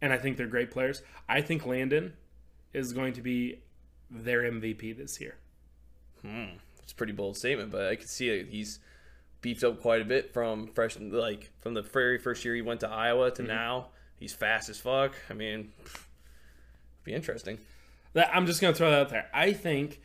And 0.00 0.12
I 0.12 0.18
think 0.18 0.36
they're 0.36 0.46
great 0.46 0.70
players. 0.70 1.02
I 1.28 1.40
think 1.40 1.64
Landon 1.66 2.14
is 2.72 2.92
going 2.92 3.14
to 3.14 3.22
be 3.22 3.60
their 4.10 4.42
MVP 4.42 4.96
this 4.96 5.20
year. 5.20 5.36
Hmm, 6.22 6.56
It's 6.82 6.92
a 6.92 6.94
pretty 6.94 7.12
bold 7.12 7.36
statement, 7.36 7.70
but 7.70 7.86
I 7.86 7.96
can 7.96 8.06
see 8.06 8.28
it. 8.28 8.48
He's 8.50 8.80
beefed 9.40 9.64
up 9.64 9.80
quite 9.80 10.02
a 10.02 10.04
bit 10.04 10.32
from 10.32 10.68
fresh, 10.68 10.98
like 10.98 11.50
from 11.60 11.74
the 11.74 11.82
very 11.82 12.18
first 12.18 12.44
year 12.44 12.54
he 12.54 12.62
went 12.62 12.80
to 12.80 12.88
Iowa 12.88 13.30
Mm-hmm. 13.30 13.42
to 13.46 13.48
now. 13.48 13.88
He's 14.18 14.32
fast 14.34 14.68
as 14.68 14.78
fuck. 14.78 15.14
I 15.30 15.34
mean, 15.34 15.72
it'd 15.80 15.90
be 17.04 17.14
interesting. 17.14 17.58
That 18.12 18.30
I'm 18.32 18.46
just 18.46 18.60
gonna 18.60 18.74
throw 18.74 18.90
that 18.90 19.00
out 19.00 19.08
there. 19.10 19.28
I 19.34 19.52
think, 19.52 20.00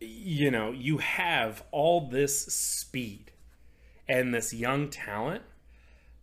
you 0.00 0.50
know, 0.50 0.70
you 0.72 0.98
have 0.98 1.62
all 1.70 2.08
this 2.08 2.46
speed 2.46 3.30
and 4.08 4.34
this 4.34 4.52
young 4.52 4.88
talent. 4.88 5.42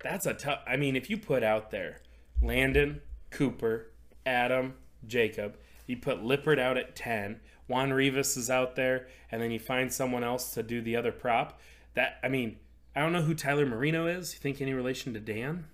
That's 0.03 0.25
a 0.25 0.34
tough. 0.34 0.59
I 0.67 0.77
mean, 0.77 0.95
if 0.95 1.09
you 1.09 1.17
put 1.17 1.43
out 1.43 1.71
there 1.71 2.01
Landon, 2.41 3.01
Cooper, 3.29 3.91
Adam, 4.25 4.75
Jacob, 5.05 5.57
you 5.88 5.97
put 5.97 6.23
Lippert 6.23 6.59
out 6.59 6.77
at 6.77 6.95
ten. 6.95 7.39
Juan 7.67 7.93
Rivas 7.93 8.36
is 8.36 8.49
out 8.49 8.75
there, 8.75 9.07
and 9.32 9.41
then 9.41 9.51
you 9.51 9.59
find 9.59 9.93
someone 9.93 10.23
else 10.23 10.53
to 10.55 10.63
do 10.63 10.82
the 10.82 10.95
other 10.95 11.11
prop. 11.11 11.59
That 11.93 12.19
I 12.23 12.27
mean, 12.27 12.57
I 12.95 13.01
don't 13.01 13.13
know 13.13 13.21
who 13.21 13.34
Tyler 13.34 13.65
Marino 13.65 14.07
is. 14.07 14.34
You 14.34 14.39
think 14.39 14.61
any 14.61 14.73
relation 14.73 15.13
to 15.13 15.19
Dan? 15.19 15.65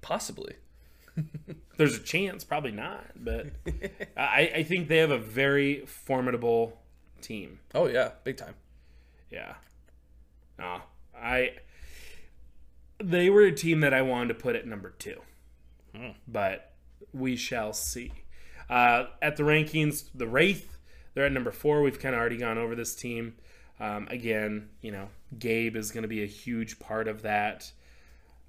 Possibly. 0.00 0.56
There's 1.76 1.96
a 1.96 2.00
chance, 2.00 2.44
probably 2.44 2.72
not, 2.72 3.04
but 3.16 3.46
I, 4.16 4.52
I 4.56 4.62
think 4.62 4.88
they 4.88 4.98
have 4.98 5.10
a 5.10 5.18
very 5.18 5.86
formidable 5.86 6.78
team. 7.20 7.60
Oh 7.74 7.86
yeah, 7.86 8.10
big 8.24 8.36
time. 8.36 8.54
Yeah. 9.30 9.54
No, 10.58 10.82
I. 11.22 11.52
They 13.02 13.30
were 13.30 13.42
a 13.42 13.52
team 13.52 13.80
that 13.80 13.94
I 13.94 14.02
wanted 14.02 14.28
to 14.28 14.34
put 14.34 14.56
at 14.56 14.66
number 14.66 14.90
two, 14.98 15.20
but 16.26 16.72
we 17.12 17.36
shall 17.36 17.72
see. 17.72 18.12
Uh, 18.68 19.04
at 19.22 19.36
the 19.36 19.44
rankings, 19.44 20.08
the 20.14 20.26
Wraith, 20.26 20.76
they're 21.14 21.26
at 21.26 21.32
number 21.32 21.52
four. 21.52 21.80
We've 21.82 21.98
kind 21.98 22.14
of 22.14 22.20
already 22.20 22.36
gone 22.36 22.58
over 22.58 22.74
this 22.74 22.94
team. 22.94 23.34
Um, 23.80 24.08
again, 24.10 24.70
you 24.82 24.90
know, 24.90 25.08
Gabe 25.38 25.76
is 25.76 25.92
going 25.92 26.02
to 26.02 26.08
be 26.08 26.22
a 26.22 26.26
huge 26.26 26.80
part 26.80 27.06
of 27.06 27.22
that. 27.22 27.70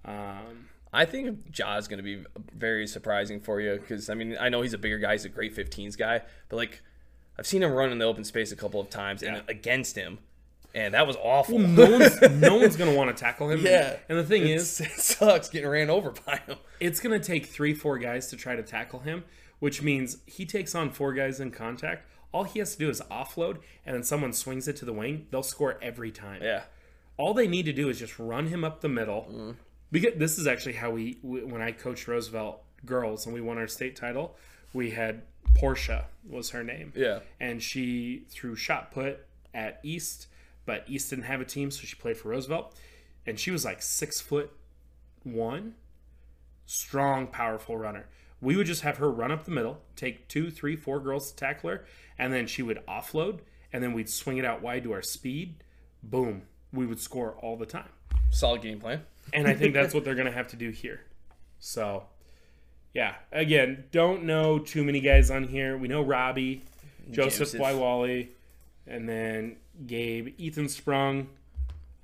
Um, 0.04 0.70
I 0.92 1.06
think 1.06 1.58
Ja 1.58 1.78
is 1.78 1.88
going 1.88 1.98
to 1.98 2.04
be 2.04 2.24
very 2.54 2.88
surprising 2.88 3.40
for 3.40 3.62
you 3.62 3.76
because 3.76 4.10
I 4.10 4.16
mean 4.16 4.38
I 4.40 4.50
know 4.50 4.62
he's 4.62 4.74
a 4.74 4.78
bigger 4.78 4.98
guy, 4.98 5.14
he's 5.14 5.26
a 5.26 5.30
great 5.30 5.56
15s 5.56 5.98
guy, 5.98 6.22
but 6.48 6.56
like 6.56 6.82
I've 7.38 7.46
seen 7.46 7.64
him 7.64 7.72
run 7.72 7.92
in 7.92 8.00
the 8.00 8.06
open 8.06 8.24
space 8.24 8.52
a 8.52 8.56
couple 8.56 8.82
of 8.82 8.90
times 8.90 9.22
and 9.22 9.44
against 9.48 9.96
him, 9.96 10.20
and 10.76 10.94
that 10.94 11.08
was 11.08 11.16
awful. 11.18 11.60
no 11.60 11.90
one's 11.90 12.22
no 12.32 12.58
one's 12.58 12.76
going 12.76 12.92
to 12.92 12.96
want 12.98 13.16
to 13.16 13.20
tackle 13.20 13.50
him. 13.50 13.62
Yeah. 13.66 13.98
and 14.08 14.18
the 14.18 14.24
thing 14.24 14.44
is, 14.48 14.80
it 14.82 14.92
sucks 14.92 15.50
getting 15.50 15.70
ran 15.70 15.90
over 15.90 16.12
by 16.26 16.38
him. 16.48 16.58
it's 16.80 17.00
going 17.00 17.20
to 17.20 17.26
take 17.26 17.46
three, 17.48 17.74
four 17.74 17.98
guys 17.98 18.28
to 18.30 18.36
try 18.38 18.56
to 18.56 18.64
tackle 18.64 19.00
him, 19.00 19.24
which 19.60 19.82
means 19.82 20.18
he 20.26 20.46
takes 20.46 20.76
on 20.76 20.92
four 20.92 21.14
guys 21.14 21.40
in 21.40 21.52
contact. 21.52 22.06
All 22.32 22.44
he 22.44 22.60
has 22.60 22.74
to 22.74 22.78
do 22.80 22.90
is 22.90 23.02
offload, 23.10 23.58
and 23.86 23.96
then 23.96 24.04
someone 24.04 24.34
swings 24.34 24.68
it 24.68 24.76
to 24.78 24.86
the 24.86 24.94
wing. 24.94 25.26
They'll 25.32 25.42
score 25.42 25.80
every 25.82 26.12
time. 26.12 26.44
Yeah, 26.44 26.62
All 27.18 27.34
they 27.34 27.48
need 27.48 27.64
to 27.66 27.74
do 27.74 27.90
is 27.90 27.98
just 27.98 28.20
run 28.20 28.48
him 28.48 28.64
up 28.64 28.82
the 28.82 28.90
middle. 28.90 29.24
Mm-hmm. 29.32 29.52
Because 29.92 30.14
this 30.18 30.38
is 30.38 30.46
actually 30.46 30.74
how 30.74 30.92
we, 30.92 31.18
we- 31.24 31.44
when 31.44 31.64
I 31.64 31.72
coached 31.72 32.08
Roosevelt 32.08 32.62
girls 32.86 33.26
and 33.26 33.34
we 33.34 33.42
won 33.42 33.58
our 33.58 33.68
state 33.68 33.96
title, 33.96 34.36
we 34.74 34.92
had 34.92 35.24
Portia 35.56 36.06
was 36.30 36.52
her 36.52 36.64
name. 36.64 36.94
Yeah. 36.96 37.22
and 37.40 37.64
she 37.64 38.26
threw 38.30 38.56
shot 38.56 38.92
put 38.92 39.26
at 39.56 39.80
East, 39.82 40.28
but 40.70 40.84
East 40.86 41.10
didn't 41.10 41.26
have 41.26 41.42
a 41.42 41.46
team, 41.46 41.72
so 41.72 41.82
she 41.82 41.96
played 41.96 42.16
for 42.16 42.30
Roosevelt, 42.30 42.76
and 43.26 43.40
she 43.40 43.50
was 43.50 43.66
like 43.66 43.82
six 43.82 44.22
foot 44.22 44.52
one, 45.24 45.74
strong, 46.68 47.26
powerful 47.26 47.76
runner. 47.76 48.06
We 48.40 48.56
would 48.56 48.68
just 48.68 48.84
have 48.84 48.98
her 48.98 49.10
run 49.10 49.32
up 49.32 49.46
the 49.46 49.52
middle, 49.52 49.82
take 49.96 50.28
two, 50.28 50.52
three, 50.52 50.76
four 50.76 51.00
girls 51.00 51.32
to 51.32 51.36
tackle 51.36 51.72
her, 51.72 51.86
and 52.20 52.32
then 52.32 52.46
she 52.46 52.62
would 52.62 52.86
offload, 52.88 53.40
and 53.74 53.82
then 53.82 53.94
we'd 53.94 54.12
swing 54.12 54.38
it 54.38 54.46
out 54.46 54.62
wide 54.62 54.84
to 54.84 54.92
our 54.92 55.02
speed. 55.02 55.64
Boom, 56.04 56.44
we 56.72 56.86
would 56.86 57.00
score 57.00 57.32
all 57.42 57.58
the 57.58 57.66
time. 57.66 57.90
solid 58.30 58.62
game 58.62 58.80
plan. 58.80 59.02
And 59.34 59.48
I 59.48 59.56
think 59.56 59.74
that's 59.74 59.96
what 59.96 60.06
they're 60.06 60.14
going 60.14 60.28
to 60.28 60.32
have 60.32 60.50
to 60.50 60.56
do 60.56 60.70
here. 60.70 61.02
So, 61.58 62.04
yeah, 62.94 63.16
again, 63.32 63.86
don't 63.92 64.24
know 64.24 64.60
too 64.60 64.84
many 64.84 65.00
guys 65.00 65.32
on 65.32 65.46
here. 65.46 65.76
We 65.76 65.88
know 65.88 66.04
Robbie, 66.04 66.62
Joseph 67.10 67.54
Joseph. 67.54 67.60
Waiwali, 67.60 68.28
and 68.86 69.10
then 69.10 69.56
Gabe, 69.86 70.34
Ethan 70.38 70.70
Sprung. 70.70 71.28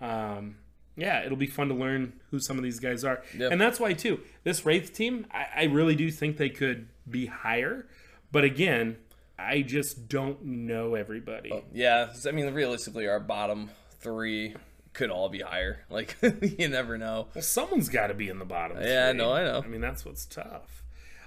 Um, 0.02 0.58
yeah, 0.96 1.24
it'll 1.24 1.38
be 1.38 1.48
fun 1.48 1.68
to 1.70 1.74
learn 1.74 2.14
who 2.32 2.40
some 2.40 2.58
of 2.58 2.64
these 2.64 2.80
guys 2.80 3.04
are. 3.04 3.22
Yep. 3.38 3.52
And 3.52 3.60
that's 3.60 3.80
why, 3.80 3.94
too, 3.94 4.22
this 4.44 4.66
Wraith 4.66 4.94
team, 4.94 5.26
I, 5.32 5.48
I 5.56 5.64
really 5.66 5.96
do 5.96 6.10
think 6.10 6.38
they 6.38 6.50
could 6.50 6.88
be 7.10 7.26
higher. 7.26 7.88
But 8.32 8.44
again, 8.44 8.98
I 9.38 9.62
just 9.62 10.08
don't 10.08 10.44
know 10.44 10.96
everybody. 10.96 11.64
Yeah, 11.74 12.14
I 12.28 12.32
mean, 12.32 12.54
realistically, 12.54 13.08
our 13.08 13.20
bottom 13.20 13.70
three 14.00 14.56
could 14.94 15.10
all 15.10 15.30
be 15.30 15.42
higher. 15.42 15.80
Like, 15.90 16.18
you 16.22 16.68
never 16.68 16.98
know. 16.98 17.28
Well, 17.34 17.42
someone's 17.42 17.90
got 17.90 18.08
to 18.08 18.14
be 18.14 18.30
in 18.30 18.40
the 18.40 18.46
bottom. 18.46 18.78
Yeah, 18.82 19.08
I 19.10 19.14
know, 19.14 19.34
I 19.34 19.44
know. 19.44 19.62
I 19.64 19.68
mean, 19.68 19.82
that's 19.82 20.04
what's 20.04 20.26
tough. 20.26 20.84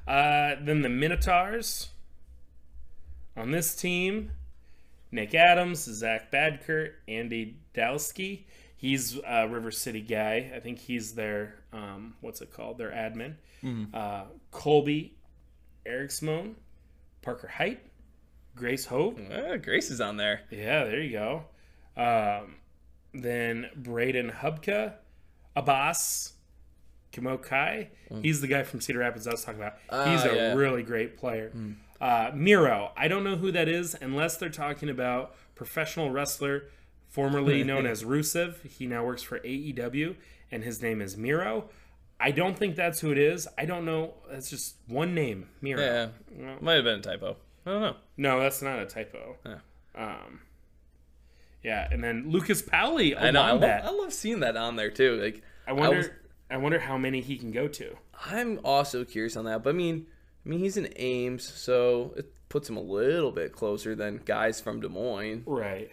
Uh, 0.06 0.56
then 0.60 0.82
the 0.82 0.88
Minotaurs 0.88 1.88
on 3.36 3.50
this 3.50 3.74
team 3.74 4.32
Nick 5.10 5.34
Adams, 5.34 5.80
Zach 5.80 6.30
Badkert, 6.30 6.92
Andy 7.06 7.56
Dowski. 7.74 8.44
He's 8.76 9.18
a 9.26 9.48
River 9.48 9.70
City 9.70 10.00
guy. 10.00 10.52
I 10.54 10.60
think 10.60 10.78
he's 10.78 11.14
their, 11.14 11.56
um, 11.72 12.14
what's 12.20 12.40
it 12.40 12.52
called? 12.52 12.78
Their 12.78 12.90
admin. 12.90 13.34
Mm-hmm. 13.64 13.94
Uh, 13.94 14.24
Colby 14.52 15.14
Eriksmoen, 15.86 16.54
Parker 17.22 17.48
Height, 17.48 17.80
Grace 18.54 18.84
Hope. 18.86 19.18
Uh, 19.32 19.56
Grace 19.56 19.90
is 19.90 20.00
on 20.00 20.16
there. 20.16 20.42
Yeah, 20.50 20.84
there 20.84 21.00
you 21.00 21.12
go. 21.12 21.44
Um, 21.96 22.56
then 23.14 23.70
Braden 23.74 24.30
Hubka, 24.30 24.94
Abbas, 25.56 26.34
Kimokai. 27.12 27.88
He's 28.22 28.40
the 28.40 28.46
guy 28.46 28.62
from 28.62 28.80
Cedar 28.80 29.00
Rapids 29.00 29.26
I 29.26 29.32
was 29.32 29.42
talking 29.44 29.60
about. 29.60 29.74
He's 30.08 30.24
Ah, 30.24 30.28
a 30.30 30.34
yeah. 30.36 30.54
really 30.54 30.82
great 30.84 31.16
player. 31.16 31.52
Uh, 32.00 32.30
Miro, 32.34 32.92
I 32.96 33.08
don't 33.08 33.24
know 33.24 33.36
who 33.36 33.50
that 33.52 33.68
is 33.68 33.96
unless 34.00 34.36
they're 34.36 34.48
talking 34.50 34.88
about 34.88 35.34
professional 35.54 36.10
wrestler 36.10 36.64
formerly 37.08 37.64
known 37.64 37.86
as 37.86 38.04
Rusev. 38.04 38.64
He 38.68 38.86
now 38.86 39.04
works 39.04 39.22
for 39.22 39.40
AEW, 39.40 40.14
and 40.50 40.62
his 40.62 40.80
name 40.82 41.00
is 41.02 41.16
Miro. 41.16 41.68
I 42.20 42.30
don't 42.32 42.56
think 42.58 42.76
that's 42.76 43.00
who 43.00 43.10
it 43.12 43.18
is. 43.18 43.46
I 43.56 43.64
don't 43.64 43.84
know. 43.84 44.14
That's 44.30 44.50
just 44.50 44.76
one 44.86 45.14
name, 45.14 45.48
Miro. 45.60 45.80
Yeah, 46.36 46.54
might 46.60 46.74
have 46.74 46.84
been 46.84 46.98
a 47.00 47.02
typo. 47.02 47.36
I 47.66 47.70
don't 47.70 47.80
know. 47.82 47.96
no, 48.16 48.40
that's 48.40 48.62
not 48.62 48.78
a 48.78 48.86
typo. 48.86 49.36
Yeah. 49.44 49.58
Um, 49.94 50.40
yeah, 51.62 51.88
and 51.90 52.02
then 52.02 52.30
Lucas 52.30 52.62
Powley. 52.62 53.20
I 53.20 53.30
know. 53.30 53.42
I 53.42 53.52
love. 53.52 53.62
I 53.64 53.90
love 53.90 54.12
seeing 54.12 54.40
that 54.40 54.56
on 54.56 54.76
there 54.76 54.90
too. 54.90 55.20
Like, 55.20 55.42
I 55.66 55.72
wonder. 55.72 55.96
was- 55.98 56.10
I 56.50 56.56
wonder 56.56 56.78
how 56.78 56.96
many 56.96 57.20
he 57.20 57.36
can 57.36 57.50
go 57.52 57.68
to. 57.68 57.94
I'm 58.24 58.58
also 58.64 59.04
curious 59.04 59.36
on 59.36 59.44
that. 59.44 59.62
But 59.62 59.70
I 59.70 59.72
mean, 59.74 60.06
I 60.44 60.48
mean, 60.48 60.60
he's 60.60 60.76
in 60.76 60.88
Ames, 60.96 61.46
so 61.46 62.14
it 62.16 62.32
puts 62.48 62.68
him 62.68 62.76
a 62.76 62.82
little 62.82 63.30
bit 63.32 63.52
closer 63.52 63.94
than 63.94 64.20
guys 64.24 64.60
from 64.60 64.80
Des 64.80 64.88
Moines. 64.88 65.42
Right. 65.46 65.90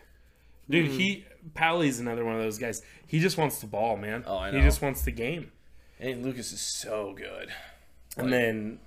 Dude, 0.70 0.88
Hmm. 0.92 0.98
he 0.98 1.26
Pally's 1.54 2.00
another 2.00 2.26
one 2.26 2.36
of 2.36 2.42
those 2.42 2.58
guys. 2.58 2.82
He 3.06 3.20
just 3.20 3.38
wants 3.38 3.60
the 3.60 3.68
ball, 3.68 3.98
man. 3.98 4.24
Oh, 4.26 4.38
I 4.38 4.50
know. 4.52 4.58
He 4.58 4.64
just 4.64 4.82
wants 4.82 5.04
the 5.04 5.12
game. 5.12 5.52
And 6.00 6.26
Lucas 6.26 6.52
is 6.52 6.62
so 6.62 7.14
good. 7.16 7.50
And 8.18 8.32
then, 8.34 8.80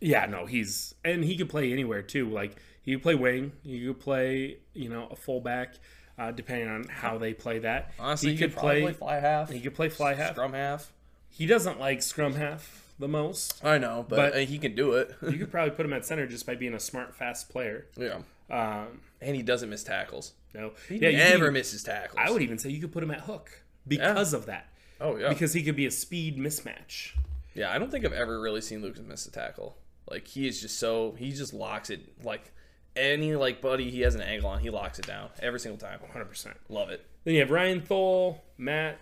yeah, 0.00 0.26
no, 0.26 0.44
he's 0.46 0.94
and 1.04 1.24
he 1.24 1.36
could 1.36 1.48
play 1.48 1.72
anywhere 1.72 2.02
too. 2.02 2.28
Like 2.28 2.56
he 2.82 2.92
could 2.94 3.02
play 3.02 3.14
wing, 3.14 3.52
he 3.62 3.86
could 3.86 4.00
play, 4.00 4.58
you 4.74 4.88
know, 4.90 5.08
a 5.10 5.16
fullback, 5.16 5.74
uh, 6.18 6.32
depending 6.32 6.68
on 6.68 6.84
how 6.88 7.16
they 7.18 7.32
play 7.32 7.60
that. 7.60 7.92
Honestly, 7.98 8.30
he 8.30 8.36
he 8.36 8.42
could 8.42 8.52
probably 8.54 8.82
play 8.82 8.92
fly 8.92 9.20
half. 9.20 9.50
He 9.50 9.60
could 9.60 9.74
play 9.74 9.88
fly 9.88 10.14
half. 10.14 10.32
scrum 10.32 10.52
half. 10.52 10.92
He 11.30 11.46
doesn't 11.46 11.78
like 11.80 12.02
scrum 12.02 12.34
half 12.34 12.84
the 12.98 13.08
most. 13.08 13.64
I 13.64 13.78
know, 13.78 14.04
but, 14.08 14.16
But- 14.16 14.34
uh, 14.34 14.38
he 14.38 14.58
can 14.58 14.74
do 14.74 14.94
it. 14.94 15.14
You 15.22 15.32
could 15.38 15.50
probably 15.50 15.70
put 15.72 15.84
him 15.86 15.92
at 15.92 16.04
center 16.04 16.26
just 16.26 16.46
by 16.46 16.54
being 16.54 16.74
a 16.74 16.80
smart, 16.80 17.14
fast 17.14 17.48
player. 17.48 17.86
yeah, 17.96 18.18
Um, 18.50 19.00
and 19.20 19.36
he 19.36 19.42
doesn't 19.42 19.68
miss 19.70 19.84
tackles. 19.84 20.32
no, 20.54 20.72
He 20.88 20.96
yeah, 20.96 21.10
never 21.30 21.46
could- 21.46 21.54
misses 21.54 21.82
tackles. 21.82 22.18
I 22.22 22.30
would 22.30 22.42
even 22.42 22.58
say 22.58 22.70
you 22.70 22.80
could 22.80 22.92
put 22.92 23.02
him 23.02 23.10
at 23.10 23.20
hook 23.20 23.62
because 23.86 24.32
of 24.34 24.46
that. 24.46 24.68
Oh 25.00 25.16
yeah. 25.16 25.28
Because 25.28 25.52
he 25.52 25.62
could 25.62 25.76
be 25.76 25.86
a 25.86 25.90
speed 25.90 26.38
mismatch. 26.38 27.12
yeah, 27.54 27.70
I 27.72 27.78
don't 27.78 27.90
think 27.90 28.04
I've 28.04 28.12
ever 28.12 28.40
really 28.40 28.60
seen 28.60 28.82
Lucas 28.82 29.02
miss 29.06 29.26
a 29.26 29.30
tackle. 29.30 29.76
Like 30.10 30.26
he 30.26 30.48
is 30.48 30.60
just 30.60 30.78
so 30.78 31.14
he 31.18 31.30
just 31.30 31.52
locks 31.54 31.88
it 31.90 32.00
like 32.24 32.50
any 32.96 33.36
like 33.36 33.60
buddy 33.60 33.90
he 33.90 34.00
has 34.00 34.14
an 34.16 34.22
angle 34.22 34.48
on, 34.50 34.58
he 34.58 34.70
locks 34.70 34.98
it 34.98 35.06
down 35.06 35.28
every 35.40 35.60
single 35.60 35.78
time. 35.78 36.00
100%. 36.14 36.54
Love 36.68 36.88
it. 36.90 37.04
Then 37.24 37.34
you 37.34 37.40
have 37.40 37.50
Ryan 37.50 37.80
Thole, 37.80 38.42
Matt 38.56 38.98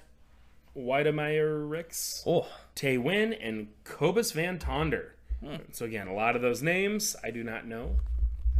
Weidemeyer 0.76 1.68
Ricks, 1.68 2.22
Oh, 2.26 2.46
Tay 2.74 2.98
Win, 2.98 3.32
and 3.32 3.68
Cobus 3.84 4.32
Van 4.32 4.58
Tonder. 4.58 5.12
So, 5.72 5.84
again, 5.84 6.08
a 6.08 6.14
lot 6.14 6.34
of 6.34 6.42
those 6.42 6.60
names 6.62 7.14
I 7.22 7.30
do 7.30 7.44
not 7.44 7.66
know. 7.66 7.96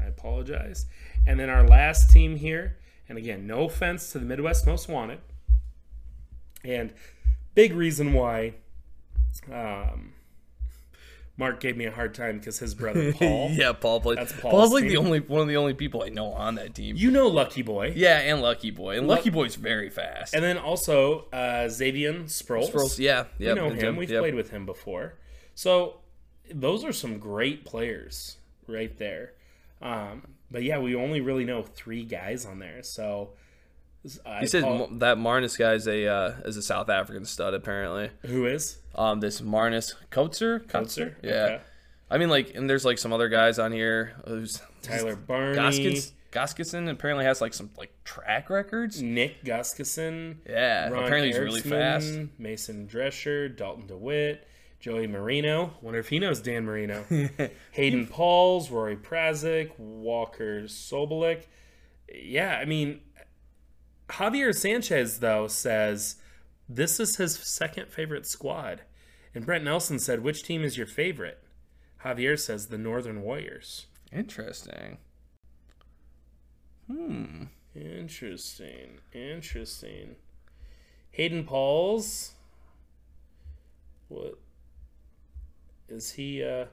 I 0.01 0.05
apologize. 0.05 0.87
And 1.27 1.41
then 1.41 1.51
our 1.51 1.67
last 1.67 2.11
team 2.11 2.37
here, 2.37 2.77
and 3.09 3.19
again, 3.19 3.47
no 3.47 3.65
offense 3.65 4.13
to 4.13 4.19
the 4.21 4.25
Midwest 4.25 4.67
Most 4.67 4.89
Wanted. 4.89 5.19
And 6.63 6.93
big 7.55 7.73
reason 7.73 8.13
why 8.13 8.55
um, 9.53 10.13
Mark 11.39 11.61
gave 11.61 11.77
me 11.77 11.85
a 11.85 11.91
hard 11.91 12.15
time 12.15 12.39
because 12.39 12.59
his 12.59 12.75
brother 12.75 13.13
Paul. 13.19 13.51
yeah, 13.51 13.73
Paul 13.73 14.01
plays. 14.01 14.17
That's 14.17 14.33
Paul's 14.33 14.53
Paul's 14.53 14.73
like 14.73 14.85
the 14.85 14.97
only 14.97 15.21
one 15.21 15.43
of 15.43 15.49
the 15.49 15.57
only 15.57 15.75
people 15.75 16.03
I 16.03 16.09
know 16.09 16.33
on 16.33 16.55
that 16.55 16.75
team. 16.75 16.97
You 16.97 17.11
know 17.11 17.27
Lucky 17.29 17.63
Boy. 17.63 17.93
yeah, 17.95 18.19
and 18.21 18.41
Lucky 18.41 18.71
Boy, 18.71 18.97
and 18.99 19.07
Lucky 19.07 19.31
Boy's 19.31 19.55
very 19.55 19.91
fast. 19.91 20.35
And 20.35 20.43
then 20.43 20.57
also 20.57 21.27
uh, 21.33 21.69
Xavier 21.69 22.13
Sproles. 22.25 22.71
Sproles, 22.71 22.99
yeah, 22.99 23.25
We 23.39 23.53
know 23.53 23.71
him. 23.71 23.97
We've 23.97 24.09
played 24.09 24.35
with 24.35 24.51
him 24.51 24.65
before. 24.67 25.15
So 25.55 25.99
those 26.53 26.85
are 26.85 26.93
some 26.93 27.19
great 27.19 27.65
players 27.65 28.37
right 28.67 28.97
there. 28.99 29.33
Um, 29.83 30.23
but 30.51 30.63
yeah, 30.63 30.79
we 30.79 30.95
only 30.95 31.21
really 31.21 31.45
know 31.45 31.63
three 31.63 32.05
guys 32.05 32.47
on 32.47 32.59
there. 32.61 32.83
So 32.83 33.31
I 34.25 34.41
He 34.41 34.47
said 34.47 34.63
that 35.01 35.19
Marnus 35.19 35.59
guy's 35.59 35.87
a 35.87 36.07
uh, 36.07 36.35
is 36.45 36.57
a 36.57 36.63
South 36.63 36.89
African 36.89 37.25
stud 37.25 37.55
apparently. 37.55 38.11
who 38.23 38.47
is 38.47 38.79
Um, 38.97 39.21
this 39.21 39.41
Marnus 39.41 39.95
Koutzer, 40.11 40.67
Koutzer? 40.67 41.15
yeah. 41.23 41.31
Okay. 41.33 41.61
I 42.11 42.19
mean, 42.19 42.31
like, 42.31 42.55
and 42.55 42.69
there's 42.69 42.85
like 42.85 42.99
some 42.99 43.13
other 43.13 43.29
guys 43.29 43.59
on 43.59 43.73
here. 43.73 44.15
Who's 44.27 44.61
Tyler 44.83 45.17
Barney, 45.29 45.55
Goskins? 45.55 46.13
Goskison 46.33 46.91
apparently 46.91 47.25
has 47.25 47.41
like 47.41 47.55
some 47.55 47.71
like 47.77 47.93
track 48.05 48.51
records. 48.51 49.03
Nick 49.03 49.43
Guskison. 49.45 50.37
Yeah, 50.49 50.89
Ron 50.89 51.05
apparently 51.05 51.29
he's 51.29 51.39
really 51.39 51.61
fast. 51.63 52.13
Mason 52.39 52.87
Drescher, 52.87 53.55
Dalton 53.55 53.87
DeWitt, 53.87 54.47
Joey 54.81 55.07
Marino. 55.07 55.75
Wonder 55.81 55.99
if 55.99 56.09
he 56.09 56.19
knows 56.19 56.41
Dan 56.41 56.65
Marino. 56.65 57.05
Hayden 57.73 58.07
Pauls, 58.07 58.71
Rory 58.71 58.97
Prazik, 58.97 59.79
Walker 59.79 60.63
Sobolik. 60.63 61.47
Yeah, 62.13 62.59
I 62.61 62.67
mean, 62.67 63.01
Javier 64.09 64.55
Sanchez 64.55 65.19
though 65.21 65.49
says 65.49 66.17
this 66.69 66.99
is 67.01 67.17
his 67.17 67.37
second 67.37 67.89
favorite 67.89 68.27
squad, 68.27 68.83
and 69.35 69.47
Brent 69.47 69.65
Nelson 69.65 69.99
said, 69.99 70.23
"Which 70.23 70.43
team 70.43 70.63
is 70.63 70.77
your 70.77 70.87
favorite?" 70.87 71.43
Javier 72.05 72.39
says 72.39 72.69
the 72.69 72.79
Northern 72.79 73.23
Warriors. 73.23 73.87
Interesting. 74.13 74.99
Hmm. 76.87 77.45
Interesting. 77.75 79.01
Interesting. 79.13 80.17
Hayden 81.11 81.45
Pauls. 81.45 82.33
What 84.09 84.39
is 85.89 86.13
he 86.13 86.43
uh 86.43 86.67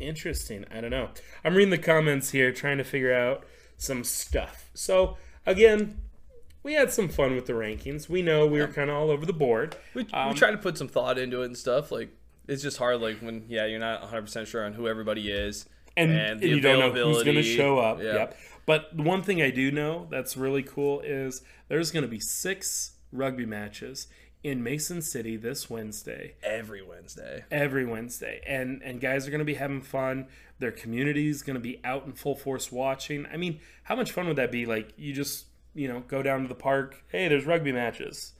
Interesting. 0.00 0.64
I 0.70 0.80
don't 0.80 0.90
know. 0.90 1.10
I'm 1.44 1.54
reading 1.54 1.70
the 1.70 1.78
comments 1.78 2.30
here 2.30 2.52
trying 2.52 2.78
to 2.78 2.84
figure 2.84 3.12
out 3.14 3.44
some 3.76 4.02
stuff. 4.02 4.70
So, 4.72 5.18
again, 5.50 6.00
we 6.62 6.74
had 6.74 6.92
some 6.92 7.08
fun 7.08 7.34
with 7.34 7.46
the 7.46 7.52
rankings. 7.54 8.08
We 8.08 8.22
know 8.22 8.46
we 8.46 8.60
were 8.60 8.68
kind 8.68 8.90
of 8.90 8.96
all 8.96 9.10
over 9.10 9.24
the 9.24 9.32
board. 9.32 9.76
We, 9.94 10.06
Um, 10.12 10.30
we 10.30 10.34
try 10.34 10.50
to 10.50 10.58
put 10.58 10.76
some 10.78 10.88
thought 10.88 11.18
into 11.18 11.42
it 11.42 11.46
and 11.46 11.56
stuff. 11.56 11.90
Like, 11.90 12.10
it's 12.46 12.62
just 12.62 12.78
hard. 12.78 13.00
Like 13.00 13.18
when 13.20 13.44
yeah, 13.48 13.66
you're 13.66 13.78
not 13.78 14.00
100 14.02 14.22
percent 14.22 14.48
sure 14.48 14.64
on 14.64 14.72
who 14.72 14.88
everybody 14.88 15.30
is, 15.30 15.66
and, 15.96 16.10
and 16.10 16.40
the 16.40 16.46
and 16.46 16.56
you 16.56 16.60
don't 16.60 16.78
know 16.78 16.92
who's 16.92 17.22
going 17.22 17.36
to 17.36 17.42
show 17.42 17.78
up. 17.78 18.00
Yeah. 18.00 18.14
Yep. 18.14 18.36
But 18.66 18.96
one 18.96 19.22
thing 19.22 19.40
I 19.42 19.50
do 19.50 19.70
know 19.70 20.06
that's 20.10 20.36
really 20.36 20.62
cool 20.62 21.00
is 21.00 21.42
there's 21.68 21.90
going 21.90 22.02
to 22.02 22.08
be 22.08 22.20
six 22.20 22.92
rugby 23.12 23.46
matches 23.46 24.06
in 24.42 24.62
Mason 24.62 25.02
City 25.02 25.36
this 25.36 25.68
Wednesday, 25.68 26.34
every 26.42 26.82
Wednesday. 26.82 27.44
every 27.50 27.84
Wednesday, 27.84 28.40
and 28.46 28.82
and 28.82 29.00
guys 29.00 29.26
are 29.26 29.30
going 29.30 29.40
to 29.40 29.44
be 29.44 29.54
having 29.54 29.82
fun. 29.82 30.26
Their 30.58 30.72
community 30.72 31.28
is 31.28 31.42
going 31.42 31.54
to 31.54 31.60
be 31.60 31.80
out 31.84 32.04
in 32.06 32.12
full 32.12 32.34
force 32.36 32.70
watching. 32.72 33.26
I 33.32 33.36
mean, 33.36 33.60
how 33.84 33.96
much 33.96 34.12
fun 34.12 34.26
would 34.28 34.36
that 34.36 34.52
be? 34.52 34.66
Like 34.66 34.92
you 34.96 35.12
just 35.12 35.46
you 35.74 35.88
know 35.88 36.00
go 36.08 36.22
down 36.22 36.42
to 36.42 36.48
the 36.48 36.54
park. 36.54 37.02
Hey, 37.08 37.28
there's 37.28 37.44
rugby 37.46 37.72
matches. 37.72 38.32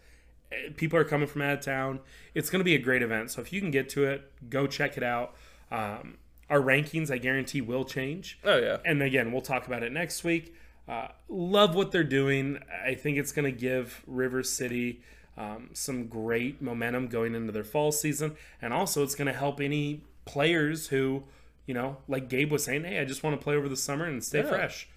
Eh, 0.53 0.71
People 0.77 0.99
are 0.99 1.05
coming 1.05 1.29
from 1.29 1.43
out 1.43 1.53
of 1.55 1.61
town. 1.61 2.01
It's 2.35 2.51
going 2.51 2.61
to 2.61 2.65
be 2.65 2.75
a 2.75 2.79
great 2.79 3.03
event. 3.03 3.31
So 3.31 3.41
if 3.41 3.53
you 3.53 3.61
can 3.61 3.71
get 3.71 3.89
to 3.91 4.05
it, 4.05 4.31
go 4.51 4.67
check 4.67 4.97
it 4.97 5.03
out. 5.03 5.35
Um, 5.71 6.17
our 6.49 6.61
rankings, 6.61 7.11
I 7.13 7.19
guarantee, 7.19 7.61
will 7.61 7.85
change. 7.85 8.39
Oh 8.45 8.57
yeah. 8.57 8.79
And 8.85 9.03
again, 9.03 9.33
we'll 9.33 9.43
talk 9.43 9.67
about 9.67 9.83
it 9.83 9.93
next 9.93 10.25
week. 10.25 10.55
Uh, 10.89 11.09
love 11.29 11.75
what 11.77 11.93
they're 11.93 12.03
doing. 12.03 12.59
I 12.85 12.95
think 12.95 13.17
it's 13.19 13.31
going 13.33 13.45
to 13.45 13.57
give 13.57 14.03
River 14.09 14.43
City 14.43 15.03
um, 15.41 15.71
some 15.73 16.07
great 16.07 16.61
momentum 16.61 17.07
going 17.09 17.35
into 17.35 17.53
their 17.53 17.65
fall 17.65 17.93
season. 17.93 18.37
And 18.61 18.73
also, 18.73 19.03
it's 19.03 19.15
going 19.15 19.27
to 19.33 19.33
help 19.39 19.61
any 19.61 20.03
players 20.27 20.89
who, 20.89 21.25
you 21.67 21.75
know, 21.75 21.97
like 22.09 22.29
Gabe 22.29 22.53
was 22.53 22.65
saying, 22.65 22.85
hey, 22.85 22.99
I 23.01 23.05
just 23.05 23.23
want 23.23 23.39
to 23.41 23.43
play 23.43 23.55
over 23.57 23.69
the 23.69 23.77
summer 23.77 24.05
and 24.05 24.23
stay 24.23 24.41
Yeah. 24.41 24.49
fresh. 24.49 24.89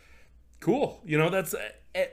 cool. 0.60 1.02
You 1.06 1.18
know, 1.18 1.30
that's 1.30 1.54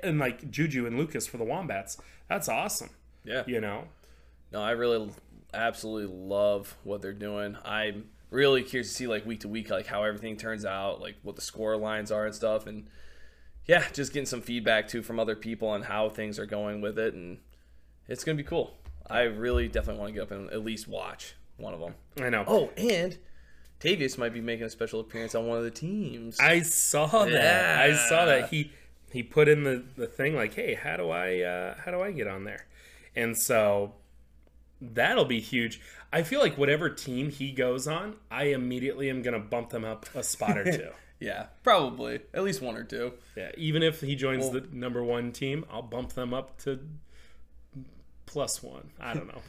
and 0.02 0.19
like 0.19 0.51
Juju 0.51 0.86
and 0.86 0.98
Lucas 0.98 1.27
for 1.27 1.36
the 1.39 1.44
Wombats. 1.44 1.97
That's 2.28 2.48
awesome. 2.48 2.90
Yeah. 3.24 3.43
You 3.47 3.61
know, 3.61 3.85
No, 4.52 4.61
I 4.62 4.73
really 4.73 5.11
absolutely 5.55 6.15
love 6.15 6.77
what 6.85 7.01
they're 7.02 7.12
doing. 7.12 7.57
I'm 7.65 8.07
really 8.31 8.62
curious 8.62 8.89
to 8.89 8.94
see 8.94 9.07
like 9.07 9.24
week 9.27 9.40
to 9.40 9.48
week 9.48 9.70
like 9.70 9.86
how 9.86 10.02
everything 10.05 10.36
turns 10.36 10.65
out, 10.65 11.01
like 11.01 11.16
what 11.23 11.35
the 11.36 11.43
score 11.43 11.77
lines 11.77 12.11
are 12.12 12.27
and 12.27 12.35
stuff 12.35 12.66
and 12.66 12.86
yeah, 13.66 13.85
just 13.93 14.12
getting 14.12 14.27
some 14.27 14.40
feedback 14.43 14.89
too 14.89 15.02
from 15.02 15.19
other 15.20 15.36
people 15.36 15.69
on 15.69 15.82
how 15.82 16.09
things 16.09 16.39
are 16.39 16.47
going 16.47 16.81
with 16.81 16.98
it 16.98 17.15
and 17.15 17.39
it's 18.11 18.24
going 18.24 18.37
to 18.37 18.43
be 18.43 18.47
cool. 18.47 18.74
I 19.09 19.23
really 19.23 19.69
definitely 19.69 20.01
want 20.01 20.11
to 20.11 20.15
get 20.15 20.23
up 20.24 20.31
and 20.32 20.51
at 20.51 20.65
least 20.65 20.87
watch 20.87 21.35
one 21.57 21.73
of 21.73 21.81
them. 21.81 21.95
I 22.20 22.28
know. 22.28 22.45
Oh, 22.47 22.70
and 22.77 23.16
Tavius 23.81 24.19
might 24.19 24.35
be 24.35 24.41
making 24.41 24.66
a 24.66 24.70
special 24.70 25.01
appearance 25.01 25.35
on 25.35 25.47
one 25.47 25.59
of 25.59 25.65
the 25.65 25.70
teams. 25.70 26.39
I 26.39 26.61
saw 26.62 27.24
that. 27.24 27.81
I 27.81 27.95
saw 28.09 28.27
that. 28.27 28.51
He 28.51 28.73
he 29.12 29.23
put 29.23 29.49
in 29.49 29.65
the, 29.65 29.82
the 29.97 30.07
thing 30.07 30.37
like, 30.37 30.55
hey, 30.55 30.74
how 30.74 30.97
do 30.97 31.11
I 31.11 31.41
uh, 31.41 31.74
how 31.85 31.91
do 31.91 32.01
I 32.03 32.12
get 32.12 32.27
on 32.27 32.45
there? 32.45 32.66
And 33.16 33.37
so 33.37 33.95
that'll 34.81 35.24
be 35.24 35.41
huge. 35.41 35.81
I 36.12 36.23
feel 36.23 36.41
like 36.41 36.59
whatever 36.59 36.89
team 36.89 37.31
he 37.31 37.53
goes 37.53 37.87
on, 37.87 38.16
I 38.31 38.45
immediately 38.45 39.09
am 39.09 39.23
gonna 39.23 39.41
bump 39.41 39.70
them 39.70 39.85
up 39.85 40.07
a 40.15 40.23
spot 40.23 40.59
or 40.59 40.65
two. 40.65 40.91
yeah, 41.20 41.47
probably 41.62 42.20
at 42.35 42.43
least 42.43 42.61
one 42.61 42.77
or 42.77 42.85
two. 42.85 43.15
yeah, 43.37 43.51
even 43.57 43.82
if 43.82 44.01
he 44.01 44.15
joins 44.15 44.51
the 44.51 44.66
number 44.73 45.03
one 45.03 45.32
team, 45.32 45.65
I'll 45.70 45.82
bump 45.82 46.12
them 46.12 46.35
up 46.35 46.59
to 46.62 46.81
plus 48.31 48.62
one. 48.62 48.90
I 49.01 49.15
don't 49.15 49.28
know. 49.28 49.43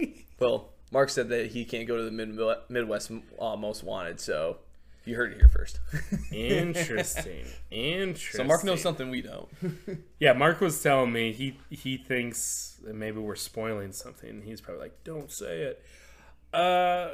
Well, 0.38 0.70
Mark 0.90 1.08
said 1.08 1.28
that 1.28 1.52
he 1.52 1.64
can't 1.64 1.86
go 1.86 1.96
to 1.98 2.02
the 2.02 2.10
mid- 2.10 2.36
Midwest 2.68 3.12
uh, 3.40 3.54
Most 3.56 3.84
Wanted, 3.84 4.18
so 4.18 4.56
you 5.04 5.14
heard 5.14 5.30
it 5.32 5.36
here 5.38 5.48
first. 5.48 5.78
Interesting. 6.32 7.44
Interesting. 7.70 8.38
so 8.38 8.44
Mark 8.44 8.64
knows 8.64 8.82
something 8.82 9.08
we 9.08 9.22
don't. 9.22 9.48
Yeah, 10.18 10.32
Mark 10.32 10.60
was 10.60 10.82
telling 10.82 11.12
me 11.12 11.32
he 11.32 11.58
he 11.70 11.96
thinks 11.96 12.80
that 12.84 12.94
maybe 12.94 13.18
we're 13.20 13.36
spoiling 13.36 13.92
something. 13.92 14.42
He's 14.42 14.60
probably 14.60 14.82
like, 14.82 15.04
"Don't 15.04 15.30
say 15.30 15.62
it." 15.62 15.84
Uh, 16.52 17.10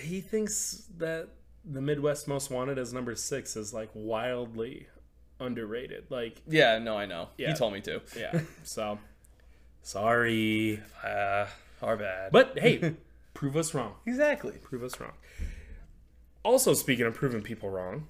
he 0.00 0.20
thinks 0.20 0.88
that 0.98 1.28
the 1.64 1.80
Midwest 1.80 2.26
Most 2.28 2.50
Wanted 2.50 2.78
as 2.78 2.92
number 2.92 3.14
six 3.16 3.56
is 3.56 3.72
like 3.74 3.90
wildly 3.94 4.86
underrated. 5.40 6.04
Like, 6.08 6.40
yeah, 6.48 6.78
no, 6.78 6.96
I 6.96 7.06
know. 7.06 7.28
Yeah. 7.36 7.48
He 7.50 7.54
told 7.54 7.72
me 7.72 7.80
to. 7.82 8.00
yeah. 8.18 8.40
So, 8.64 8.98
sorry, 9.82 10.80
Uh, 11.04 11.46
our 11.82 11.96
bad. 11.96 12.32
but 12.32 12.58
hey, 12.58 12.94
prove 13.34 13.56
us 13.56 13.74
wrong. 13.74 13.94
exactly. 14.06 14.52
Prove 14.62 14.82
us 14.82 14.98
wrong. 15.00 15.12
Also, 16.44 16.74
speaking 16.74 17.06
of 17.06 17.14
proving 17.14 17.42
people 17.42 17.70
wrong. 17.70 18.06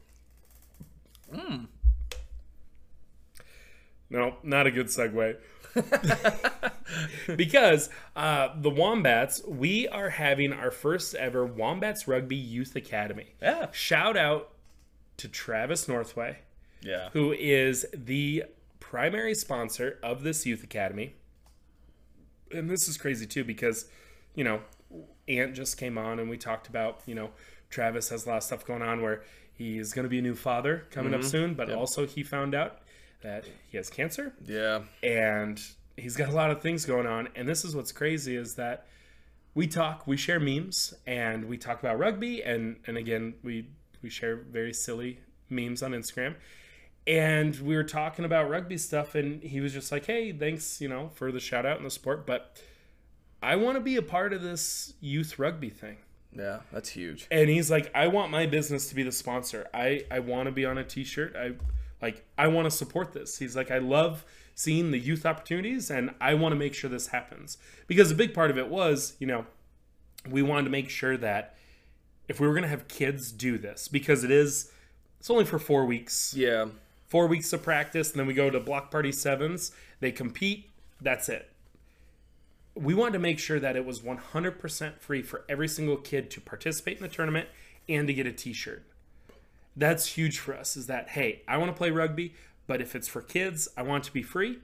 No, 4.11 4.37
not 4.43 4.67
a 4.67 4.71
good 4.71 4.87
segue. 4.89 5.37
because 7.37 7.89
uh, 8.15 8.49
the 8.61 8.69
Wombats, 8.69 9.43
we 9.47 9.89
are 9.89 10.11
having 10.11 10.53
our 10.53 10.71
first 10.71 11.15
ever 11.15 11.47
Wombats 11.47 12.07
Rugby 12.07 12.37
Youth 12.37 12.77
Academy. 12.77 13.35
Yeah. 13.41 13.71
Shout 13.73 14.17
out 14.17 14.51
to 15.17 15.29
Travis 15.29 15.89
Northway, 15.89 16.41
Yeah. 16.83 17.09
who 17.15 17.33
is 17.33 17.87
the 17.95 18.45
primary 18.81 19.35
sponsor 19.35 19.99
of 20.03 20.23
this 20.25 20.45
youth 20.45 20.63
academy. 20.63 21.15
And 22.53 22.69
this 22.69 22.89
is 22.89 22.97
crazy 22.97 23.27
too 23.27 23.45
because, 23.45 23.87
you 24.35 24.45
know, 24.45 24.61
Ant 25.29 25.55
just 25.55 25.77
came 25.77 25.99
on 25.99 26.19
and 26.19 26.29
we 26.29 26.37
talked 26.37 26.69
about, 26.69 27.01
you 27.07 27.15
know, 27.15 27.31
Travis 27.71 28.09
has 28.11 28.27
a 28.27 28.29
lot 28.29 28.37
of 28.39 28.43
stuff 28.43 28.67
going 28.67 28.83
on 28.83 29.03
where 29.03 29.23
he's 29.55 29.93
going 29.93 30.05
to 30.05 30.09
be 30.09 30.19
a 30.19 30.23
new 30.23 30.35
father 30.35 30.87
coming 30.91 31.15
up 31.15 31.21
mm-hmm. 31.21 31.29
soon, 31.29 31.55
but 31.55 31.71
also 31.71 32.07
he 32.07 32.23
found 32.23 32.55
out 32.55 32.81
that 33.23 33.45
he 33.71 33.77
has 33.77 33.89
cancer. 33.89 34.35
Yeah. 34.45 34.81
and 35.03 35.61
he's 35.97 36.17
got 36.17 36.29
a 36.29 36.33
lot 36.33 36.51
of 36.51 36.61
things 36.61 36.85
going 36.85 37.07
on. 37.07 37.29
And 37.35 37.49
this 37.49 37.65
is 37.65 37.75
what's 37.77 37.93
crazy 37.93 38.37
is 38.37 38.55
that 38.57 38.87
we 39.55 39.67
talk 39.67 40.07
we 40.07 40.17
share 40.17 40.41
memes 40.41 40.95
and 41.07 41.45
we 41.45 41.59
talk 41.59 41.81
about 41.81 41.99
rugby. 41.99 42.43
And 42.43 42.77
and 42.87 42.97
again 42.97 43.35
we 43.43 43.69
we 44.03 44.11
share 44.11 44.37
very 44.37 44.73
silly 44.73 45.21
memes 45.49 45.83
on 45.83 45.93
instagram 45.93 46.35
and 47.07 47.57
we 47.57 47.75
were 47.75 47.85
talking 47.85 48.25
about 48.25 48.49
rugby 48.49 48.79
stuff 48.79 49.15
and 49.15 49.43
he 49.43 49.61
was 49.61 49.73
just 49.73 49.91
like 49.91 50.07
hey 50.07 50.33
thanks 50.33 50.81
you 50.81 50.89
know 50.89 51.11
for 51.15 51.33
the 51.33 51.41
shout 51.41 51.67
out 51.67 51.77
and 51.77 51.85
the 51.85 51.91
support 51.91 52.25
but 52.27 52.61
i 53.43 53.57
want 53.57 53.77
to 53.77 53.81
be 53.81 53.97
a 53.97 54.03
part 54.03 54.33
of 54.33 54.43
this 54.43 54.95
youth 55.01 55.39
rugby 55.39 55.71
thing. 55.71 55.97
Yeah, 56.35 56.61
that's 56.73 56.89
huge. 56.89 57.27
and 57.31 57.51
he's 57.51 57.71
like 57.71 57.91
i 57.95 58.07
want 58.07 58.31
my 58.31 58.47
business 58.47 58.89
to 58.89 58.95
be 58.95 59.03
the 59.03 59.13
sponsor. 59.13 59.69
I 59.75 60.05
i 60.11 60.19
want 60.21 60.47
to 60.47 60.53
be 60.53 60.65
on 60.65 60.79
a 60.79 60.85
t-shirt. 60.85 61.37
I 61.37 61.53
like 62.01 62.25
i 62.39 62.47
want 62.47 62.67
to 62.67 62.71
support 62.71 63.13
this. 63.13 63.39
He's 63.39 63.55
like 63.55 63.71
i 63.71 63.79
love 63.79 64.25
seeing 64.55 64.91
the 64.93 64.99
youth 64.99 65.27
opportunities 65.27 65.91
and 65.91 66.15
i 66.21 66.35
want 66.35 66.53
to 66.53 66.57
make 66.57 66.73
sure 66.73 66.89
this 66.89 67.09
happens. 67.09 67.59
Because 67.87 68.11
a 68.11 68.15
big 68.15 68.33
part 68.33 68.51
of 68.51 68.57
it 68.57 68.69
was 68.69 69.15
you 69.19 69.27
know 69.27 69.45
we 70.31 70.41
wanted 70.41 70.65
to 70.65 70.71
make 70.71 70.89
sure 70.89 71.17
that 71.17 71.57
if 72.29 72.39
we 72.41 72.47
were 72.47 72.53
going 72.55 72.63
to 72.63 72.69
have 72.69 72.87
kids 72.89 73.33
do 73.33 73.59
this 73.59 73.89
because 73.89 74.25
it 74.25 74.31
is 74.31 74.71
it's 75.19 75.29
only 75.31 75.45
for 75.45 75.59
four 75.59 75.85
weeks. 75.85 76.35
Yeah. 76.35 76.67
Four 77.13 77.27
weeks 77.27 77.53
of 77.53 77.63
practice, 77.63 78.11
and 78.11 78.19
then 78.19 78.27
we 78.27 78.33
go 78.33 78.49
to 78.49 78.59
block 78.59 78.91
party 78.91 79.13
sevens. 79.13 79.71
They 80.01 80.11
compete. 80.11 80.71
That's 81.01 81.29
it. 81.29 81.51
We 82.75 82.95
wanted 82.95 83.13
to 83.13 83.19
make 83.19 83.39
sure 83.39 83.61
that 83.61 83.77
it 83.77 83.85
was 83.85 84.01
100% 84.01 84.99
free 84.99 85.21
for 85.21 85.45
every 85.47 85.69
single 85.69 85.99
kid 85.99 86.31
to 86.31 86.41
participate 86.41 86.97
in 86.97 87.03
the 87.03 87.09
tournament 87.11 87.49
and 87.87 88.07
to 88.09 88.15
get 88.15 88.27
a 88.27 88.33
T-shirt. 88.33 88.83
That's 89.77 90.07
huge 90.07 90.39
for 90.39 90.55
us. 90.57 90.75
Is 90.75 90.87
that 90.87 91.11
hey, 91.11 91.43
I 91.47 91.59
want 91.59 91.71
to 91.71 91.77
play 91.77 91.91
rugby, 91.91 92.35
but 92.67 92.81
if 92.81 92.97
it's 92.97 93.09
for 93.09 93.21
kids, 93.21 93.69
I 93.77 93.83
want 93.83 94.05
it 94.05 94.07
to 94.09 94.13
be 94.15 94.23
free. 94.23 94.59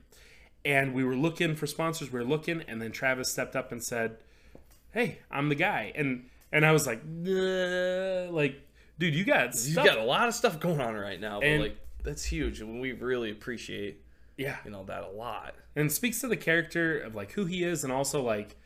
And 0.65 0.95
we 0.95 1.05
were 1.05 1.17
looking 1.17 1.55
for 1.55 1.67
sponsors. 1.67 2.11
We 2.11 2.19
were 2.19 2.25
looking, 2.25 2.63
and 2.67 2.81
then 2.81 2.93
Travis 2.93 3.31
stepped 3.31 3.57
up 3.57 3.71
and 3.73 3.83
said, 3.85 4.17
"Hey, 4.93 5.19
I'm 5.31 5.49
the 5.51 5.55
guy." 5.55 5.93
And 5.95 6.29
and 6.53 6.65
I 6.67 6.73
was 6.73 6.87
like, 6.87 7.01
like, 8.33 8.61
dude, 8.99 9.15
you 9.15 9.25
got 9.25 9.49
You 9.55 9.73
stuff. 9.73 9.85
got 9.87 9.99
a 9.99 10.03
lot 10.05 10.29
of 10.29 10.35
stuff 10.35 10.59
going 10.61 10.81
on 10.81 10.95
right 10.95 11.21
now, 11.21 11.41
but 11.41 11.47
And- 11.47 11.63
like 11.63 11.77
that's 12.03 12.25
huge, 12.25 12.61
and 12.61 12.81
we 12.81 12.93
really 12.93 13.31
appreciate 13.31 14.03
yeah, 14.39 14.57
you 14.65 14.71
know 14.71 14.85
that 14.85 15.03
a 15.03 15.09
lot. 15.09 15.57
and 15.75 15.91
speaks 15.93 16.21
to 16.21 16.29
the 16.29 16.37
character 16.37 16.99
of 16.99 17.15
like 17.15 17.33
who 17.33 17.45
he 17.45 17.65
is 17.65 17.85
and 17.85 17.93
also 17.93 18.23
like 18.23 18.57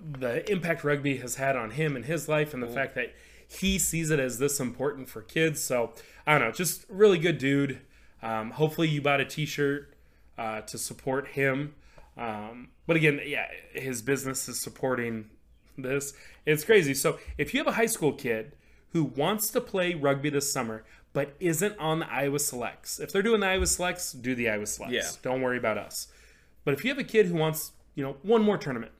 the 0.00 0.48
impact 0.50 0.84
rugby 0.84 1.16
has 1.16 1.36
had 1.36 1.56
on 1.56 1.70
him 1.70 1.96
and 1.96 2.04
his 2.04 2.28
life 2.28 2.54
and 2.54 2.62
the 2.62 2.68
fact 2.68 2.94
that 2.94 3.14
he 3.48 3.78
sees 3.78 4.10
it 4.10 4.18
as 4.20 4.38
this 4.38 4.60
important 4.60 5.08
for 5.08 5.22
kids. 5.22 5.60
So 5.62 5.92
i 6.26 6.32
don't 6.32 6.48
know 6.48 6.52
just 6.52 6.84
really 6.88 7.18
good 7.18 7.38
dude. 7.38 7.80
Um, 8.22 8.50
hopefully 8.52 8.88
you 8.88 9.02
bought 9.02 9.20
a 9.20 9.24
t-shirt 9.24 9.94
uh, 10.38 10.60
to 10.62 10.78
support 10.78 11.28
him. 11.28 11.74
Um, 12.16 12.68
but 12.86 12.96
again 12.96 13.20
yeah 13.24 13.46
his 13.72 14.02
business 14.02 14.48
is 14.48 14.60
supporting 14.60 15.30
this. 15.78 16.12
It's 16.44 16.64
crazy. 16.64 16.92
So 16.92 17.18
if 17.38 17.54
you 17.54 17.60
have 17.60 17.66
a 17.66 17.72
high 17.72 17.86
school 17.86 18.12
kid 18.12 18.52
who 18.90 19.04
wants 19.04 19.50
to 19.50 19.60
play 19.60 19.94
rugby 19.94 20.28
this 20.28 20.52
summer 20.52 20.84
but 21.12 21.34
isn't 21.40 21.78
on 21.78 21.98
the 22.00 22.10
iowa 22.12 22.38
selects 22.38 22.98
if 23.00 23.12
they're 23.12 23.22
doing 23.22 23.40
the 23.40 23.46
iowa 23.46 23.66
selects 23.66 24.12
do 24.12 24.34
the 24.34 24.48
iowa 24.48 24.66
selects 24.66 24.94
Yeah. 24.94 25.10
don't 25.22 25.42
worry 25.42 25.58
about 25.58 25.78
us 25.78 26.08
but 26.64 26.74
if 26.74 26.84
you 26.84 26.90
have 26.90 26.98
a 26.98 27.04
kid 27.04 27.26
who 27.26 27.34
wants, 27.34 27.72
you 27.96 28.04
know, 28.04 28.16
one 28.22 28.42
more 28.42 28.56
tournament, 28.56 28.92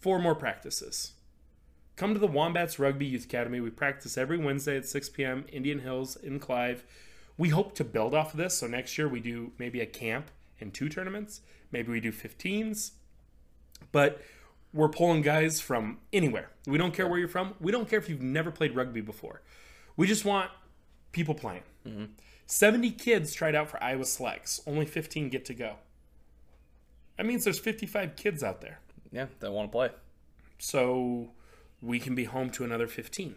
four 0.00 0.18
more 0.18 0.34
practices, 0.34 1.12
come 1.96 2.14
to 2.14 2.18
the 2.18 2.26
Wombats 2.26 2.78
Rugby 2.78 3.04
Youth 3.04 3.26
Academy. 3.26 3.60
We 3.60 3.68
practice 3.68 4.16
every 4.16 4.38
Wednesday 4.38 4.76
at 4.78 4.86
6 4.86 5.10
p.m. 5.10 5.44
Indian 5.52 5.80
Hills 5.80 6.16
in 6.16 6.38
Clive. 6.38 6.82
We 7.36 7.50
hope 7.50 7.74
to 7.74 7.84
build 7.84 8.14
off 8.14 8.32
of 8.32 8.38
this. 8.38 8.56
So 8.56 8.66
next 8.66 8.96
year 8.96 9.06
we 9.06 9.20
do 9.20 9.52
maybe 9.58 9.80
a 9.80 9.86
camp 9.86 10.30
and 10.58 10.72
two 10.72 10.88
tournaments. 10.88 11.42
Maybe 11.70 11.92
we 11.92 12.00
do 12.00 12.10
15s. 12.10 12.92
But 13.92 14.22
we're 14.72 14.88
pulling 14.88 15.20
guys 15.22 15.60
from 15.60 15.98
anywhere. 16.12 16.50
We 16.66 16.78
don't 16.78 16.94
care 16.94 17.06
where 17.06 17.18
you're 17.18 17.28
from. 17.28 17.54
We 17.60 17.70
don't 17.70 17.86
care 17.88 17.98
if 17.98 18.08
you've 18.08 18.22
never 18.22 18.50
played 18.50 18.74
rugby 18.74 19.02
before. 19.02 19.42
We 19.96 20.06
just 20.06 20.24
want 20.24 20.50
people 21.16 21.34
playing. 21.34 21.62
70 22.46 22.90
kids 22.92 23.32
tried 23.34 23.54
out 23.54 23.68
for 23.68 23.82
Iowa 23.82 24.04
Selects. 24.04 24.60
Only 24.66 24.84
15 24.86 25.30
get 25.30 25.44
to 25.46 25.54
go. 25.54 25.76
That 27.16 27.26
means 27.26 27.42
there's 27.42 27.58
55 27.58 28.14
kids 28.16 28.44
out 28.44 28.60
there. 28.60 28.78
Yeah, 29.10 29.26
that 29.40 29.50
want 29.50 29.70
to 29.70 29.72
play. 29.72 29.90
So 30.58 31.30
we 31.80 31.98
can 31.98 32.14
be 32.14 32.24
home 32.24 32.50
to 32.50 32.64
another 32.64 32.86
15 32.86 33.34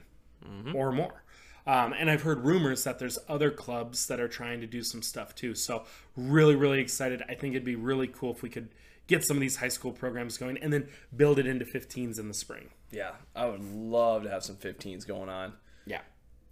or 0.75 0.91
more. 0.91 1.23
Um, 1.65 1.93
and 1.93 2.09
I've 2.09 2.23
heard 2.23 2.43
rumors 2.45 2.83
that 2.83 2.99
there's 2.99 3.17
other 3.27 3.51
clubs 3.51 4.07
that 4.07 4.19
are 4.19 4.27
trying 4.27 4.59
to 4.61 4.67
do 4.67 4.83
some 4.83 5.01
stuff 5.01 5.35
too. 5.35 5.55
So 5.55 5.85
really, 6.17 6.55
really 6.55 6.81
excited. 6.81 7.23
I 7.29 7.35
think 7.35 7.53
it'd 7.53 7.63
be 7.63 7.75
really 7.75 8.07
cool 8.07 8.31
if 8.31 8.41
we 8.41 8.49
could 8.49 8.69
get 9.07 9.23
some 9.23 9.37
of 9.37 9.41
these 9.41 9.57
high 9.57 9.69
school 9.69 9.91
programs 9.91 10.37
going 10.37 10.57
and 10.57 10.73
then 10.73 10.87
build 11.15 11.39
it 11.39 11.47
into 11.47 11.65
15s 11.65 12.19
in 12.19 12.27
the 12.27 12.33
spring. 12.33 12.69
Yeah, 12.91 13.11
I 13.35 13.45
would 13.45 13.63
love 13.63 14.23
to 14.23 14.29
have 14.29 14.43
some 14.43 14.55
15s 14.55 15.07
going 15.07 15.29
on. 15.29 15.53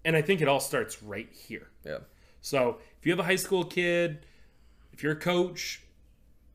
And 0.08 0.16
I 0.16 0.22
think 0.22 0.40
it 0.40 0.48
all 0.48 0.62
starts 0.62 1.04
right 1.04 1.28
here. 1.34 1.68
Yeah. 1.86 1.98
So 2.40 2.78
if 2.98 3.06
you 3.06 3.12
have 3.12 3.20
a 3.20 3.24
high 3.24 3.36
school 3.36 3.66
kid, 3.66 4.26
if 4.94 5.04
you're 5.04 5.12
a 5.12 5.16
coach, 5.18 5.82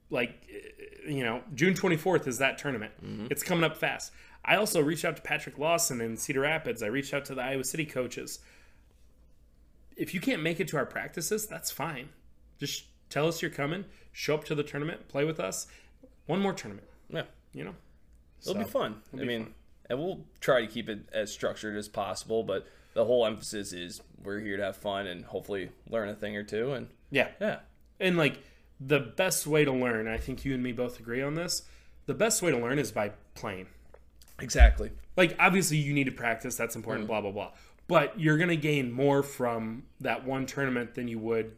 like, 0.09 0.31
eh, 0.51 1.11
you 1.13 1.23
know, 1.23 1.43
June 1.55 1.75
24th 1.75 2.27
is 2.27 2.39
that 2.39 2.57
tournament. 2.57 2.93
It's 3.31 3.43
coming 3.43 3.63
up 3.63 3.77
fast. 3.77 4.11
I 4.43 4.57
also 4.57 4.81
reached 4.81 5.05
out 5.05 5.17
to 5.17 5.23
Patrick 5.23 5.59
Lawson 5.59 6.01
in 6.01 6.17
Cedar 6.17 6.41
Rapids. 6.41 6.83
I 6.83 6.87
reached 6.87 7.13
out 7.13 7.27
to 7.27 7.35
the 7.35 7.43
Iowa 7.43 7.63
City 7.65 7.85
coaches. 7.85 8.39
if 9.95 10.15
you 10.15 10.21
can't 10.21 10.43
make 10.43 10.59
it 10.59 10.67
to 10.69 10.77
our 10.79 10.87
practices, 10.87 11.47
that's 11.47 11.71
fine. 11.71 12.09
Just 12.59 12.85
tell 13.11 13.29
us 13.29 13.43
you're 13.43 13.51
coming, 13.51 13.85
show 14.13 14.35
up 14.35 14.45
to 14.45 14.55
the 14.55 14.63
tournament, 14.63 15.07
play 15.09 15.27
with 15.27 15.39
us. 15.39 15.67
One 16.25 16.41
more 16.41 16.55
tournament, 16.55 16.87
Yeah. 17.11 17.25
you 17.53 17.63
know? 17.65 17.75
It'll 18.41 18.55
be 18.55 18.63
So, 18.65 18.71
fun. 18.71 19.03
I 19.13 19.17
be 19.19 19.25
mean, 19.27 19.45
fun. 19.45 19.55
and 19.91 19.99
we'll 19.99 20.25
try 20.41 20.63
to 20.63 20.67
keep 20.67 20.89
it 20.89 21.01
as 21.13 21.31
structured 21.31 21.77
as 21.77 21.89
possible, 21.89 22.43
but 22.43 22.67
the 22.95 23.05
whole 23.05 23.27
emphasis 23.27 23.73
is 23.73 24.01
we're 24.23 24.41
here 24.41 24.57
to 24.57 24.65
have 24.65 24.77
fun 24.77 25.07
and 25.07 25.25
hopefully 25.25 25.71
learn 25.89 26.09
a 26.09 26.15
thing 26.15 26.37
or 26.37 26.43
two. 26.43 26.73
And 26.73 26.89
Yeah. 27.11 27.29
yeah, 27.41 27.61
And 27.99 28.17
like 28.17 28.39
the 28.81 29.01
best 29.01 29.47
way 29.47 29.65
to 29.65 29.73
learn, 29.73 30.09
I 30.09 30.19
think 30.19 30.45
you 30.45 30.55
and 30.55 30.63
me 30.63 30.73
both 30.73 30.99
agree 30.99 31.23
on 31.23 31.35
this. 31.35 31.63
The 32.07 32.15
best 32.15 32.43
way 32.43 32.51
to 32.51 32.59
learn 32.59 32.79
is 32.79 32.93
by 32.93 33.13
playing. 33.35 33.67
exactly. 34.41 34.91
Like 35.17 35.37
obviously 35.39 35.77
you 35.77 35.93
need 35.93 36.05
to 36.05 36.13
practice, 36.13 36.57
that's 36.57 36.75
important, 36.75 37.05
mm. 37.05 37.09
blah 37.09 37.21
blah 37.21 37.31
blah. 37.31 37.51
But 37.87 38.19
you're 38.19 38.39
gonna 38.39 38.57
gain 38.57 38.91
more 38.91 39.23
from 39.23 39.85
that 40.01 40.25
one 40.25 40.47
tournament 40.47 40.95
than 40.95 41.09
you 41.09 41.19
would 41.19 41.57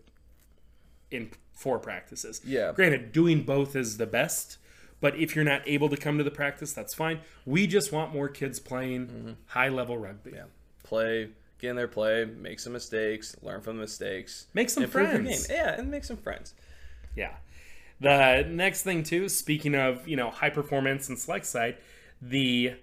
in 1.10 1.30
four 1.52 1.78
practices. 1.78 2.40
Yeah. 2.44 2.72
Granted, 2.72 3.12
doing 3.12 3.42
both 3.42 3.76
is 3.76 3.96
the 3.96 4.06
best, 4.06 4.58
but 5.00 5.16
if 5.16 5.34
you're 5.34 5.44
not 5.44 5.62
able 5.66 5.88
to 5.88 5.96
come 5.96 6.18
to 6.18 6.24
the 6.24 6.30
practice, 6.30 6.72
that's 6.72 6.94
fine. 6.94 7.20
We 7.46 7.66
just 7.66 7.92
want 7.92 8.12
more 8.12 8.28
kids 8.28 8.58
playing 8.58 9.06
mm-hmm. 9.06 9.32
high 9.46 9.68
level 9.68 9.96
rugby. 9.96 10.32
Yeah. 10.34 10.44
Play, 10.84 11.30
get 11.58 11.70
in 11.70 11.76
there, 11.76 11.88
play, 11.88 12.24
make 12.24 12.60
some 12.60 12.72
mistakes, 12.72 13.34
learn 13.42 13.60
from 13.60 13.76
the 13.76 13.82
mistakes, 13.82 14.46
Make 14.54 14.70
some 14.70 14.86
friends. 14.86 15.48
Yeah, 15.50 15.74
and 15.78 15.90
make 15.90 16.04
some 16.04 16.16
friends. 16.16 16.54
Yeah. 17.16 17.34
The 18.00 18.46
next 18.48 18.82
thing 18.82 19.02
too, 19.02 19.28
speaking 19.28 19.74
of, 19.74 20.06
you 20.06 20.16
know, 20.16 20.30
high 20.30 20.50
performance 20.50 21.08
and 21.08 21.18
select 21.18 21.46
side, 21.46 21.78
the 22.20 22.74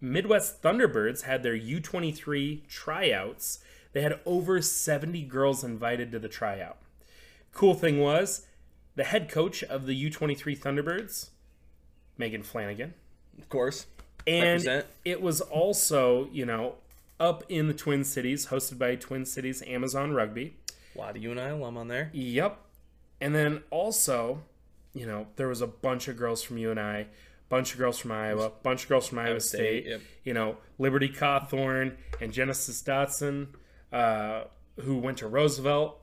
Midwest 0.00 0.62
Thunderbirds 0.62 1.22
had 1.22 1.42
their 1.42 1.56
U23 1.56 2.66
tryouts. 2.68 3.58
They 3.92 4.02
had 4.02 4.20
over 4.24 4.62
70 4.62 5.22
girls 5.24 5.62
invited 5.62 6.10
to 6.12 6.18
the 6.18 6.28
tryout. 6.28 6.78
Cool 7.52 7.74
thing 7.74 7.98
was, 7.98 8.46
the 8.94 9.04
head 9.04 9.28
coach 9.28 9.62
of 9.64 9.86
the 9.86 10.10
U23 10.10 10.58
Thunderbirds, 10.58 11.30
Megan 12.16 12.42
Flanagan, 12.42 12.94
Of 13.38 13.48
course. 13.48 13.86
And 14.30 14.84
it 15.04 15.20
was 15.20 15.40
also, 15.40 16.28
you 16.32 16.46
know, 16.46 16.74
up 17.18 17.44
in 17.48 17.66
the 17.68 17.74
Twin 17.74 18.04
Cities, 18.04 18.46
hosted 18.46 18.78
by 18.78 18.94
Twin 18.96 19.24
Cities 19.26 19.62
Amazon 19.66 20.12
Rugby. 20.12 20.54
A 20.94 20.98
lot 20.98 21.16
of 21.16 21.22
UNI 21.22 21.40
alum 21.40 21.76
on 21.76 21.88
there. 21.88 22.10
Yep. 22.12 22.58
And 23.20 23.34
then 23.34 23.62
also, 23.70 24.42
you 24.94 25.06
know, 25.06 25.26
there 25.36 25.48
was 25.48 25.60
a 25.60 25.66
bunch 25.66 26.08
of 26.08 26.16
girls 26.16 26.42
from 26.42 26.58
UNI, 26.58 27.06
bunch 27.48 27.72
of 27.72 27.78
girls 27.78 27.98
from 27.98 28.12
Iowa, 28.12 28.52
bunch 28.62 28.84
of 28.84 28.88
girls 28.88 29.08
from 29.08 29.18
Iowa 29.18 29.40
State, 29.40 29.82
State. 29.84 29.86
yep. 29.86 30.00
You 30.24 30.34
know, 30.34 30.56
Liberty 30.78 31.08
Cawthorn 31.08 31.96
and 32.20 32.32
Genesis 32.32 32.82
Dotson, 32.82 33.48
uh, 33.92 34.44
who 34.80 34.96
went 34.98 35.18
to 35.18 35.28
Roosevelt. 35.28 36.02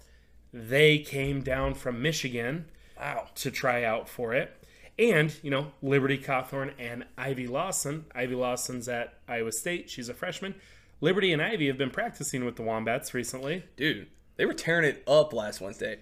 They 0.53 0.99
came 0.99 1.41
down 1.41 1.73
from 1.73 2.01
Michigan 2.01 2.65
Wow. 2.97 3.27
to 3.35 3.51
try 3.51 3.83
out 3.83 4.07
for 4.07 4.33
it. 4.33 4.55
And, 4.99 5.35
you 5.43 5.51
know, 5.51 5.71
Liberty 5.81 6.17
Cawthorn 6.17 6.73
and 6.79 7.05
Ivy 7.17 7.47
Lawson. 7.47 8.05
Ivy 8.15 8.35
Lawson's 8.35 8.87
at 8.87 9.19
Iowa 9.27 9.51
State. 9.51 9.89
She's 9.89 10.09
a 10.09 10.13
freshman. 10.13 10.55
Liberty 11.01 11.31
and 11.31 11.41
Ivy 11.41 11.67
have 11.67 11.77
been 11.77 11.91
practicing 11.91 12.45
with 12.45 12.55
the 12.55 12.63
Wombats 12.63 13.13
recently. 13.13 13.63
Dude, 13.75 14.07
they 14.37 14.45
were 14.45 14.53
tearing 14.53 14.85
it 14.85 15.03
up 15.07 15.33
last 15.33 15.61
Wednesday. 15.61 15.99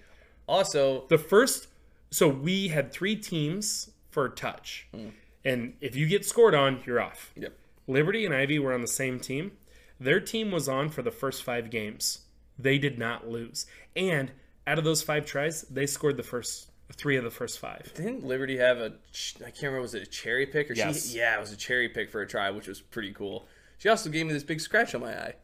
Also, 0.48 1.04
the 1.08 1.18
first 1.18 1.68
so 2.10 2.28
we 2.28 2.68
had 2.68 2.92
three 2.92 3.16
teams 3.16 3.90
for 4.10 4.28
touch 4.28 4.86
hmm. 4.92 5.08
and 5.44 5.74
if 5.80 5.96
you 5.96 6.06
get 6.06 6.24
scored 6.24 6.54
on 6.54 6.80
you're 6.86 7.00
off 7.00 7.32
yep. 7.36 7.52
liberty 7.86 8.24
and 8.24 8.34
ivy 8.34 8.58
were 8.58 8.72
on 8.72 8.80
the 8.80 8.88
same 8.88 9.18
team 9.18 9.52
their 9.98 10.20
team 10.20 10.50
was 10.50 10.68
on 10.68 10.88
for 10.88 11.02
the 11.02 11.10
first 11.10 11.42
five 11.42 11.70
games 11.70 12.20
they 12.58 12.78
did 12.78 12.98
not 12.98 13.28
lose 13.28 13.66
and 13.94 14.32
out 14.66 14.78
of 14.78 14.84
those 14.84 15.02
five 15.02 15.24
tries 15.24 15.62
they 15.62 15.86
scored 15.86 16.16
the 16.16 16.22
first 16.22 16.70
three 16.92 17.16
of 17.16 17.24
the 17.24 17.30
first 17.30 17.58
five 17.58 17.92
Didn't 17.94 18.24
Liberty 18.24 18.56
have 18.58 18.78
a? 18.78 18.92
I 19.38 19.50
can't 19.50 19.62
remember. 19.64 19.80
Was 19.82 19.94
it 19.94 20.02
a 20.02 20.06
cherry 20.06 20.46
pick 20.46 20.70
or 20.70 20.74
Yes. 20.74 21.10
she? 21.10 21.18
Yeah, 21.18 21.36
it 21.36 21.40
was 21.40 21.52
a 21.52 21.56
cherry 21.56 21.88
pick 21.88 22.10
for 22.10 22.20
a 22.22 22.26
try, 22.26 22.50
which 22.50 22.68
was 22.68 22.80
pretty 22.80 23.12
cool. 23.12 23.46
She 23.78 23.88
also 23.88 24.08
gave 24.10 24.26
me 24.26 24.32
this 24.32 24.42
big 24.42 24.60
scratch 24.60 24.94
on 24.94 25.00
my 25.02 25.14
eye. 25.18 25.34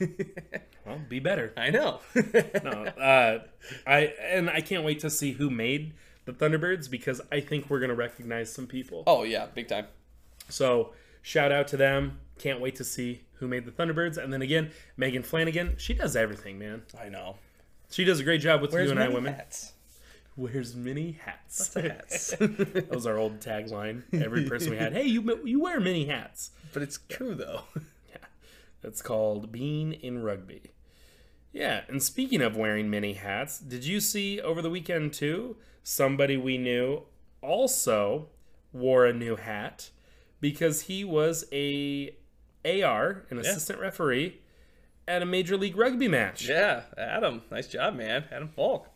well 0.86 0.98
be 1.08 1.18
better 1.20 1.52
I 1.56 1.68
know. 1.70 2.00
no, 2.14 2.70
uh, 2.98 3.40
i 3.86 3.98
and 4.22 4.48
i 4.48 4.62
can't 4.62 4.82
wait 4.82 5.00
to 5.00 5.10
see 5.10 5.32
who 5.32 5.50
made 5.50 5.92
the 6.24 6.32
thunderbirds 6.32 6.90
because 6.90 7.20
i 7.30 7.38
think 7.40 7.68
we're 7.68 7.80
going 7.80 7.90
to 7.90 7.94
recognize 7.94 8.50
some 8.50 8.66
people 8.66 9.04
oh 9.06 9.24
yeah, 9.24 9.46
big 9.54 9.68
time. 9.68 9.86
So 10.48 10.92
shout 11.22 11.52
out 11.52 11.68
to 11.68 11.76
them. 11.76 12.18
Can't 12.38 12.60
wait 12.60 12.76
to 12.76 12.84
see 12.84 13.20
who 13.34 13.46
made 13.46 13.66
the 13.66 13.70
Thunderbirds. 13.70 14.16
And 14.16 14.32
then 14.32 14.40
again, 14.42 14.70
Megan 14.96 15.22
Flanagan. 15.22 15.74
She 15.76 15.92
does 15.94 16.16
everything, 16.16 16.58
man. 16.58 16.82
I 16.98 17.08
know. 17.10 17.36
She 17.90 18.04
does 18.04 18.18
a 18.20 18.24
great 18.24 18.40
job 18.40 18.60
with 18.62 18.72
Where's 18.72 18.86
you 18.86 18.90
and 18.92 18.98
I 19.00 19.04
many 19.04 19.14
women. 19.14 19.34
hats? 19.34 19.72
Wears 20.36 20.74
many 20.74 21.12
hats. 21.12 21.74
Hats. 21.74 22.30
that 22.38 22.88
was 22.90 23.06
our 23.06 23.18
old 23.18 23.40
tagline. 23.40 24.02
Every 24.12 24.48
person 24.48 24.70
we 24.70 24.76
had, 24.78 24.92
hey, 24.92 25.04
you 25.04 25.40
you 25.44 25.60
wear 25.60 25.80
many 25.80 26.06
hats. 26.06 26.50
but 26.72 26.82
it's 26.82 26.98
true 27.08 27.34
though. 27.34 27.62
Yeah, 28.10 28.16
that's 28.82 29.02
called 29.02 29.52
being 29.52 29.92
in 29.92 30.22
rugby. 30.22 30.72
Yeah, 31.52 31.82
and 31.88 32.02
speaking 32.02 32.40
of 32.42 32.56
wearing 32.56 32.88
many 32.88 33.14
hats, 33.14 33.58
did 33.58 33.84
you 33.84 34.00
see 34.00 34.40
over 34.40 34.62
the 34.62 34.70
weekend 34.70 35.12
too? 35.12 35.56
Somebody 35.82 36.36
we 36.36 36.58
knew 36.58 37.02
also 37.42 38.28
wore 38.72 39.04
a 39.06 39.12
new 39.12 39.36
hat 39.36 39.90
because 40.40 40.82
he 40.82 41.04
was 41.04 41.44
a 41.52 42.14
AR, 42.64 43.24
an 43.30 43.38
assistant 43.38 43.80
referee, 43.80 44.40
at 45.08 45.22
a 45.22 45.26
major 45.26 45.56
league 45.56 45.76
rugby 45.76 46.06
match. 46.08 46.48
Yeah, 46.48 46.82
Adam, 46.96 47.42
nice 47.50 47.66
job, 47.66 47.94
man. 47.96 48.24
Adam 48.30 48.48
Falk. 48.48 48.88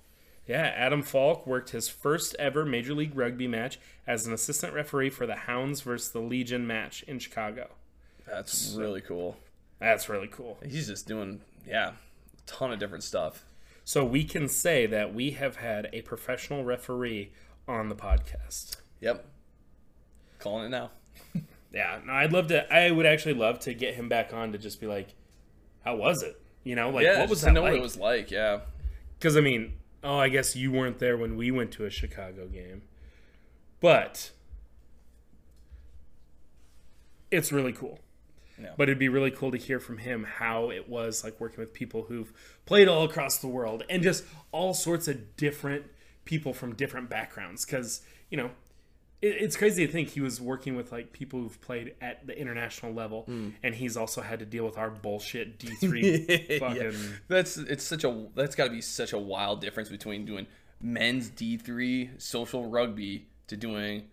Yeah, 0.47 0.73
Adam 0.77 1.03
Falk 1.03 1.47
worked 1.47 1.71
his 1.71 1.89
first 1.89 2.37
ever 2.39 2.67
Major 2.67 2.95
League 2.95 3.17
Rugby 3.17 3.49
match 3.49 3.79
as 4.07 4.27
an 4.27 4.33
assistant 4.33 4.75
referee 4.75 5.11
for 5.11 5.27
the 5.27 5.37
Hounds 5.37 5.81
versus 5.81 6.11
the 6.11 6.21
Legion 6.21 6.67
match 6.67 7.03
in 7.05 7.19
Chicago. 7.19 7.71
That's 8.27 8.75
really 8.75 9.01
cool. 9.01 9.37
That's 9.81 10.09
really 10.09 10.29
cool. 10.29 10.59
He's 10.63 10.87
just 10.87 11.07
doing 11.07 11.41
yeah, 11.67 11.89
a 11.89 12.47
ton 12.47 12.73
of 12.73 12.79
different 12.79 13.05
stuff. 13.05 13.45
So 13.85 14.05
we 14.05 14.25
can 14.25 14.49
say 14.49 14.87
that 14.87 15.15
we 15.15 15.33
have 15.33 15.57
had 15.57 15.89
a 15.93 16.03
professional 16.03 16.65
referee 16.65 17.33
on 17.67 17.89
the 17.89 17.95
podcast. 17.95 18.77
Yep. 19.01 19.25
Calling 20.39 20.67
it 20.67 20.71
now. 20.71 20.91
Yeah, 21.75 21.99
no, 22.07 22.13
I'd 22.13 22.33
love 22.33 22.47
to. 22.49 22.73
I 22.73 22.93
would 22.93 23.05
actually 23.05 23.35
love 23.35 23.59
to 23.61 23.75
get 23.75 23.95
him 23.95 24.09
back 24.09 24.33
on 24.33 24.53
to 24.53 24.59
just 24.59 24.81
be 24.81 24.87
like, 24.87 25.09
"How 25.85 25.97
was 25.97 26.23
it?" 26.23 26.41
You 26.63 26.77
know, 26.77 26.91
like 26.91 27.03
yeah, 27.03 27.19
what 27.19 27.29
was 27.29 27.41
that 27.43 27.53
know 27.53 27.63
like? 27.63 27.73
what 27.73 27.79
it 27.79 27.83
was 27.83 27.97
like. 27.97 28.31
Yeah. 28.31 28.61
Because 29.19 29.37
I 29.37 29.41
mean, 29.41 29.73
oh, 30.05 30.19
I 30.19 30.29
guess 30.29 30.55
you 30.55 30.71
weren't 30.71 30.99
there 30.99 31.17
when 31.17 31.37
we 31.37 31.51
went 31.51 31.73
to 31.73 31.87
a 31.87 31.91
Chicago 31.91 32.47
game, 32.47 32.83
but 33.81 34.31
it's 37.31 37.51
really 37.51 37.73
cool. 37.73 38.01
Yeah. 38.61 38.75
But 38.77 38.89
it'd 38.89 39.01
be 39.01 39.09
really 39.09 39.33
cool 39.33 39.51
to 39.51 39.57
hear 39.57 39.81
from 39.81 39.99
him 39.99 40.25
how 40.25 40.71
it 40.71 40.89
was 40.89 41.25
like 41.25 41.41
working 41.41 41.59
with 41.59 41.73
people 41.73 42.05
who've 42.05 42.33
played 42.67 42.87
all 42.87 43.03
across 43.03 43.39
the 43.39 43.49
world 43.49 43.83
and 43.91 44.03
just 44.03 44.25
all 44.53 44.75
sorts 44.75 45.09
of 45.09 45.37
different 45.37 45.87
people 46.25 46.53
from 46.55 46.75
different 46.75 47.11
backgrounds. 47.11 47.65
Because 47.65 48.03
you 48.31 48.37
know, 48.37 48.51
it's 49.25 49.57
crazy 49.57 49.87
to 49.87 49.93
think 49.93 50.11
he 50.11 50.21
was 50.21 50.41
working 50.41 50.77
with 50.77 50.93
like 50.93 51.13
people 51.13 51.41
who've 51.41 51.61
played 51.61 51.95
at 52.01 52.27
the 52.27 52.39
international 52.39 52.93
level, 52.93 53.23
hmm. 53.23 53.51
and 53.63 53.75
he's 53.75 53.97
also 53.97 54.21
had 54.21 54.39
to 54.41 54.45
deal 54.45 54.65
with 54.65 54.77
our 54.77 54.91
bullshit 54.91 55.59
D 55.59 55.69
three 55.81 56.59
fucking. 56.59 56.77
yeah. 56.77 56.93
That's 57.29 57.57
it's 57.57 57.85
such 57.85 58.05
a 58.05 58.27
that's 58.35 58.55
got 58.55 58.65
to 58.65 58.71
be 58.71 58.81
such 58.81 59.13
a 59.13 59.19
wild 59.19 59.61
difference 59.61 59.89
between 59.89 60.25
doing 60.25 60.47
men's 60.81 61.31
D 61.31 61.57
three 61.57 62.11
social 62.19 62.69
rugby 62.69 63.29
to 63.49 63.57
doing 63.57 64.05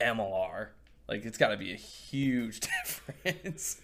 MLR. 0.00 0.68
Like 1.08 1.24
it's 1.24 1.38
got 1.38 1.48
to 1.48 1.56
be 1.56 1.72
a 1.72 1.76
huge 1.76 2.60
difference. 3.24 3.80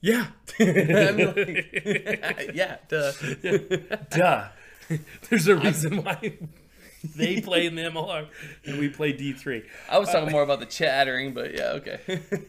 Yeah. 0.00 0.26
Like, 0.58 0.68
yeah, 2.54 2.76
duh. 2.88 3.12
Duh. 4.10 4.48
There's 5.30 5.48
a 5.48 5.56
reason 5.56 6.02
why 6.02 6.38
they 7.16 7.40
play 7.40 7.66
in 7.66 7.74
the 7.74 7.82
MLR 7.82 8.26
and 8.64 8.78
we 8.78 8.88
play 8.88 9.12
D3. 9.12 9.64
I 9.90 9.98
was 9.98 10.08
talking 10.10 10.32
more 10.32 10.42
about 10.42 10.60
the 10.60 10.66
chattering, 10.66 11.34
but 11.34 11.54
yeah, 11.54 11.72
okay. 11.80 12.00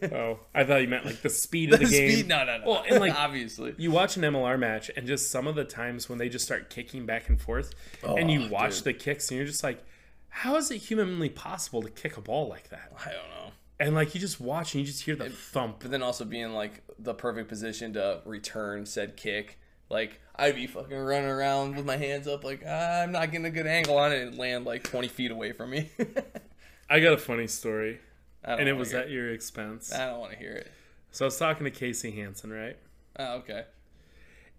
Oh, 0.13 0.39
I 0.53 0.63
thought 0.63 0.81
you 0.81 0.87
meant 0.87 1.05
like 1.05 1.21
the 1.21 1.29
speed 1.29 1.73
of 1.73 1.79
the, 1.79 1.85
The 1.85 1.91
game. 1.91 2.27
no, 2.27 2.45
no, 2.45 2.57
no. 2.59 2.63
Well, 2.65 2.83
and 2.89 2.99
like 2.99 3.13
obviously, 3.15 3.73
you 3.77 3.91
watch 3.91 4.17
an 4.17 4.23
MLR 4.23 4.57
match 4.57 4.89
and 4.95 5.05
just 5.07 5.29
some 5.31 5.47
of 5.47 5.55
the 5.55 5.65
times 5.65 6.07
when 6.09 6.17
they 6.19 6.29
just 6.29 6.45
start 6.45 6.69
kicking 6.69 7.05
back 7.05 7.27
and 7.29 7.39
forth 7.39 7.73
oh, 8.03 8.15
and 8.15 8.31
you 8.31 8.49
watch 8.49 8.71
Oh, 8.71 8.75
dude. 8.75 8.83
the 8.85 8.93
kicks 8.93 9.29
and 9.29 9.37
you're 9.37 9.47
just 9.47 9.63
like, 9.63 9.83
how 10.29 10.55
is 10.55 10.71
it 10.71 10.77
humanly 10.77 11.29
possible 11.29 11.81
to 11.81 11.89
kick 11.89 12.17
a 12.17 12.21
ball 12.21 12.47
like 12.47 12.69
that? 12.69 12.91
I 12.99 13.11
don't 13.11 13.29
know. 13.29 13.51
And 13.79 13.93
like 13.93 14.15
you 14.15 14.21
just 14.21 14.39
watch 14.39 14.73
and 14.73 14.81
you 14.81 14.87
just 14.87 15.03
hear 15.03 15.15
the 15.17 15.29
thump. 15.29 15.77
But 15.79 15.91
then 15.91 16.01
also 16.01 16.23
being 16.23 16.53
like 16.53 16.81
the 16.97 17.13
perfect 17.13 17.49
position 17.49 17.93
to 17.93 18.21
return 18.25 18.85
said 18.85 19.17
kick. 19.17 19.59
Like 19.89 20.19
I'd 20.35 20.55
be 20.55 20.67
fucking 20.67 20.97
running 20.97 21.29
around 21.29 21.75
with 21.75 21.85
my 21.85 21.97
hands 21.97 22.27
up, 22.27 22.43
like 22.43 22.63
ah, 22.67 23.01
I'm 23.01 23.11
not 23.11 23.31
getting 23.31 23.45
a 23.45 23.51
good 23.51 23.67
angle 23.67 23.97
on 23.97 24.11
it, 24.11 24.21
and 24.27 24.37
land 24.37 24.65
like 24.65 24.83
20 24.83 25.07
feet 25.07 25.31
away 25.31 25.51
from 25.51 25.69
me. 25.71 25.89
I 26.89 26.99
got 26.99 27.13
a 27.13 27.17
funny 27.17 27.47
story, 27.47 27.99
and 28.43 28.67
it 28.67 28.73
was 28.73 28.93
at 28.93 29.09
your 29.09 29.31
expense. 29.31 29.93
I 29.93 30.07
don't 30.07 30.19
want 30.19 30.33
to 30.33 30.37
hear 30.37 30.53
it. 30.53 30.71
So 31.11 31.25
I 31.25 31.27
was 31.27 31.37
talking 31.37 31.63
to 31.65 31.71
Casey 31.71 32.11
Hansen, 32.11 32.51
right? 32.51 32.77
Oh, 33.17 33.35
okay. 33.37 33.63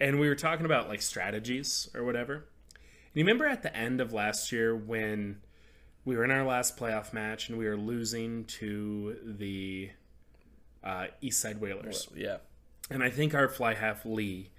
and 0.01 0.19
we 0.19 0.29
were 0.29 0.35
talking 0.35 0.65
about 0.65 0.89
like 0.89 1.03
strategies 1.03 1.91
or 1.95 2.05
whatever. 2.05 2.35
And 2.35 2.45
you 3.15 3.25
remember 3.25 3.47
at 3.47 3.63
the 3.63 3.77
end 3.77 4.01
of 4.01 4.13
last 4.15 4.51
year 4.53 4.75
when 4.75 5.41
we 6.07 6.17
were 6.17 6.25
in 6.25 6.31
our 6.31 6.45
last 6.45 6.77
playoff 6.79 7.13
match 7.13 7.49
and 7.51 7.59
we 7.59 7.67
were 7.67 7.77
losing 7.77 8.45
to 8.45 9.17
the 9.25 9.91
uh, 10.83 11.07
East 11.21 11.41
Side 11.41 11.61
Whalers, 11.61 12.09
Yeah. 12.15 12.39
and 12.91 13.03
I 13.03 13.11
think 13.11 13.35
our 13.35 13.49
fly 13.49 13.75
half 13.75 14.07
Lee 14.07 14.51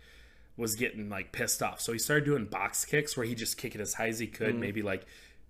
was 0.57 0.75
getting 0.75 1.07
like 1.09 1.31
pissed 1.31 1.61
off, 1.61 1.79
so 1.79 1.93
he 1.93 1.99
started 1.99 2.25
doing 2.25 2.45
box 2.45 2.83
kicks 2.83 3.15
where 3.15 3.25
he 3.25 3.35
just 3.35 3.57
kick 3.57 3.75
it 3.75 3.81
as 3.81 3.93
high 3.93 4.07
as 4.07 4.19
he 4.19 4.27
could, 4.27 4.49
mm-hmm. 4.49 4.59
maybe 4.59 4.81
like 4.81 5.05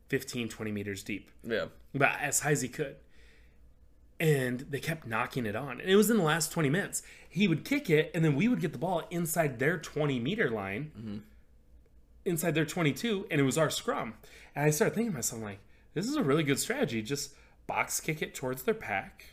15, 0.10 0.50
20 0.50 0.72
meters 0.72 1.04
deep 1.04 1.32
Yeah. 1.44 1.66
but 1.94 2.12
as 2.22 2.42
high 2.42 2.52
as 2.52 2.62
he 2.62 2.68
could. 2.68 2.98
And 4.20 4.62
they 4.62 4.80
kept 4.80 5.06
knocking 5.06 5.46
it 5.46 5.56
on. 5.56 5.80
And 5.80 5.90
it 5.90 5.96
was 5.96 6.10
in 6.10 6.18
the 6.18 6.24
last 6.24 6.52
20 6.52 6.70
minutes. 6.70 7.04
He 7.30 7.48
would 7.48 7.64
kick 7.64 7.90
it, 7.90 8.12
and 8.16 8.26
then 8.26 8.36
we 8.36 8.48
would 8.48 8.60
get 8.60 8.74
the 8.74 8.80
ball 8.80 9.04
inside 9.12 9.60
their 9.60 9.78
20 9.78 10.20
meter 10.20 10.50
line, 10.50 10.92
mm-hmm. 10.98 11.18
inside 12.26 12.56
their 12.56 12.66
22, 12.66 13.28
and 13.30 13.40
it 13.40 13.44
was 13.44 13.58
our 13.58 13.70
scrum. 13.70 14.16
And 14.56 14.66
I 14.66 14.72
started 14.72 14.96
thinking 14.96 15.12
to 15.12 15.18
myself, 15.18 15.42
like, 15.44 15.60
this 15.94 16.08
is 16.08 16.16
a 16.16 16.24
really 16.24 16.44
good 16.44 16.60
strategy. 16.60 17.02
Just 17.02 17.36
box 17.68 18.00
kick 18.00 18.22
it 18.22 18.34
towards 18.34 18.64
their 18.64 18.74
pack. 18.74 19.26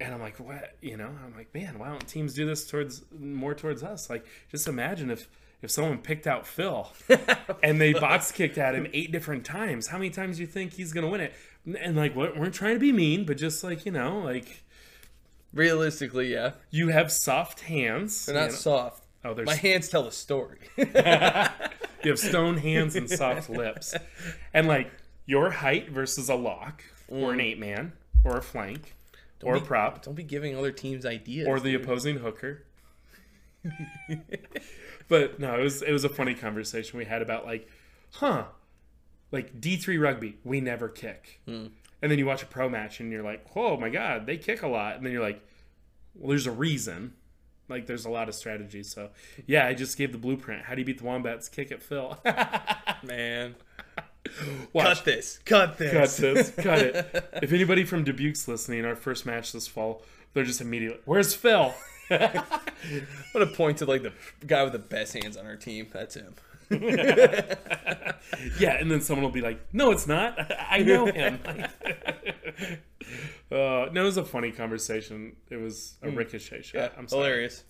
And 0.00 0.12
I'm 0.12 0.20
like, 0.20 0.38
what? 0.40 0.76
You 0.80 0.96
know, 0.96 1.10
I'm 1.24 1.34
like, 1.36 1.54
man, 1.54 1.78
why 1.78 1.88
don't 1.88 2.06
teams 2.06 2.34
do 2.34 2.46
this 2.46 2.68
towards 2.68 3.02
more 3.16 3.54
towards 3.54 3.82
us? 3.82 4.10
Like, 4.10 4.26
just 4.50 4.66
imagine 4.68 5.10
if 5.10 5.28
if 5.62 5.70
someone 5.70 5.98
picked 5.98 6.26
out 6.26 6.46
Phil 6.46 6.92
and 7.62 7.80
they 7.80 7.94
box 7.94 8.30
kicked 8.30 8.58
at 8.58 8.74
him 8.74 8.86
eight 8.92 9.12
different 9.12 9.44
times. 9.44 9.86
How 9.86 9.96
many 9.96 10.10
times 10.10 10.36
do 10.36 10.42
you 10.42 10.46
think 10.46 10.74
he's 10.74 10.92
gonna 10.92 11.08
win 11.08 11.20
it? 11.20 11.34
And 11.80 11.96
like, 11.96 12.14
what? 12.14 12.36
We're 12.36 12.50
trying 12.50 12.74
to 12.74 12.80
be 12.80 12.92
mean, 12.92 13.24
but 13.24 13.38
just 13.38 13.64
like 13.64 13.86
you 13.86 13.92
know, 13.92 14.18
like 14.18 14.64
Realistically, 15.54 16.32
yeah. 16.32 16.52
you 16.70 16.88
have 16.88 17.12
soft 17.12 17.60
hands. 17.60 18.26
They're 18.26 18.34
not 18.34 18.46
you 18.46 18.48
know? 18.48 18.54
soft. 18.56 19.04
Oh, 19.24 19.34
they're 19.34 19.44
My 19.44 19.54
hands 19.54 19.88
tell 19.88 20.06
a 20.06 20.12
story. 20.12 20.58
You 22.02 22.10
have 22.10 22.18
stone 22.18 22.58
hands 22.58 22.96
and 22.96 23.08
soft 23.08 23.48
lips, 23.48 23.94
and 24.52 24.68
like 24.68 24.92
your 25.24 25.48
height 25.48 25.88
versus 25.88 26.28
a 26.28 26.34
lock 26.34 26.84
or 27.08 27.32
an 27.32 27.38
mm. 27.38 27.44
eight 27.44 27.58
man 27.58 27.92
or 28.24 28.36
a 28.36 28.42
flank 28.42 28.94
or 29.42 29.54
be- 29.54 29.60
prop 29.60 30.02
Don't 30.02 30.14
be 30.14 30.22
giving 30.22 30.56
other 30.56 30.72
teams 30.72 31.04
ideas. 31.04 31.46
or 31.48 31.60
the 31.60 31.74
opposing 31.74 32.18
hooker. 32.18 32.64
but 35.08 35.38
no, 35.40 35.58
it 35.58 35.62
was 35.62 35.82
it 35.82 35.92
was 35.92 36.04
a 36.04 36.08
funny 36.08 36.34
conversation 36.34 36.98
we 36.98 37.04
had 37.04 37.22
about 37.22 37.46
like, 37.46 37.68
huh, 38.12 38.44
like 39.32 39.60
D 39.60 39.76
three 39.76 39.98
rugby, 39.98 40.36
we 40.44 40.60
never 40.60 40.88
kick, 40.88 41.40
hmm. 41.46 41.66
and 42.02 42.10
then 42.10 42.18
you 42.18 42.26
watch 42.26 42.42
a 42.42 42.46
pro 42.46 42.68
match 42.68 43.00
and 43.00 43.10
you're 43.10 43.22
like, 43.22 43.46
oh 43.56 43.76
my 43.76 43.88
god, 43.88 44.26
they 44.26 44.36
kick 44.36 44.62
a 44.62 44.68
lot, 44.68 44.96
and 44.96 45.04
then 45.06 45.12
you're 45.12 45.22
like, 45.22 45.40
well, 46.14 46.30
there's 46.30 46.46
a 46.46 46.52
reason. 46.52 47.14
Like 47.66 47.86
there's 47.86 48.04
a 48.04 48.10
lot 48.10 48.28
of 48.28 48.34
strategies. 48.34 48.92
So 48.92 49.10
yeah, 49.46 49.66
I 49.66 49.72
just 49.72 49.96
gave 49.96 50.12
the 50.12 50.18
blueprint. 50.18 50.64
How 50.64 50.74
do 50.74 50.82
you 50.82 50.84
beat 50.84 50.98
the 50.98 51.04
wombats? 51.04 51.48
Kick 51.48 51.70
it, 51.70 51.82
Phil. 51.82 52.18
man. 53.02 53.54
Watch. 54.72 54.84
Cut 54.96 55.04
this. 55.04 55.38
Cut 55.44 55.78
this. 55.78 55.92
cut 55.92 56.34
this, 56.34 56.50
cut 56.56 56.78
it. 56.80 57.30
If 57.42 57.52
anybody 57.52 57.84
from 57.84 58.04
Dubuque's 58.04 58.48
listening, 58.48 58.84
our 58.84 58.96
first 58.96 59.26
match 59.26 59.52
this 59.52 59.66
fall, 59.68 60.02
they're 60.32 60.44
just 60.44 60.60
immediately, 60.60 61.00
where's 61.04 61.34
Phil? 61.34 61.74
I'm 62.10 62.42
gonna 63.32 63.46
point 63.46 63.78
to 63.78 63.86
like 63.86 64.02
the 64.02 64.12
guy 64.46 64.62
with 64.62 64.72
the 64.72 64.78
best 64.78 65.12
hands 65.14 65.36
on 65.36 65.46
our 65.46 65.56
team. 65.56 65.88
That's 65.92 66.14
him. 66.16 66.34
Yeah, 68.58 68.76
and 68.78 68.90
then 68.90 69.00
someone 69.00 69.22
will 69.24 69.30
be 69.30 69.40
like, 69.42 69.60
"No, 69.72 69.90
it's 69.90 70.06
not. 70.06 70.38
I 70.70 70.78
know 70.78 71.06
him." 71.06 71.38
uh, 71.46 71.66
no, 73.50 73.90
it 73.92 74.04
was 74.04 74.16
a 74.16 74.24
funny 74.24 74.50
conversation. 74.50 75.36
It 75.50 75.56
was 75.56 75.94
a 76.02 76.10
ricochet 76.10 76.62
shot. 76.62 76.72
Hmm. 76.72 76.78
Yeah, 76.78 76.88
I'm 76.98 77.08
sorry. 77.08 77.22
hilarious. 77.24 77.64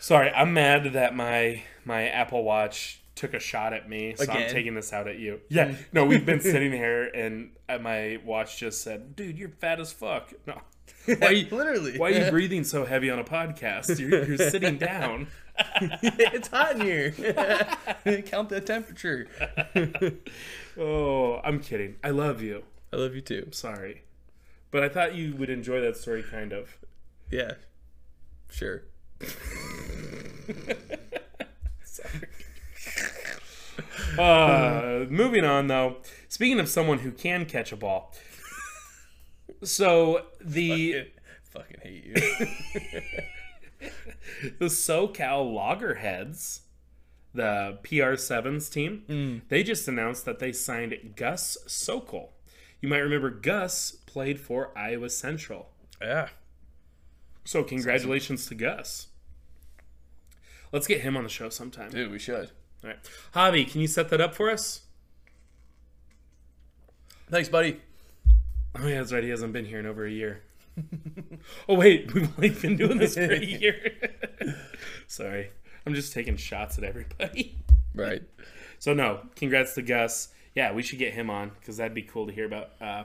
Sorry, 0.00 0.30
I'm 0.30 0.52
mad 0.52 0.92
that 0.92 1.14
my 1.16 1.62
my 1.84 2.08
Apple 2.08 2.42
Watch 2.44 3.00
took 3.14 3.32
a 3.34 3.38
shot 3.38 3.72
at 3.72 3.88
me, 3.88 4.14
so 4.16 4.30
I'm 4.32 4.42
Hmm. 4.42 4.48
taking 4.52 4.74
this 4.74 4.92
out 4.92 5.06
at 5.08 5.18
you. 5.18 5.40
Yeah, 5.48 5.74
no, 5.92 6.04
we've 6.04 6.26
been 6.26 6.40
sitting 6.52 6.72
here, 6.72 7.04
and 7.14 7.50
uh, 7.68 7.78
my 7.78 8.18
watch 8.24 8.58
just 8.58 8.82
said, 8.82 9.14
"Dude, 9.16 9.38
you're 9.38 9.48
fat 9.50 9.78
as 9.80 9.92
fuck." 9.92 10.32
No, 10.46 10.60
why 11.06 11.16
are 11.28 11.32
you, 11.32 11.46
Literally. 11.50 11.96
why 11.98 12.08
are 12.10 12.24
you 12.24 12.30
breathing 12.30 12.64
so 12.64 12.84
heavy 12.84 13.10
on 13.10 13.18
a 13.18 13.24
podcast? 13.24 13.98
You're, 13.98 14.24
you're 14.24 14.38
sitting 14.50 14.78
down. 14.78 15.28
it's 16.02 16.48
hot 16.48 16.72
in 16.74 16.80
here. 16.80 17.12
Count 18.26 18.48
the 18.48 18.60
temperature. 18.60 19.28
Oh, 20.76 21.40
I'm 21.44 21.60
kidding. 21.60 21.94
I 22.02 22.10
love 22.10 22.42
you. 22.42 22.64
I 22.92 22.96
love 22.96 23.14
you 23.14 23.20
too. 23.20 23.48
Sorry, 23.52 24.02
but 24.72 24.82
I 24.82 24.88
thought 24.88 25.14
you 25.14 25.36
would 25.36 25.50
enjoy 25.50 25.80
that 25.80 25.96
story, 25.96 26.24
kind 26.24 26.52
of. 26.52 26.76
Yeah. 27.30 27.52
Sure. 28.50 28.82
Uh, 34.18 35.06
moving 35.08 35.44
on 35.44 35.66
though. 35.66 35.96
Speaking 36.28 36.60
of 36.60 36.68
someone 36.68 37.00
who 37.00 37.10
can 37.10 37.46
catch 37.46 37.72
a 37.72 37.76
ball, 37.76 38.14
so 39.62 40.26
the 40.40 41.08
Fucking 41.42 41.76
hate 41.82 42.04
you. 42.04 42.14
the 44.58 44.66
SoCal 44.66 45.52
Loggerheads, 45.52 46.62
the 47.32 47.78
PR7s 47.82 48.70
team, 48.72 49.42
they 49.48 49.62
just 49.62 49.86
announced 49.88 50.24
that 50.24 50.38
they 50.40 50.52
signed 50.52 51.14
Gus 51.16 51.56
Sokol. 51.66 52.32
You 52.80 52.88
might 52.88 52.98
remember 52.98 53.30
Gus 53.30 53.92
played 54.06 54.38
for 54.40 54.76
Iowa 54.76 55.10
Central. 55.10 55.70
yeah. 56.00 56.28
So 57.44 57.62
congratulations 57.62 58.46
to 58.46 58.54
Gus. 58.54 59.08
Let's 60.72 60.86
get 60.86 61.02
him 61.02 61.16
on 61.16 61.22
the 61.24 61.28
show 61.28 61.50
sometime. 61.50 61.90
Dude, 61.90 62.10
we 62.10 62.18
should. 62.18 62.50
All 62.84 62.90
right. 62.90 62.98
Javi, 63.34 63.70
can 63.70 63.80
you 63.80 63.86
set 63.86 64.10
that 64.10 64.20
up 64.20 64.34
for 64.34 64.50
us? 64.50 64.82
Thanks, 67.30 67.48
buddy. 67.48 67.80
Oh 68.78 68.86
yeah, 68.86 68.98
that's 68.98 69.12
right. 69.12 69.22
He 69.22 69.30
hasn't 69.30 69.52
been 69.52 69.64
here 69.64 69.78
in 69.78 69.86
over 69.86 70.04
a 70.04 70.10
year. 70.10 70.42
oh 71.68 71.74
wait, 71.76 72.12
we've 72.14 72.30
only 72.36 72.50
been 72.50 72.76
doing 72.76 72.98
this 72.98 73.14
for 73.14 73.32
a 73.32 73.38
year. 73.44 73.92
Sorry, 75.06 75.50
I'm 75.86 75.94
just 75.94 76.12
taking 76.12 76.36
shots 76.36 76.76
at 76.76 76.84
everybody. 76.84 77.56
Right. 77.94 78.22
So 78.78 78.92
no, 78.92 79.20
congrats 79.36 79.74
to 79.74 79.82
Gus. 79.82 80.28
Yeah, 80.54 80.72
we 80.72 80.82
should 80.82 80.98
get 80.98 81.14
him 81.14 81.30
on 81.30 81.52
because 81.58 81.78
that'd 81.78 81.94
be 81.94 82.02
cool 82.02 82.26
to 82.26 82.32
hear 82.32 82.44
about 82.44 82.70
uh, 82.80 83.04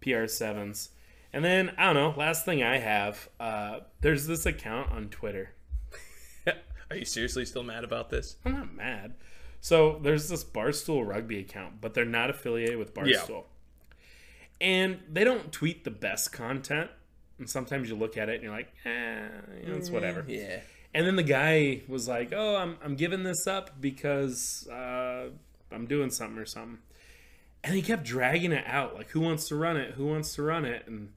PR 0.00 0.26
sevens. 0.26 0.90
And 1.32 1.44
then 1.44 1.72
I 1.76 1.86
don't 1.86 1.94
know. 1.94 2.14
Last 2.16 2.44
thing 2.44 2.62
I 2.62 2.78
have, 2.78 3.28
uh, 3.40 3.80
there's 4.02 4.26
this 4.26 4.46
account 4.46 4.92
on 4.92 5.08
Twitter. 5.08 5.50
Are 6.90 6.96
you 6.96 7.04
seriously 7.04 7.44
still 7.44 7.62
mad 7.62 7.84
about 7.84 8.10
this? 8.10 8.36
I'm 8.44 8.52
not 8.52 8.74
mad. 8.74 9.14
So 9.60 9.98
there's 10.02 10.28
this 10.28 10.44
Barstool 10.44 11.06
Rugby 11.06 11.38
account, 11.40 11.80
but 11.80 11.94
they're 11.94 12.04
not 12.04 12.30
affiliated 12.30 12.78
with 12.78 12.94
Barstool. 12.94 13.44
And 14.60 15.00
they 15.10 15.24
don't 15.24 15.52
tweet 15.52 15.84
the 15.84 15.90
best 15.90 16.32
content. 16.32 16.90
And 17.38 17.50
sometimes 17.50 17.88
you 17.88 17.96
look 17.96 18.16
at 18.16 18.28
it 18.28 18.36
and 18.36 18.44
you're 18.44 18.52
like, 18.52 18.72
eh, 18.84 19.28
you 19.62 19.68
know, 19.68 19.76
it's 19.76 19.90
whatever. 19.90 20.24
Yeah. 20.26 20.60
And 20.96 21.06
then 21.06 21.16
the 21.16 21.22
guy 21.22 21.82
was 21.88 22.08
like, 22.08 22.32
"Oh, 22.34 22.56
I'm 22.56 22.78
I'm 22.82 22.94
giving 22.96 23.22
this 23.22 23.46
up 23.46 23.82
because 23.82 24.66
uh, 24.72 25.26
I'm 25.70 25.84
doing 25.86 26.08
something 26.08 26.38
or 26.38 26.46
something." 26.46 26.78
And 27.62 27.74
he 27.74 27.82
kept 27.82 28.04
dragging 28.04 28.50
it 28.52 28.64
out, 28.66 28.94
like, 28.94 29.10
"Who 29.10 29.20
wants 29.20 29.46
to 29.48 29.56
run 29.56 29.76
it? 29.76 29.92
Who 29.94 30.06
wants 30.06 30.34
to 30.36 30.42
run 30.42 30.64
it?" 30.64 30.86
And 30.86 31.12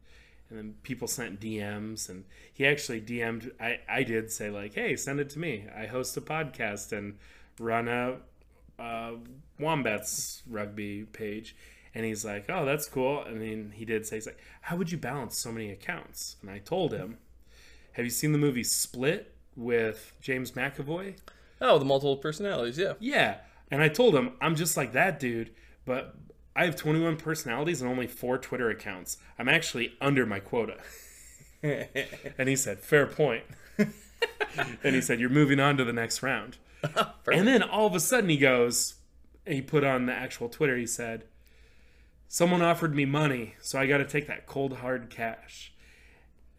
and 0.50 0.58
then 0.58 0.76
people 0.84 1.08
sent 1.08 1.40
DMs, 1.40 2.10
and 2.10 2.26
he 2.54 2.66
actually 2.66 3.02
DM'd. 3.02 3.52
I 3.60 3.80
I 3.88 4.04
did 4.04 4.32
say 4.32 4.50
like, 4.50 4.74
"Hey, 4.74 4.96
send 4.96 5.20
it 5.20 5.30
to 5.32 5.40
me. 5.40 5.66
I 5.76 5.86
host 5.86 6.18
a 6.18 6.22
podcast 6.22 6.92
and 6.92 7.18
run 7.60 7.88
a 7.88 8.18
uh, 8.82 9.14
Wombats 9.60 10.44
rugby 10.50 11.06
page." 11.06 11.56
And 11.96 12.06
he's 12.06 12.24
like, 12.24 12.46
"Oh, 12.50 12.66
that's 12.66 12.88
cool." 12.88 13.24
And 13.24 13.42
then 13.42 13.74
he 13.76 13.86
did 13.86 14.06
say, 14.06 14.18
"He's 14.18 14.26
like, 14.28 14.40
how 14.62 14.76
would 14.76 14.92
you 14.92 14.98
balance 14.98 15.38
so 15.38 15.52
many 15.52 15.72
accounts?" 15.72 16.38
And 16.42 16.50
I 16.50 16.60
told 16.60 16.94
him, 16.94 17.18
"Have 17.94 18.06
you 18.06 18.12
seen 18.12 18.32
the 18.32 18.38
movie 18.38 18.64
Split 18.64 19.34
with 19.56 20.14
James 20.22 20.52
McAvoy?" 20.52 21.16
Oh, 21.62 21.78
the 21.78 21.86
multiple 21.86 22.18
personalities. 22.18 22.78
Yeah. 22.78 22.94
Yeah. 23.00 23.38
And 23.72 23.82
I 23.82 23.90
told 23.90 24.16
him, 24.16 24.32
I'm 24.42 24.56
just 24.56 24.78
like 24.78 24.94
that 24.94 25.20
dude, 25.20 25.52
but 25.86 26.16
I 26.60 26.66
have 26.66 26.76
21 26.76 27.16
personalities 27.16 27.82
and 27.82 27.90
only 27.90 28.06
four 28.06 28.38
Twitter 28.38 28.70
accounts. 28.70 29.18
I'm 29.40 29.48
actually 29.48 29.94
under 30.02 30.26
my 30.26 30.42
quota. 30.42 30.76
and 31.64 32.50
he 32.50 32.58
said, 32.58 32.82
Fair 32.82 33.08
point. 33.08 33.46
and 33.78 34.94
he 34.94 35.00
said, 35.00 35.22
You're 35.22 35.30
moving 35.30 35.62
on 35.62 35.78
to 35.78 35.86
the 35.86 35.94
next 35.94 36.22
round. 36.22 36.58
and 37.32 37.48
then 37.48 37.64
all 37.64 37.88
of 37.88 37.96
a 37.96 38.00
sudden 38.02 38.30
he 38.30 38.36
goes, 38.36 38.96
he 39.48 39.62
put 39.62 39.86
on 39.86 40.06
the 40.06 40.12
actual 40.12 40.50
Twitter, 40.50 40.76
he 40.76 40.86
said, 40.86 41.24
Someone 42.28 42.62
offered 42.62 42.94
me 42.94 43.06
money, 43.06 43.56
so 43.62 43.80
I 43.80 43.88
got 43.88 44.00
to 44.00 44.06
take 44.06 44.28
that 44.28 44.46
cold 44.46 44.80
hard 44.80 45.10
cash. 45.10 45.72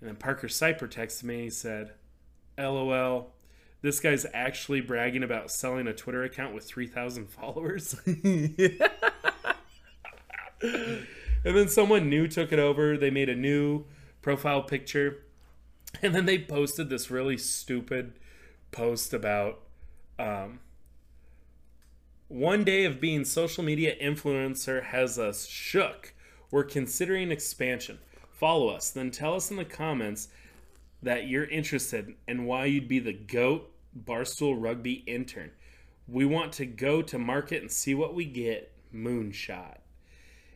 And 0.01 0.09
then 0.09 0.17
Parker 0.17 0.49
Cyper 0.49 0.91
texted 0.91 1.25
me, 1.25 1.43
he 1.43 1.51
said, 1.51 1.93
LOL. 2.57 3.35
This 3.83 4.01
guy's 4.01 4.25
actually 4.33 4.81
bragging 4.81 5.23
about 5.23 5.51
selling 5.51 5.87
a 5.87 5.93
Twitter 5.93 6.23
account 6.23 6.55
with 6.55 6.65
3,000 6.65 7.29
followers. 7.29 7.97
and 10.63 11.07
then 11.45 11.69
someone 11.69 12.09
new 12.09 12.29
took 12.29 12.53
it 12.53 12.59
over. 12.59 12.97
They 12.97 13.11
made 13.11 13.29
a 13.29 13.37
new 13.37 13.85
profile 14.23 14.63
picture. 14.63 15.25
And 16.03 16.15
then 16.15 16.27
they 16.27 16.39
posted 16.39 16.89
this 16.89 17.11
really 17.11 17.37
stupid 17.37 18.13
post 18.71 19.13
about 19.13 19.61
um, 20.19 20.61
one 22.29 22.63
day 22.63 22.85
of 22.85 23.01
being 23.01 23.25
social 23.25 23.65
media 23.65 23.97
influencer 24.01 24.85
has 24.85 25.19
us 25.19 25.47
shook. 25.47 26.15
We're 26.51 26.65
considering 26.65 27.33
expansion. 27.33 27.99
Follow 28.33 28.69
us, 28.69 28.91
then 28.91 29.11
tell 29.11 29.35
us 29.35 29.51
in 29.51 29.57
the 29.57 29.65
comments 29.65 30.29
that 31.03 31.27
you're 31.27 31.45
interested 31.45 32.15
and 32.29 32.47
why 32.47 32.67
you'd 32.67 32.89
be 32.89 32.99
the 32.99 33.13
GOAT 33.13 33.71
Barstool 33.99 34.55
Rugby 34.57 35.03
intern. 35.07 35.51
We 36.07 36.25
want 36.25 36.53
to 36.55 36.67
go 36.67 37.03
to 37.03 37.19
market 37.19 37.63
and 37.63 37.71
see 37.71 37.95
what 37.95 38.15
we 38.15 38.25
get. 38.25 38.73
Moonshot. 38.95 39.80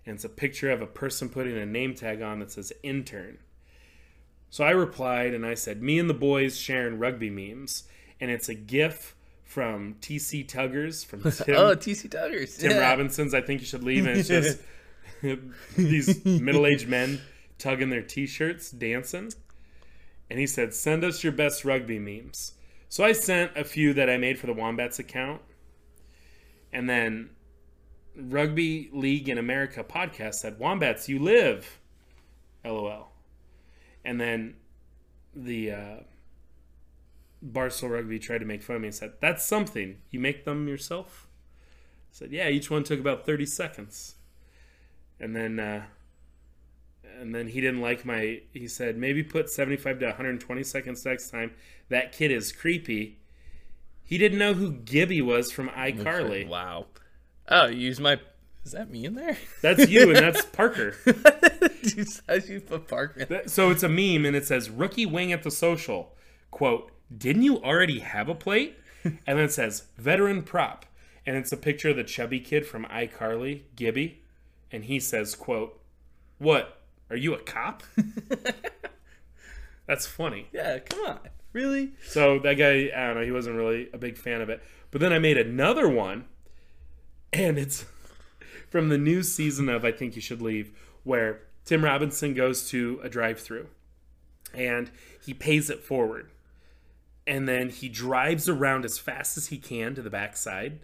And 0.07 0.17
it's 0.17 0.25
a 0.25 0.29
picture 0.29 0.71
of 0.71 0.83
a 0.83 0.87
person 0.87 1.29
putting 1.29 1.57
a 1.57 1.67
name 1.67 1.95
tag 1.95 2.21
on 2.21 2.41
that 2.41 2.51
says 2.51 2.73
intern. 2.83 3.39
So 4.51 4.65
I 4.65 4.71
replied 4.71 5.35
and 5.35 5.45
I 5.45 5.55
said, 5.55 5.83
Me 5.83 5.99
and 5.99 6.09
the 6.09 6.15
boys 6.15 6.57
sharing 6.57 6.99
rugby 6.99 7.31
memes. 7.31 7.85
And 8.21 8.31
it's 8.31 8.49
a 8.49 8.55
GIF 8.55 9.17
from 9.43 9.95
TC 10.01 10.47
Tuggers, 10.47 11.05
from 11.05 11.21
Tim, 11.23 11.57
oh, 11.57 11.75
TC 11.75 12.09
Tuggers. 12.09 12.59
Tim 12.59 12.73
yeah. 12.73 12.79
Robinson's 12.79 13.35
I 13.35 13.41
Think 13.41 13.61
You 13.61 13.67
Should 13.67 13.83
Leave. 13.83 14.07
And 14.07 14.19
it's 14.19 14.29
just 14.29 14.61
these 15.77 16.25
middle 16.25 16.67
aged 16.67 16.89
men 16.89 17.21
tugging 17.59 17.91
their 17.91 18.03
t 18.03 18.27
shirts, 18.27 18.71
dancing. 18.71 19.33
And 20.31 20.39
he 20.39 20.47
said, 20.47 20.75
Send 20.75 21.05
us 21.05 21.23
your 21.23 21.33
best 21.33 21.65
rugby 21.65 21.99
memes. 21.99 22.53
So 22.89 23.05
I 23.05 23.13
sent 23.13 23.57
a 23.57 23.65
few 23.65 23.93
that 23.95 24.09
I 24.09 24.17
made 24.19 24.39
for 24.39 24.47
the 24.47 24.53
Wombats 24.53 24.99
account. 24.99 25.41
And 26.73 26.89
then 26.89 27.31
Rugby 28.17 28.91
League 28.93 29.29
in 29.29 29.39
America 29.39 29.85
podcast 29.85 30.35
said, 30.35 30.59
Wombats, 30.59 31.09
you 31.09 31.19
live. 31.19 31.81
LOL. 32.65 33.13
And 34.05 34.21
then 34.21 34.55
the 35.35 35.73
uh, 35.73 35.97
Barstool 37.45 37.91
Rugby 37.91 38.19
tried 38.19 38.39
to 38.39 38.45
make 38.45 38.63
fun 38.63 38.77
of 38.77 38.83
me 38.83 38.89
and 38.89 38.95
said, 38.95 39.15
That's 39.21 39.45
something. 39.45 39.99
You 40.11 40.21
make 40.21 40.45
them 40.45 40.69
yourself? 40.69 41.27
I 41.27 42.13
said, 42.13 42.33
Yeah, 42.33 42.49
each 42.49 42.71
one 42.71 42.85
took 42.85 43.01
about 43.01 43.27
30 43.27 43.47
seconds. 43.47 44.15
And 45.19 45.35
then 45.35 45.59
uh, 45.59 45.85
and 47.21 47.35
then 47.35 47.49
he 47.49 47.61
didn't 47.61 47.81
like 47.81 48.05
my 48.05 48.41
he 48.53 48.69
said 48.69 48.97
maybe 48.97 49.23
put 49.23 49.51
75 49.51 50.01
to 50.01 50.07
120 50.07 50.63
seconds 50.63 51.05
next 51.05 51.31
time 51.31 51.53
that 51.89 52.13
kid 52.13 52.31
is 52.31 52.53
creepy 52.53 53.19
he 54.03 54.19
didn't 54.19 54.39
know 54.39 54.55
who 54.55 54.73
gibby 54.73 55.23
was 55.23 55.53
from 55.53 55.69
icarly 55.71 56.47
Wow. 56.49 56.87
Oh, 57.49 57.67
you 57.67 57.79
use 57.79 58.01
my. 58.01 58.21
Is 58.65 58.73
that 58.73 58.91
me 58.91 59.05
in 59.05 59.15
there? 59.15 59.37
that's 59.61 59.91
you 59.91 60.09
and 60.09 60.17
that's 60.17 60.43
parker 60.53 60.97
How'd 62.27 62.49
you 62.49 62.61
put 62.61 62.89
Parker? 62.89 63.27
That- 63.27 63.51
so 63.51 63.69
it's 63.71 63.83
a 63.83 63.89
meme 63.91 64.25
and 64.25 64.35
it 64.35 64.47
says 64.47 64.71
rookie 64.71 65.05
wing 65.05 65.33
at 65.33 65.43
the 65.43 65.51
social 65.51 66.15
quote 66.51 66.91
didn't 67.17 67.43
you 67.43 67.59
already 67.63 67.99
have 67.99 68.31
a 68.31 68.35
plate 68.35 68.79
and 69.05 69.19
then 69.27 69.41
it 69.41 69.53
says 69.53 69.85
veteran 69.99 70.43
prop 70.43 70.87
and 71.27 71.37
it's 71.37 71.53
a 71.53 71.59
picture 71.59 71.91
of 71.91 71.97
the 71.97 72.05
chubby 72.05 72.41
kid 72.41 72.65
from 72.67 72.87
icarly 72.87 73.63
gibby 73.77 74.23
and 74.73 74.85
he 74.85 74.99
says 74.99 75.35
quote 75.35 75.79
what 76.39 76.81
are 77.11 77.17
you 77.17 77.35
a 77.35 77.39
cop 77.39 77.83
that's 79.87 80.07
funny 80.07 80.49
Yeah, 80.53 80.79
come 80.79 81.05
on. 81.07 81.19
Really? 81.53 81.93
So 82.09 82.39
that 82.41 82.55
guy, 82.55 82.91
I 82.97 83.07
don't 83.09 83.17
know, 83.17 83.25
he 83.25 83.31
wasn't 83.31 83.57
really 83.57 83.89
a 83.93 83.99
big 83.99 84.17
fan 84.17 84.41
of 84.41 84.49
it. 84.49 84.61
But 84.91 85.01
then 85.01 85.13
I 85.13 85.19
made 85.21 85.39
another 85.39 85.89
one, 85.89 86.25
and 87.35 87.59
it's 87.59 87.85
from 88.71 88.89
the 88.89 88.99
new 88.99 89.23
season 89.23 89.69
of 89.69 89.85
I 89.85 89.93
Think 89.93 90.17
You 90.17 90.23
Should 90.23 90.41
Leave, 90.41 90.71
where 91.03 91.41
Tim 91.65 91.85
Robinson 91.85 92.35
goes 92.35 92.69
to 92.71 93.01
a 93.03 93.09
drive 93.09 93.41
through 93.41 93.67
and 94.55 94.91
he 95.25 95.35
pays 95.35 95.69
it 95.71 95.83
forward. 95.83 96.31
And 97.27 97.49
then 97.49 97.71
he 97.71 97.89
drives 97.89 98.49
around 98.49 98.85
as 98.85 98.99
fast 98.99 99.37
as 99.39 99.47
he 99.47 99.57
can 99.59 99.95
to 99.95 100.03
the 100.03 100.11
backside. 100.11 100.81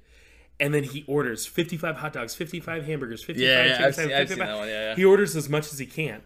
And 0.59 0.73
then 0.75 0.85
he 0.85 1.05
orders 1.07 1.47
55 1.47 1.97
hot 1.97 2.13
dogs, 2.15 2.35
55 2.35 2.85
hamburgers, 2.87 3.23
55 3.23 3.41
Yeah, 3.49 3.65
yeah, 3.65 3.73
chicken 3.73 3.85
I've 3.87 3.95
seen- 3.95 4.13
I've 4.13 4.29
seen 4.29 4.39
that 4.39 4.57
one, 4.57 4.69
yeah, 4.69 4.91
yeah. 4.91 4.95
He 4.97 5.05
orders 5.05 5.37
as 5.37 5.49
much 5.49 5.73
as 5.73 5.79
he 5.79 5.87
can. 5.87 6.23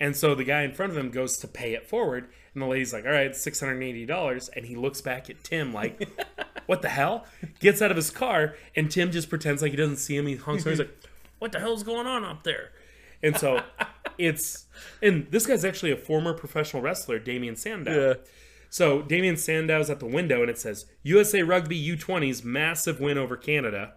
And 0.00 0.16
so 0.16 0.34
the 0.34 0.44
guy 0.44 0.62
in 0.62 0.72
front 0.72 0.92
of 0.92 0.98
him 0.98 1.10
goes 1.10 1.36
to 1.38 1.48
pay 1.48 1.74
it 1.74 1.86
forward, 1.86 2.28
and 2.54 2.62
the 2.62 2.66
lady's 2.66 2.92
like, 2.92 3.04
"All 3.04 3.10
right, 3.10 3.34
six 3.34 3.60
hundred 3.60 3.82
eighty 3.82 4.06
dollars." 4.06 4.48
And 4.48 4.64
he 4.64 4.76
looks 4.76 5.00
back 5.00 5.28
at 5.28 5.42
Tim 5.42 5.72
like, 5.72 6.08
"What 6.66 6.82
the 6.82 6.88
hell?" 6.88 7.26
Gets 7.60 7.82
out 7.82 7.90
of 7.90 7.96
his 7.96 8.10
car, 8.10 8.54
and 8.76 8.90
Tim 8.90 9.10
just 9.10 9.28
pretends 9.28 9.60
like 9.62 9.72
he 9.72 9.76
doesn't 9.76 9.96
see 9.96 10.16
him. 10.16 10.26
He 10.26 10.36
honks. 10.36 10.64
He's 10.64 10.78
like, 10.78 10.96
"What 11.40 11.52
the 11.52 11.60
hell's 11.60 11.82
going 11.82 12.06
on 12.06 12.24
up 12.24 12.44
there?" 12.44 12.70
And 13.22 13.36
so 13.36 13.62
it's 14.18 14.66
and 15.02 15.26
this 15.30 15.46
guy's 15.46 15.64
actually 15.64 15.92
a 15.92 15.96
former 15.96 16.32
professional 16.32 16.82
wrestler, 16.82 17.18
Damien 17.18 17.56
Sandow. 17.56 18.08
Yeah. 18.08 18.14
So 18.70 19.02
Damien 19.02 19.36
Sandow's 19.36 19.90
at 19.90 19.98
the 19.98 20.06
window, 20.06 20.42
and 20.42 20.50
it 20.50 20.58
says 20.58 20.86
USA 21.02 21.42
Rugby 21.42 21.80
U20's 21.96 22.44
massive 22.44 23.00
win 23.00 23.18
over 23.18 23.36
Canada. 23.36 23.94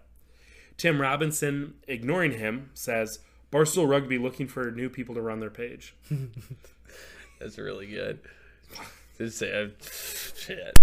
Tim 0.77 0.99
Robinson, 0.99 1.75
ignoring 1.87 2.31
him, 2.31 2.71
says 2.73 3.19
Barstool 3.51 3.87
Rugby 3.87 4.17
looking 4.17 4.47
for 4.47 4.71
new 4.71 4.89
people 4.89 5.15
to 5.15 5.21
run 5.21 5.39
their 5.39 5.49
page. 5.49 5.93
That's 7.39 7.57
really 7.57 7.87
good. 7.87 8.19
Just 9.17 9.37
say, 9.39 9.51
uh, 9.51 9.67
shit. 10.37 10.77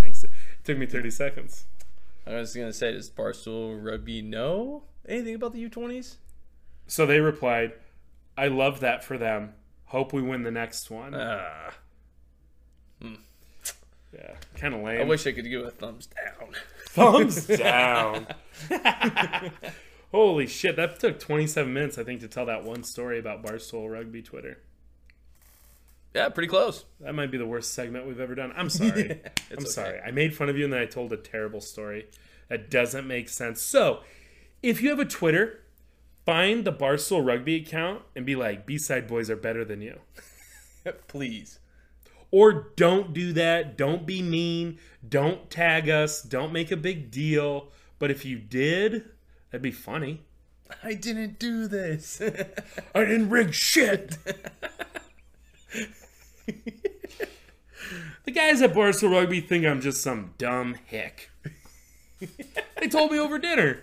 Thanks. 0.00 0.24
It 0.24 0.30
took 0.64 0.78
me 0.78 0.86
30 0.86 1.10
seconds. 1.10 1.64
I 2.26 2.34
was 2.34 2.54
gonna 2.54 2.72
say, 2.72 2.92
does 2.92 3.10
Barstool 3.10 3.84
Rugby 3.84 4.22
know 4.22 4.84
anything 5.06 5.34
about 5.34 5.52
the 5.52 5.68
U20s? 5.68 6.16
So 6.86 7.04
they 7.04 7.20
replied, 7.20 7.72
I 8.36 8.48
love 8.48 8.80
that 8.80 9.04
for 9.04 9.18
them. 9.18 9.52
Hope 9.86 10.12
we 10.12 10.22
win 10.22 10.42
the 10.42 10.50
next 10.50 10.90
one. 10.90 11.14
Ah, 11.14 11.72
yeah, 13.02 14.34
kind 14.56 14.74
of 14.74 14.80
lame. 14.82 15.00
I 15.00 15.04
wish 15.04 15.26
I 15.26 15.32
could 15.32 15.48
give 15.48 15.64
a 15.64 15.70
thumbs 15.70 16.08
down. 16.08 16.54
Thumbs 16.88 17.46
down. 17.58 18.26
Holy 20.14 20.46
shit, 20.46 20.76
that 20.76 21.00
took 21.00 21.18
27 21.18 21.72
minutes, 21.74 21.98
I 21.98 22.04
think, 22.04 22.20
to 22.20 22.28
tell 22.28 22.46
that 22.46 22.62
one 22.62 22.84
story 22.84 23.18
about 23.18 23.42
Barstool 23.42 23.90
Rugby 23.90 24.22
Twitter. 24.22 24.58
Yeah, 26.14 26.28
pretty 26.28 26.46
close. 26.46 26.84
That 27.00 27.16
might 27.16 27.32
be 27.32 27.36
the 27.36 27.48
worst 27.48 27.74
segment 27.74 28.06
we've 28.06 28.20
ever 28.20 28.36
done. 28.36 28.52
I'm 28.56 28.70
sorry. 28.70 29.10
I'm 29.50 29.58
okay. 29.58 29.64
sorry. 29.64 29.98
I 29.98 30.12
made 30.12 30.36
fun 30.36 30.48
of 30.48 30.56
you 30.56 30.62
and 30.62 30.72
then 30.72 30.80
I 30.80 30.86
told 30.86 31.12
a 31.12 31.16
terrible 31.16 31.60
story 31.60 32.06
that 32.48 32.70
doesn't 32.70 33.08
make 33.08 33.28
sense. 33.28 33.60
So, 33.60 34.02
if 34.62 34.80
you 34.80 34.90
have 34.90 35.00
a 35.00 35.04
Twitter, 35.04 35.64
find 36.24 36.64
the 36.64 36.72
Barstool 36.72 37.26
Rugby 37.26 37.56
account 37.56 38.02
and 38.14 38.24
be 38.24 38.36
like, 38.36 38.66
B 38.66 38.78
Side 38.78 39.08
Bois 39.08 39.28
are 39.30 39.34
better 39.34 39.64
than 39.64 39.82
you. 39.82 39.98
Please. 41.08 41.58
Or 42.30 42.68
don't 42.76 43.12
do 43.12 43.32
that. 43.32 43.76
Don't 43.76 44.06
be 44.06 44.22
mean. 44.22 44.78
Don't 45.08 45.50
tag 45.50 45.88
us. 45.90 46.22
Don't 46.22 46.52
make 46.52 46.70
a 46.70 46.76
big 46.76 47.10
deal. 47.10 47.72
But 47.98 48.12
if 48.12 48.24
you 48.24 48.38
did, 48.38 49.10
that'd 49.54 49.62
be 49.62 49.70
funny. 49.70 50.20
I 50.82 50.94
didn't 50.94 51.38
do 51.38 51.68
this. 51.68 52.20
I 52.94 53.04
didn't 53.04 53.30
rig 53.30 53.54
shit. 53.54 54.18
the 58.24 58.32
guys 58.32 58.60
at 58.62 58.72
Barstool 58.74 59.12
Rugby 59.12 59.40
think 59.40 59.64
I'm 59.64 59.80
just 59.80 60.02
some 60.02 60.34
dumb 60.38 60.74
hick. 60.86 61.30
they 62.80 62.88
told 62.88 63.12
me 63.12 63.18
over 63.20 63.38
dinner. 63.38 63.78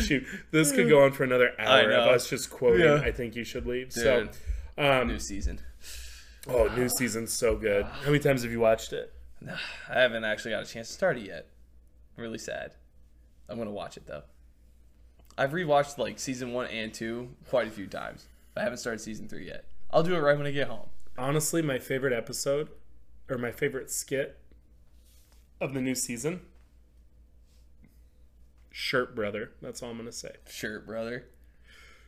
Shoot, 0.00 0.26
this 0.50 0.72
could 0.72 0.88
go 0.88 1.04
on 1.04 1.12
for 1.12 1.22
another 1.22 1.52
hour 1.56 1.92
of 1.92 2.08
us 2.08 2.28
just 2.28 2.50
quoting. 2.50 2.80
Yeah. 2.86 2.94
I 2.96 3.12
think 3.12 3.36
you 3.36 3.44
should 3.44 3.66
leave. 3.68 3.90
Dude. 3.94 4.02
So, 4.02 4.28
um, 4.76 5.06
New 5.06 5.20
season. 5.20 5.60
oh, 6.48 6.66
new 6.76 6.88
season's 6.88 7.32
so 7.32 7.54
good. 7.54 7.84
How 7.84 8.06
many 8.06 8.18
times 8.18 8.42
have 8.42 8.50
you 8.50 8.58
watched 8.58 8.92
it? 8.92 9.12
I 9.88 10.00
haven't 10.00 10.24
actually 10.24 10.50
got 10.50 10.64
a 10.64 10.66
chance 10.66 10.88
to 10.88 10.94
start 10.94 11.18
it 11.18 11.26
yet. 11.26 11.46
Really 12.16 12.38
sad. 12.38 12.74
I'm 13.48 13.58
gonna 13.58 13.70
watch 13.70 13.96
it 13.96 14.06
though. 14.06 14.22
I've 15.36 15.50
rewatched 15.52 15.98
like 15.98 16.18
season 16.18 16.52
one 16.52 16.66
and 16.66 16.92
two 16.94 17.30
quite 17.48 17.66
a 17.68 17.70
few 17.70 17.86
times. 17.86 18.26
I 18.56 18.62
haven't 18.62 18.78
started 18.78 19.00
season 19.00 19.28
three 19.28 19.46
yet. 19.46 19.64
I'll 19.90 20.02
do 20.02 20.14
it 20.14 20.20
right 20.20 20.36
when 20.36 20.46
I 20.46 20.50
get 20.52 20.68
home. 20.68 20.88
honestly 21.18 21.60
my 21.62 21.78
favorite 21.78 22.12
episode 22.12 22.68
or 23.28 23.38
my 23.38 23.50
favorite 23.52 23.90
skit 23.90 24.38
of 25.60 25.72
the 25.74 25.80
new 25.80 25.94
season 25.94 26.40
shirt 28.70 29.14
brother 29.14 29.52
that's 29.62 29.82
all 29.82 29.90
i'm 29.90 29.96
gonna 29.96 30.10
say 30.10 30.32
Shirt 30.50 30.84
brother. 30.84 31.26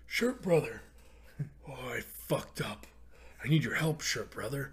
shirt 0.07 0.43
brother 0.43 0.83
oh 1.69 1.73
i 1.91 2.01
fucked 2.01 2.61
up 2.61 2.87
i 3.45 3.49
need 3.49 3.63
your 3.63 3.77
help 3.77 4.01
shirt 4.01 4.31
brother 4.33 4.73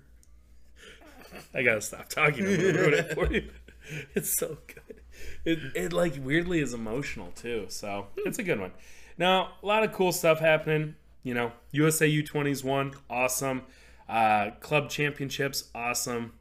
i 1.53 1.61
gotta 1.61 1.81
stop 1.81 2.09
talking 2.09 2.45
i'm 2.47 2.55
gonna 2.55 2.73
ruin 2.73 2.93
it 2.95 3.13
for 3.13 3.31
you 3.31 3.49
it's 4.15 4.35
so 4.37 4.57
good 4.67 5.01
it, 5.45 5.59
it 5.75 5.93
like 5.93 6.15
weirdly 6.21 6.59
is 6.59 6.73
emotional 6.73 7.31
too 7.35 7.65
so 7.69 8.07
it's 8.17 8.39
a 8.39 8.43
good 8.43 8.59
one. 8.59 8.71
Now 9.17 9.53
a 9.61 9.65
lot 9.65 9.83
of 9.83 9.91
cool 9.91 10.11
stuff 10.11 10.39
happening 10.39 10.95
you 11.23 11.33
know. 11.33 11.51
Usa 11.71 12.05
u20s 12.09 12.63
won 12.63 12.93
awesome. 13.09 13.61
Uh, 14.09 14.51
club 14.59 14.89
championships 14.89 15.69
awesome. 15.73 16.33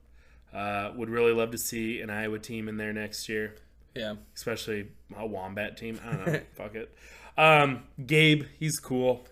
Uh, 0.53 0.91
would 0.97 1.09
really 1.09 1.33
love 1.33 1.51
to 1.51 1.59
see 1.59 2.01
an 2.01 2.11
iowa 2.11 2.39
team 2.39 2.69
in 2.69 2.77
there 2.77 2.93
next 2.93 3.29
year. 3.29 3.55
Yeah. 3.95 4.15
especially 4.35 4.89
a 5.19 5.27
wombat 5.27 5.77
team 5.77 6.01
i 6.03 6.11
don't 6.13 6.27
know 6.27 6.41
fuck 6.55 6.75
it. 6.75 6.95
Um, 7.37 7.83
gabe 8.07 8.45
he's 8.59 8.79
cool 8.81 9.27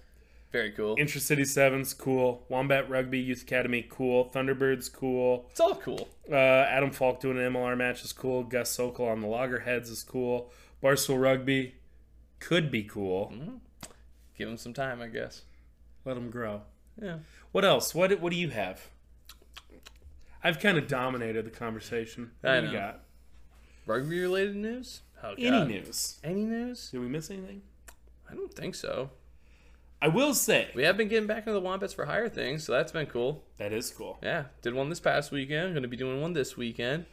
Very 0.52 0.72
cool. 0.72 0.96
Intracity 0.96 1.44
Sevens, 1.44 1.94
cool. 1.94 2.44
Wombat 2.48 2.90
Rugby 2.90 3.20
Youth 3.20 3.42
Academy, 3.42 3.86
cool. 3.88 4.30
Thunderbirds, 4.34 4.92
cool. 4.92 5.46
It's 5.50 5.60
all 5.60 5.76
cool. 5.76 6.08
Uh, 6.30 6.34
Adam 6.34 6.90
Falk 6.90 7.20
doing 7.20 7.38
an 7.38 7.52
MLR 7.52 7.76
match 7.76 8.04
is 8.04 8.12
cool. 8.12 8.42
Gus 8.42 8.70
Sokol 8.70 9.06
on 9.06 9.20
the 9.20 9.28
Loggerheads 9.28 9.88
is 9.90 10.02
cool. 10.02 10.50
Barstool 10.82 11.20
Rugby 11.20 11.76
could 12.40 12.70
be 12.70 12.82
cool. 12.82 13.32
Give 14.36 14.48
him 14.48 14.56
some 14.56 14.72
time, 14.74 15.00
I 15.00 15.06
guess. 15.06 15.42
Let 16.04 16.14
them 16.14 16.30
grow. 16.30 16.62
Yeah. 17.00 17.18
What 17.52 17.64
else? 17.64 17.94
What 17.94 18.18
What 18.20 18.30
do 18.32 18.36
you 18.38 18.48
have? 18.50 18.88
I've 20.42 20.58
kind 20.58 20.78
of 20.78 20.88
dominated 20.88 21.44
the 21.44 21.50
conversation. 21.50 22.30
What 22.40 22.52
I 22.52 22.60
do 22.60 22.66
you 22.66 22.72
know. 22.72 22.78
got? 22.78 23.00
Rugby 23.86 24.20
related 24.20 24.56
news? 24.56 25.02
Oh, 25.22 25.34
Any 25.38 25.64
news? 25.66 26.18
Any 26.24 26.44
news? 26.44 26.90
Did 26.90 27.00
we 27.00 27.08
miss 27.08 27.30
anything? 27.30 27.62
I 28.30 28.34
don't 28.34 28.52
think 28.52 28.74
so. 28.74 29.10
I 30.02 30.08
will 30.08 30.32
say 30.34 30.68
We 30.74 30.84
have 30.84 30.96
been 30.96 31.08
getting 31.08 31.26
back 31.26 31.38
into 31.38 31.52
the 31.52 31.60
Wombats 31.60 31.92
for 31.92 32.06
Hire 32.06 32.28
thing, 32.28 32.58
so 32.58 32.72
that's 32.72 32.92
been 32.92 33.06
cool. 33.06 33.44
that 33.58 33.72
is 33.72 33.90
cool. 33.90 34.18
Yeah, 34.22 34.44
did 34.62 34.74
one 34.74 34.88
this 34.88 35.00
past 35.00 35.30
weekend. 35.30 35.74
Going 35.74 35.82
to 35.82 35.88
be 35.88 35.96
doing 35.96 36.20
one 36.20 36.32
this 36.32 36.56
weekend. 36.56 37.06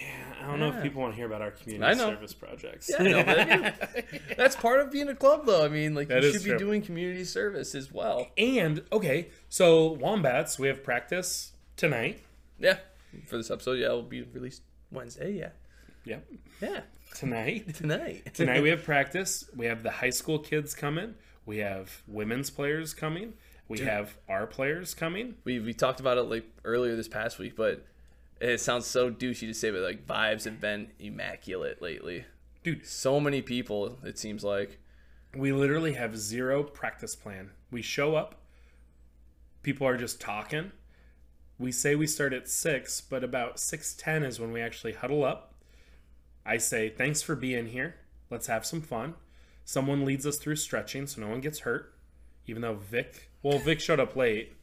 Yeah, 0.00 0.06
I 0.42 0.46
don't 0.46 0.60
know 0.60 0.68
if 0.68 0.82
people 0.82 1.02
want 1.02 1.14
to 1.14 1.16
hear 1.16 1.26
about 1.26 1.42
our 1.42 1.50
community 1.50 1.98
service 1.98 2.32
projects. 2.32 2.88
Yeah, 2.88 2.96
I 3.00 3.02
know, 3.02 3.24
but 3.24 4.04
that's 4.36 4.54
part 4.54 4.80
of 4.80 4.92
being 4.92 5.08
a 5.08 5.14
club, 5.14 5.44
though. 5.44 5.64
I 5.64 5.68
mean, 5.68 5.94
like 5.94 6.08
That 6.08 6.22
you 6.22 6.32
should 6.32 6.44
be 6.44 6.56
doing 6.56 6.82
community 6.82 7.24
service 7.24 7.74
as 7.74 7.90
well. 7.92 8.28
And 8.36 8.84
okay, 8.92 9.30
so 9.48 9.92
wombats, 9.92 10.58
we 10.58 10.68
have 10.68 10.84
practice 10.84 11.52
tonight. 11.76 12.22
Yeah, 12.60 12.78
for 13.26 13.38
this 13.38 13.50
episode, 13.50 13.72
yeah, 13.80 13.86
it'll 13.86 14.02
be 14.02 14.22
released 14.22 14.62
Wednesday. 14.92 15.32
Yeah, 15.32 15.50
Yep, 16.04 16.26
yeah, 16.62 16.80
tonight. 17.16 17.74
tonight. 17.74 18.34
Tonight 18.34 18.62
we 18.62 18.70
have 18.70 18.84
practice. 18.84 19.44
We 19.56 19.66
have 19.66 19.82
the 19.82 19.90
high 19.90 20.10
school 20.10 20.38
kids 20.38 20.74
coming. 20.74 21.14
We 21.48 21.58
have 21.60 22.02
women's 22.06 22.50
players 22.50 22.92
coming. 22.92 23.32
We 23.68 23.78
have 23.78 24.18
our 24.28 24.46
players 24.46 24.92
coming. 24.92 25.36
we 25.44 25.58
we 25.58 25.72
talked 25.72 25.98
about 25.98 26.18
it 26.18 26.24
like 26.24 26.44
earlier 26.62 26.94
this 26.94 27.08
past 27.08 27.38
week, 27.38 27.56
but 27.56 27.86
it 28.38 28.60
sounds 28.60 28.84
so 28.86 29.10
douchey 29.10 29.46
to 29.46 29.54
say, 29.54 29.70
but 29.70 29.80
like 29.80 30.06
vibes 30.06 30.44
have 30.44 30.60
been 30.60 30.88
immaculate 30.98 31.80
lately. 31.80 32.26
Dude, 32.62 32.86
So 32.86 33.18
many 33.18 33.40
people, 33.40 33.98
it 34.04 34.18
seems 34.18 34.44
like. 34.44 34.78
we 35.34 35.50
literally 35.50 35.94
have 35.94 36.18
zero 36.18 36.62
practice 36.62 37.16
plan. 37.16 37.52
We 37.70 37.80
show 37.80 38.14
up. 38.14 38.42
People 39.62 39.86
are 39.86 39.96
just 39.96 40.20
talking. 40.20 40.72
We 41.58 41.72
say 41.72 41.94
we 41.94 42.06
start 42.06 42.34
at 42.34 42.46
six, 42.46 43.00
but 43.00 43.24
about 43.24 43.58
six 43.58 43.94
ten 43.94 44.22
is 44.22 44.38
when 44.38 44.52
we 44.52 44.60
actually 44.60 44.92
huddle 44.92 45.24
up. 45.24 45.54
I 46.44 46.58
say, 46.58 46.90
"Thanks 46.90 47.22
for 47.22 47.34
being 47.34 47.68
here. 47.68 47.94
Let's 48.28 48.48
have 48.48 48.66
some 48.66 48.82
fun." 48.82 49.14
Someone 49.68 50.06
leads 50.06 50.26
us 50.26 50.38
through 50.38 50.56
stretching, 50.56 51.06
so 51.06 51.20
no 51.20 51.28
one 51.28 51.42
gets 51.42 51.58
hurt. 51.58 51.92
Even 52.46 52.62
though 52.62 52.76
Vic, 52.76 53.30
well, 53.42 53.58
Vic 53.58 53.80
showed 53.80 54.00
up 54.00 54.16
late, 54.16 54.54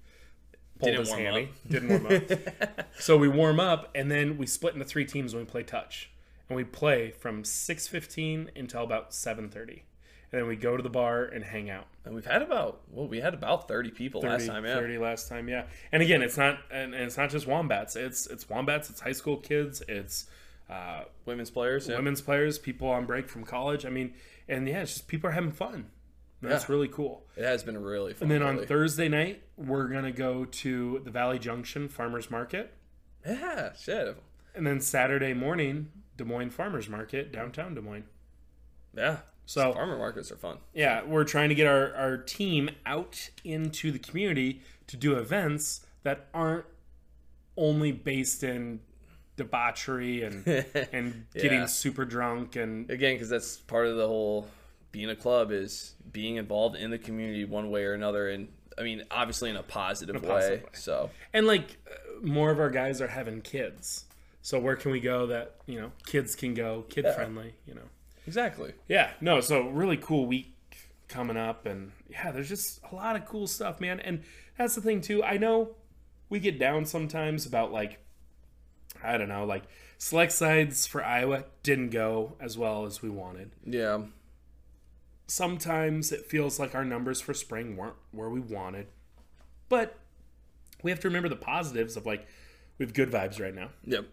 pulled 0.80 0.94
Didn't 0.94 1.06
his 1.06 1.14
hammy, 1.14 1.44
up. 1.44 1.72
didn't 1.72 1.90
warm 1.90 2.08
up. 2.08 2.88
so 3.00 3.16
we 3.16 3.28
warm 3.28 3.60
up, 3.60 3.92
and 3.94 4.10
then 4.10 4.36
we 4.40 4.48
split 4.48 4.74
into 4.74 4.84
three 4.84 5.06
teams 5.06 5.36
when 5.36 5.46
we 5.46 5.48
play 5.48 5.62
touch, 5.62 6.10
and 6.50 6.56
we 6.56 6.64
play 6.64 7.12
from 7.12 7.44
six 7.44 7.88
fifteen 7.88 8.50
until 8.56 8.82
about 8.82 9.14
seven 9.14 9.48
thirty, 9.48 9.84
and 10.32 10.42
then 10.42 10.48
we 10.48 10.56
go 10.56 10.76
to 10.76 10.82
the 10.82 10.90
bar 10.90 11.24
and 11.24 11.44
hang 11.44 11.70
out. 11.70 11.86
And 12.04 12.16
we've 12.16 12.26
had 12.26 12.42
about 12.42 12.82
well, 12.90 13.08
we 13.08 13.20
had 13.20 13.36
about 13.36 13.68
thirty 13.68 13.92
people 13.92 14.22
30, 14.22 14.34
last 14.34 14.48
time. 14.48 14.66
Yeah, 14.66 14.74
30 14.74 14.98
last 14.98 15.30
time, 15.30 15.48
yeah. 15.48 15.66
And 15.92 16.02
again, 16.02 16.24
it's 16.24 16.36
not 16.36 16.58
and, 16.72 16.96
and 16.96 17.04
it's 17.04 17.18
not 17.18 17.30
just 17.30 17.46
wombats. 17.46 17.96
It's 17.96 18.26
it's 18.26 18.50
wombats. 18.50 18.90
It's 18.90 19.02
high 19.02 19.12
school 19.12 19.38
kids. 19.38 19.84
It's 19.88 20.26
uh, 20.68 21.04
women's 21.28 21.52
players. 21.52 21.88
Yeah. 21.88 21.98
women's 21.98 22.22
players, 22.22 22.58
people 22.58 22.90
on 22.90 23.06
break 23.06 23.30
from 23.30 23.44
college. 23.44 23.86
I 23.86 23.90
mean, 23.90 24.16
and 24.48 24.68
yeah, 24.68 24.82
it's 24.82 24.94
just 24.94 25.08
people 25.08 25.30
are 25.30 25.34
having 25.34 25.52
fun. 25.52 25.90
That's 26.42 26.66
Yeah. 26.68 26.72
really 26.76 26.88
cool. 26.88 27.26
It 27.36 27.44
has 27.44 27.64
been 27.64 27.82
really 27.82 28.14
fun. 28.14 28.30
And 28.30 28.32
then 28.32 28.42
on. 28.60 28.66
Thursday 28.66 29.08
night, 29.10 29.44
we're 29.58 29.88
gonna 29.88 30.12
go 30.12 30.46
to 30.46 31.02
the 31.04 31.12
Valley 31.12 31.40
Junction 31.40 31.88
Farmers 31.88 32.30
Market, 32.30 32.74
yeah, 33.26 33.74
shit, 33.74 34.16
and 34.54 34.68
then 34.68 34.80
Saturday 34.80 35.34
morning, 35.34 35.92
Des 36.18 36.24
Moines 36.24 36.52
Farmers 36.52 36.88
Market 36.90 37.32
downtown 37.32 37.74
Des 37.74 37.82
Moines. 37.82 38.06
yeah. 38.96 39.20
So- 39.48 39.74
farmer 39.74 39.98
markets 39.98 40.32
are 40.32 40.38
fun. 40.38 40.58
Yeah, 40.74 41.04
we're 41.04 41.24
trying 41.24 41.50
to 41.50 41.56
get 41.56 41.68
our, 41.68 41.94
our 41.94 42.18
team 42.18 42.72
out 42.86 43.30
into 43.44 43.92
the 43.92 44.00
community 44.00 44.62
to 44.88 44.98
do 44.98 45.16
events 45.18 45.86
that 46.02 46.28
aren't 46.34 46.66
only 47.56 47.92
based 47.92 48.44
in 48.44 48.80
debauchery 49.38 50.24
and 50.24 50.46
and 50.92 51.26
getting 51.34 51.60
Yeah. 51.62 51.66
super 51.66 52.06
drunk 52.06 52.56
and 52.56 52.90
again 52.90 53.16
because 53.16 53.30
that's 53.30 53.58
part 53.58 53.88
of 53.88 53.98
the 53.98 54.08
whole 54.08 54.48
being 54.92 55.10
a 55.10 55.16
club 55.16 55.52
is 55.52 55.94
being 56.12 56.38
involved 56.38 56.76
in 56.78 56.90
the 56.90 56.98
community 56.98 57.44
one 57.46 57.70
way 57.70 57.84
or 57.84 57.94
another 57.94 58.30
and 58.30 58.48
i 58.78 58.84
mean 58.84 59.04
obviously 59.12 59.50
in 59.50 59.56
a 59.58 59.64
positive, 59.64 60.16
way, 60.22 60.28
positive 60.28 60.64
way. 60.64 60.70
so 60.74 61.10
and 61.34 61.48
like 61.48 61.78
uh, 61.92 62.26
more 62.26 62.50
of 62.52 62.60
our 62.60 62.70
guys 62.70 63.02
are 63.02 63.08
having 63.08 63.42
kids. 63.42 64.06
So 64.42 64.60
where 64.60 64.76
can 64.76 64.92
we 64.92 65.00
go 65.00 65.26
that, 65.28 65.56
you 65.66 65.82
know, 65.82 65.92
kids 66.06 66.36
can 66.36 66.54
go, 66.54 66.86
kid 66.88 67.04
friendly, 67.16 67.56
you 67.66 67.74
know. 67.74 67.90
exactly 68.28 68.74
Yeah, 68.88 69.10
no, 69.20 69.42
so 69.42 69.70
really 69.70 69.98
cool 69.98 70.28
week 70.28 70.54
coming 71.08 71.36
up 71.36 71.66
and 71.66 71.92
yeah, 72.10 72.32
there's 72.32 72.48
just 72.48 72.80
a 72.92 72.96
lot 72.96 73.16
of 73.16 73.26
cool 73.26 73.48
stuff, 73.48 73.82
man. 73.82 74.00
And 74.00 74.22
that's 74.58 74.76
the 74.76 74.82
thing 74.82 75.02
too. 75.02 75.24
I 75.24 75.38
know 75.38 75.72
we 76.30 76.40
get 76.40 76.60
down 76.60 76.86
sometimes 76.86 77.46
about 77.48 77.72
like 77.74 77.98
I 79.06 79.18
don't 79.18 79.30
know, 79.30 79.46
like 79.46 79.64
select 79.98 80.32
sides 80.34 80.86
for 80.88 81.04
Iowa 81.04 81.46
didn't 81.64 81.90
go 81.90 82.36
as 82.40 82.58
well 82.58 82.86
as 82.86 83.02
we 83.02 83.10
wanted. 83.10 83.52
yeah 83.66 84.02
Sometimes 85.28 86.12
it 86.12 86.26
feels 86.28 86.60
like 86.60 86.76
our 86.76 86.86
numbers 86.86 87.20
for 87.20 87.34
spring 87.34 87.76
weren't 87.76 87.96
where 88.12 88.30
we 88.30 88.40
wanted. 88.40 88.88
But 89.70 89.98
we 90.84 90.92
have 90.92 91.00
to 91.00 91.08
remember 91.08 91.30
the 91.30 91.36
positives 91.36 91.98
of 91.98 92.06
like 92.06 92.28
we 92.78 92.86
have 92.86 92.94
good 92.94 93.10
vibes 93.10 93.40
right 93.40 93.56
now. 93.56 93.70
yep 93.84 94.06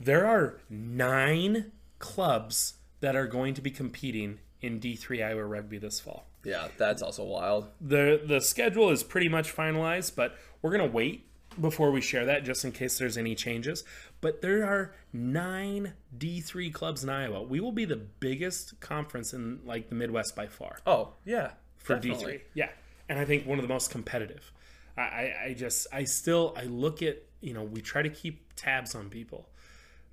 There 0.00 0.26
are 0.26 0.58
nine 0.70 1.72
clubs 1.98 2.74
that 3.00 3.14
are 3.14 3.26
going 3.26 3.52
to 3.54 3.60
be 3.60 3.70
competing 3.70 4.38
in 4.62 4.80
D3 4.80 5.22
Iowa 5.26 5.44
Rugby 5.44 5.76
this 5.78 6.00
fall. 6.00 6.26
yeah 6.44 6.68
that's 6.78 7.02
also 7.02 7.24
wild 7.24 7.68
the 7.80 8.22
The 8.24 8.40
schedule 8.40 8.90
is 8.90 9.02
pretty 9.02 9.28
much 9.28 9.54
finalized, 9.54 10.16
but 10.16 10.34
we're 10.62 10.70
gonna 10.70 10.86
wait 10.86 11.25
before 11.60 11.90
we 11.90 12.00
share 12.00 12.24
that 12.26 12.44
just 12.44 12.64
in 12.64 12.72
case 12.72 12.98
there's 12.98 13.16
any 13.16 13.34
changes. 13.34 13.84
But 14.20 14.42
there 14.42 14.64
are 14.64 14.94
nine 15.12 15.94
D3 16.16 16.72
clubs 16.72 17.04
in 17.04 17.10
Iowa. 17.10 17.42
We 17.42 17.60
will 17.60 17.72
be 17.72 17.84
the 17.84 17.96
biggest 17.96 18.80
conference 18.80 19.32
in 19.32 19.60
like 19.64 19.88
the 19.88 19.94
Midwest 19.94 20.34
by 20.34 20.46
far 20.46 20.78
oh 20.86 21.14
yeah 21.24 21.52
for 21.76 21.94
definitely. 21.96 22.34
D3. 22.34 22.40
Yeah, 22.54 22.68
and 23.08 23.18
I 23.18 23.24
think 23.24 23.46
one 23.46 23.58
of 23.58 23.62
the 23.62 23.72
most 23.72 23.90
competitive. 23.90 24.52
I, 24.96 25.00
I, 25.00 25.34
I 25.46 25.54
just, 25.54 25.86
I 25.92 26.04
still, 26.04 26.54
I 26.56 26.64
look 26.64 27.02
at, 27.02 27.22
you 27.40 27.52
know, 27.52 27.62
we 27.62 27.80
try 27.80 28.02
to 28.02 28.08
keep 28.08 28.52
tabs 28.56 28.94
on 28.94 29.08
people. 29.10 29.48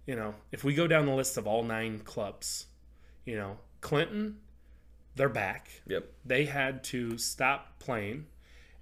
You 0.06 0.16
know, 0.16 0.36
if 0.52 0.64
we 0.64 0.74
go 0.74 0.88
down 0.88 1.06
the 1.06 1.16
list 1.16 1.38
of 1.38 1.48
all 1.48 1.64
nine 1.64 2.00
clubs, 2.00 2.66
you 3.26 3.38
know, 3.38 3.58
Clinton, 3.82 4.40
they're 5.16 5.30
back. 5.30 5.70
yep 5.88 6.12
They 6.26 6.46
had 6.46 6.84
to 6.86 7.18
stop 7.18 7.80
playing, 7.80 8.26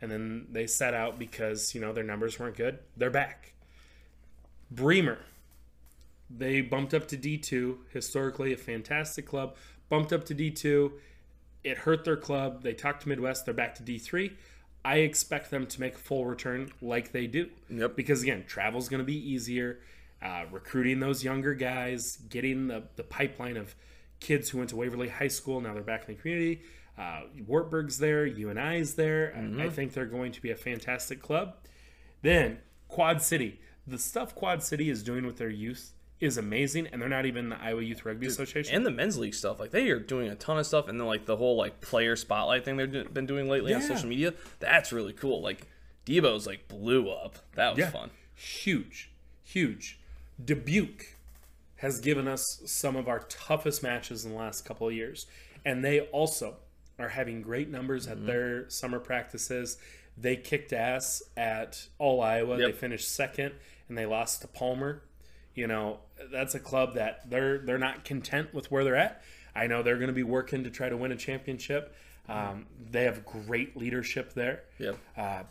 and 0.02 0.12
then 0.12 0.48
they 0.52 0.68
set 0.68 0.94
out 0.94 1.20
because 1.20 1.76
you 1.76 1.82
know 1.82 1.94
their 1.94 2.04
numbers 2.04 2.40
weren't 2.40 2.58
good. 2.58 2.80
They're 2.98 3.10
back. 3.10 3.54
Bremer, 4.70 5.20
they 6.30 6.62
bumped 6.62 6.94
up 6.94 7.08
to 7.10 7.18
D 7.18 7.38
two. 7.38 7.80
Historically, 7.92 8.54
a 8.54 8.58
fantastic 8.58 9.26
club. 9.26 9.56
Bumped 9.90 10.12
up 10.12 10.24
to 10.26 10.34
D 10.34 10.50
two. 10.52 10.94
It 11.64 11.80
hurt 11.80 12.06
their 12.06 12.18
club. 12.18 12.64
They 12.64 12.74
talked 12.74 13.04
to 13.04 13.10
Midwest. 13.10 13.46
They're 13.46 13.54
back 13.54 13.76
to 13.76 13.84
D 13.84 14.00
three. 14.00 14.34
I 14.84 14.98
expect 14.98 15.52
them 15.52 15.68
to 15.68 15.80
make 15.80 15.94
a 15.94 16.00
full 16.00 16.26
return 16.26 16.72
like 16.82 17.12
they 17.12 17.28
do. 17.28 17.50
Yep. 17.70 17.96
Because 17.96 18.24
again, 18.24 18.46
travel's 18.48 18.90
going 18.90 19.00
to 19.00 19.06
be 19.06 19.16
easier. 19.16 19.80
Uh, 20.24 20.46
recruiting 20.52 21.00
those 21.00 21.24
younger 21.24 21.54
guys, 21.54 22.18
getting 22.30 22.68
the, 22.68 22.84
the 22.96 23.04
pipeline 23.04 23.58
of 23.58 23.76
kids 24.20 24.50
who 24.50 24.60
went 24.60 24.70
to 24.70 24.76
Waverly 24.76 25.10
High 25.10 25.28
School, 25.28 25.62
now 25.62 25.74
they're 25.74 25.84
back 25.84 26.08
in 26.08 26.16
the 26.16 26.22
community. 26.22 26.62
Uh, 26.98 27.22
Wartburg's 27.48 27.98
there, 27.98 28.26
UNI's 28.26 28.96
there. 28.96 29.34
I, 29.36 29.40
is 29.42 29.56
there. 29.56 29.66
I 29.66 29.70
think 29.70 29.94
they're 29.94 30.06
going 30.06 30.32
to 30.34 30.42
be 30.42 30.52
a 30.52 30.56
fantastic 30.56 31.22
club. 31.22 31.56
Then 32.22 32.60
Quad 32.88 33.22
City, 33.22 33.60
the 33.88 33.98
stuff 33.98 34.36
Quad 34.36 34.62
City 34.62 34.90
is 34.90 35.02
doing 35.02 35.26
with 35.26 35.38
their 35.38 35.50
youth 35.50 35.94
is 36.20 36.38
amazing, 36.38 36.88
and 36.88 37.02
they're 37.02 37.10
not 37.10 37.26
even 37.26 37.50
the 37.50 37.60
Iowa 37.60 37.82
Youth 37.82 38.06
Rugby 38.06 38.28
Association. 38.28 38.76
and 38.76 38.86
the 38.86 38.92
men's 38.92 39.18
league 39.18 39.34
stuff 39.34 39.60
like 39.60 39.72
they 39.72 39.90
are 39.90 40.00
doing 40.00 40.30
a 40.30 40.36
ton 40.36 40.60
of 40.60 40.68
stuff 40.68 40.88
and 40.88 41.00
then 41.00 41.08
like 41.08 41.26
the 41.26 41.36
whole 41.36 41.56
like 41.56 41.82
player 41.82 42.16
spotlight 42.16 42.64
thing 42.64 42.78
they've 42.78 42.92
do- 42.92 43.06
been 43.06 43.26
doing 43.26 43.50
lately 43.50 43.74
on 43.74 43.82
social 43.82 44.08
media 44.08 44.32
that's 44.60 44.94
really 44.94 45.14
cool 45.14 45.42
like 45.42 45.66
debo's 46.06 46.46
like 46.46 46.68
blew 46.68 47.10
up 47.10 47.40
that 47.56 47.72
was 47.72 47.80
yeah, 47.80 47.90
fun 47.90 48.12
huge, 48.42 49.12
huge. 49.44 50.00
Dubuque 50.44 51.16
has 51.78 52.00
given 52.00 52.28
us 52.28 52.62
some 52.66 52.96
of 52.96 53.08
our 53.08 53.20
toughest 53.20 53.84
matches 53.84 54.26
in 54.26 54.32
the 54.32 54.38
last 54.38 54.66
couple 54.66 54.88
of 54.88 54.94
years, 54.94 55.28
and 55.64 55.84
they 55.84 56.02
also 56.02 56.58
are 57.04 57.10
having 57.10 57.42
great 57.42 57.70
numbers 57.70 58.08
Mm-hmm. 58.08 58.22
at 58.22 58.26
their 58.26 58.70
summer 58.70 59.00
practices. 59.00 59.78
They 60.18 60.36
kicked 60.36 60.74
ass 60.74 61.24
at 61.38 61.88
All 61.98 62.22
Iowa. 62.22 62.58
They 62.58 62.72
finished 62.74 63.10
second, 63.14 63.54
and 63.90 63.98
they 63.98 64.06
lost 64.06 64.42
to 64.42 64.48
Palmer. 64.48 65.02
You 65.56 65.68
know, 65.68 66.00
that's 66.32 66.56
a 66.56 66.60
club 66.60 66.96
that 66.96 67.30
they're 67.30 67.58
they're 67.60 67.78
not 67.78 68.04
content 68.06 68.54
with 68.54 68.72
where 68.72 68.84
they're 68.84 68.96
at. 68.96 69.22
I 69.56 69.68
know 69.68 69.84
they're 69.84 69.98
going 69.98 70.08
to 70.08 70.14
be 70.14 70.24
working 70.24 70.64
to 70.64 70.70
try 70.70 70.90
to 70.90 70.96
win 70.98 71.12
a 71.12 71.16
championship. 71.18 71.94
Um, 72.30 72.68
they 72.92 73.04
have 73.04 73.26
great 73.26 73.76
leadership 73.76 74.34
there. 74.34 74.64
Yep. 74.80 74.98
Uh, 75.18 75.44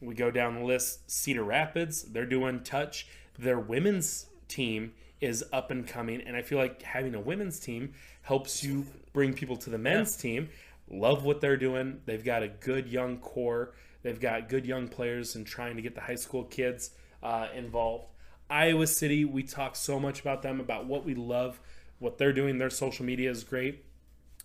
we 0.00 0.14
go 0.14 0.30
down 0.30 0.54
the 0.54 0.64
list. 0.64 1.10
Cedar 1.10 1.42
Rapids, 1.42 2.02
they're 2.02 2.26
doing 2.26 2.60
touch. 2.60 3.06
Their 3.38 3.58
women's 3.58 4.26
team 4.48 4.92
is 5.20 5.44
up 5.52 5.70
and 5.70 5.86
coming, 5.86 6.20
and 6.22 6.36
I 6.36 6.42
feel 6.42 6.58
like 6.58 6.82
having 6.82 7.14
a 7.14 7.20
women's 7.20 7.58
team 7.58 7.92
helps 8.22 8.62
you 8.62 8.86
bring 9.12 9.34
people 9.34 9.56
to 9.58 9.70
the 9.70 9.78
men's 9.78 10.16
team. 10.16 10.48
Love 10.90 11.24
what 11.24 11.40
they're 11.40 11.56
doing. 11.56 12.00
They've 12.04 12.24
got 12.24 12.42
a 12.42 12.48
good 12.48 12.88
young 12.88 13.18
core. 13.18 13.74
They've 14.02 14.20
got 14.20 14.48
good 14.48 14.66
young 14.66 14.88
players 14.88 15.34
and 15.36 15.46
trying 15.46 15.76
to 15.76 15.82
get 15.82 15.94
the 15.94 16.00
high 16.00 16.16
school 16.16 16.44
kids 16.44 16.90
uh, 17.22 17.48
involved. 17.54 18.06
Iowa 18.48 18.86
City, 18.86 19.24
we 19.24 19.44
talk 19.44 19.76
so 19.76 20.00
much 20.00 20.20
about 20.20 20.42
them, 20.42 20.58
about 20.58 20.86
what 20.86 21.04
we 21.04 21.14
love, 21.14 21.60
what 21.98 22.18
they're 22.18 22.32
doing. 22.32 22.58
Their 22.58 22.70
social 22.70 23.04
media 23.04 23.30
is 23.30 23.44
great. 23.44 23.84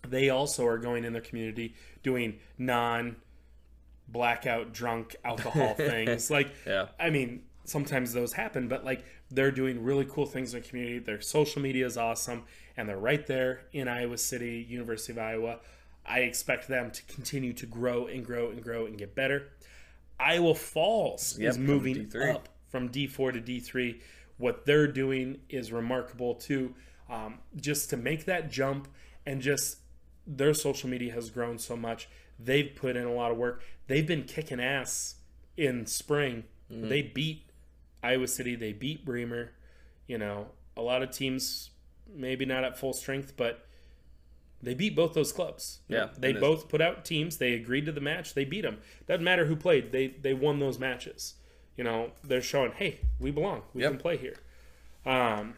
They 0.06 0.28
also 0.30 0.64
are 0.66 0.78
going 0.78 1.04
in 1.04 1.12
their 1.12 1.22
community 1.22 1.74
doing 2.02 2.38
non 2.58 3.16
blackout 4.08 4.72
drunk 4.72 5.16
alcohol 5.24 5.74
things. 5.76 6.30
Like, 6.30 6.50
Yeah. 6.64 6.86
I 7.00 7.10
mean, 7.10 7.42
sometimes 7.64 8.12
those 8.12 8.34
happen, 8.34 8.68
but 8.68 8.84
like 8.84 9.04
they're 9.30 9.50
doing 9.50 9.82
really 9.82 10.04
cool 10.04 10.26
things 10.26 10.54
in 10.54 10.62
the 10.62 10.68
community. 10.68 10.98
Their 11.00 11.20
social 11.20 11.60
media 11.60 11.86
is 11.86 11.96
awesome, 11.96 12.44
and 12.76 12.88
they're 12.88 12.96
right 12.96 13.26
there 13.26 13.62
in 13.72 13.88
Iowa 13.88 14.18
City, 14.18 14.64
University 14.68 15.12
of 15.12 15.18
Iowa. 15.18 15.58
I 16.08 16.20
expect 16.20 16.68
them 16.68 16.90
to 16.90 17.02
continue 17.04 17.52
to 17.54 17.66
grow 17.66 18.06
and 18.06 18.24
grow 18.24 18.50
and 18.50 18.62
grow 18.62 18.86
and 18.86 18.96
get 18.96 19.14
better. 19.14 19.48
Iowa 20.18 20.54
Falls 20.54 21.38
Yep, 21.38 21.50
is 21.50 21.58
moving 21.58 22.06
D3. 22.06 22.34
up 22.34 22.48
from 22.68 22.88
D4 22.88 23.32
to 23.34 23.40
D3. 23.40 24.00
What 24.38 24.66
they're 24.66 24.86
doing 24.86 25.40
is 25.48 25.72
remarkable 25.72 26.34
too. 26.34 26.74
Um, 27.10 27.38
just 27.56 27.90
to 27.90 27.96
make 27.96 28.24
that 28.26 28.50
jump 28.50 28.88
and 29.24 29.40
just 29.40 29.78
their 30.26 30.54
social 30.54 30.88
media 30.88 31.12
has 31.12 31.30
grown 31.30 31.58
so 31.58 31.76
much. 31.76 32.08
They've 32.38 32.70
put 32.74 32.96
in 32.96 33.04
a 33.04 33.12
lot 33.12 33.30
of 33.30 33.36
work. 33.36 33.62
They've 33.86 34.06
been 34.06 34.24
kicking 34.24 34.60
ass 34.60 35.16
in 35.56 35.86
spring. 35.86 36.44
Mm-hmm. 36.72 36.88
They 36.88 37.02
beat 37.02 37.48
Iowa 38.02 38.26
City. 38.28 38.56
They 38.56 38.72
beat 38.72 39.04
Bremer. 39.04 39.52
You 40.06 40.18
know, 40.18 40.48
a 40.76 40.82
lot 40.82 41.02
of 41.02 41.10
teams 41.10 41.70
maybe 42.12 42.44
not 42.44 42.64
at 42.64 42.78
full 42.78 42.92
strength, 42.92 43.34
but 43.36 43.66
they 44.62 44.74
beat 44.74 44.96
both 44.96 45.14
those 45.14 45.32
clubs. 45.32 45.80
Yeah, 45.88 46.08
they 46.18 46.32
both 46.32 46.68
put 46.68 46.80
out 46.80 47.04
teams. 47.04 47.36
They 47.38 47.52
agreed 47.54 47.86
to 47.86 47.92
the 47.92 48.00
match. 48.00 48.34
They 48.34 48.44
beat 48.44 48.62
them. 48.62 48.78
Doesn't 49.06 49.24
matter 49.24 49.44
who 49.46 49.56
played. 49.56 49.92
They 49.92 50.08
they 50.08 50.34
won 50.34 50.58
those 50.58 50.78
matches. 50.78 51.34
You 51.76 51.84
know, 51.84 52.12
they're 52.24 52.40
showing, 52.42 52.72
hey, 52.72 53.00
we 53.20 53.30
belong. 53.30 53.62
We 53.74 53.82
Yep. 53.82 53.90
can 53.92 53.98
play 54.00 54.16
here. 54.16 54.36
Um, 55.04 55.54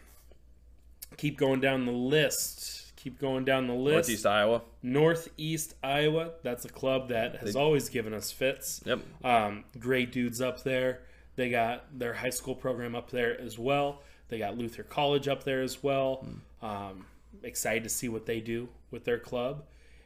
keep 1.16 1.36
going 1.38 1.60
down 1.60 1.86
the 1.86 1.92
list. 1.92 2.92
Keep 2.96 3.20
going 3.20 3.44
down 3.44 3.68
the 3.68 3.74
list. 3.74 4.08
Northeast 4.08 4.26
Iowa. 4.26 4.62
Northeast 4.82 5.74
Iowa. 5.84 6.32
That's 6.42 6.64
a 6.64 6.68
club 6.68 7.08
that 7.10 7.36
has 7.36 7.54
always 7.54 7.88
given 7.88 8.12
us 8.12 8.32
fits. 8.32 8.80
Yep. 8.84 8.98
Um, 9.24 9.64
great 9.78 10.10
dudes 10.10 10.40
up 10.40 10.64
there. 10.64 11.02
They 11.36 11.48
got 11.50 11.84
their 11.96 12.14
high 12.14 12.30
school 12.30 12.56
program 12.56 12.96
up 12.96 13.10
there 13.10 13.40
as 13.40 13.56
well. 13.56 14.02
They 14.28 14.38
got 14.38 14.58
Luther 14.58 14.82
College 14.82 15.28
up 15.28 15.44
there 15.44 15.62
as 15.62 15.82
well. 15.84 16.26
Um, 16.60 17.06
excited 17.42 17.84
to 17.84 17.88
see 17.88 18.08
what 18.08 18.26
they 18.26 18.40
do 18.40 18.68
with 18.90 19.04
their 19.04 19.18
club. 19.18 19.64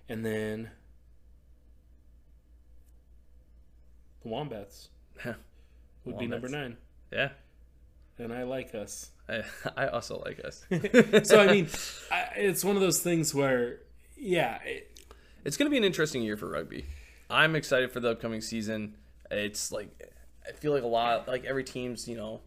And 0.09 0.25
then 0.25 0.71
the 4.23 4.29
Wombats 4.29 4.89
would 6.05 6.19
be 6.19 6.27
number 6.27 6.49
nine. 6.49 6.77
Yeah. 7.13 7.31
And 8.19 8.33
I 8.33 8.43
like 8.45 8.75
us. 8.75 9.11
I, 9.29 9.43
I 9.77 9.87
also 9.89 10.23
like 10.25 10.41
us. 10.45 10.65
So, 11.27 11.41
I 11.41 11.51
mean, 11.51 11.69
I, 12.11 12.29
it's 12.37 12.65
one 12.65 12.77
of 12.77 12.83
those 12.83 13.01
things 13.01 13.35
where, 13.35 13.81
yeah, 14.17 14.59
it, 14.65 14.91
It's 15.45 15.57
going 15.57 15.67
to 15.67 15.71
be 15.71 15.79
an 15.79 15.85
interesting 15.85 16.23
year 16.23 16.37
for 16.37 16.49
rugby. 16.49 16.87
I'm 17.31 17.57
excited 17.57 17.91
for 17.91 18.01
the 18.01 18.11
upcoming 18.11 18.41
season. 18.41 18.97
It's 19.31 19.73
like 19.73 19.89
I 20.47 20.53
feel 20.53 20.73
like 20.73 20.83
a 20.83 20.89
lot 20.89 21.27
like 21.29 21.45
every 21.45 21.65
team's, 21.65 22.07
you 22.07 22.17
know, 22.17 22.41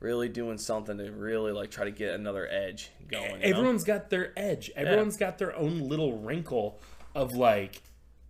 really 0.00 0.28
doing 0.28 0.58
something 0.58 0.98
to 0.98 1.10
really 1.10 1.52
like 1.52 1.70
try 1.70 1.84
to 1.84 1.90
get 1.90 2.14
another 2.14 2.46
edge 2.50 2.90
going. 3.08 3.30
you 3.30 3.38
know? 3.38 3.44
everyone's 3.58 3.84
got 3.84 4.10
their 4.10 4.32
edge. 4.38 4.70
Everyone's 4.76 5.16
got 5.16 5.38
their 5.38 5.56
own 5.56 5.88
little 5.88 6.18
wrinkle 6.18 6.78
of 7.14 7.34
like 7.34 7.82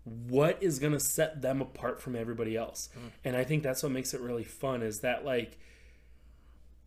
what 0.05 0.63
is 0.63 0.79
going 0.79 0.93
to 0.93 1.01
set 1.01 1.43
them 1.43 1.61
apart 1.61 2.01
from 2.01 2.15
everybody 2.15 2.57
else. 2.57 2.89
Mm. 2.97 3.11
And 3.25 3.37
I 3.37 3.43
think 3.45 3.63
that's 3.63 3.83
what 3.83 3.91
makes 3.91 4.15
it 4.15 4.21
really 4.21 4.45
fun 4.45 4.83
is 4.83 5.01
that 5.01 5.25
like 5.25 5.59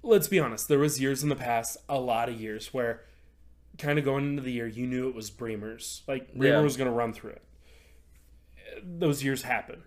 let's 0.02 0.30
be 0.30 0.40
honest, 0.40 0.70
there 0.70 0.80
was 0.80 1.02
years 1.02 1.24
in 1.24 1.30
the 1.30 1.36
past, 1.36 1.76
a 1.90 2.00
lot 2.00 2.30
of 2.30 2.40
years 2.40 2.74
where 2.74 3.04
kind 3.78 4.00
of 4.00 4.06
going 4.06 4.26
into 4.30 4.42
the 4.42 4.52
year 4.52 4.68
you 4.68 4.88
knew 4.88 5.10
it 5.10 5.16
was 5.16 5.30
Bremer's. 5.30 6.04
Like 6.08 6.34
Bremer 6.34 6.58
Yeah. 6.58 6.64
was 6.64 6.78
going 6.78 6.90
to 6.90 6.96
run 6.96 7.12
through 7.14 7.32
it. 7.32 7.42
Those 8.84 9.24
years 9.24 9.42
happen. 9.44 9.84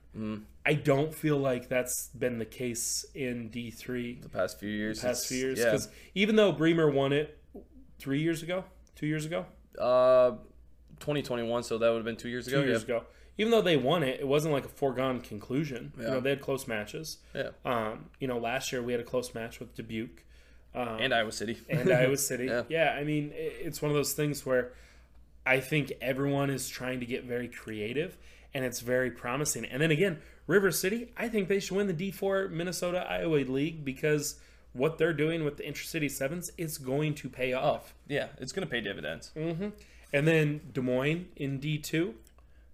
I 0.64 0.74
don't 0.74 1.12
feel 1.14 1.38
like 1.38 1.68
that's 1.68 2.08
been 2.08 2.38
the 2.38 2.44
case 2.44 3.04
in 3.14 3.50
D3 3.50 4.22
the 4.22 4.28
past 4.28 4.60
few 4.60 4.68
years. 4.70 5.00
past 5.00 5.26
few 5.26 5.38
years 5.38 5.58
Yeah. 5.58 5.64
because 5.66 5.88
even 6.14 6.36
though 6.36 6.52
Bremer 6.52 6.90
won 6.90 7.12
it 7.12 7.38
three 7.98 8.20
years 8.20 8.42
ago, 8.42 8.64
two 8.94 9.06
years 9.06 9.24
ago, 9.26 9.46
Uh 9.78 10.32
2021, 11.00 11.62
so 11.64 11.78
that 11.78 11.88
would 11.88 11.96
have 11.96 12.04
been 12.04 12.16
2 12.16 12.28
years 12.28 12.46
ago. 12.46 12.60
two 12.62 12.68
years 12.68 12.84
yeah. 12.88 12.96
ago, 12.96 13.04
even 13.38 13.50
though 13.50 13.62
they 13.62 13.76
won 13.76 14.02
it, 14.04 14.20
it 14.20 14.26
wasn't 14.28 14.52
like 14.52 14.64
a 14.64 14.68
foregone 14.68 15.20
conclusion. 15.20 15.92
You 15.96 16.04
Yeah. 16.04 16.10
know, 16.10 16.20
they 16.20 16.30
had 16.30 16.40
close 16.40 16.68
matches. 16.68 17.18
Yeah. 17.34 17.50
Um, 17.64 18.10
you 18.20 18.28
know, 18.28 18.38
last 18.38 18.70
year 18.72 18.82
we 18.82 18.92
had 18.92 19.00
a 19.00 19.04
close 19.04 19.34
match 19.34 19.58
with 19.58 19.74
Dubuque 19.74 20.22
And 20.74 21.12
Iowa 21.12 21.32
City. 21.32 21.58
and 21.68 21.90
Iowa 21.92 22.16
City. 22.16 22.44
Yeah. 22.46 22.62
yeah. 22.68 22.90
I 22.96 23.02
mean, 23.04 23.32
it's 23.34 23.82
one 23.82 23.90
of 23.90 23.96
those 23.96 24.12
things 24.12 24.46
where 24.46 24.72
I 25.44 25.58
think 25.58 25.92
everyone 26.00 26.50
is 26.50 26.68
trying 26.68 27.00
to 27.00 27.06
get 27.06 27.24
very 27.24 27.48
creative, 27.48 28.16
and 28.54 28.64
it's 28.64 28.80
very 28.80 29.10
promising. 29.10 29.64
And 29.64 29.80
then 29.82 29.90
again, 29.90 30.18
River 30.46 30.70
City, 30.70 31.12
I 31.16 31.28
think 31.28 31.48
they 31.48 31.60
should 31.60 31.76
win 31.76 31.86
the 31.86 31.94
D4 32.12 32.50
Minnesota 32.50 33.06
Iowa 33.08 33.36
League 33.36 33.84
because 33.84 34.36
what 34.72 34.98
they're 34.98 35.12
doing 35.12 35.44
with 35.44 35.56
the 35.58 35.66
Intracity 35.66 36.08
Sevens, 36.08 36.50
is 36.56 36.78
going 36.78 37.14
to 37.16 37.28
pay 37.28 37.52
off. 37.52 37.94
yeah, 38.08 38.28
it's 38.38 38.52
going 38.52 38.66
to 38.66 38.70
pay 38.70 38.80
dividends. 38.80 39.30
And 40.14 40.26
then 40.28 40.60
Des 40.72 40.80
Moines 40.80 41.26
in 41.36 41.58
D2. 41.60 42.12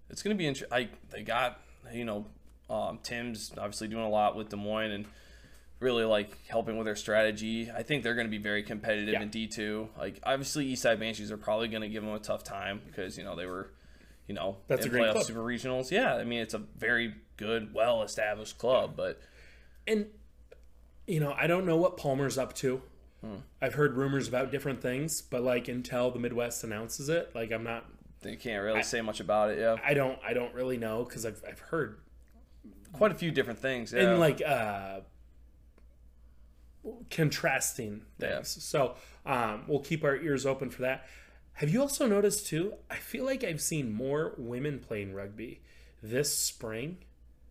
It's 0.09 0.23
going 0.23 0.35
to 0.35 0.37
be 0.37 0.47
interesting. 0.47 0.75
I 0.77 0.89
they 1.11 1.21
got 1.23 1.59
you 1.93 2.03
know 2.05 2.25
um, 2.69 2.99
Tim's 3.03 3.51
obviously 3.57 3.87
doing 3.87 4.03
a 4.03 4.09
lot 4.09 4.35
with 4.35 4.49
Des 4.49 4.55
Moines 4.57 4.91
and 4.91 5.05
really 5.79 6.03
like 6.03 6.37
helping 6.47 6.77
with 6.77 6.85
their 6.85 6.95
strategy. 6.95 7.69
I 7.71 7.83
think 7.83 8.03
they're 8.03 8.15
going 8.15 8.27
to 8.27 8.31
be 8.31 8.37
very 8.41 8.63
competitive 8.63 9.13
Yeah. 9.13 9.21
in 9.21 9.29
D 9.29 9.47
two. 9.47 9.89
Like 9.97 10.19
obviously 10.23 10.73
Eastside 10.73 10.99
Banshees 10.99 11.31
are 11.31 11.37
probably 11.37 11.67
going 11.69 11.81
to 11.83 11.89
give 11.89 12.03
them 12.03 12.13
a 12.13 12.19
tough 12.19 12.43
time 12.43 12.81
because 12.87 13.17
you 13.17 13.23
know 13.23 13.35
they 13.35 13.45
were 13.45 13.69
you 14.29 14.35
know 14.35 14.57
That's 14.67 14.85
a 14.85 14.89
great 14.89 15.11
club. 15.11 15.25
super 15.25 15.41
regionals. 15.41 15.91
Yeah, 15.91 16.15
I 16.15 16.23
mean 16.23 16.39
it's 16.39 16.53
a 16.53 16.59
very 16.77 17.15
good, 17.35 17.73
well 17.73 18.03
established 18.03 18.57
club, 18.57 18.93
but 18.95 19.19
And, 19.87 20.05
you 21.07 21.19
know, 21.19 21.33
I 21.33 21.47
don't 21.47 21.65
know 21.65 21.75
what 21.77 21.97
Palmer's 21.97 22.37
up 22.37 22.53
to. 22.57 22.81
I've 23.61 23.73
heard 23.73 23.97
rumors 23.97 24.29
about 24.29 24.49
different 24.49 24.81
things, 24.81 25.21
but 25.21 25.41
like 25.43 25.67
until 25.67 26.09
the 26.09 26.19
Midwest 26.19 26.63
announces 26.63 27.09
it, 27.09 27.31
like 27.35 27.51
I'm 27.51 27.65
not, 27.65 27.85
they 28.21 28.37
can't 28.37 28.63
really 28.63 28.83
say 28.83 29.01
much 29.01 29.19
about 29.19 29.49
it. 29.49 29.59
Yeah, 29.59 29.75
I 29.83 29.93
don't, 29.93 30.17
I 30.25 30.31
don't 30.31 30.53
really 30.53 30.77
know 30.77 31.03
because 31.03 31.25
I've, 31.25 31.43
I've 31.45 31.59
heard 31.59 31.99
quite 32.93 33.11
a 33.11 33.15
few 33.15 33.31
different 33.31 33.59
things. 33.59 33.91
Yeah. 33.91 34.11
and 34.11 34.19
like 34.21 34.41
uh 34.41 35.01
contrasting 37.09 38.01
things. 38.19 38.31
Yeah. 38.31 38.41
So 38.43 38.95
um, 39.25 39.63
we'll 39.67 39.81
keep 39.81 40.03
our 40.03 40.15
ears 40.15 40.45
open 40.45 40.69
for 40.69 40.83
that. 40.83 41.05
Have 41.59 41.69
you 41.69 41.81
also 41.81 42.07
noticed 42.07 42.47
too? 42.47 42.73
I 42.89 42.95
feel 42.95 43.25
like 43.25 43.43
I've 43.43 43.59
seen 43.61 43.91
more 43.93 44.33
women 44.37 44.79
playing 44.79 45.13
rugby 45.13 45.59
this 46.01 46.33
spring 46.33 46.97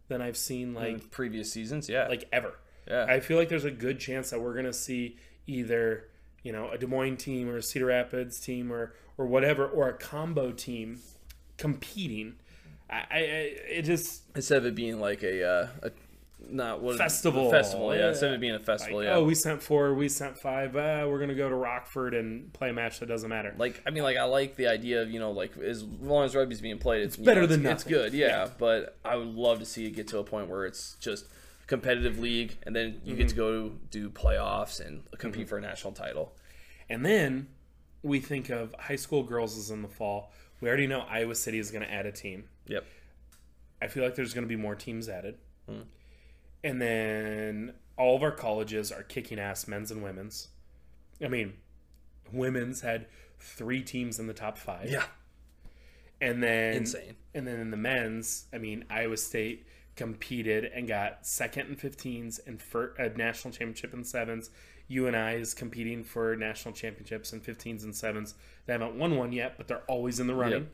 than 0.09 0.22
I've 0.22 0.36
seen 0.39 0.72
like 0.72 0.89
in 0.89 1.01
previous 1.01 1.52
seasons, 1.52 1.89
yeah, 1.90 2.09
like 2.09 2.24
ever. 2.32 2.55
Yeah. 2.89 3.05
I 3.06 3.20
feel 3.20 3.36
like 3.36 3.51
there's 3.51 3.66
a 3.66 3.70
good 3.70 4.01
chance 4.01 4.30
that 4.30 4.40
we're 4.40 4.55
gonna 4.55 4.72
see 4.72 5.16
either 5.47 6.09
you 6.43 6.52
know 6.52 6.70
a 6.70 6.78
Des 6.78 6.86
Moines 6.86 7.18
team 7.18 7.51
or 7.51 7.59
a 7.59 7.62
Cedar 7.62 7.85
Rapids 7.86 8.40
team 8.40 8.72
or 8.72 8.94
or 9.18 9.26
whatever 9.26 9.66
or 9.68 9.89
a 9.90 9.93
combo 9.93 10.52
team 10.52 11.01
competing. 11.59 12.36
I, 12.89 12.97
I 12.97 13.16
I- 13.18 13.20
it 13.68 13.82
just 13.82 14.22
instead 14.35 14.56
of 14.59 14.64
it 14.64 14.74
being 14.74 15.01
like 15.01 15.22
a, 15.22 15.44
uh, 15.47 15.68
a 15.82 15.90
not 16.40 16.81
what 16.81 16.97
Festival. 16.98 17.51
festival, 17.51 17.93
yeah. 17.94 18.01
Yeah. 18.02 18.09
Instead 18.10 18.31
of 18.31 18.35
it 18.36 18.40
being 18.40 18.55
a 18.55 18.60
festival, 18.60 18.98
like, 18.98 19.06
yeah. 19.06 19.16
oh 19.16 19.24
we 19.24 19.35
sent 19.35 19.62
four, 19.62 19.93
we 19.94 20.09
sent 20.09 20.39
five. 20.39 20.77
Uh, 20.77 21.06
we're 21.09 21.19
gonna 21.19 21.35
go 21.35 21.48
to 21.48 21.55
Rockford 21.55 22.15
and 22.15 22.52
play 22.52 22.70
a 22.70 22.73
match 22.73 23.01
that 23.01 23.06
doesn't 23.06 23.28
matter. 23.28 23.55
Like 23.59 23.82
I 23.86 23.90
mean, 23.90 24.02
like 24.05 24.16
I 24.16 24.24
like 24.24 24.56
the 24.56 24.69
idea 24.69 25.02
of 25.02 25.10
you 25.10 25.19
know 25.20 25.32
like 25.32 25.56
as 25.59 25.82
long 25.85 26.24
as 26.24 26.35
rugby's 26.35 26.60
being 26.60 26.78
played, 26.78 27.02
it's, 27.02 27.19
you 27.19 27.24
better 27.24 27.43
know, 27.43 27.47
than 27.48 27.66
it's, 27.66 27.82
it's 27.82 27.90
good, 27.90 28.12
yeah, 28.15 28.27
Yeah. 28.27 28.48
But 28.59 28.97
I 29.05 29.16
would 29.16 29.35
love 29.35 29.59
to 29.59 29.66
see 29.66 29.86
it 29.86 29.90
get 29.90 30.09
to 30.09 30.19
a 30.19 30.24
point 30.24 30.48
where 30.48 30.65
it's 30.65 30.97
just 31.01 31.27
competitive 31.66 32.19
league, 32.19 32.56
and 32.62 32.74
then 32.74 33.01
you 33.05 33.15
get 33.16 33.28
to 33.31 33.35
Mm-hmm. 33.35 33.69
go 33.69 33.73
do 33.90 34.09
playoffs 34.10 34.81
and 34.85 35.02
compete 35.19 35.48
for 35.48 35.59
a 35.59 35.60
national 35.60 35.93
title. 35.93 36.35
And 36.89 37.05
then 37.05 37.48
we 38.02 38.20
think 38.20 38.48
of 38.48 38.74
high 38.78 38.97
school 38.97 39.23
girls 39.23 39.56
is 39.59 39.70
in 39.70 39.82
the 39.82 39.89
fall. 39.89 40.32
We 40.60 40.69
already 40.69 40.86
know 40.86 41.01
Iowa 41.01 41.35
City 41.35 41.59
is 41.59 41.70
going 41.70 41.85
to 41.85 41.93
add 41.93 42.06
a 42.06 42.12
team. 42.12 42.44
Yep. 42.69 42.85
I 43.82 43.86
feel 43.89 44.02
like 44.02 44.15
there's 44.15 44.32
going 44.35 44.44
to 44.44 44.48
be 44.48 44.56
more 44.56 44.74
teams 44.74 45.09
added. 45.09 45.36
Hmm. 45.69 45.81
And 46.64 46.80
then 46.80 47.74
all 47.97 48.16
of 48.16 48.22
our 48.22 48.32
colleges 48.32 48.90
are 48.93 49.02
kicking 49.02 49.39
ass, 49.39 49.68
men's 49.68 49.90
and 49.90 50.02
women's. 50.02 50.48
I 51.22 51.28
mean, 51.28 51.55
women's 52.32 52.80
had 52.80 53.06
three 53.39 53.82
teams 53.82 54.18
in 54.18 54.26
the 54.26 54.35
top 54.35 54.59
five. 54.59 54.90
Yeah. 54.90 55.05
And 56.20 56.43
then 56.43 56.74
Insane. 56.74 57.16
And 57.35 57.47
then 57.47 57.60
in 57.60 57.70
the 57.70 57.76
men's, 57.76 58.47
I 58.52 58.59
mean, 58.59 58.85
Iowa 58.90 59.16
State 59.16 59.66
competed 59.94 60.64
and 60.64 60.86
got 60.86 61.26
second 61.26 61.68
in 61.68 61.76
15s 61.76 62.40
and 62.47 62.60
for 62.62 62.94
a 62.98 63.06
uh, 63.06 63.10
national 63.16 63.52
championship 63.52 63.93
in 63.93 64.05
sevens. 64.05 64.51
UNI 64.89 65.35
is 65.35 65.55
competing 65.55 66.02
for 66.02 66.35
national 66.35 66.72
championships 66.72 67.32
in 67.32 67.40
15s 67.40 67.85
and 67.85 67.94
sevens. 67.94 68.35
They 68.66 68.72
haven't 68.72 68.94
won 68.94 69.16
one 69.16 69.32
yet, 69.32 69.56
but 69.56 69.68
they're 69.68 69.82
always 69.86 70.18
in 70.18 70.26
the 70.26 70.35
running. 70.35 70.62
Yep. 70.62 70.72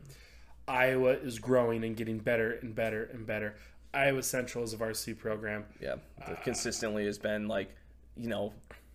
Iowa 0.68 1.12
is 1.12 1.38
growing 1.38 1.84
and 1.84 1.96
getting 1.96 2.18
better 2.18 2.52
and 2.52 2.74
better 2.74 3.04
and 3.12 3.26
better. 3.26 3.56
Iowa 3.94 4.22
Central 4.22 4.64
is 4.64 4.72
a 4.72 4.76
varsity 4.76 5.14
program. 5.14 5.64
Yeah, 5.80 5.96
uh, 6.26 6.34
consistently 6.42 7.06
has 7.06 7.18
been 7.18 7.48
like, 7.48 7.74
you 8.16 8.28
know, 8.28 8.52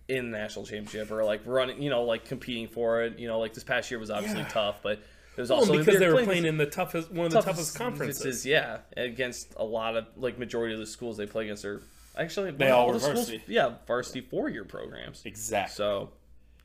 in 0.08 0.30
the 0.30 0.38
national 0.38 0.64
championship 0.66 1.10
or 1.10 1.24
like 1.24 1.40
running, 1.46 1.80
you 1.82 1.90
know, 1.90 2.02
like 2.04 2.24
competing 2.24 2.68
for 2.68 3.02
it. 3.02 3.18
You 3.18 3.28
know, 3.28 3.38
like 3.38 3.54
this 3.54 3.64
past 3.64 3.90
year 3.90 3.98
was 4.00 4.10
obviously 4.10 4.40
Yeah. 4.40 4.48
tough, 4.48 4.80
but 4.82 4.98
it 5.36 5.40
was 5.40 5.50
Well, 5.50 5.60
also 5.60 5.78
because 5.78 5.98
they 5.98 6.06
were 6.06 6.12
playing 6.14 6.26
playing 6.28 6.44
in 6.46 6.58
the 6.58 6.66
toughest, 6.66 7.10
one 7.10 7.26
of 7.26 7.32
the 7.32 7.40
toughest, 7.40 7.74
toughest 7.74 7.76
conferences. 7.78 8.44
Yeah, 8.44 8.78
against 8.96 9.54
a 9.56 9.64
lot 9.64 9.96
of 9.96 10.06
like 10.16 10.38
majority 10.38 10.74
of 10.74 10.80
the 10.80 10.86
schools 10.86 11.16
they 11.16 11.26
play 11.26 11.44
against 11.44 11.64
are 11.64 11.80
actually 12.16 12.50
They 12.50 12.70
all 12.70 12.88
were 12.88 12.94
the 12.94 13.00
schools- 13.00 13.16
varsity. 13.30 13.42
Yeah, 13.46 13.74
varsity 13.86 14.20
four 14.20 14.48
year 14.48 14.64
programs. 14.64 15.22
Exactly. 15.24 15.74
So 15.74 16.10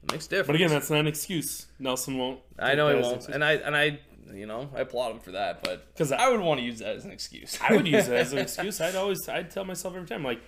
it 0.03 0.11
makes 0.11 0.27
difference. 0.27 0.47
But 0.47 0.55
again, 0.55 0.69
that's 0.69 0.89
not 0.89 0.99
an 0.99 1.07
excuse. 1.07 1.67
Nelson 1.79 2.17
won't. 2.17 2.39
I 2.59 2.75
know 2.75 2.89
he 2.89 2.95
won't, 3.01 3.15
excuse. 3.17 3.33
and 3.35 3.43
I 3.43 3.53
and 3.53 3.75
I, 3.75 3.99
you 4.33 4.45
know, 4.45 4.69
I 4.75 4.81
applaud 4.81 5.11
him 5.11 5.19
for 5.19 5.31
that. 5.31 5.63
But 5.63 5.93
because 5.93 6.11
I 6.11 6.29
would 6.29 6.39
want 6.39 6.59
to 6.59 6.65
use 6.65 6.79
that 6.79 6.95
as 6.95 7.05
an 7.05 7.11
excuse. 7.11 7.57
I 7.61 7.75
would 7.75 7.87
use 7.87 8.07
it 8.07 8.15
as 8.15 8.31
an 8.33 8.37
excuse. 8.45 8.79
I'd 8.81 8.95
always, 8.95 9.27
I'd 9.29 9.51
tell 9.51 9.65
myself 9.65 9.95
every 9.95 10.07
time, 10.07 10.23
like, 10.23 10.41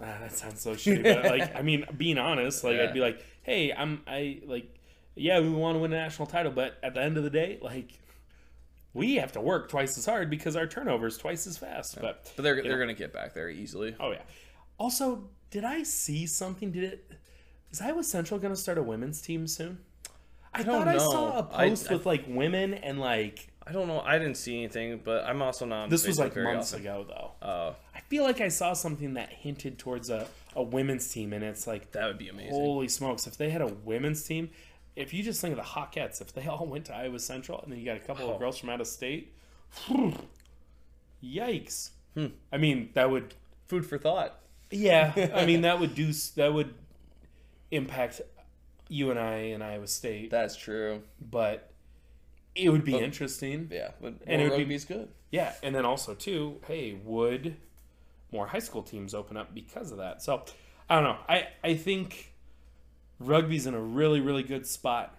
ah, 0.00 0.16
that 0.20 0.32
sounds 0.32 0.60
so 0.60 0.74
shitty. 0.74 1.02
But 1.02 1.24
like, 1.24 1.54
I 1.56 1.62
mean, 1.62 1.84
being 1.96 2.18
honest, 2.18 2.64
like, 2.64 2.76
Yeah. 2.76 2.84
I'd 2.84 2.94
be 2.94 3.00
like, 3.00 3.24
hey, 3.42 3.72
I'm, 3.72 4.02
I 4.06 4.40
like, 4.46 4.74
yeah, 5.14 5.40
we 5.40 5.50
want 5.50 5.74
to 5.76 5.80
win 5.80 5.92
a 5.92 5.96
national 5.96 6.26
title, 6.26 6.52
but 6.52 6.78
at 6.82 6.94
the 6.94 7.02
end 7.02 7.16
of 7.16 7.24
the 7.24 7.30
day, 7.30 7.58
like, 7.60 7.98
we 8.94 9.16
have 9.16 9.32
to 9.32 9.40
work 9.40 9.68
twice 9.68 9.96
as 9.98 10.06
hard 10.06 10.30
because 10.30 10.56
our 10.56 10.66
turnover 10.66 11.06
is 11.06 11.16
twice 11.18 11.46
as 11.46 11.56
fast. 11.58 12.00
But, 12.00 12.32
But 12.36 12.42
they're 12.42 12.62
they're 12.62 12.72
know. 12.72 12.78
gonna 12.78 12.94
get 12.94 13.12
back 13.12 13.34
there 13.34 13.48
easily. 13.48 13.94
oh 14.00 14.10
yeah. 14.12 14.22
Also, 14.78 15.28
did 15.50 15.64
I 15.64 15.82
see 15.84 16.26
something? 16.26 16.72
Did 16.72 16.84
it? 16.84 17.12
Is 17.70 17.80
Iowa 17.80 18.02
Central 18.02 18.40
to 18.40 18.56
start 18.56 18.78
a 18.78 18.82
women's 18.82 19.20
team 19.20 19.46
soon? 19.46 19.78
I, 20.52 20.62
don't 20.62 20.84
thought 20.84 20.88
I 20.88 20.98
saw 20.98 21.38
a 21.38 21.42
post 21.44 21.90
I- 21.90 21.94
with 21.94 22.06
like 22.06 22.24
women 22.28 22.74
and 22.74 22.98
like 23.00 23.48
I 23.66 23.72
don't 23.72 23.86
know. 23.86 24.00
I 24.00 24.18
didn't 24.18 24.36
see 24.36 24.56
anything, 24.58 25.00
but 25.04 25.24
I'm 25.24 25.42
also 25.42 25.64
not. 25.64 25.90
this 25.90 26.06
was 26.06 26.18
like 26.18 26.34
months 26.34 26.72
often. 26.72 26.86
ago 26.86 27.04
though. 27.08 27.30
Oh, 27.46 27.76
I 27.94 28.00
feel 28.08 28.24
like 28.24 28.40
I 28.40 28.48
saw 28.48 28.72
something 28.72 29.14
that 29.14 29.30
hinted 29.32 29.78
towards 29.78 30.10
a, 30.10 30.26
a 30.56 30.62
women's 30.62 31.06
team, 31.12 31.32
and 31.32 31.44
it's 31.44 31.66
like, 31.68 31.92
that 31.92 32.06
would 32.06 32.18
be 32.18 32.28
amazing. 32.28 32.50
holy 32.52 32.88
smokes! 32.88 33.26
If 33.28 33.36
they 33.36 33.50
had 33.50 33.60
a 33.62 33.68
women's 33.68 34.24
team, 34.24 34.50
if 34.96 35.14
you 35.14 35.22
just 35.22 35.40
think 35.40 35.52
of 35.52 35.58
the 35.58 35.70
Hawkettes, 35.70 36.20
if 36.20 36.32
they 36.32 36.46
all 36.48 36.66
went 36.66 36.86
to 36.86 36.94
Iowa 36.96 37.20
Central, 37.20 37.60
and 37.62 37.70
then 37.70 37.78
you 37.78 37.84
got 37.84 37.96
a 37.96 38.00
couple 38.00 38.26
Oh. 38.28 38.32
of 38.32 38.40
girls 38.40 38.58
from 38.58 38.70
out 38.70 38.80
of 38.80 38.88
state, 38.88 39.34
yikes! 41.22 41.90
Hmm. 42.14 42.26
I 42.52 42.56
mean, 42.56 42.90
that 42.94 43.10
would, 43.10 43.34
Food 43.68 43.86
for 43.86 43.98
thought. 43.98 44.40
yeah, 44.70 45.30
I 45.34 45.46
mean, 45.46 45.60
that 45.60 45.78
would 45.78 45.94
do, 45.94 46.12
that 46.36 46.52
would 46.52 46.74
impact 47.70 48.20
you 48.90 49.10
and 49.10 49.18
I 49.18 49.34
and 49.54 49.62
Iowa 49.62 49.86
State, 49.86 50.30
That's 50.30 50.56
true. 50.56 51.02
but 51.20 51.70
it 52.54 52.68
would 52.68 52.84
be 52.84 52.98
interesting. 52.98 53.68
Yeah, 53.72 53.92
but 54.00 54.14
And 54.26 54.42
it 54.42 54.44
would 54.50 54.56
be- 54.56 54.62
rugby's 54.64 54.84
good. 54.84 55.08
Yeah, 55.30 55.54
and 55.62 55.74
then 55.74 55.84
also 55.86 56.14
too, 56.14 56.60
hey, 56.66 56.98
would 57.04 57.56
more 58.32 58.46
high 58.48 58.58
school 58.58 58.82
teams 58.82 59.14
open 59.14 59.36
up 59.36 59.54
because 59.54 59.92
of 59.92 59.98
that? 59.98 60.22
So 60.22 60.44
I 60.88 60.96
don't 60.96 61.04
know. 61.04 61.18
I 61.28 61.48
I 61.62 61.74
think 61.76 62.34
rugby's 63.20 63.66
in 63.66 63.74
a 63.74 63.80
really 63.80 64.20
really 64.20 64.42
good 64.42 64.66
spot 64.66 65.14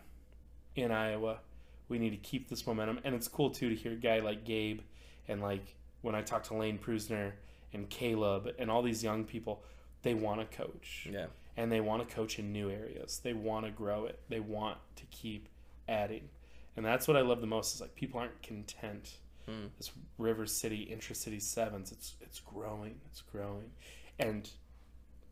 in 0.75 0.91
Iowa. 0.91 1.39
We 1.87 1.97
need 1.99 2.11
to 2.11 2.17
keep 2.17 2.49
this 2.49 2.65
momentum, 2.67 2.99
and 3.03 3.15
it's 3.15 3.27
cool 3.27 3.49
too 3.51 3.69
to 3.69 3.75
hear 3.75 3.93
a 3.93 3.95
guy 3.95 4.19
like 4.19 4.43
Gabe 4.45 4.81
and 5.27 5.41
like 5.41 5.75
when 6.01 6.15
I 6.15 6.21
talk 6.21 6.43
to 6.45 6.55
Lane 6.55 6.77
Prusner 6.77 7.31
and 7.73 7.89
Caleb 7.89 8.49
and 8.59 8.69
all 8.69 8.81
these 8.81 9.01
young 9.03 9.23
people, 9.23 9.63
they 10.03 10.13
want 10.13 10.39
to 10.41 10.57
coach. 10.57 11.07
Yeah. 11.11 11.27
And 11.57 11.71
they 11.71 11.81
want 11.81 12.07
to 12.07 12.15
coach 12.15 12.39
in 12.39 12.51
new 12.53 12.69
areas. 12.69 13.19
They 13.23 13.33
want 13.33 13.65
to 13.65 13.71
grow 13.71 14.05
it. 14.05 14.19
They 14.29 14.39
want 14.39 14.77
to 14.95 15.05
keep 15.07 15.49
adding. 15.87 16.29
And 16.77 16.85
that's 16.85 17.07
what 17.07 17.17
I 17.17 17.21
love 17.21 17.41
the 17.41 17.47
most 17.47 17.75
is 17.75 17.81
like 17.81 17.93
people 17.95 18.19
aren't 18.19 18.41
content. 18.41 19.15
Hmm. 19.45 19.65
This 19.77 19.91
River 20.17 20.45
City 20.45 20.83
intra-city 20.83 21.39
sevens, 21.39 21.91
it's 21.91 22.13
it's 22.21 22.39
growing, 22.39 23.01
it's 23.09 23.21
growing. 23.21 23.71
And 24.19 24.49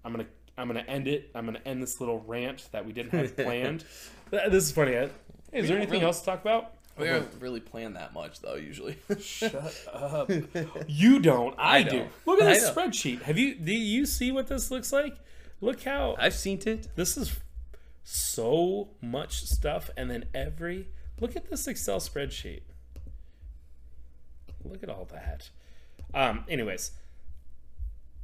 I'm 0.04 0.12
gonna 0.12 0.26
I'm 0.58 0.68
gonna 0.68 0.84
end 0.88 1.08
it. 1.08 1.30
I'm 1.34 1.46
gonna 1.46 1.62
end 1.66 1.82
this 1.82 2.00
little 2.02 2.20
rant 2.28 2.68
that 2.74 2.86
we 2.86 2.91
didn't 2.91 3.12
have 3.12 3.36
planned. 3.38 3.86
This 4.32 4.66
is 4.66 4.72
funny. 4.72 4.91
Is 4.94 5.10
there 5.70 5.78
anything 5.78 5.94
really- 5.94 6.06
else 6.06 6.20
to 6.20 6.26
talk 6.26 6.41
about? 6.41 6.74
We 6.98 7.06
don't 7.06 7.30
really 7.40 7.62
plan 7.62 7.94
that 7.94 8.14
much 8.14 8.41
though. 8.41 8.56
Usually. 8.56 8.98
Shut 9.22 9.56
up. 9.94 10.30
You 10.86 11.20
don't. 11.20 11.56
I, 11.58 11.78
I 11.78 11.84
do. 11.84 12.06
Look 12.26 12.41
at 12.41 12.46
this 12.54 12.70
spreadsheet. 12.70 13.22
Have 13.22 13.38
you? 13.38 13.56
Do 13.56 13.72
you 13.72 14.06
see 14.06 14.34
what 14.34 14.48
this 14.48 14.70
looks 14.70 14.91
like? 14.91 15.16
Look 15.61 15.84
how 15.84 16.15
I've 16.18 16.34
seen 16.34 16.60
it. 16.65 16.88
this 16.95 17.18
is 17.18 17.38
so 18.03 18.90
much 19.02 19.44
stuff, 19.44 19.90
and 19.98 20.10
then 20.10 20.26
every 20.34 20.88
look 21.19 21.36
at 21.36 21.49
this 21.49 21.68
Excel 21.68 21.99
spreadsheet. 21.99 22.61
Look 24.64 24.84
at 24.84 24.90
all 24.90 25.07
that. 25.11 25.49
Um. 26.14 26.45
Anyways, 26.48 26.91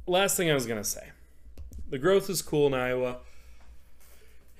last 0.06 0.36
thing 0.36 0.50
I 0.50 0.54
was 0.54 0.66
gonna 0.66 0.84
say, 0.84 1.10
the 1.88 1.98
growth 1.98 2.28
is 2.30 2.42
cool 2.42 2.66
in 2.66 2.74
Iowa. 2.74 3.18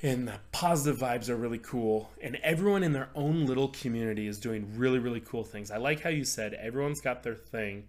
And 0.03 0.29
the 0.29 0.35
positive 0.53 1.01
vibes 1.01 1.31
are 1.31 1.37
really 1.37 1.59
cool. 1.59 2.11
And 2.21 2.37
everyone 2.43 2.83
in 2.83 2.93
their 2.93 3.09
own 3.15 3.47
little 3.47 3.69
community 3.69 4.27
is 4.27 4.39
doing 4.39 4.77
really, 4.77 4.99
really 4.99 5.21
cool 5.21 5.43
things. 5.43 5.71
I 5.71 5.79
like 5.79 6.03
how 6.03 6.11
you 6.11 6.23
said 6.23 6.53
everyone's 6.53 7.01
got 7.01 7.23
their 7.23 7.35
thing 7.35 7.85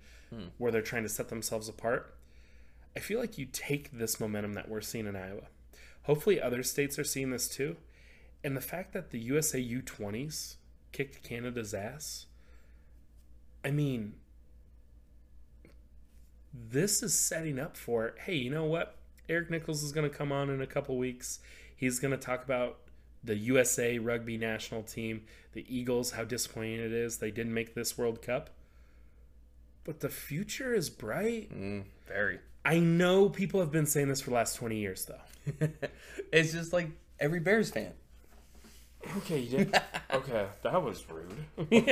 where 0.57 0.71
they're 0.71 0.81
trying 0.81 1.03
to 1.03 1.09
set 1.09 1.27
themselves 1.27 1.67
apart. 1.67 2.15
I 2.97 2.99
feel 2.99 3.19
like 3.19 3.37
you 3.37 3.45
take 3.45 3.91
this 3.91 4.19
momentum 4.19 4.53
that 4.53 4.67
we're 4.67 4.81
seeing 4.81 5.05
in 5.05 5.15
Iowa. 5.15 5.49
Hopefully, 6.05 6.41
other 6.41 6.63
states 6.63 6.97
are 6.97 7.03
seeing 7.03 7.29
this 7.29 7.47
too. 7.47 7.75
And 8.43 8.57
the 8.57 8.61
fact 8.61 8.91
that 8.93 9.11
the 9.11 9.19
USA 9.19 9.63
U20s 9.63 10.55
kicked 10.91 11.21
Canada's 11.21 11.75
ass, 11.75 12.25
I 13.63 13.69
mean, 13.69 14.15
this 16.51 17.03
is 17.03 17.13
setting 17.13 17.59
up 17.59 17.77
for 17.77 18.15
hey, 18.25 18.33
you 18.33 18.49
know 18.49 18.65
what? 18.65 18.95
Eric 19.29 19.51
Nichols 19.51 19.83
is 19.83 19.91
going 19.91 20.09
to 20.09 20.17
come 20.17 20.31
on 20.31 20.49
in 20.49 20.59
a 20.59 20.65
couple 20.65 20.97
weeks. 20.97 21.37
He's 21.75 21.99
going 21.99 22.13
to 22.13 22.17
talk 22.17 22.43
about 22.43 22.79
the 23.23 23.35
USA 23.35 23.99
rugby 23.99 24.39
national 24.39 24.81
team, 24.81 25.21
the 25.53 25.65
Eagles, 25.69 26.13
how 26.13 26.23
disappointing 26.23 26.79
it 26.79 26.93
is 26.93 27.17
they 27.17 27.29
didn't 27.29 27.53
make 27.53 27.75
this 27.75 27.95
World 27.95 28.23
Cup. 28.23 28.49
But 29.83 29.99
the 29.99 30.09
future 30.09 30.73
is 30.73 30.89
bright. 30.89 31.53
Mm, 31.53 31.83
very. 32.07 32.39
I 32.67 32.79
know 32.79 33.29
people 33.29 33.61
have 33.61 33.71
been 33.71 33.85
saying 33.85 34.09
this 34.09 34.19
for 34.21 34.31
the 34.31 34.35
last 34.35 34.55
20 34.55 34.75
years, 34.77 35.05
though. 35.05 35.67
It's 36.33 36.51
just 36.51 36.73
like 36.73 36.89
every 37.21 37.39
Bears 37.39 37.71
fan. 37.71 37.93
Okay, 39.17 39.39
you 39.39 39.57
did. 39.59 39.75
okay, 40.13 40.47
that 40.63 40.83
was 40.83 41.05
rude. 41.09 41.31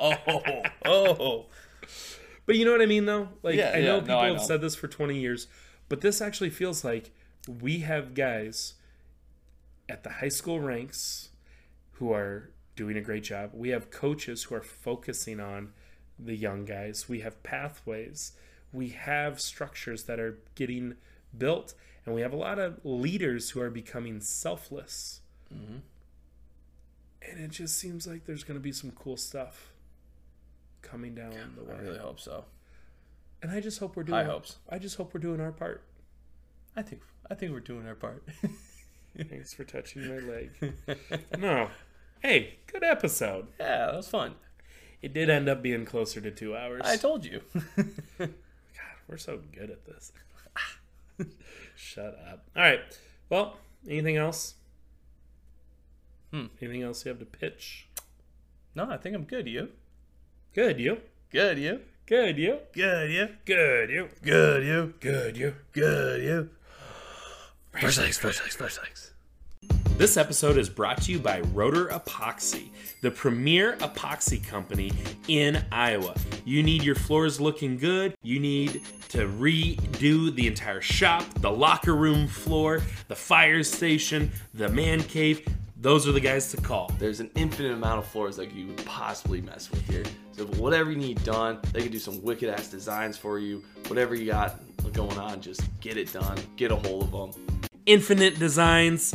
Oh, 0.00 0.66
oh. 0.86 1.46
But 2.46 2.56
you 2.56 2.64
know 2.64 2.70
what 2.72 2.82
I 2.82 2.86
mean, 2.86 3.06
though? 3.06 3.30
Like, 3.42 3.56
Yeah, 3.56 3.72
I 3.74 3.78
yeah, 3.78 3.84
know 3.86 3.96
no, 3.96 4.00
people 4.02 4.18
I 4.18 4.26
have 4.28 4.36
know. 4.36 4.42
said 4.44 4.60
this 4.60 4.76
for 4.76 4.86
20 4.86 5.18
years, 5.18 5.48
but 5.88 6.00
this 6.02 6.20
actually 6.20 6.50
feels 6.50 6.84
like 6.84 7.10
we 7.60 7.78
have 7.80 8.14
guys 8.14 8.74
at 9.88 10.04
the 10.04 10.10
high 10.10 10.28
school 10.28 10.60
ranks 10.60 11.30
who 11.92 12.12
are 12.12 12.50
doing 12.76 12.96
a 12.96 13.00
great 13.00 13.24
job. 13.24 13.50
We 13.54 13.70
have 13.70 13.90
coaches 13.90 14.44
who 14.44 14.54
are 14.54 14.62
focusing 14.62 15.40
on 15.40 15.72
the 16.18 16.36
young 16.36 16.64
guys. 16.64 17.08
We 17.08 17.20
have 17.20 17.42
pathways. 17.42 18.32
We 18.74 18.88
have 18.88 19.40
structures 19.40 20.04
that 20.04 20.20
are 20.20 20.38
getting 20.54 20.96
built. 21.36 21.74
And 22.04 22.14
we 22.14 22.20
have 22.20 22.32
a 22.32 22.36
lot 22.36 22.58
of 22.58 22.80
leaders 22.84 23.50
who 23.50 23.60
are 23.60 23.70
becoming 23.70 24.20
selfless. 24.20 25.20
Mm-hmm. 25.54 25.76
And 27.30 27.40
it 27.40 27.50
just 27.50 27.78
seems 27.78 28.06
like 28.06 28.26
there's 28.26 28.44
going 28.44 28.58
to 28.58 28.62
be 28.62 28.72
some 28.72 28.90
cool 28.90 29.16
stuff 29.16 29.72
coming 30.82 31.14
down 31.14 31.32
the 31.56 31.64
way. 31.64 31.74
I 31.78 31.80
really 31.80 31.98
hope 31.98 32.20
so. 32.20 32.44
And 33.42 33.50
I 33.50 33.60
just 33.60 33.78
hope 33.78 33.96
we're 33.96 34.02
doing. 34.02 34.18
High 34.18 34.30
hopes. 34.30 34.56
I 34.68 34.78
just 34.78 34.96
hope 34.96 35.14
we're 35.14 35.20
doing 35.20 35.40
our 35.40 35.52
part. 35.52 35.82
I 36.76 36.82
think 36.82 37.02
I 37.30 37.34
think 37.34 37.52
we're 37.52 37.60
doing 37.60 37.86
our 37.86 37.94
part. 37.94 38.22
Thanks 39.28 39.54
for 39.54 39.64
touching 39.64 40.08
my 40.08 40.18
leg. 40.18 40.74
no, 41.38 41.68
hey, 42.20 42.58
good 42.66 42.82
episode. 42.82 43.46
yeah, 43.60 43.86
that 43.86 43.96
was 43.96 44.08
fun. 44.08 44.34
It 45.00 45.12
did 45.12 45.30
end 45.30 45.48
up 45.48 45.62
being 45.62 45.84
closer 45.84 46.20
to 46.20 46.30
two 46.30 46.56
hours. 46.56 46.82
I 46.84 46.96
told 46.96 47.24
you. 47.24 47.42
We're 49.08 49.16
so 49.18 49.40
good 49.52 49.70
at 49.70 49.84
this. 49.84 50.12
Shut 51.76 52.18
up. 52.30 52.48
All 52.56 52.62
right. 52.62 52.80
Well, 53.28 53.58
anything 53.88 54.16
else? 54.16 54.54
Hmm. 56.32 56.46
Anything 56.60 56.82
else 56.82 57.04
you 57.04 57.10
have 57.10 57.18
to 57.18 57.24
pitch? 57.24 57.88
no, 58.74 58.90
I 58.90 58.96
think 58.96 59.14
I'm 59.14 59.24
good. 59.24 59.46
You? 59.46 59.68
Good, 60.54 60.80
you. 60.80 60.98
Good. 61.30 61.58
You? 61.58 61.80
Good, 62.06 62.38
you. 62.38 62.58
Good. 62.72 63.10
You? 63.10 63.28
Good, 63.44 63.90
you. 63.90 64.08
Good. 64.22 64.64
You? 64.64 64.94
Good, 65.00 65.36
you. 65.36 65.54
Good. 65.72 66.22
You? 66.22 66.50
Fresh 67.72 67.98
legs. 67.98 68.18
Fresh 68.18 68.40
legs. 68.40 68.56
Fresh 68.56 68.78
legs. 68.78 69.13
This 69.96 70.16
episode 70.16 70.58
is 70.58 70.68
brought 70.68 71.00
to 71.02 71.12
you 71.12 71.20
by 71.20 71.40
Rotor 71.52 71.86
Epoxy, 71.86 72.70
the 73.00 73.12
premier 73.12 73.76
epoxy 73.76 74.44
company 74.44 74.90
in 75.28 75.64
Iowa. 75.70 76.16
You 76.44 76.64
need 76.64 76.82
your 76.82 76.96
floors 76.96 77.40
looking 77.40 77.78
good, 77.78 78.16
you 78.20 78.40
need 78.40 78.82
to 79.10 79.28
redo 79.28 80.34
the 80.34 80.48
entire 80.48 80.80
shop, 80.80 81.22
the 81.34 81.50
locker 81.50 81.94
room 81.94 82.26
floor, 82.26 82.82
the 83.06 83.14
fire 83.14 83.62
station, 83.62 84.32
the 84.52 84.68
man 84.68 85.00
cave. 85.00 85.46
Those 85.80 86.08
are 86.08 86.12
the 86.12 86.18
guys 86.18 86.50
to 86.50 86.56
call. 86.56 86.90
There's 86.98 87.20
an 87.20 87.30
infinite 87.36 87.74
amount 87.74 88.00
of 88.00 88.06
floors 88.08 88.34
that 88.36 88.52
you 88.52 88.74
could 88.74 88.84
possibly 88.84 89.42
mess 89.42 89.70
with 89.70 89.88
here. 89.88 90.02
So 90.32 90.44
whatever 90.60 90.90
you 90.90 90.96
need 90.96 91.22
done, 91.22 91.60
they 91.72 91.82
can 91.82 91.92
do 91.92 92.00
some 92.00 92.20
wicked 92.20 92.48
ass 92.48 92.68
designs 92.68 93.16
for 93.16 93.38
you. 93.38 93.62
Whatever 93.86 94.16
you 94.16 94.26
got 94.26 94.58
going 94.92 95.18
on, 95.18 95.40
just 95.40 95.62
get 95.80 95.96
it 95.96 96.12
done. 96.12 96.36
Get 96.56 96.72
a 96.72 96.76
hold 96.76 97.04
of 97.04 97.32
them. 97.32 97.60
Infinite 97.86 98.38
designs, 98.38 99.14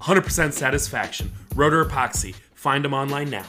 100% 0.00 0.52
satisfaction. 0.52 1.32
Rotor 1.54 1.84
Epoxy. 1.84 2.34
Find 2.54 2.84
them 2.84 2.94
online 2.94 3.30
now. 3.30 3.46